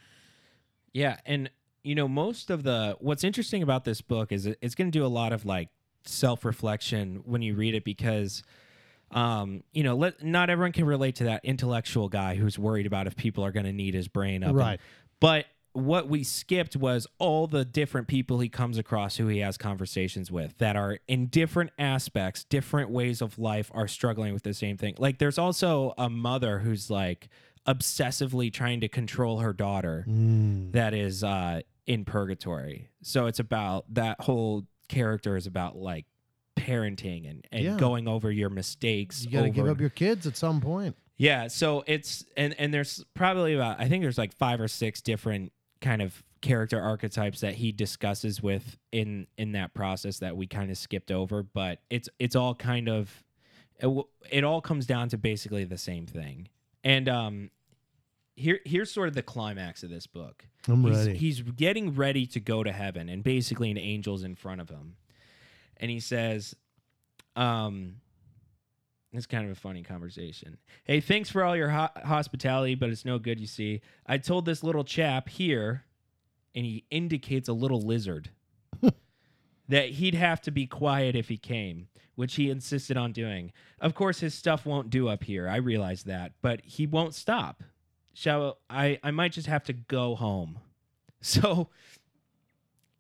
Yeah, 0.94 1.18
and 1.26 1.50
you 1.84 1.96
know, 1.96 2.08
most 2.08 2.50
of 2.50 2.64
the 2.64 2.98
what's 3.00 3.24
interesting 3.24 3.64
about 3.64 3.86
this 3.86 4.02
book 4.02 4.32
is 4.32 4.46
it- 4.46 4.58
it's 4.62 4.76
going 4.76 4.92
to 4.92 4.98
do 5.00 5.06
a 5.06 5.08
lot 5.08 5.32
of 5.32 5.46
like 5.46 5.70
self-reflection 6.06 7.22
when 7.26 7.42
you 7.42 7.56
read 7.56 7.76
it 7.76 7.84
because 7.84 8.44
um, 9.12 9.64
you 9.74 9.84
know, 9.84 9.96
let 9.96 10.24
not 10.24 10.50
everyone 10.50 10.72
can 10.74 10.86
relate 10.86 11.16
to 11.18 11.26
that 11.26 11.46
intellectual 11.46 12.10
guy 12.10 12.36
who's 12.36 12.60
worried 12.60 12.86
about 12.86 13.08
if 13.08 13.16
people 13.16 13.44
are 13.46 13.52
going 13.52 13.66
to 13.66 13.74
need 13.74 13.94
his 13.94 14.08
brain 14.08 14.44
up. 14.44 14.50
and- 14.50 14.58
Right. 14.58 14.80
but 15.20 15.46
what 15.74 16.10
we 16.10 16.24
skipped 16.24 16.76
was 16.76 17.06
all 17.20 17.46
the 17.46 17.64
different 17.64 18.08
people 18.08 18.40
he 18.40 18.50
comes 18.50 18.80
across 18.80 19.18
who 19.18 19.28
he 19.28 19.38
has 19.40 19.58
conversations 19.58 20.32
with 20.32 20.58
that 20.58 20.76
are 20.76 20.98
in 21.08 21.28
different 21.28 21.70
aspects, 21.78 22.44
different 22.44 22.90
ways 22.90 23.22
of 23.22 23.38
life 23.38 23.70
are 23.76 23.88
struggling 23.88 24.34
with 24.34 24.42
the 24.42 24.56
same 24.56 24.76
thing. 24.76 24.96
Like 24.98 25.20
there's 25.20 25.38
also 25.38 25.94
a 25.98 26.10
mother 26.10 26.60
who's 26.60 26.90
like 26.90 27.30
obsessively 27.68 28.52
trying 28.52 28.80
to 28.82 28.88
control 28.88 29.40
her 29.40 29.54
daughter 29.54 30.04
Mm. 30.10 30.72
that 30.72 30.94
is 30.96 31.24
uh, 31.24 31.62
in 31.86 32.06
purgatory. 32.06 32.90
So 33.04 33.28
it's 33.28 33.40
about 33.40 33.94
that 33.94 34.22
whole 34.22 34.66
character 34.90 35.36
is 35.38 35.46
about 35.46 35.76
like 35.78 36.06
parenting 36.58 37.30
and, 37.30 37.48
and 37.52 37.64
Yeah. 37.64 37.78
going 37.78 38.08
over 38.08 38.32
your 38.32 38.50
mistakes. 38.50 39.24
You 39.24 39.32
got 39.32 39.44
to 39.44 39.50
give 39.50 39.68
up 39.68 39.80
your 39.80 39.90
kids 39.90 40.26
at 40.28 40.36
some 40.36 40.60
point. 40.62 40.96
yeah, 41.18 41.48
so 41.48 41.84
it's 41.88 42.26
and 42.36 42.54
and 42.60 42.74
there's 42.74 43.04
probably 43.14 43.54
about 43.54 43.80
I 43.80 43.88
think 43.88 44.04
there's 44.04 44.18
like 44.18 44.34
five 44.36 44.60
or 44.60 44.68
six 44.68 45.02
different 45.02 45.52
kind 45.82 46.02
of 46.02 46.24
character 46.42 46.80
archetypes 46.82 47.40
that 47.42 47.56
he 47.56 47.72
discusses 47.72 48.42
with 48.44 48.78
in 48.92 49.28
in 49.38 49.54
that 49.54 49.74
process 49.74 50.20
that 50.20 50.36
we 50.38 50.48
kind 50.48 50.70
of 50.72 50.78
skipped 50.78 51.12
over, 51.12 51.44
but 51.44 51.80
it's 51.90 52.10
it's 52.20 52.36
all 52.36 52.54
kind 52.56 52.88
of 52.90 53.24
it, 53.80 54.06
it 54.32 54.44
all 54.44 54.62
comes 54.62 54.86
down 54.86 55.10
to 55.10 55.18
basically 55.18 55.64
the 55.64 55.78
same 55.78 56.06
thing. 56.06 56.48
And 56.84 57.08
um 57.10 57.52
here 58.36 58.60
here's 58.66 58.92
sort 58.92 59.08
of 59.08 59.16
the 59.16 59.24
climax 59.24 59.82
of 59.84 59.90
this 59.90 60.06
book. 60.08 60.46
I'm 60.68 60.84
he's, 60.84 60.98
ready. 60.98 61.18
He's 61.18 61.42
getting 61.42 61.96
ready 61.96 62.26
to 62.28 62.40
go 62.40 62.62
to 62.64 62.72
heaven, 62.72 63.10
and 63.10 63.24
basically 63.24 63.72
an 63.72 63.78
angel's 63.78 64.22
in 64.24 64.36
front 64.36 64.62
of 64.62 64.70
him, 64.70 64.96
and 65.80 65.90
he 65.92 66.00
says, 66.00 66.56
"Um, 67.36 67.98
it's 69.14 69.26
kind 69.26 69.46
of 69.46 69.52
a 69.52 69.60
funny 69.60 69.84
conversation. 69.84 70.58
Hey, 70.84 71.00
thanks 71.00 71.30
for 71.30 71.44
all 71.44 71.56
your 71.56 71.70
ho- 71.70 71.90
hospitality, 72.04 72.76
but 72.76 72.90
it's 72.90 73.06
no 73.06 73.20
good. 73.20 73.40
You 73.40 73.48
see, 73.48 73.82
I 74.06 74.18
told 74.18 74.46
this 74.46 74.64
little 74.64 74.84
chap 74.84 75.30
here, 75.30 75.86
and 76.54 76.66
he 76.66 76.86
indicates 76.90 77.48
a 77.50 77.54
little 77.54 77.82
lizard." 77.82 78.30
That 79.70 79.90
he'd 79.90 80.16
have 80.16 80.40
to 80.44 80.52
be 80.52 80.66
quiet 80.66 81.14
if 81.14 81.28
he 81.28 81.36
came, 81.36 81.90
which 82.16 82.36
he 82.36 82.50
insisted 82.50 82.96
on 82.96 83.12
doing. 83.12 83.52
Of 83.82 83.96
course, 83.96 84.22
his 84.22 84.34
stuff 84.34 84.66
won't 84.66 84.90
do 84.90 85.10
up 85.10 85.26
here. 85.26 85.50
I 85.50 85.58
realize 85.58 86.04
that, 86.04 86.32
but 86.42 86.62
he 86.64 86.88
won't 86.88 87.14
stop 87.14 87.62
shall 88.18 88.58
I 88.68 88.98
I 89.04 89.12
might 89.12 89.32
just 89.32 89.48
have 89.48 89.64
to 89.66 89.74
go 89.74 90.16
home. 90.16 90.60
So 91.20 91.70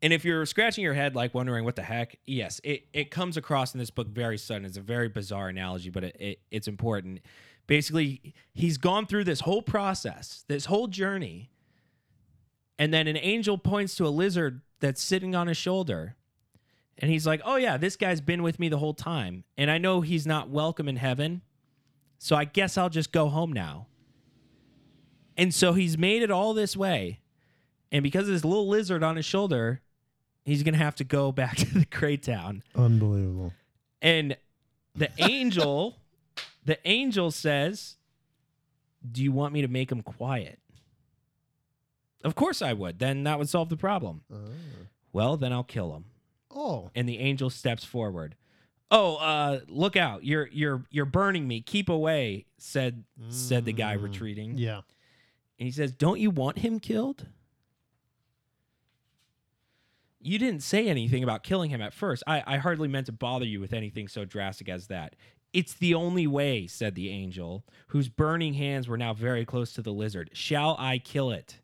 and 0.01 0.13
if 0.13 0.23
you're 0.23 0.45
scratching 0.45 0.83
your 0.83 0.93
head 0.93 1.15
like 1.15 1.33
wondering 1.33 1.65
what 1.65 1.75
the 1.75 1.81
heck, 1.81 2.17
yes, 2.25 2.61
it, 2.63 2.87
it 2.93 3.09
comes 3.09 3.35
across 3.35 3.73
in 3.73 3.79
this 3.79 3.89
book 3.89 4.07
very 4.07 4.37
sudden. 4.37 4.65
It's 4.65 4.77
a 4.77 4.81
very 4.81 5.09
bizarre 5.09 5.49
analogy, 5.49 5.89
but 5.89 6.03
it, 6.03 6.15
it 6.19 6.39
it's 6.51 6.67
important. 6.67 7.21
Basically, 7.65 8.33
he's 8.53 8.77
gone 8.77 9.07
through 9.07 9.23
this 9.23 9.41
whole 9.41 9.61
process, 9.61 10.45
this 10.47 10.65
whole 10.65 10.87
journey, 10.87 11.49
and 12.77 12.93
then 12.93 13.07
an 13.07 13.17
angel 13.17 13.57
points 13.57 13.95
to 13.95 14.05
a 14.05 14.09
lizard 14.09 14.61
that's 14.79 15.01
sitting 15.01 15.35
on 15.35 15.47
his 15.47 15.57
shoulder. 15.57 16.15
And 16.99 17.11
he's 17.11 17.25
like, 17.25 17.41
Oh 17.43 17.55
yeah, 17.55 17.77
this 17.77 17.95
guy's 17.95 18.21
been 18.21 18.43
with 18.43 18.59
me 18.59 18.69
the 18.69 18.77
whole 18.77 18.93
time. 18.93 19.43
And 19.57 19.71
I 19.71 19.79
know 19.79 20.01
he's 20.01 20.27
not 20.27 20.49
welcome 20.49 20.87
in 20.87 20.97
heaven. 20.97 21.41
So 22.19 22.35
I 22.35 22.45
guess 22.45 22.77
I'll 22.77 22.89
just 22.89 23.11
go 23.11 23.29
home 23.29 23.51
now. 23.51 23.87
And 25.35 25.53
so 25.53 25.73
he's 25.73 25.97
made 25.97 26.23
it 26.23 26.31
all 26.31 26.53
this 26.53 26.75
way. 26.75 27.19
And 27.91 28.03
because 28.03 28.27
of 28.27 28.33
this 28.33 28.43
little 28.43 28.67
lizard 28.67 29.03
on 29.03 29.15
his 29.15 29.25
shoulder, 29.25 29.81
he's 30.47 30.63
going 30.63 30.73
to 30.73 30.79
have 30.79 30.95
to 30.95 31.03
go 31.03 31.31
back 31.31 31.55
to 31.57 31.65
the 31.79 31.85
Gray 31.85 32.17
Town. 32.17 32.63
Unbelievable. 32.75 33.53
And 34.01 34.35
the 34.95 35.09
angel, 35.19 35.97
the 36.65 36.79
angel 36.87 37.29
says, 37.31 37.97
Do 39.09 39.21
you 39.23 39.31
want 39.31 39.53
me 39.53 39.61
to 39.61 39.67
make 39.67 39.91
him 39.91 40.01
quiet? 40.01 40.59
Of 42.23 42.33
course 42.35 42.61
I 42.61 42.73
would. 42.73 42.99
Then 42.99 43.23
that 43.23 43.37
would 43.37 43.49
solve 43.49 43.69
the 43.69 43.77
problem. 43.77 44.21
Well, 45.13 45.37
then 45.37 45.53
I'll 45.53 45.63
kill 45.63 45.95
him. 45.95 46.05
Oh, 46.53 46.89
And 46.95 47.07
the 47.07 47.19
angel 47.19 47.49
steps 47.51 47.83
forward. 47.83 48.35
Oh, 48.89 49.17
uh, 49.17 49.59
look 49.67 49.95
out. 49.95 50.23
You're 50.23 50.47
you're 50.47 50.83
you're 50.89 51.05
burning 51.05 51.47
me. 51.47 51.61
Keep 51.61 51.89
away, 51.89 52.45
said 52.57 53.03
said 53.29 53.65
the 53.65 53.73
guy 53.73 53.97
Mm. 53.97 54.03
retreating. 54.03 54.57
yeah. 54.57 54.77
And 55.59 55.65
he 55.67 55.71
says, 55.71 55.91
Don't 55.91 56.19
you 56.19 56.31
want 56.31 56.59
him 56.59 56.79
killed? 56.79 57.27
You 60.27 60.37
didn't 60.37 60.61
say 60.61 60.87
anything 60.87 61.23
about 61.23 61.43
killing 61.43 61.69
him 61.69 61.81
at 61.81 61.93
first. 61.93 62.21
I, 62.27 62.43
I 62.45 62.57
hardly 62.57 62.89
meant 62.89 63.05
to 63.05 63.13
bother 63.13 63.45
you 63.45 63.61
with 63.61 63.71
anything 63.71 64.09
so 64.09 64.25
drastic 64.25 64.67
as 64.67 64.87
that. 64.87 65.15
It's 65.53 65.73
the 65.73 65.93
only 65.93 66.27
way, 66.27 66.67
said 66.67 66.95
the 66.95 67.09
angel, 67.09 67.63
whose 67.87 68.09
burning 68.09 68.55
hands 68.55 68.89
were 68.89 68.97
now 68.97 69.13
very 69.13 69.45
close 69.45 69.71
to 69.73 69.81
the 69.81 69.93
lizard. 69.93 70.29
Shall 70.33 70.75
I 70.77 70.97
kill 70.97 71.31
it? 71.31 71.61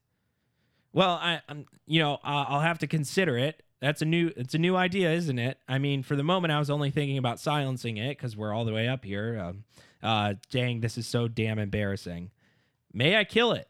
Well, 0.93 1.19
I, 1.21 1.41
I'm, 1.49 1.65
you 1.85 1.99
know, 1.99 2.19
I'll 2.23 2.45
I'll 2.47 2.59
have 2.61 2.79
to 2.79 2.87
consider 2.87 3.37
it. 3.37 3.63
That's 3.81 4.01
a 4.01 4.05
new, 4.05 4.31
it's 4.37 4.53
a 4.53 4.59
new 4.59 4.77
idea, 4.77 5.11
isn't 5.11 5.39
it? 5.39 5.57
I 5.67 5.77
mean, 5.77 6.01
for 6.01 6.15
the 6.15 6.23
moment, 6.23 6.53
I 6.53 6.59
was 6.59 6.69
only 6.69 6.89
thinking 6.89 7.17
about 7.17 7.41
silencing 7.41 7.97
it 7.97 8.17
because 8.17 8.37
we're 8.37 8.53
all 8.53 8.63
the 8.63 8.71
way 8.71 8.87
up 8.87 9.03
here. 9.03 9.37
Um, 9.43 9.65
uh, 10.01 10.35
dang, 10.49 10.79
this 10.79 10.97
is 10.97 11.05
so 11.05 11.27
damn 11.27 11.59
embarrassing. 11.59 12.31
May 12.93 13.17
I 13.17 13.25
kill 13.25 13.51
it? 13.51 13.67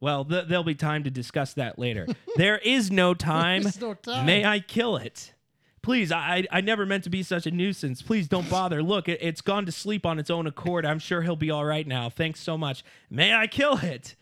Well, 0.00 0.24
th- 0.24 0.46
there'll 0.48 0.64
be 0.64 0.74
time 0.74 1.04
to 1.04 1.10
discuss 1.10 1.54
that 1.54 1.78
later. 1.78 2.06
there 2.36 2.58
is 2.58 2.90
no 2.90 3.14
time. 3.14 3.62
There's 3.62 3.80
no 3.80 3.94
time. 3.94 4.26
May 4.26 4.44
I 4.44 4.60
kill 4.60 4.96
it? 4.96 5.34
Please, 5.82 6.12
I 6.12 6.46
I 6.50 6.60
never 6.60 6.84
meant 6.84 7.04
to 7.04 7.10
be 7.10 7.22
such 7.22 7.46
a 7.46 7.50
nuisance. 7.50 8.02
Please 8.02 8.28
don't 8.28 8.48
bother. 8.50 8.82
Look, 8.82 9.08
it, 9.08 9.18
it's 9.22 9.40
gone 9.40 9.64
to 9.66 9.72
sleep 9.72 10.04
on 10.04 10.18
its 10.18 10.28
own 10.30 10.46
accord. 10.46 10.84
I'm 10.84 10.98
sure 10.98 11.22
he'll 11.22 11.36
be 11.36 11.50
all 11.50 11.64
right 11.64 11.86
now. 11.86 12.10
Thanks 12.10 12.40
so 12.40 12.58
much. 12.58 12.84
May 13.08 13.34
I 13.34 13.46
kill 13.46 13.78
it? 13.78 14.14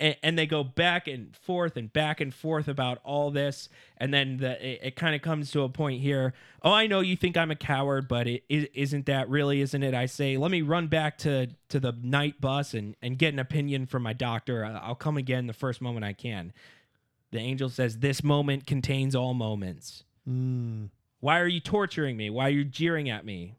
And, 0.00 0.16
and 0.22 0.38
they 0.38 0.46
go 0.46 0.64
back 0.64 1.06
and 1.06 1.36
forth 1.36 1.76
and 1.76 1.92
back 1.92 2.20
and 2.20 2.34
forth 2.34 2.66
about 2.66 2.98
all 3.04 3.30
this, 3.30 3.68
and 3.96 4.12
then 4.12 4.38
the, 4.38 4.66
it, 4.66 4.80
it 4.82 4.96
kind 4.96 5.14
of 5.14 5.22
comes 5.22 5.50
to 5.52 5.62
a 5.62 5.68
point 5.68 6.02
here. 6.02 6.32
Oh, 6.62 6.72
I 6.72 6.86
know 6.86 7.00
you 7.00 7.16
think 7.16 7.36
I'm 7.36 7.52
a 7.52 7.56
coward, 7.56 8.08
but 8.08 8.26
it, 8.26 8.42
is 8.48 8.66
isn't 8.74 9.06
that 9.06 9.28
really, 9.28 9.60
isn't 9.60 9.82
it? 9.82 9.94
I 9.94 10.06
say, 10.06 10.36
let 10.36 10.50
me 10.50 10.62
run 10.62 10.88
back 10.88 11.18
to 11.18 11.48
to 11.68 11.78
the 11.78 11.92
night 12.02 12.40
bus 12.40 12.74
and 12.74 12.96
and 13.02 13.18
get 13.18 13.32
an 13.32 13.38
opinion 13.38 13.86
from 13.86 14.02
my 14.02 14.12
doctor. 14.12 14.64
I'll 14.64 14.94
come 14.96 15.16
again 15.16 15.46
the 15.46 15.52
first 15.52 15.80
moment 15.80 16.04
I 16.04 16.12
can. 16.12 16.52
The 17.34 17.40
angel 17.40 17.68
says, 17.68 17.98
This 17.98 18.22
moment 18.22 18.64
contains 18.64 19.16
all 19.16 19.34
moments. 19.34 20.04
Mm. 20.28 20.90
Why 21.18 21.40
are 21.40 21.48
you 21.48 21.58
torturing 21.58 22.16
me? 22.16 22.30
Why 22.30 22.46
are 22.46 22.50
you 22.50 22.64
jeering 22.64 23.10
at 23.10 23.26
me? 23.26 23.56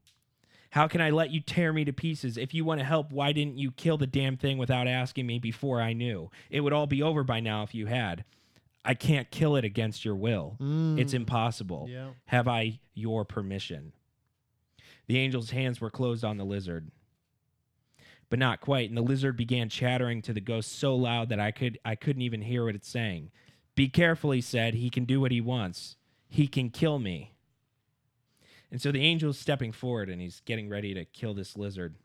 How 0.76 0.90
can 0.90 1.00
I 1.00 1.10
let 1.10 1.32
you 1.32 1.40
tear 1.40 1.72
me 1.72 1.86
to 1.86 1.94
pieces? 1.94 2.38
If 2.38 2.54
you 2.54 2.66
want 2.66 2.82
to 2.82 2.86
help, 2.86 3.10
why 3.10 3.32
didn't 3.32 3.58
you 3.58 3.72
kill 3.72 3.98
the 3.98 4.06
damn 4.06 4.36
thing 4.36 4.58
without 4.58 4.90
asking 4.90 5.26
me 5.26 5.40
before 5.40 5.80
I 5.80 5.94
knew? 5.94 6.30
It 6.50 6.60
would 6.60 6.74
all 6.74 6.86
be 6.86 7.02
over 7.02 7.24
by 7.24 7.40
now 7.40 7.64
if 7.64 7.74
you 7.74 7.86
had. 7.86 8.26
I 8.84 8.94
can't 8.94 9.32
kill 9.32 9.56
it 9.56 9.64
against 9.64 10.04
your 10.04 10.16
will. 10.16 10.58
Mm. 10.60 11.00
It's 11.00 11.14
impossible. 11.14 11.88
Yeah. 11.90 12.10
Have 12.26 12.50
I 12.50 12.82
your 12.94 13.24
permission? 13.24 13.94
The 15.08 15.18
angel's 15.18 15.52
hands 15.52 15.80
were 15.80 15.90
closed 15.90 16.26
on 16.26 16.36
the 16.36 16.44
lizard. 16.44 16.92
But 18.30 18.40
not 18.40 18.60
quite, 18.60 18.90
and 18.90 18.98
the 18.98 19.02
lizard 19.02 19.38
began 19.38 19.70
chattering 19.70 20.22
to 20.24 20.34
the 20.34 20.42
ghost 20.42 20.78
so 20.78 20.94
loud 20.94 21.30
that 21.30 21.40
I 21.40 21.52
could 21.52 21.80
I 21.86 21.96
couldn't 21.96 22.24
even 22.24 22.42
hear 22.42 22.66
what 22.66 22.76
it's 22.76 22.90
saying. 22.90 23.32
Be 23.76 23.88
careful, 23.88 24.32
he 24.32 24.42
said. 24.42 24.74
He 24.74 24.90
can 24.90 25.06
do 25.06 25.22
what 25.22 25.32
he 25.32 25.40
wants. 25.40 25.96
He 26.28 26.48
can 26.48 26.70
kill 26.70 27.00
me. 27.00 27.35
And 28.76 28.82
so 28.82 28.92
the 28.92 29.00
angel's 29.10 29.40
stepping 29.40 29.72
forward 29.72 30.10
and 30.10 30.20
he's 30.22 30.42
getting 30.42 30.68
ready 30.68 30.94
to 30.96 31.06
kill 31.06 31.34
this 31.34 31.56
lizard. 31.56 31.96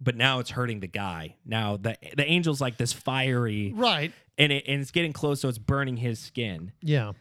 But 0.00 0.16
now 0.16 0.38
it's 0.38 0.48
hurting 0.48 0.80
the 0.80 0.86
guy. 0.86 1.36
Now 1.44 1.76
the 1.76 1.94
the 2.16 2.24
angel's 2.24 2.58
like 2.58 2.78
this 2.78 2.90
fiery 2.94 3.74
Right. 3.76 4.10
and 4.38 4.50
it 4.50 4.64
and 4.66 4.80
it's 4.80 4.92
getting 4.92 5.12
close, 5.12 5.42
so 5.42 5.48
it's 5.50 5.58
burning 5.58 5.98
his 5.98 6.18
skin 6.18 6.72
Yeah. 6.80 7.12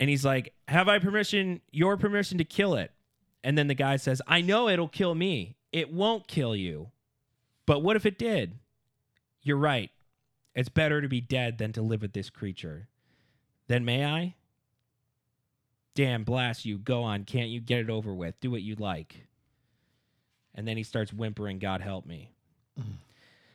and 0.00 0.10
he's 0.10 0.24
like, 0.24 0.52
"Have 0.66 0.88
I 0.88 0.98
permission, 0.98 1.60
your 1.70 1.96
permission 1.96 2.38
to 2.38 2.44
kill 2.44 2.74
it?" 2.74 2.90
And 3.44 3.56
then 3.56 3.68
the 3.68 3.74
guy 3.74 3.94
says, 3.98 4.20
"I 4.26 4.40
know 4.40 4.68
it'll 4.68 4.88
kill 4.88 5.14
me. 5.14 5.54
It 5.70 5.92
won't 5.92 6.26
kill 6.26 6.56
you. 6.56 6.90
But 7.66 7.84
what 7.84 7.94
if 7.94 8.04
it 8.04 8.18
did?" 8.18 8.58
You're 9.44 9.56
right. 9.58 9.90
It's 10.56 10.68
better 10.68 11.00
to 11.02 11.08
be 11.08 11.20
dead 11.20 11.58
than 11.58 11.72
to 11.74 11.82
live 11.82 12.02
with 12.02 12.14
this 12.14 12.30
creature. 12.30 12.88
Then 13.68 13.84
may 13.84 14.04
I? 14.04 14.34
Damn, 15.94 16.24
blast 16.24 16.64
you. 16.64 16.78
Go 16.78 17.02
on. 17.02 17.24
Can't 17.24 17.50
you 17.50 17.60
get 17.60 17.80
it 17.80 17.90
over 17.90 18.14
with? 18.14 18.40
Do 18.40 18.50
what 18.50 18.62
you 18.62 18.74
like. 18.76 19.26
And 20.54 20.66
then 20.66 20.76
he 20.76 20.82
starts 20.82 21.12
whimpering, 21.12 21.58
God 21.58 21.80
help 21.80 22.06
me. 22.06 22.30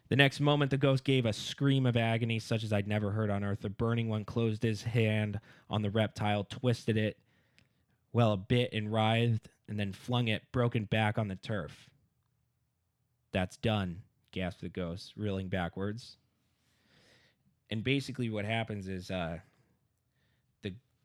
The 0.10 0.16
next 0.16 0.40
moment, 0.40 0.72
the 0.72 0.78
ghost 0.78 1.04
gave 1.04 1.26
a 1.26 1.34
scream 1.34 1.86
of 1.86 1.98
agony 1.98 2.40
such 2.40 2.64
as 2.64 2.72
I'd 2.72 2.88
never 2.88 3.12
heard 3.12 3.30
on 3.30 3.44
earth. 3.44 3.62
The 3.62 3.70
burning 3.70 4.08
one 4.08 4.24
closed 4.24 4.64
his 4.64 4.84
hand 4.84 5.40
on 5.70 5.82
the 5.82 5.90
reptile, 5.90 6.46
twisted 6.46 6.96
it 6.98 7.18
well 8.14 8.32
a 8.32 8.38
bit 8.38 8.72
and 8.72 8.92
writhed, 8.92 9.50
and 9.68 9.78
then 9.78 9.92
flung 9.92 10.30
it 10.30 10.44
broken 10.52 10.86
back 10.86 11.18
on 11.18 11.28
the 11.28 11.36
turf. 11.36 11.90
That's 13.34 13.58
done, 13.58 14.02
gasped 14.32 14.62
the 14.62 14.70
ghost, 14.70 15.14
reeling 15.18 15.50
backwards. 15.50 16.16
And 17.70 17.84
basically, 17.84 18.30
what 18.30 18.46
happens 18.46 18.88
is 18.88 19.12
uh, 19.12 19.40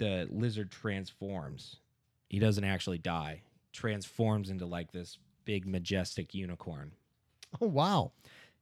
the 0.02 0.28
lizard 0.30 0.70
transforms. 0.70 1.76
He 2.28 2.38
doesn't 2.40 2.64
actually 2.64 2.98
die. 2.98 3.42
Transforms 3.72 4.50
into 4.50 4.66
like 4.66 4.90
this 4.90 5.18
big 5.44 5.66
majestic 5.66 6.34
unicorn. 6.34 6.92
Oh 7.60 7.66
wow. 7.66 8.12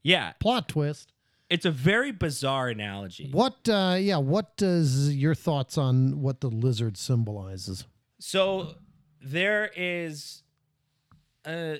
Yeah, 0.03 0.33
Plot 0.41 0.69
twist. 0.69 1.13
it's 1.49 1.65
a 1.65 1.71
very 1.71 2.13
bizarre 2.13 2.69
analogy. 2.69 3.31
What? 3.33 3.69
uh 3.69 3.97
Yeah. 3.99 4.19
What 4.19 4.57
does 4.57 5.15
your 5.15 5.35
thoughts 5.35 5.79
on 5.79 6.21
what 6.21 6.41
the 6.41 6.49
lizard 6.51 6.97
symbolizes? 6.97 7.87
So 8.19 8.75
there 9.23 9.71
is 9.77 10.43
uh 11.45 11.77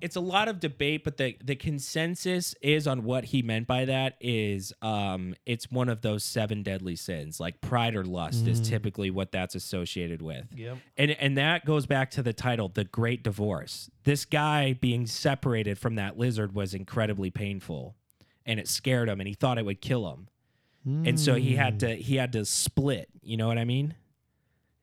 it's 0.00 0.16
a 0.16 0.20
lot 0.20 0.48
of 0.48 0.60
debate, 0.60 1.02
but 1.04 1.16
the 1.16 1.36
the 1.42 1.56
consensus 1.56 2.54
is 2.60 2.86
on 2.86 3.04
what 3.04 3.24
he 3.26 3.42
meant 3.42 3.66
by 3.66 3.86
that 3.86 4.16
is 4.20 4.72
um 4.82 5.34
it's 5.46 5.70
one 5.70 5.88
of 5.88 6.02
those 6.02 6.24
seven 6.24 6.62
deadly 6.62 6.96
sins. 6.96 7.40
Like 7.40 7.60
pride 7.60 7.94
or 7.94 8.04
lust 8.04 8.46
is 8.46 8.60
typically 8.60 9.10
what 9.10 9.32
that's 9.32 9.54
associated 9.54 10.20
with. 10.20 10.46
Yep. 10.54 10.78
And 10.96 11.10
and 11.12 11.38
that 11.38 11.64
goes 11.64 11.86
back 11.86 12.10
to 12.12 12.22
the 12.22 12.32
title, 12.32 12.68
The 12.68 12.84
Great 12.84 13.22
Divorce. 13.22 13.90
This 14.04 14.24
guy 14.24 14.74
being 14.74 15.06
separated 15.06 15.78
from 15.78 15.94
that 15.94 16.18
lizard 16.18 16.54
was 16.54 16.74
incredibly 16.74 17.30
painful 17.30 17.96
and 18.44 18.60
it 18.60 18.68
scared 18.68 19.08
him 19.08 19.20
and 19.20 19.28
he 19.28 19.34
thought 19.34 19.58
it 19.58 19.64
would 19.64 19.80
kill 19.80 20.10
him. 20.12 20.28
And 21.06 21.18
so 21.18 21.34
he 21.36 21.56
had 21.56 21.80
to 21.80 21.94
he 21.94 22.16
had 22.16 22.32
to 22.34 22.44
split, 22.44 23.08
you 23.22 23.38
know 23.38 23.46
what 23.48 23.56
I 23.56 23.64
mean? 23.64 23.94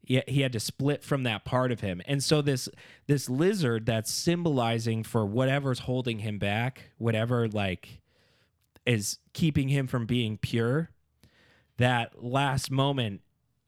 He, 0.03 0.21
he 0.27 0.41
had 0.41 0.53
to 0.53 0.59
split 0.59 1.03
from 1.03 1.23
that 1.23 1.45
part 1.45 1.71
of 1.71 1.81
him. 1.81 2.01
And 2.05 2.23
so 2.23 2.41
this 2.41 2.67
this 3.07 3.29
lizard 3.29 3.85
that's 3.85 4.11
symbolizing 4.11 5.03
for 5.03 5.25
whatever's 5.25 5.79
holding 5.79 6.19
him 6.19 6.39
back, 6.39 6.91
whatever 6.97 7.47
like 7.47 8.01
is 8.85 9.19
keeping 9.33 9.69
him 9.69 9.87
from 9.87 10.05
being 10.05 10.37
pure, 10.37 10.89
that 11.77 12.23
last 12.23 12.71
moment 12.71 13.21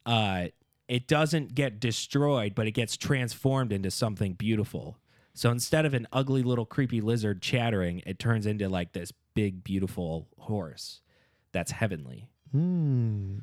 uh 0.06 0.48
it 0.88 1.08
doesn't 1.08 1.56
get 1.56 1.80
destroyed, 1.80 2.56
but 2.56 2.68
it 2.68 2.72
gets 2.72 2.98
transformed 2.98 3.72
into 3.72 3.90
something 3.90 4.34
beautiful. 4.34 4.98
So 5.34 5.50
instead 5.50 5.86
of 5.86 5.94
an 5.94 6.08
ugly 6.12 6.44
little 6.44 6.66
creepy 6.66 7.02
lizard 7.02 7.42
chattering, 7.42 8.04
it 8.06 8.20
turns 8.20 8.46
into 8.46 8.70
like 8.70 8.94
this 8.94 9.12
big 9.34 9.64
beautiful 9.64 10.28
horse 10.38 11.02
that's 11.52 11.72
heavenly. 11.72 12.30
Hmm. 12.52 13.40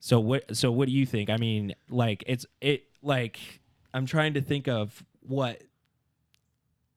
So 0.00 0.20
what 0.20 0.56
so 0.56 0.70
what 0.70 0.86
do 0.86 0.92
you 0.92 1.06
think? 1.06 1.30
I 1.30 1.36
mean, 1.36 1.74
like 1.88 2.24
it's 2.26 2.46
it 2.60 2.84
like 3.02 3.38
I'm 3.92 4.06
trying 4.06 4.34
to 4.34 4.40
think 4.40 4.68
of 4.68 5.04
what 5.20 5.62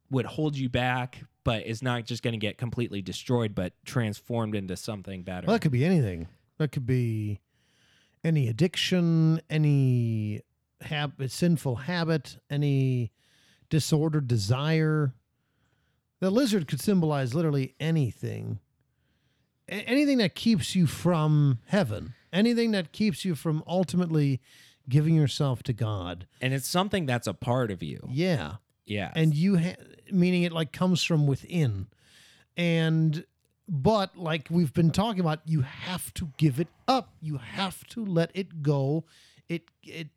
would 0.09 0.25
hold 0.25 0.57
you 0.57 0.69
back 0.69 1.23
but 1.43 1.65
is 1.65 1.81
not 1.81 2.05
just 2.05 2.21
going 2.21 2.33
to 2.33 2.37
get 2.37 2.57
completely 2.57 3.01
destroyed 3.01 3.55
but 3.55 3.73
transformed 3.85 4.55
into 4.55 4.75
something 4.75 5.23
better. 5.23 5.47
Well, 5.47 5.55
that 5.55 5.61
could 5.61 5.71
be 5.71 5.85
anything. 5.85 6.27
That 6.57 6.71
could 6.71 6.85
be 6.85 7.39
any 8.23 8.47
addiction, 8.47 9.41
any 9.49 10.41
hab- 10.81 11.13
sinful 11.29 11.75
habit, 11.77 12.37
any 12.49 13.11
disordered 13.69 14.27
desire. 14.27 15.13
The 16.19 16.29
lizard 16.29 16.67
could 16.67 16.79
symbolize 16.81 17.33
literally 17.33 17.73
anything. 17.79 18.59
A- 19.67 19.73
anything 19.89 20.19
that 20.19 20.35
keeps 20.35 20.75
you 20.75 20.85
from 20.85 21.59
heaven, 21.65 22.13
anything 22.33 22.71
that 22.71 22.91
keeps 22.91 23.23
you 23.25 23.35
from 23.35 23.63
ultimately 23.67 24.41
giving 24.89 25.15
yourself 25.15 25.63
to 25.63 25.73
God. 25.73 26.27
and 26.41 26.53
it's 26.53 26.67
something 26.67 27.05
that's 27.05 27.27
a 27.27 27.33
part 27.33 27.71
of 27.71 27.81
you. 27.83 28.07
Yeah. 28.11 28.55
Yeah. 28.85 29.11
and 29.15 29.33
you 29.35 29.57
ha- 29.57 29.75
meaning 30.11 30.43
it 30.43 30.51
like 30.51 30.71
comes 30.73 31.03
from 31.03 31.27
within 31.27 31.87
and 32.57 33.25
but 33.69 34.17
like 34.17 34.47
we've 34.49 34.73
been 34.73 34.91
talking 34.91 35.21
about 35.21 35.39
you 35.45 35.61
have 35.61 36.13
to 36.15 36.31
give 36.37 36.59
it 36.59 36.67
up 36.89 37.13
you 37.21 37.37
have 37.37 37.85
to 37.87 38.03
let 38.03 38.31
it 38.33 38.61
go 38.61 39.05
it 39.47 39.69
it 39.83 40.09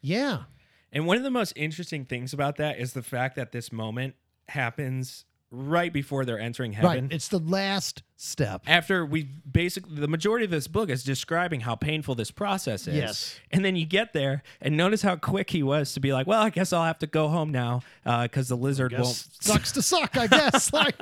yeah 0.00 0.44
And 0.92 1.06
one 1.06 1.18
of 1.18 1.24
the 1.24 1.30
most 1.30 1.52
interesting 1.56 2.06
things 2.06 2.32
about 2.32 2.56
that 2.56 2.78
is 2.78 2.94
the 2.94 3.02
fact 3.02 3.36
that 3.36 3.52
this 3.52 3.70
moment 3.70 4.14
happens 4.48 5.26
right 5.52 5.92
before 5.92 6.24
they're 6.24 6.40
entering 6.40 6.72
heaven. 6.72 7.04
right 7.04 7.12
it's 7.12 7.28
the 7.28 7.38
last 7.38 8.02
step 8.16 8.62
after 8.66 9.06
we 9.06 9.22
basically 9.50 9.94
the 9.94 10.08
majority 10.08 10.44
of 10.44 10.50
this 10.50 10.66
book 10.66 10.90
is 10.90 11.04
describing 11.04 11.60
how 11.60 11.74
painful 11.76 12.14
this 12.16 12.30
process 12.32 12.88
is. 12.88 12.96
Yes. 12.96 13.40
And 13.52 13.64
then 13.64 13.76
you 13.76 13.86
get 13.86 14.12
there 14.12 14.42
and 14.60 14.76
notice 14.76 15.02
how 15.02 15.14
quick 15.16 15.50
he 15.50 15.62
was 15.62 15.92
to 15.94 16.00
be 16.00 16.12
like, 16.12 16.26
well, 16.26 16.42
I 16.42 16.50
guess 16.50 16.72
I'll 16.72 16.84
have 16.84 16.98
to 16.98 17.06
go 17.06 17.28
home 17.28 17.52
now 17.52 17.82
uh, 18.04 18.22
because 18.24 18.48
the 18.48 18.56
lizard 18.56 18.92
won't. 18.92 19.06
sucks 19.40 19.70
to 19.72 19.82
suck 19.82 20.16
i 20.16 20.26
guess 20.26 20.72
like 20.72 20.96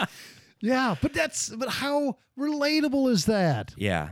yeah 0.61 0.95
but 1.01 1.15
that's 1.15 1.49
but 1.49 1.69
how 1.71 2.19
relatable 2.39 3.11
is 3.11 3.25
that 3.27 3.73
Yeah. 3.79 4.11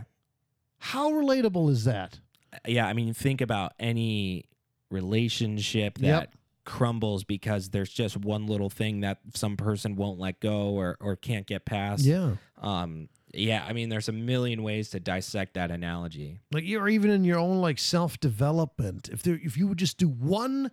how 0.78 1.10
relatable 1.10 1.70
is 1.70 1.84
that 1.84 2.18
Yeah. 2.66 2.86
I 2.86 2.94
mean, 2.94 3.12
think 3.12 3.40
about 3.42 3.72
any 3.78 4.44
relationship 4.90 5.98
that 5.98 6.06
Yep. 6.06 6.34
Crumbles 6.64 7.24
because 7.24 7.70
there's 7.70 7.90
just 7.90 8.16
one 8.16 8.46
little 8.46 8.70
thing 8.70 9.00
that 9.00 9.18
some 9.34 9.56
person 9.56 9.96
won't 9.96 10.18
let 10.18 10.40
go 10.40 10.70
or, 10.70 10.96
or 11.00 11.16
can't 11.16 11.46
get 11.46 11.64
past. 11.64 12.04
yeah 12.04 12.32
Um, 12.60 13.08
yeah. 13.34 13.64
I 13.66 13.72
mean, 13.72 13.88
there's 13.88 14.08
a 14.08 14.12
million 14.12 14.62
ways 14.62 14.90
to 14.90 15.00
dissect 15.00 15.54
that 15.54 15.70
analogy. 15.70 16.38
like 16.52 16.64
you're 16.64 16.88
even 16.88 17.10
in 17.10 17.24
your 17.24 17.38
own 17.38 17.58
like 17.60 17.78
self 17.78 18.20
development 18.20 19.08
if 19.12 19.22
there 19.22 19.38
if 19.42 19.56
you 19.56 19.66
would 19.66 19.78
just 19.78 19.98
do 19.98 20.08
one 20.08 20.70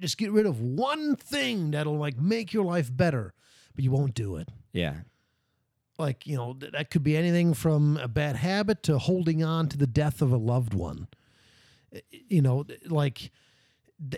just 0.00 0.16
get 0.18 0.30
rid 0.32 0.46
of 0.46 0.60
one 0.60 1.14
thing 1.16 1.72
that'll 1.72 1.98
like 1.98 2.18
make 2.18 2.52
your 2.52 2.64
life 2.64 2.90
better 2.94 3.34
but 3.74 3.84
you 3.84 3.90
won't 3.90 4.14
do 4.14 4.36
it 4.36 4.48
Yeah. 4.72 4.94
like 5.98 6.26
you 6.26 6.36
know 6.36 6.54
th- 6.54 6.72
that 6.72 6.90
could 6.90 7.02
be 7.02 7.16
anything 7.16 7.52
from 7.54 7.96
a 7.98 8.08
bad 8.08 8.36
habit 8.36 8.82
to 8.84 8.98
holding 8.98 9.42
on 9.44 9.68
to 9.68 9.76
the 9.76 9.86
death 9.86 10.22
of 10.22 10.32
a 10.32 10.36
loved 10.36 10.72
one 10.74 11.06
you 12.28 12.42
know 12.42 12.64
like 12.86 13.30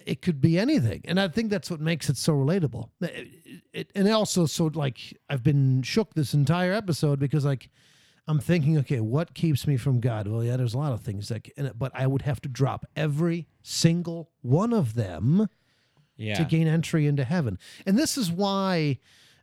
it 0.06 0.20
could 0.22 0.40
be 0.40 0.58
anything 0.58 1.00
and 1.06 1.18
i 1.18 1.26
think 1.26 1.50
that's 1.50 1.70
what 1.70 1.80
makes 1.80 2.08
it 2.10 2.16
so 2.16 2.32
relatable 2.34 2.90
It- 3.00 3.28
it- 3.72 3.90
and 3.94 4.08
also 4.08 4.46
so 4.46 4.70
like 4.74 5.16
i've 5.30 5.42
been 5.42 5.82
shook 5.82 6.14
this 6.14 6.34
entire 6.34 6.72
episode 6.72 7.18
because 7.18 7.44
like 7.46 7.70
i'm 8.28 8.38
thinking 8.40 8.76
okay 8.78 9.00
what 9.00 9.32
keeps 9.34 9.66
me 9.66 9.76
from 9.78 9.98
god 10.00 10.26
well 10.28 10.44
yeah 10.44 10.56
there's 10.58 10.74
a 10.74 10.78
lot 10.78 10.92
of 10.92 11.00
things 11.00 11.28
that 11.28 11.46
c- 11.46 11.52
and 11.56 11.66
it- 11.68 11.78
but 11.78 11.92
i 11.94 12.06
would 12.06 12.22
have 12.22 12.40
to 12.42 12.48
drop 12.48 12.84
every 12.94 13.48
single 13.62 14.30
one 14.42 14.72
of 14.74 14.94
them 14.94 15.48
Yeah. 16.16 16.34
to 16.34 16.44
gain 16.44 16.66
entry 16.68 17.06
into 17.06 17.24
heaven. 17.24 17.58
And 17.86 17.98
this 17.98 18.18
is 18.18 18.30
why 18.30 18.98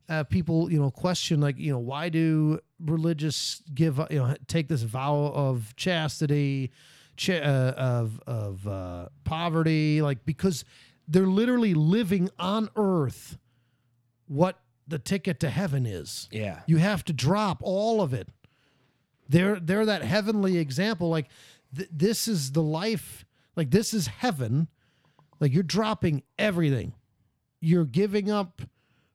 uh, 0.09 0.23
people, 0.25 0.71
you 0.71 0.79
know, 0.79 0.91
question 0.91 1.41
like, 1.41 1.57
you 1.57 1.71
know, 1.71 1.79
why 1.79 2.07
do 2.09 2.59
religious 2.79 3.63
give, 3.73 3.99
you 4.11 4.19
know, 4.19 4.35
take 4.47 4.67
this 4.69 4.83
vow 4.83 5.31
of 5.33 5.75
chastity, 5.75 6.71
cha- 7.17 7.33
uh, 7.33 7.73
of 7.75 8.21
of 8.25 8.67
uh, 8.67 9.09
poverty, 9.23 10.01
like 10.01 10.25
because 10.25 10.63
they're 11.07 11.25
literally 11.27 11.73
living 11.73 12.29
on 12.39 12.69
earth 12.75 13.37
what 14.27 14.59
the 14.87 14.99
ticket 14.99 15.39
to 15.41 15.49
heaven 15.49 15.85
is. 15.85 16.29
yeah. 16.31 16.61
You 16.67 16.77
have 16.77 17.03
to 17.05 17.13
drop 17.13 17.59
all 17.61 18.01
of 18.01 18.13
it. 18.13 18.29
They're 19.29 19.59
they're 19.59 19.85
that 19.85 20.01
heavenly 20.03 20.57
example. 20.57 21.09
Like 21.09 21.27
th- 21.75 21.89
this 21.91 22.27
is 22.27 22.53
the 22.53 22.61
life. 22.63 23.25
Like 23.55 23.71
this 23.71 23.93
is 23.93 24.07
heaven. 24.07 24.67
Like 25.39 25.53
you're 25.53 25.63
dropping 25.63 26.23
everything. 26.39 26.93
You're 27.59 27.85
giving 27.85 28.31
up 28.31 28.61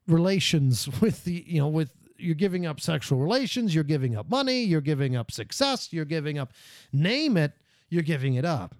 relations 0.06 0.88
with 1.00 1.24
the 1.24 1.44
you 1.46 1.60
know 1.60 1.68
with 1.68 1.94
you're 2.18 2.34
giving 2.34 2.66
up 2.66 2.78
sexual 2.80 3.18
relations. 3.18 3.74
You're 3.74 3.84
giving 3.84 4.16
up 4.16 4.28
money. 4.30 4.62
You're 4.62 4.80
giving 4.80 5.16
up 5.16 5.30
success. 5.30 5.92
You're 5.92 6.04
giving 6.04 6.38
up 6.38 6.52
name 6.92 7.36
it. 7.36 7.52
You're 7.92 8.02
giving 8.02 8.32
it 8.34 8.44
up 8.46 8.74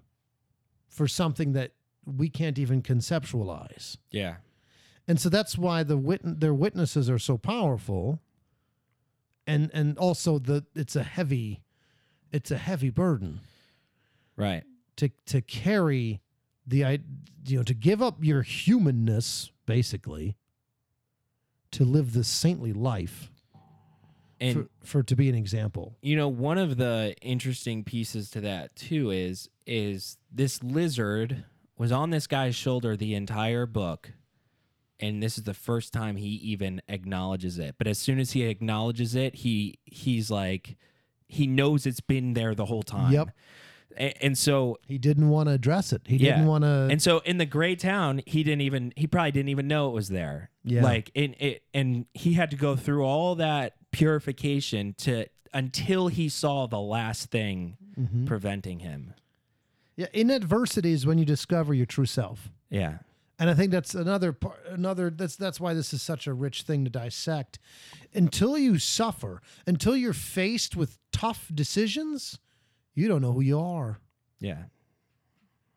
for 0.89 1.07
something 1.07 1.53
that 1.53 1.73
we 2.03 2.29
can't 2.29 2.57
even 2.57 2.81
conceptualize. 2.81 3.97
Yeah. 4.09 4.37
And 5.07 5.19
so 5.19 5.29
that's 5.29 5.55
why 5.55 5.83
the 5.83 5.97
wit- 5.97 6.21
their 6.39 6.53
witnesses 6.53 7.11
are 7.11 7.19
so 7.19 7.37
powerful. 7.37 8.19
And 9.45 9.69
and 9.71 9.99
also 9.99 10.39
the 10.39 10.65
it's 10.73 10.95
a 10.95 11.03
heavy 11.03 11.61
it's 12.31 12.49
a 12.49 12.57
heavy 12.57 12.89
burden 12.89 13.41
Right. 14.35 14.63
to 14.95 15.09
to 15.27 15.41
carry 15.41 16.21
the 16.65 16.83
i- 16.85 16.99
you 17.45 17.57
know 17.57 17.63
to 17.63 17.73
give 17.75 18.01
up 18.01 18.23
your 18.23 18.41
humanness 18.41 19.51
basically 19.67 20.37
to 21.71 21.83
live 21.85 22.13
this 22.13 22.27
saintly 22.29 22.73
life 22.73 23.29
And 24.43 24.69
for, 24.81 24.99
for 24.99 25.03
to 25.03 25.15
be 25.15 25.29
an 25.29 25.35
example. 25.35 25.95
you 26.01 26.15
know, 26.15 26.27
one 26.27 26.57
of 26.57 26.77
the 26.77 27.15
interesting 27.21 27.83
pieces 27.83 28.29
to 28.31 28.41
that 28.41 28.75
too 28.75 29.09
is 29.11 29.49
is 29.65 30.17
this 30.31 30.61
lizard 30.63 31.45
was 31.77 31.91
on 31.91 32.09
this 32.09 32.27
guy's 32.27 32.55
shoulder 32.55 32.95
the 32.95 33.15
entire 33.15 33.65
book. 33.65 34.11
And 34.99 35.21
this 35.21 35.37
is 35.37 35.43
the 35.43 35.53
first 35.53 35.91
time 35.91 36.15
he 36.15 36.27
even 36.27 36.81
acknowledges 36.87 37.57
it. 37.59 37.75
But 37.77 37.87
as 37.87 37.97
soon 37.97 38.19
as 38.19 38.31
he 38.31 38.43
acknowledges 38.43 39.15
it, 39.15 39.35
he 39.35 39.79
he's 39.85 40.29
like 40.31 40.77
he 41.27 41.47
knows 41.47 41.85
it's 41.85 41.99
been 41.99 42.33
there 42.33 42.53
the 42.53 42.65
whole 42.65 42.83
time. 42.83 43.11
Yep. 43.11 43.29
And, 43.95 44.35
so 44.37 44.79
He 44.87 44.97
didn't 44.97 45.29
want 45.29 45.49
to 45.49 45.53
address 45.53 45.93
it. 45.93 46.01
He 46.05 46.17
Yeah. 46.17 46.33
didn't 46.33 46.47
want 46.47 46.63
to 46.63 46.87
and 46.89 46.99
so 47.01 47.19
in 47.19 47.37
the 47.37 47.45
gray 47.45 47.75
town, 47.75 48.21
he 48.25 48.43
didn't 48.43 48.61
even 48.61 48.91
he 48.95 49.05
probably 49.07 49.31
didn't 49.31 49.49
even 49.49 49.67
know 49.67 49.89
it 49.89 49.93
was 49.93 50.09
there. 50.09 50.49
Yeah. 50.63 50.83
Like 50.83 51.11
in 51.13 51.35
it 51.39 51.63
and 51.73 52.05
he 52.13 52.33
had 52.33 52.49
to 52.51 52.57
go 52.57 52.75
through 52.75 53.03
all 53.03 53.35
that 53.35 53.73
purification 53.93 54.93
to 54.99 55.27
until 55.53 56.07
he 56.09 56.27
saw 56.27 56.67
the 56.67 56.79
last 56.81 57.31
thing 57.31 57.77
Mm-hmm. 57.99 58.25
preventing 58.25 58.79
him. 58.79 59.13
Yeah, 59.95 60.07
in 60.13 60.31
adversity 60.31 60.93
is 60.93 61.05
when 61.05 61.19
you 61.19 61.25
discover 61.25 61.75
your 61.75 61.85
true 61.85 62.07
self. 62.07 62.49
Yeah. 62.71 62.97
And 63.37 63.51
I 63.51 63.53
think 63.53 63.71
that's 63.71 63.93
another 63.93 64.33
part, 64.33 64.59
another 64.67 65.11
that's 65.11 65.35
that's 65.35 65.59
why 65.59 65.75
this 65.75 65.93
is 65.93 66.01
such 66.01 66.25
a 66.25 66.33
rich 66.33 66.63
thing 66.63 66.85
to 66.85 66.89
dissect. 66.89 67.59
Until 68.15 68.57
you 68.57 68.79
suffer, 68.79 69.43
until 69.67 69.95
you're 69.95 70.11
faced 70.13 70.75
with 70.75 70.97
tough 71.11 71.51
decisions, 71.53 72.39
you 72.95 73.07
don't 73.07 73.21
know 73.21 73.33
who 73.33 73.41
you 73.41 73.59
are. 73.59 73.99
Yeah. 74.39 74.63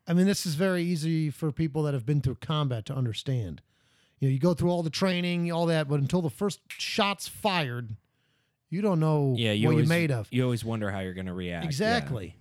I 0.09 0.15
mean, 0.15 0.25
this 0.27 0.47
is 0.47 0.55
very 0.55 0.85
easy 0.85 1.29
for 1.29 1.53
people 1.53 1.83
that 1.83 1.93
have 1.93 2.07
been 2.07 2.23
through 2.23 2.37
combat 2.37 2.87
to 2.87 2.95
understand. 2.95 3.61
You 4.21 4.29
know, 4.29 4.33
you 4.33 4.39
go 4.39 4.55
through 4.55 4.71
all 4.71 4.83
the 4.83 4.89
training, 4.89 5.53
all 5.53 5.67
that, 5.67 5.87
but 5.87 6.01
until 6.01 6.23
the 6.23 6.31
first 6.31 6.61
shot's 6.69 7.29
fired, 7.29 7.97
you 8.69 8.83
don't 8.83 9.01
know 9.01 9.35
Yeah, 9.37 9.53
you 9.53 9.67
what 9.69 9.73
always, 9.73 9.89
you're 9.89 9.97
made 9.99 10.11
of. 10.11 10.29
You 10.31 10.45
always 10.45 10.65
wonder 10.65 10.91
how 10.91 11.01
you're 11.01 11.15
going 11.15 11.27
to 11.27 11.33
react. 11.33 11.65
yeah. 11.65 11.69
Exactly. 11.69 12.37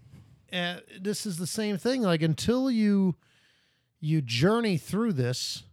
Uh, 0.51 0.77
this 0.99 1.25
is 1.25 1.37
the 1.37 1.47
same 1.47 1.77
thing. 1.77 2.01
Like 2.01 2.21
until 2.21 2.69
you 2.71 3.15
you 3.99 4.21
journey 4.21 4.77
through 4.77 5.13
this, 5.13 5.63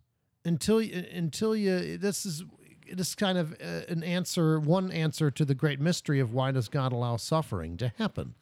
until 0.45 0.81
you, 0.81 1.05
until 1.12 1.55
you 1.55 1.99
this 1.99 2.24
is 2.27 2.45
this 2.93 3.15
kind 3.15 3.39
of 3.39 3.53
uh, 3.55 3.83
an 3.89 4.03
answer, 4.03 4.59
one 4.61 4.91
answer 4.91 5.31
to 5.31 5.45
the 5.45 5.55
great 5.55 5.81
mystery 5.81 6.20
of 6.20 6.33
why 6.33 6.51
does 6.51 6.69
God 6.69 6.93
allow 6.93 7.16
suffering 7.16 7.77
to 7.79 7.93
happen 7.99 8.35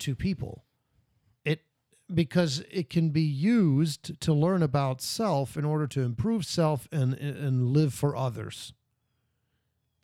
to 0.00 0.14
people? 0.14 0.64
It 1.44 1.62
because 2.12 2.62
it 2.70 2.90
can 2.90 3.10
be 3.10 3.22
used 3.22 4.20
to 4.20 4.32
learn 4.32 4.62
about 4.62 5.00
self 5.00 5.56
in 5.56 5.64
order 5.64 5.86
to 5.88 6.02
improve 6.02 6.44
self 6.44 6.86
and 6.92 7.14
and 7.14 7.68
live 7.68 7.94
for 7.94 8.14
others. 8.16 8.72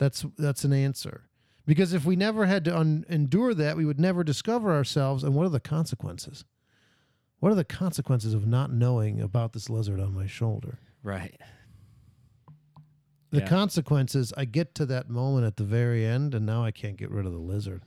That's 0.03 0.27
that's 0.37 0.65
an 0.65 0.73
answer. 0.73 1.23
Because 1.65 1.93
if 1.93 2.05
we 2.05 2.17
never 2.17 2.47
had 2.47 2.65
to 2.65 2.77
un- 2.77 3.05
endure 3.09 3.55
that, 3.55 3.77
we 3.77 3.85
would 3.85 4.01
never 4.01 4.25
discover 4.25 4.73
ourselves. 4.73 5.23
And 5.23 5.33
what 5.33 5.47
are 5.47 5.51
the 5.51 5.61
consequences? 5.61 6.45
What 7.39 7.53
are 7.53 7.55
the 7.55 7.63
consequences 7.65 8.35
of 8.35 8.45
not 8.45 8.73
knowing 8.73 9.21
about 9.21 9.53
this 9.53 9.71
lizard 9.71 10.01
on 10.01 10.13
my 10.13 10.27
shoulder? 10.27 10.81
Right. 11.05 11.41
The 13.31 13.39
Yeah. 13.41 13.47
consequences, 13.49 14.33
I 14.37 14.45
get 14.45 14.75
to 14.75 14.87
that 14.87 15.09
moment 15.09 15.47
at 15.47 15.57
the 15.57 15.65
very 15.65 16.05
end, 16.05 16.35
and 16.35 16.45
now 16.45 16.65
I 16.65 16.73
can't 16.73 16.97
get 16.97 17.11
rid 17.11 17.25
of 17.27 17.33
the 17.33 17.39
lizard. 17.39 17.83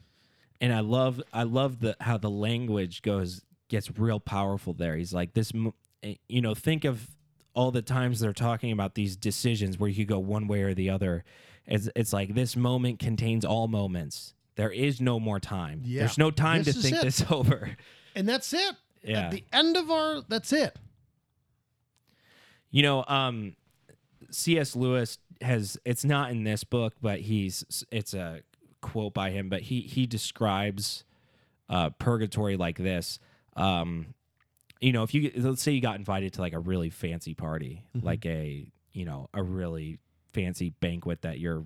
and 0.62 0.72
I 0.74 0.80
love 0.80 1.22
I 1.34 1.44
love 1.44 1.82
the 1.82 1.98
how 2.00 2.18
the 2.18 2.30
language 2.30 3.02
goes 3.02 3.44
gets 3.68 4.00
real 4.00 4.22
powerful 4.22 4.72
there. 4.74 4.96
He's 4.96 5.14
like 5.14 5.34
this, 5.34 5.52
eh, 6.02 6.16
you 6.30 6.40
know, 6.42 6.56
think 6.56 6.86
of 6.86 7.10
all 7.54 7.72
the 7.72 7.82
times 7.82 8.22
they're 8.22 8.32
talking 8.34 8.72
about 8.72 8.96
these 8.96 9.18
decisions 9.18 9.78
where 9.78 9.90
you 9.90 9.98
could 9.98 10.08
go 10.08 10.20
one 10.20 10.48
way 10.48 10.62
or 10.64 10.74
the 10.74 10.90
other. 10.90 11.26
It's 11.68 11.90
it's 11.96 12.14
like 12.14 12.34
this 12.36 12.56
moment 12.56 13.00
contains 13.00 13.44
all 13.46 13.68
moments. 13.68 14.34
There 14.56 14.72
is 14.72 15.02
no 15.02 15.20
more 15.20 15.40
time. 15.40 15.82
Yeah. 15.84 16.02
There's 16.02 16.18
no 16.18 16.32
time 16.32 16.64
This 16.64 16.76
to 16.76 16.82
think 16.82 16.96
it. 16.98 17.02
this 17.04 17.24
over. 17.32 17.72
And 18.16 18.28
that's 18.30 18.54
it. 18.54 18.76
Yeah. 19.04 19.22
At 19.26 19.32
the 19.32 19.44
end 19.52 19.76
of 19.76 19.92
our, 19.92 20.22
that's 20.28 20.54
it. 20.54 20.78
You 22.72 22.82
know, 22.84 23.04
um, 23.08 23.56
C.S. 24.32 24.76
Lewis 24.76 25.18
has 25.42 25.78
it's 25.86 26.04
not 26.06 26.32
in 26.32 26.44
this 26.44 26.64
book, 26.64 26.94
but 27.02 27.20
he's 27.22 27.86
it's 27.92 28.14
a 28.14 28.42
quote 28.82 29.14
by 29.14 29.32
him, 29.32 29.50
but 29.50 29.62
he 29.64 29.82
he 29.82 30.06
describes 30.06 31.04
uh, 31.70 31.90
purgatory 31.92 32.58
like 32.58 32.78
this. 32.78 33.20
Um, 33.56 34.14
you 34.82 34.92
know, 34.92 35.04
if 35.04 35.14
you 35.14 35.32
let's 35.38 35.62
say 35.62 35.72
you 35.72 35.82
got 35.82 35.98
invited 35.98 36.34
to 36.34 36.42
like 36.42 36.54
a 36.54 36.60
really 36.60 36.90
fancy 36.90 37.34
party, 37.34 37.84
like 38.00 38.26
a 38.26 38.68
you 38.92 39.06
know 39.06 39.30
a 39.34 39.42
really 39.44 40.00
fancy 40.36 40.70
banquet 40.82 41.22
that 41.22 41.40
you're 41.40 41.64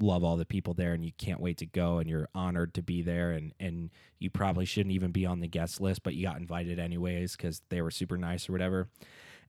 love 0.00 0.24
all 0.24 0.36
the 0.36 0.44
people 0.44 0.74
there 0.74 0.92
and 0.92 1.04
you 1.04 1.12
can't 1.16 1.40
wait 1.40 1.56
to 1.58 1.66
go 1.66 1.98
and 1.98 2.10
you're 2.10 2.28
honored 2.34 2.74
to 2.74 2.82
be 2.82 3.00
there 3.00 3.30
and 3.30 3.52
and 3.60 3.90
you 4.18 4.28
probably 4.28 4.64
shouldn't 4.64 4.94
even 4.94 5.12
be 5.12 5.24
on 5.24 5.40
the 5.40 5.48
guest 5.48 5.80
list 5.80 6.02
but 6.02 6.14
you 6.14 6.26
got 6.26 6.36
invited 6.36 6.78
anyways 6.78 7.36
because 7.36 7.62
they 7.68 7.80
were 7.80 7.90
super 7.90 8.16
nice 8.18 8.48
or 8.48 8.52
whatever. 8.52 8.88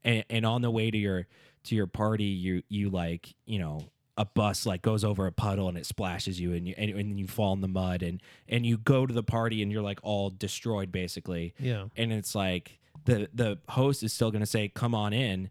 And, 0.03 0.23
and 0.29 0.45
on 0.45 0.61
the 0.61 0.69
way 0.69 0.91
to 0.91 0.97
your 0.97 1.27
to 1.63 1.75
your 1.75 1.87
party 1.87 2.25
you 2.25 2.61
you 2.69 2.89
like 2.89 3.33
you 3.45 3.57
know 3.57 3.89
a 4.17 4.25
bus 4.25 4.65
like 4.65 4.81
goes 4.81 5.03
over 5.03 5.25
a 5.25 5.31
puddle 5.31 5.67
and 5.67 5.77
it 5.77 5.85
splashes 5.85 6.39
you 6.39 6.53
and 6.53 6.67
you 6.67 6.75
and, 6.77 6.91
and 6.91 7.19
you 7.19 7.27
fall 7.27 7.53
in 7.53 7.61
the 7.61 7.67
mud 7.67 8.03
and 8.03 8.21
and 8.47 8.65
you 8.65 8.77
go 8.77 9.05
to 9.05 9.13
the 9.13 9.23
party 9.23 9.61
and 9.63 9.71
you're 9.71 9.81
like 9.81 9.99
all 10.03 10.29
destroyed 10.29 10.91
basically. 10.91 11.53
Yeah. 11.59 11.85
and 11.97 12.13
it's 12.13 12.35
like 12.35 12.79
the 13.05 13.29
the 13.33 13.57
host 13.69 14.03
is 14.03 14.13
still 14.13 14.29
gonna 14.31 14.45
say 14.45 14.69
come 14.69 14.93
on 14.93 15.11
in 15.11 15.49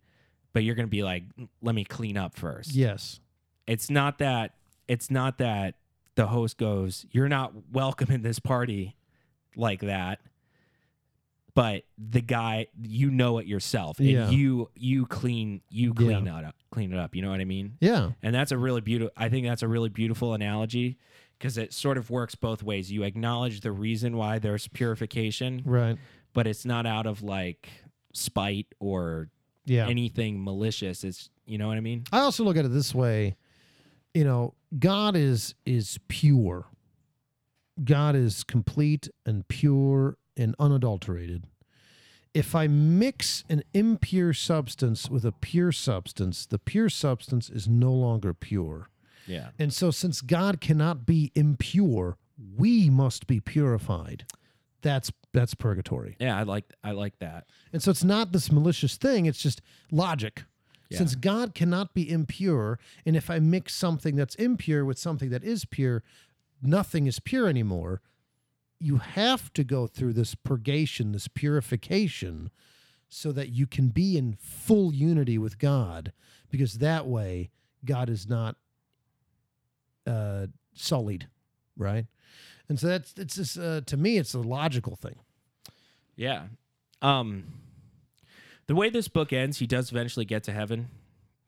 but 0.54 0.64
you're 0.64 0.74
gonna 0.74 0.88
be 0.88 1.02
like 1.02 1.24
let 1.60 1.74
me 1.74 1.84
clean 1.84 2.16
up 2.16 2.34
first 2.34 2.72
Yes. 2.74 3.20
it's 3.66 3.90
not 3.90 4.16
that 4.18 4.54
it's 4.88 5.10
not 5.10 5.36
that 5.38 5.74
the 6.14 6.28
host 6.28 6.56
goes 6.56 7.04
you're 7.10 7.28
not 7.28 7.52
welcome 7.72 8.10
in 8.10 8.22
this 8.22 8.38
party 8.38 8.96
like 9.56 9.80
that 9.80 10.20
but 11.54 11.84
the 11.98 12.20
guy 12.20 12.66
you 12.82 13.10
know 13.10 13.38
it 13.38 13.46
yourself 13.46 13.98
and 13.98 14.08
Yeah. 14.08 14.30
you 14.30 14.70
you 14.74 15.06
clean 15.06 15.60
you 15.68 15.94
clean 15.94 16.26
it 16.26 16.44
up 16.44 16.56
clean 16.70 16.92
it 16.92 16.98
up 16.98 17.14
you 17.14 17.22
know 17.22 17.30
what 17.30 17.40
i 17.40 17.44
mean 17.44 17.76
Yeah. 17.80 18.10
and 18.22 18.34
that's 18.34 18.50
a 18.52 18.58
really 18.58 18.80
beautiful 18.80 19.12
i 19.16 19.28
think 19.28 19.46
that's 19.46 19.62
a 19.62 19.68
really 19.68 19.88
beautiful 19.88 20.34
analogy 20.34 20.98
because 21.38 21.58
it 21.58 21.72
sort 21.72 21.98
of 21.98 22.10
works 22.10 22.34
both 22.34 22.62
ways 22.62 22.90
you 22.90 23.02
acknowledge 23.02 23.60
the 23.60 23.72
reason 23.72 24.16
why 24.16 24.38
there's 24.38 24.66
purification 24.68 25.62
Right. 25.64 25.96
but 26.32 26.46
it's 26.46 26.64
not 26.64 26.86
out 26.86 27.06
of 27.06 27.22
like 27.22 27.68
spite 28.12 28.66
or 28.80 29.28
Yeah. 29.66 29.88
anything 29.88 30.42
malicious 30.44 31.04
it's 31.04 31.30
you 31.46 31.58
know 31.58 31.68
what 31.68 31.76
i 31.76 31.80
mean 31.80 32.04
I 32.12 32.20
also 32.20 32.44
look 32.44 32.56
at 32.56 32.64
it 32.64 32.72
this 32.72 32.94
way, 32.94 33.36
you 34.12 34.24
know, 34.24 34.54
God 34.78 35.16
is 35.16 35.54
is 35.66 35.98
pure. 36.08 36.66
God 37.82 38.14
is 38.14 38.44
complete 38.44 39.08
and 39.26 39.46
pure 39.48 40.16
and 40.36 40.54
unadulterated. 40.58 41.46
If 42.32 42.54
I 42.54 42.66
mix 42.66 43.44
an 43.48 43.62
impure 43.72 44.32
substance 44.32 45.08
with 45.08 45.24
a 45.24 45.32
pure 45.32 45.72
substance, 45.72 46.46
the 46.46 46.58
pure 46.58 46.88
substance 46.88 47.48
is 47.50 47.68
no 47.68 47.92
longer 47.92 48.32
pure. 48.34 48.88
yeah 49.26 49.48
And 49.58 49.72
so 49.72 49.90
since 49.90 50.20
God 50.20 50.60
cannot 50.60 51.06
be 51.06 51.30
impure, 51.34 52.16
we 52.56 52.90
must 52.90 53.26
be 53.26 53.40
purified. 53.40 54.24
That's 54.84 55.10
that's 55.32 55.54
purgatory. 55.54 56.14
yeah 56.20 56.38
i 56.38 56.44
like 56.44 56.72
i 56.84 56.92
like 56.92 57.18
that 57.18 57.46
And 57.72 57.82
so 57.82 57.90
it's 57.90 58.04
not 58.04 58.30
this 58.32 58.52
malicious 58.52 58.96
thing, 58.96 59.26
it's 59.26 59.42
just 59.42 59.60
logic. 59.90 60.44
Yeah. 60.90 60.98
Since 60.98 61.14
God 61.16 61.54
cannot 61.54 61.94
be 61.94 62.08
impure, 62.08 62.78
and 63.06 63.16
if 63.16 63.30
I 63.30 63.38
mix 63.40 63.74
something 63.74 64.14
that's 64.14 64.34
impure 64.36 64.84
with 64.84 64.98
something 64.98 65.30
that 65.30 65.42
is 65.42 65.64
pure, 65.64 66.04
nothing 66.62 67.06
is 67.06 67.18
pure 67.18 67.48
anymore. 67.48 68.02
You 68.78 68.98
have 68.98 69.50
to 69.54 69.64
go 69.64 69.86
through 69.88 70.12
this 70.12 70.34
purgation, 70.36 71.12
this 71.12 71.26
purification, 71.26 72.50
so 73.08 73.32
that 73.32 73.48
you 73.48 73.66
can 73.66 73.88
be 73.88 74.18
in 74.18 74.36
full 74.38 74.92
unity 74.94 75.38
with 75.38 75.58
God, 75.58 76.12
because 76.50 76.74
that 76.78 77.06
way 77.06 77.50
God 77.84 78.08
is 78.10 78.28
not 78.28 78.56
uh, 80.06 80.46
sullied, 80.74 81.28
right? 81.76 82.06
And 82.68 82.78
so 82.80 82.86
that's 82.88 83.14
it's 83.16 83.34
just 83.36 83.58
uh, 83.58 83.82
to 83.82 83.96
me, 83.96 84.16
it's 84.18 84.34
a 84.34 84.38
logical 84.40 84.96
thing. 84.96 85.16
Yeah. 86.16 86.44
Um 87.02 87.44
the 88.66 88.74
way 88.74 88.88
this 88.88 89.08
book 89.08 89.32
ends, 89.32 89.58
he 89.58 89.66
does 89.66 89.90
eventually 89.90 90.24
get 90.24 90.42
to 90.44 90.52
heaven. 90.52 90.88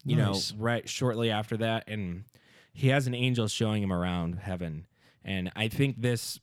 You 0.05 0.17
Nice. 0.17 0.53
know, 0.53 0.59
right 0.63 0.89
shortly 0.89 1.31
after 1.31 1.57
that 1.59 1.85
and 1.89 2.25
he 2.73 2.89
has 2.89 3.07
an 3.07 3.15
angel 3.15 3.49
showing 3.49 3.83
him 3.83 3.93
around 3.93 4.35
heaven. 4.41 4.87
And 5.25 5.51
I 5.57 5.69
think 5.69 6.01
this 6.03 6.39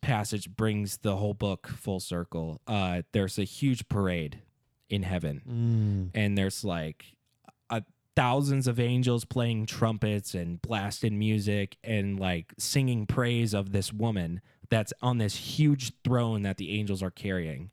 passage 0.00 0.48
brings 0.48 0.98
the 0.98 1.16
whole 1.16 1.34
book 1.34 1.66
full 1.68 2.00
circle. 2.00 2.60
Uh 2.66 3.02
there's 3.12 3.38
a 3.38 3.44
huge 3.44 3.88
parade 3.88 4.40
in 4.88 5.02
heaven 5.02 6.10
and 6.14 6.38
there's 6.38 6.62
like 6.64 7.16
thousands 8.16 8.66
of 8.66 8.78
angels 8.78 9.24
playing 9.24 9.66
trumpets 9.66 10.34
and 10.34 10.60
blasting 10.62 11.18
music 11.18 11.76
and 11.82 12.18
like 12.18 12.52
singing 12.58 13.06
praise 13.06 13.54
of 13.54 13.72
this 13.72 13.92
woman 13.92 14.40
that's 14.68 14.92
on 15.02 15.18
this 15.18 15.36
huge 15.36 15.92
throne 16.04 16.42
that 16.42 16.56
the 16.56 16.78
angels 16.78 17.02
are 17.02 17.10
carrying. 17.10 17.70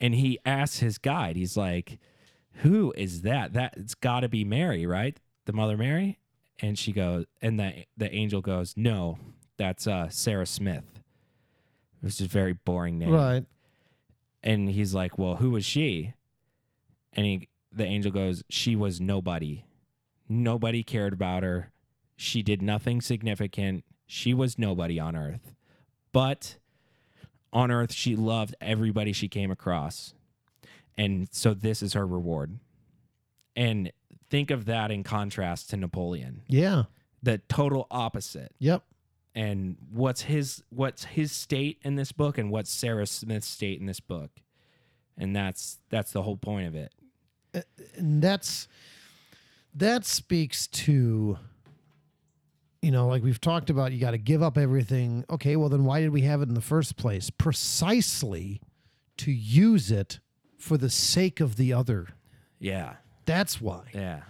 And 0.00 0.14
he 0.14 0.38
asks 0.44 0.78
his 0.78 0.98
guide, 0.98 1.36
he's 1.36 1.56
like, 1.56 1.98
Who 2.62 2.92
is 2.96 3.22
that? 3.22 3.54
That 3.54 3.74
it's 3.76 3.94
gotta 3.94 4.28
be 4.28 4.44
Mary, 4.44 4.86
right? 4.86 5.18
The 5.46 5.52
mother 5.52 5.76
Mary? 5.76 6.18
And 6.60 6.78
she 6.78 6.92
goes, 6.92 7.26
and 7.42 7.58
the 7.58 7.84
the 7.96 8.12
angel 8.14 8.40
goes, 8.40 8.74
No, 8.76 9.18
that's 9.56 9.86
uh 9.86 10.08
Sarah 10.08 10.46
Smith. 10.46 10.84
It 12.02 12.04
was 12.04 12.18
just 12.18 12.30
a 12.30 12.32
very 12.32 12.52
boring 12.52 12.98
name. 12.98 13.10
Right. 13.10 13.44
And 14.42 14.68
he's 14.68 14.94
like, 14.94 15.18
Well, 15.18 15.36
who 15.36 15.50
was 15.50 15.64
she? 15.64 16.12
And 17.14 17.24
he, 17.24 17.48
the 17.76 17.84
angel 17.84 18.10
goes, 18.10 18.42
She 18.48 18.74
was 18.76 19.00
nobody. 19.00 19.64
Nobody 20.28 20.82
cared 20.82 21.12
about 21.12 21.42
her. 21.42 21.70
She 22.16 22.42
did 22.42 22.62
nothing 22.62 23.00
significant. 23.00 23.84
She 24.06 24.34
was 24.34 24.58
nobody 24.58 24.98
on 24.98 25.14
earth. 25.14 25.52
But 26.12 26.56
on 27.52 27.70
earth, 27.70 27.92
she 27.92 28.16
loved 28.16 28.54
everybody 28.60 29.12
she 29.12 29.28
came 29.28 29.50
across. 29.50 30.14
And 30.96 31.28
so 31.30 31.52
this 31.54 31.82
is 31.82 31.92
her 31.92 32.06
reward. 32.06 32.58
And 33.54 33.92
think 34.30 34.50
of 34.50 34.64
that 34.64 34.90
in 34.90 35.02
contrast 35.04 35.70
to 35.70 35.76
Napoleon, 35.76 36.42
Yeah. 36.48 36.84
the 37.22 37.38
total 37.48 37.86
opposite 37.90 38.52
Yep. 38.58 38.82
and 39.34 39.76
what's 39.90 40.22
his 40.22 40.62
what's 40.70 41.04
his 41.04 41.32
state 41.32 41.78
in 41.82 41.96
this 41.96 42.12
book 42.12 42.38
and 42.38 42.50
what's 42.50 42.70
Sarah 42.70 43.06
Smith's 43.06 43.46
state 43.46 43.78
in 43.80 43.86
this 43.86 44.00
book. 44.00 44.30
And 45.16 45.34
that's 45.36 45.78
that's 45.90 46.12
the 46.12 46.22
whole 46.22 46.36
point 46.36 46.66
of 46.66 46.74
it. 46.74 46.92
And 47.96 48.22
that's 48.22 48.68
that 49.74 50.04
speaks 50.04 50.66
to 50.68 51.38
you 52.82 52.90
know 52.90 53.06
like 53.08 53.22
we've 53.22 53.40
talked 53.40 53.70
about 53.70 53.92
you 53.92 54.00
got 54.00 54.12
to 54.12 54.18
give 54.18 54.42
up 54.42 54.56
everything 54.58 55.24
okay 55.30 55.56
well 55.56 55.68
then 55.68 55.84
why 55.84 56.00
did 56.00 56.10
we 56.10 56.22
have 56.22 56.40
it 56.42 56.48
in 56.48 56.54
the 56.54 56.60
first 56.60 56.96
place 56.96 57.30
precisely 57.30 58.60
to 59.16 59.30
use 59.32 59.90
it 59.90 60.20
for 60.58 60.76
the 60.76 60.90
sake 60.90 61.40
of 61.40 61.56
the 61.56 61.72
other 61.72 62.08
Yeah. 62.58 62.94
that's 63.24 63.60
why 63.60 63.82
Yeah. 63.94 64.20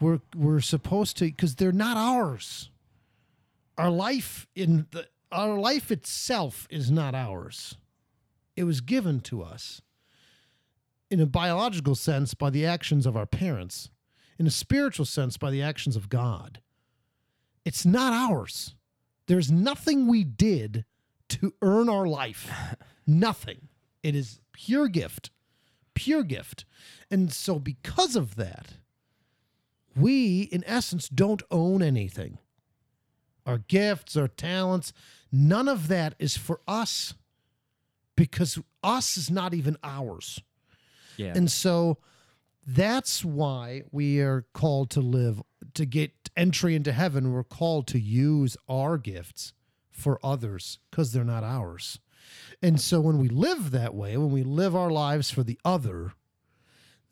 we're 0.00 0.20
we're 0.34 0.60
supposed 0.60 1.16
to 1.18 1.24
because 1.26 1.54
they're 1.56 1.72
not 1.72 1.96
ours. 1.96 2.70
Our 3.78 3.90
life 3.90 4.46
in 4.54 4.86
the 4.90 5.06
our 5.32 5.58
life 5.58 5.90
itself 5.90 6.66
is 6.70 6.90
not 6.90 7.14
ours. 7.14 7.76
It 8.56 8.64
was 8.64 8.80
given 8.80 9.20
to 9.22 9.42
us 9.42 9.82
in 11.10 11.20
a 11.20 11.26
biological 11.26 11.94
sense 11.94 12.34
by 12.34 12.50
the 12.50 12.66
actions 12.66 13.06
of 13.06 13.16
our 13.16 13.26
parents, 13.26 13.90
in 14.38 14.46
a 14.46 14.50
spiritual 14.50 15.06
sense 15.06 15.36
by 15.36 15.50
the 15.50 15.62
actions 15.62 15.96
of 15.96 16.08
God. 16.08 16.60
It's 17.64 17.86
not 17.86 18.12
ours. 18.12 18.74
There's 19.26 19.50
nothing 19.50 20.06
we 20.06 20.24
did 20.24 20.84
to 21.28 21.54
earn 21.62 21.88
our 21.88 22.06
life. 22.06 22.50
nothing. 23.06 23.68
It 24.02 24.14
is 24.14 24.40
pure 24.52 24.88
gift. 24.88 25.30
Pure 25.94 26.24
gift. 26.24 26.64
And 27.10 27.32
so 27.32 27.58
because 27.58 28.16
of 28.16 28.36
that, 28.36 28.74
we 29.96 30.42
in 30.42 30.62
essence 30.66 31.08
don't 31.08 31.42
own 31.50 31.82
anything. 31.82 32.38
Our 33.46 33.58
gifts, 33.58 34.16
our 34.16 34.28
talents, 34.28 34.92
none 35.32 35.68
of 35.68 35.88
that 35.88 36.14
is 36.18 36.36
for 36.36 36.60
us 36.66 37.14
because 38.16 38.58
us 38.82 39.16
is 39.16 39.30
not 39.30 39.54
even 39.54 39.76
ours. 39.82 40.40
Yeah. 41.16 41.32
And 41.34 41.50
so 41.50 41.98
that's 42.66 43.24
why 43.24 43.82
we 43.92 44.20
are 44.20 44.44
called 44.52 44.90
to 44.90 45.00
live, 45.00 45.42
to 45.74 45.86
get 45.86 46.12
entry 46.36 46.74
into 46.74 46.92
heaven. 46.92 47.32
We're 47.32 47.44
called 47.44 47.86
to 47.88 47.98
use 48.00 48.56
our 48.68 48.98
gifts 48.98 49.52
for 49.90 50.18
others 50.22 50.78
because 50.90 51.12
they're 51.12 51.24
not 51.24 51.44
ours. 51.44 52.00
And 52.62 52.80
so 52.80 53.00
when 53.00 53.18
we 53.18 53.28
live 53.28 53.70
that 53.70 53.94
way, 53.94 54.16
when 54.16 54.32
we 54.32 54.42
live 54.42 54.74
our 54.74 54.90
lives 54.90 55.30
for 55.30 55.42
the 55.42 55.58
other, 55.64 56.12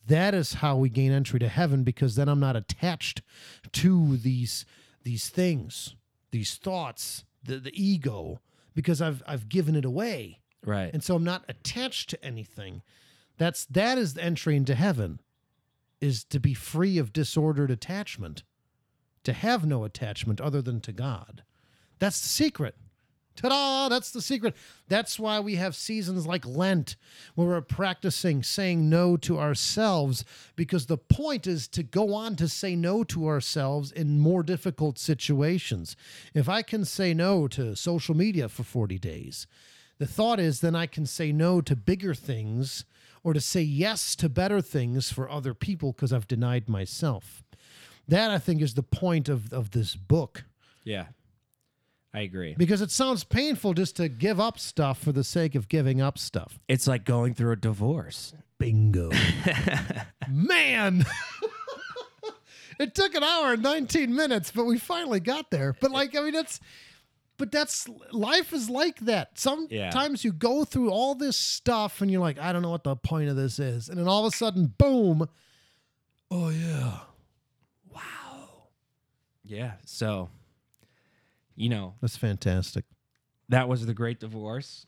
that 0.06 0.34
is 0.34 0.54
how 0.54 0.76
we 0.76 0.88
gain 0.88 1.12
entry 1.12 1.38
to 1.40 1.48
heaven 1.48 1.82
because 1.82 2.16
then 2.16 2.28
I'm 2.28 2.40
not 2.40 2.56
attached 2.56 3.22
to 3.72 4.16
these 4.16 4.66
these 5.02 5.28
things, 5.28 5.94
these 6.30 6.56
thoughts, 6.56 7.24
the, 7.42 7.58
the 7.58 7.72
ego, 7.80 8.40
because 8.74 9.00
I've 9.00 9.22
I've 9.26 9.48
given 9.48 9.76
it 9.76 9.84
away. 9.84 10.40
right. 10.64 10.90
And 10.92 11.02
so 11.02 11.14
I'm 11.14 11.24
not 11.24 11.44
attached 11.48 12.10
to 12.10 12.24
anything. 12.24 12.82
That's 13.36 13.64
that 13.66 13.98
is 13.98 14.14
the 14.14 14.22
entry 14.22 14.56
into 14.56 14.74
heaven 14.74 15.20
is 16.00 16.24
to 16.24 16.38
be 16.38 16.54
free 16.54 16.98
of 16.98 17.12
disordered 17.12 17.70
attachment, 17.70 18.42
to 19.24 19.32
have 19.32 19.64
no 19.64 19.84
attachment 19.84 20.40
other 20.40 20.60
than 20.60 20.80
to 20.82 20.92
God. 20.92 21.42
That's 21.98 22.20
the 22.20 22.28
secret. 22.28 22.76
Ta-da! 23.36 23.88
That's 23.88 24.12
the 24.12 24.22
secret. 24.22 24.54
That's 24.86 25.18
why 25.18 25.40
we 25.40 25.56
have 25.56 25.74
seasons 25.74 26.26
like 26.26 26.46
Lent 26.46 26.94
where 27.34 27.48
we're 27.48 27.60
practicing 27.62 28.44
saying 28.44 28.88
no 28.88 29.16
to 29.18 29.38
ourselves 29.40 30.24
because 30.54 30.86
the 30.86 30.98
point 30.98 31.46
is 31.46 31.66
to 31.68 31.82
go 31.82 32.14
on 32.14 32.36
to 32.36 32.48
say 32.48 32.76
no 32.76 33.02
to 33.04 33.26
ourselves 33.26 33.90
in 33.90 34.20
more 34.20 34.44
difficult 34.44 34.98
situations. 34.98 35.96
If 36.32 36.48
I 36.48 36.62
can 36.62 36.84
say 36.84 37.12
no 37.12 37.48
to 37.48 37.74
social 37.74 38.14
media 38.14 38.48
for 38.48 38.62
40 38.62 38.98
days, 38.98 39.48
the 39.98 40.06
thought 40.06 40.38
is 40.38 40.60
then 40.60 40.76
I 40.76 40.86
can 40.86 41.06
say 41.06 41.32
no 41.32 41.60
to 41.60 41.74
bigger 41.74 42.14
things 42.14 42.84
or 43.24 43.32
to 43.32 43.40
say 43.40 43.62
yes 43.62 44.14
to 44.14 44.28
better 44.28 44.60
things 44.60 45.10
for 45.10 45.28
other 45.28 45.54
people 45.54 45.92
because 45.92 46.12
I've 46.12 46.28
denied 46.28 46.68
myself. 46.68 47.42
That 48.06 48.30
I 48.30 48.38
think 48.38 48.60
is 48.60 48.74
the 48.74 48.82
point 48.82 49.28
of, 49.28 49.52
of 49.52 49.70
this 49.70 49.96
book 49.96 50.44
yeah. 50.84 51.06
I 52.12 52.20
agree. 52.20 52.54
because 52.56 52.80
it 52.80 52.92
sounds 52.92 53.24
painful 53.24 53.74
just 53.74 53.96
to 53.96 54.08
give 54.08 54.38
up 54.38 54.60
stuff 54.60 55.00
for 55.00 55.10
the 55.10 55.24
sake 55.24 55.56
of 55.56 55.68
giving 55.68 56.00
up 56.00 56.16
stuff. 56.16 56.60
It's 56.68 56.86
like 56.86 57.04
going 57.04 57.34
through 57.34 57.52
a 57.52 57.56
divorce. 57.56 58.34
Bingo. 58.58 59.10
Man. 60.30 61.04
it 62.78 62.94
took 62.94 63.16
an 63.16 63.24
hour 63.24 63.54
and 63.54 63.62
19 63.62 64.14
minutes, 64.14 64.52
but 64.52 64.64
we 64.64 64.78
finally 64.78 65.18
got 65.18 65.50
there. 65.50 65.74
But 65.80 65.90
like, 65.90 66.16
I 66.16 66.20
mean, 66.20 66.34
that's 66.34 66.60
but 67.36 67.50
that's 67.50 67.88
life 68.12 68.52
is 68.52 68.70
like 68.70 68.98
that. 69.00 69.38
Sometimes 69.38 70.24
you 70.24 70.32
go 70.32 70.64
through 70.64 70.90
all 70.90 71.14
this 71.14 71.36
stuff 71.36 72.00
and 72.00 72.10
you're 72.10 72.20
like, 72.20 72.38
I 72.38 72.52
don't 72.52 72.62
know 72.62 72.70
what 72.70 72.84
the 72.84 72.96
point 72.96 73.28
of 73.28 73.36
this 73.36 73.58
is. 73.58 73.88
And 73.88 73.98
then 73.98 74.06
all 74.08 74.24
of 74.24 74.32
a 74.32 74.36
sudden, 74.36 74.72
boom. 74.78 75.28
Oh 76.30 76.48
yeah. 76.50 76.98
Wow. 77.92 78.68
Yeah. 79.44 79.72
So, 79.84 80.30
you 81.56 81.68
know, 81.68 81.94
That's 82.00 82.16
fantastic. 82.16 82.84
that 83.48 83.68
was 83.68 83.84
the 83.86 83.94
great 83.94 84.20
divorce. 84.20 84.86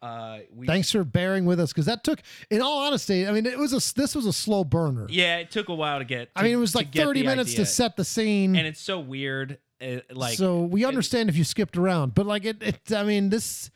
Uh, 0.00 0.38
we, 0.54 0.66
Thanks 0.66 0.92
for 0.92 1.02
bearing 1.02 1.44
with 1.44 1.58
us 1.58 1.72
because 1.72 1.86
that 1.86 2.04
took, 2.04 2.22
in 2.50 2.62
all 2.62 2.86
honesty, 2.86 3.26
I 3.26 3.32
mean, 3.32 3.46
it 3.46 3.58
was 3.58 3.72
a 3.72 3.94
this 3.98 4.14
was 4.14 4.26
a 4.26 4.32
slow 4.32 4.62
burner. 4.62 5.06
Yeah, 5.10 5.38
it 5.38 5.50
took 5.50 5.68
a 5.68 5.74
while 5.74 5.98
to 5.98 6.04
get. 6.04 6.30
I 6.36 6.44
mean, 6.44 6.52
it 6.52 6.56
was 6.56 6.74
like 6.74 6.94
30 6.94 7.24
minutes 7.24 7.50
idea. 7.50 7.64
to 7.64 7.66
set 7.66 7.96
the 7.96 8.04
scene. 8.04 8.54
and 8.54 8.64
it's 8.66 8.80
so 8.80 9.00
weird. 9.00 9.58
Uh, 9.82 10.00
like, 10.12 10.36
so 10.36 10.62
we 10.62 10.82
and- 10.82 10.88
understand 10.88 11.28
if 11.28 11.36
you 11.36 11.44
skipped 11.44 11.76
around, 11.76 12.14
but 12.14 12.26
like 12.26 12.44
it, 12.44 12.62
it 12.62 12.92
I 12.92 13.02
mean, 13.04 13.28
this, 13.30 13.70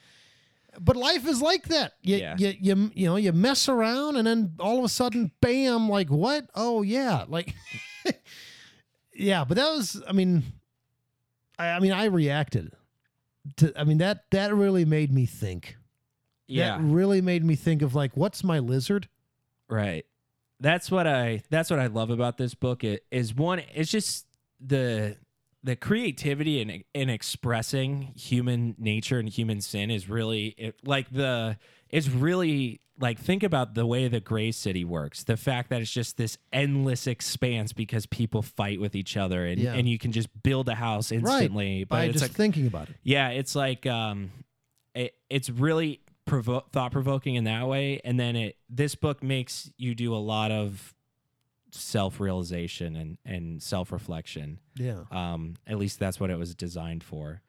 but 0.81 0.97
life 0.97 1.27
is 1.29 1.41
like 1.43 1.69
that. 1.69 1.93
You, 2.03 2.17
Yeah. 2.17 2.37
you, 2.39 2.55
you, 2.61 2.91
you 2.95 3.07
know, 3.07 3.17
you 3.17 3.33
mess 3.33 3.69
around 3.69 4.17
and 4.17 4.27
then 4.27 4.55
all 4.59 4.79
of 4.79 4.85
a 4.85 4.89
sudden, 4.89 5.31
bam, 5.41 5.89
like 5.89 6.09
what? 6.09 6.49
Oh 6.55 6.83
yeah. 6.83 7.25
Like, 7.29 7.55
yeah, 9.15 9.45
but 9.45 9.57
that 9.57 9.71
was, 9.71 10.03
I 10.09 10.13
mean, 10.13 10.43
I, 11.59 11.69
I 11.69 11.81
mean, 11.81 11.93
I 11.93 12.07
reacted 12.07 12.73
to, 13.57 13.73
I 13.79 13.85
mean, 13.85 13.99
that, 13.99 14.25
that 14.31 14.55
really 14.55 14.85
made 14.85 15.13
me 15.13 15.27
think. 15.27 15.77
yeah, 16.47 16.79
That 16.79 16.85
really 16.85 17.21
made 17.21 17.45
me 17.45 17.55
think 17.57 17.83
of 17.83 17.95
like, 17.95 18.17
what's 18.17 18.43
my 18.43 18.59
lizard? 18.59 19.09
Right. 19.69 20.05
That's 20.61 20.91
what 20.93 21.09
I 21.09 21.43
that's 21.51 21.71
what 21.71 21.81
I 21.81 21.87
love 21.89 22.11
about 22.11 22.37
this 22.39 22.55
book. 22.55 22.85
It 22.85 23.05
is 23.11 23.35
one 23.35 23.61
it's 23.75 23.91
just 23.91 24.27
the 24.61 25.17
the 25.65 25.77
creativity 25.77 26.61
and 26.61 26.83
in 26.95 27.09
expressing 27.11 28.13
human 28.17 28.75
nature 28.79 29.19
and 29.19 29.29
human 29.29 29.61
sin 29.61 29.91
is 29.91 30.09
really 30.09 30.49
it, 30.59 30.75
like 30.85 31.11
the 31.11 31.57
it's 31.89 32.09
really 32.09 32.81
like 33.01 33.19
think 33.19 33.43
about 33.43 33.75
the 33.75 33.87
way 33.87 34.07
the 34.09 34.21
gray 34.21 34.51
city 34.53 34.85
works 34.85 35.25
the 35.25 35.37
fact 35.37 35.71
that 35.71 35.81
it's 35.81 35.91
just 35.91 36.17
this 36.17 36.37
endless 36.53 37.07
expanse 37.07 37.73
because 37.73 38.07
people 38.07 38.43
fight 38.43 38.81
with 38.81 38.95
each 38.95 39.17
other 39.17 39.47
and, 39.47 39.59
Yeah. 39.59 39.75
and 39.75 39.89
you 39.89 39.99
can 39.99 40.13
just 40.13 40.29
build 40.43 40.69
a 40.69 40.75
house 40.75 41.11
instantly 41.13 41.85
By 41.85 41.97
but 42.01 42.05
it's 42.09 42.13
just 42.21 42.31
like 42.33 42.37
thinking 42.37 42.67
about 42.67 42.91
it. 42.91 42.97
yeah, 43.03 43.29
it's 43.29 43.55
like 43.55 43.87
um, 43.87 44.31
it, 44.95 45.15
it's 45.31 45.49
really 45.49 46.01
provo- 46.27 46.65
thought 46.73 46.93
provoking 46.93 47.35
in 47.37 47.45
that 47.45 47.67
way, 47.67 48.01
and 48.05 48.19
then 48.21 48.37
it 48.37 48.57
this 48.69 48.95
book 48.95 49.23
makes 49.23 49.71
you 49.79 49.95
do 49.95 50.15
a 50.15 50.19
lot 50.19 50.51
of 50.51 50.95
self 51.75 52.21
realization 52.21 52.97
and 52.97 53.19
and 53.25 53.63
self 53.63 53.93
reflection. 53.93 54.59
Yeah. 54.77 55.03
Um, 55.11 55.55
at 55.67 55.79
least 55.79 55.99
that's 55.99 56.19
what 56.21 56.31
it 56.31 56.39
was 56.39 56.55
designed 56.55 57.03
for. 57.05 57.43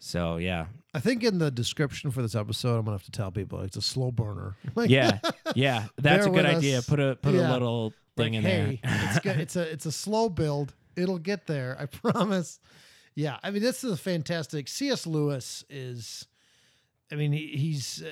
So 0.00 0.36
yeah, 0.36 0.66
I 0.94 1.00
think 1.00 1.24
in 1.24 1.38
the 1.38 1.50
description 1.50 2.10
for 2.12 2.22
this 2.22 2.34
episode, 2.36 2.78
I'm 2.78 2.84
gonna 2.84 2.96
have 2.96 3.04
to 3.04 3.10
tell 3.10 3.32
people 3.32 3.60
it's 3.62 3.76
a 3.76 3.82
slow 3.82 4.12
burner. 4.12 4.56
Like, 4.76 4.90
yeah, 4.90 5.18
yeah. 5.56 5.86
That's 5.96 6.26
a 6.26 6.30
good 6.30 6.46
idea. 6.46 6.78
us. 6.78 6.86
Put 6.88 7.00
a 7.00 7.16
put 7.20 7.34
Yeah. 7.34 7.50
a 7.50 7.52
little 7.52 7.92
thing 8.16 8.34
like, 8.34 8.38
in 8.38 8.42
hey, 8.44 8.80
there. 8.82 9.00
it's 9.10 9.18
good. 9.18 9.38
It's 9.40 9.56
a 9.56 9.62
it's 9.72 9.86
a 9.86 9.92
slow 9.92 10.28
build. 10.28 10.74
It'll 10.96 11.18
get 11.18 11.46
there. 11.46 11.76
I 11.80 11.86
promise. 11.86 12.60
Yeah, 13.16 13.38
I 13.42 13.50
mean 13.50 13.62
this 13.62 13.82
is 13.82 13.90
a 13.92 13.96
fantastic. 13.96 14.68
C.S. 14.68 15.04
Lewis 15.04 15.64
is, 15.68 16.28
I 17.10 17.16
mean 17.16 17.32
he, 17.32 17.48
he's 17.48 18.00
uh, 18.06 18.10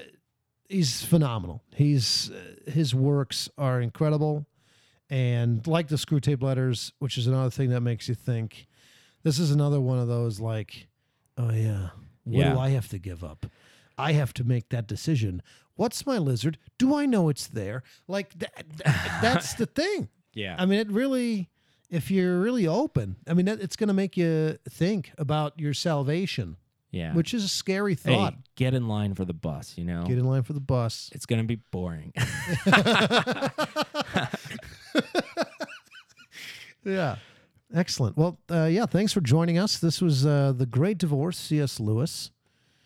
he's 0.69 1.05
phenomenal. 1.05 1.63
He's 1.73 2.33
uh, 2.33 2.69
his 2.71 2.93
works 2.97 3.49
are 3.57 3.81
incredible, 3.81 4.47
and 5.11 5.67
like 5.67 5.89
the 5.89 5.97
Screwtape 5.97 6.43
Letters, 6.43 6.93
which 6.99 7.17
is 7.19 7.27
another 7.27 7.51
thing 7.51 7.71
that 7.71 7.81
makes 7.81 8.09
you 8.09 8.15
think. 8.15 8.67
This 9.23 9.39
is 9.39 9.51
another 9.51 9.81
one 9.81 9.99
of 9.99 10.09
those 10.09 10.39
like, 10.41 10.89
oh 11.37 11.51
yeah, 11.53 11.91
what 12.25 12.39
Yeah. 12.41 12.53
do 12.55 12.59
I 12.61 12.71
have 12.71 12.89
to 12.91 12.99
give 12.99 13.23
up? 13.25 13.47
I 13.99 14.13
have 14.13 14.33
to 14.35 14.45
make 14.45 14.69
that 14.71 14.87
decision. 14.87 15.43
What's 15.75 16.07
my 16.07 16.19
lizard? 16.19 16.59
Do 16.79 16.95
I 16.95 17.07
know 17.07 17.29
it's 17.29 17.47
there? 17.47 17.83
Like 18.09 18.39
that, 18.39 18.65
that 18.85 19.19
that's 19.23 19.55
the 19.55 19.67
thing. 19.67 20.09
yeah, 20.35 20.55
I 20.59 20.67
mean, 20.67 20.79
it 20.81 20.91
really, 20.91 21.51
if 21.91 22.11
you're 22.11 22.39
really 22.41 22.67
open, 22.67 23.17
I 23.29 23.35
mean, 23.35 23.49
it- 23.49 23.61
it's 23.61 23.77
going 23.77 23.89
to 23.89 23.95
make 23.95 24.17
you 24.17 24.59
think 24.69 25.13
about 25.19 25.59
your 25.59 25.73
salvation, 25.75 26.57
yeah. 26.91 27.13
which 27.15 27.33
is 27.35 27.45
a 27.45 27.49
scary 27.49 27.95
hey, 27.95 28.15
thought. 28.15 28.35
get 28.55 28.75
in 28.75 28.87
line 28.89 29.15
for 29.15 29.25
the 29.25 29.35
bus. 29.35 29.75
You 29.77 29.85
know, 29.85 30.05
Get 30.05 30.19
in 30.19 30.25
line 30.27 30.43
for 30.45 30.53
the 30.53 30.61
bus. 30.61 31.11
it's 31.15 31.27
gonna 31.27 31.45
be 31.45 31.57
boring. 31.71 32.13
Yeah. 36.85 37.17
Excellent. 37.75 38.17
Well, 38.17 38.39
uh, 38.51 38.67
yeah, 38.67 38.87
thanks 38.87 39.13
for 39.13 39.21
joining 39.21 39.59
us. 39.59 39.79
This 39.79 40.01
was 40.01 40.25
uh, 40.25 40.53
The 40.57 40.67
Great 40.67 40.99
Divorce, 40.99 41.37
C.S. 41.37 41.81
Lewis, 41.81 42.31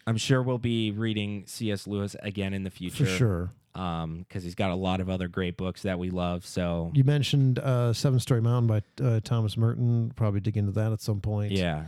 I'm 0.06 0.16
sure 0.16 0.42
we'll 0.42 0.56
be 0.58 0.90
reading 0.90 1.44
C.S. 1.46 1.86
Lewis 1.86 2.16
again 2.22 2.54
in 2.54 2.64
the 2.64 2.70
future. 2.70 3.04
for 3.04 3.10
sure. 3.10 3.52
um 3.74 4.24
because 4.26 4.42
he's 4.42 4.54
got 4.54 4.70
a 4.70 4.74
lot 4.74 5.00
of 5.00 5.10
other 5.10 5.28
great 5.28 5.56
books 5.58 5.82
that 5.82 5.98
we 5.98 6.08
love 6.10 6.44
so 6.46 6.90
You 6.94 7.04
mentioned 7.04 7.58
uh, 7.60 7.92
Seven 7.92 8.18
Storey 8.18 8.40
Mountain 8.40 8.66
by 8.66 9.04
uh, 9.06 9.20
Thomas 9.22 9.56
Merton. 9.58 10.12
Probably 10.16 10.40
dig 10.40 10.56
into 10.56 10.72
that 10.72 10.90
at 10.92 11.00
some 11.02 11.20
point. 11.20 11.52
yeah 11.52 11.84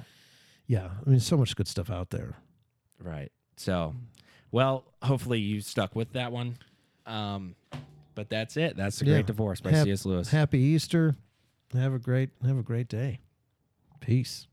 Yeah. 0.68 0.90
I 1.04 1.10
mean, 1.10 1.18
so 1.18 1.36
much 1.38 1.56
good 1.56 1.66
stuff 1.66 1.90
out 1.90 2.10
there. 2.10 2.36
right 3.02 3.32
so 3.56 3.94
well 4.52 4.84
hopefully 5.02 5.40
you 5.40 5.60
stuck 5.62 5.96
with 5.96 6.12
that 6.12 6.30
one 6.30 6.58
um 7.06 7.56
but 8.14 8.28
that's 8.30 8.56
it 8.56 8.76
that's 8.76 8.98
the 8.98 9.06
Yeah. 9.06 9.12
great 9.14 9.26
divorce 9.26 9.60
by 9.60 9.70
Hap- 9.70 9.84
cs 9.86 10.04
lewis 10.06 10.30
Happy 10.30 10.58
Easter. 10.58 11.16
Have 11.74 11.94
a 11.94 11.98
great 11.98 12.30
have 12.44 12.58
a 12.58 12.62
great 12.62 12.88
day. 12.88 13.20
Peace. 14.00 14.46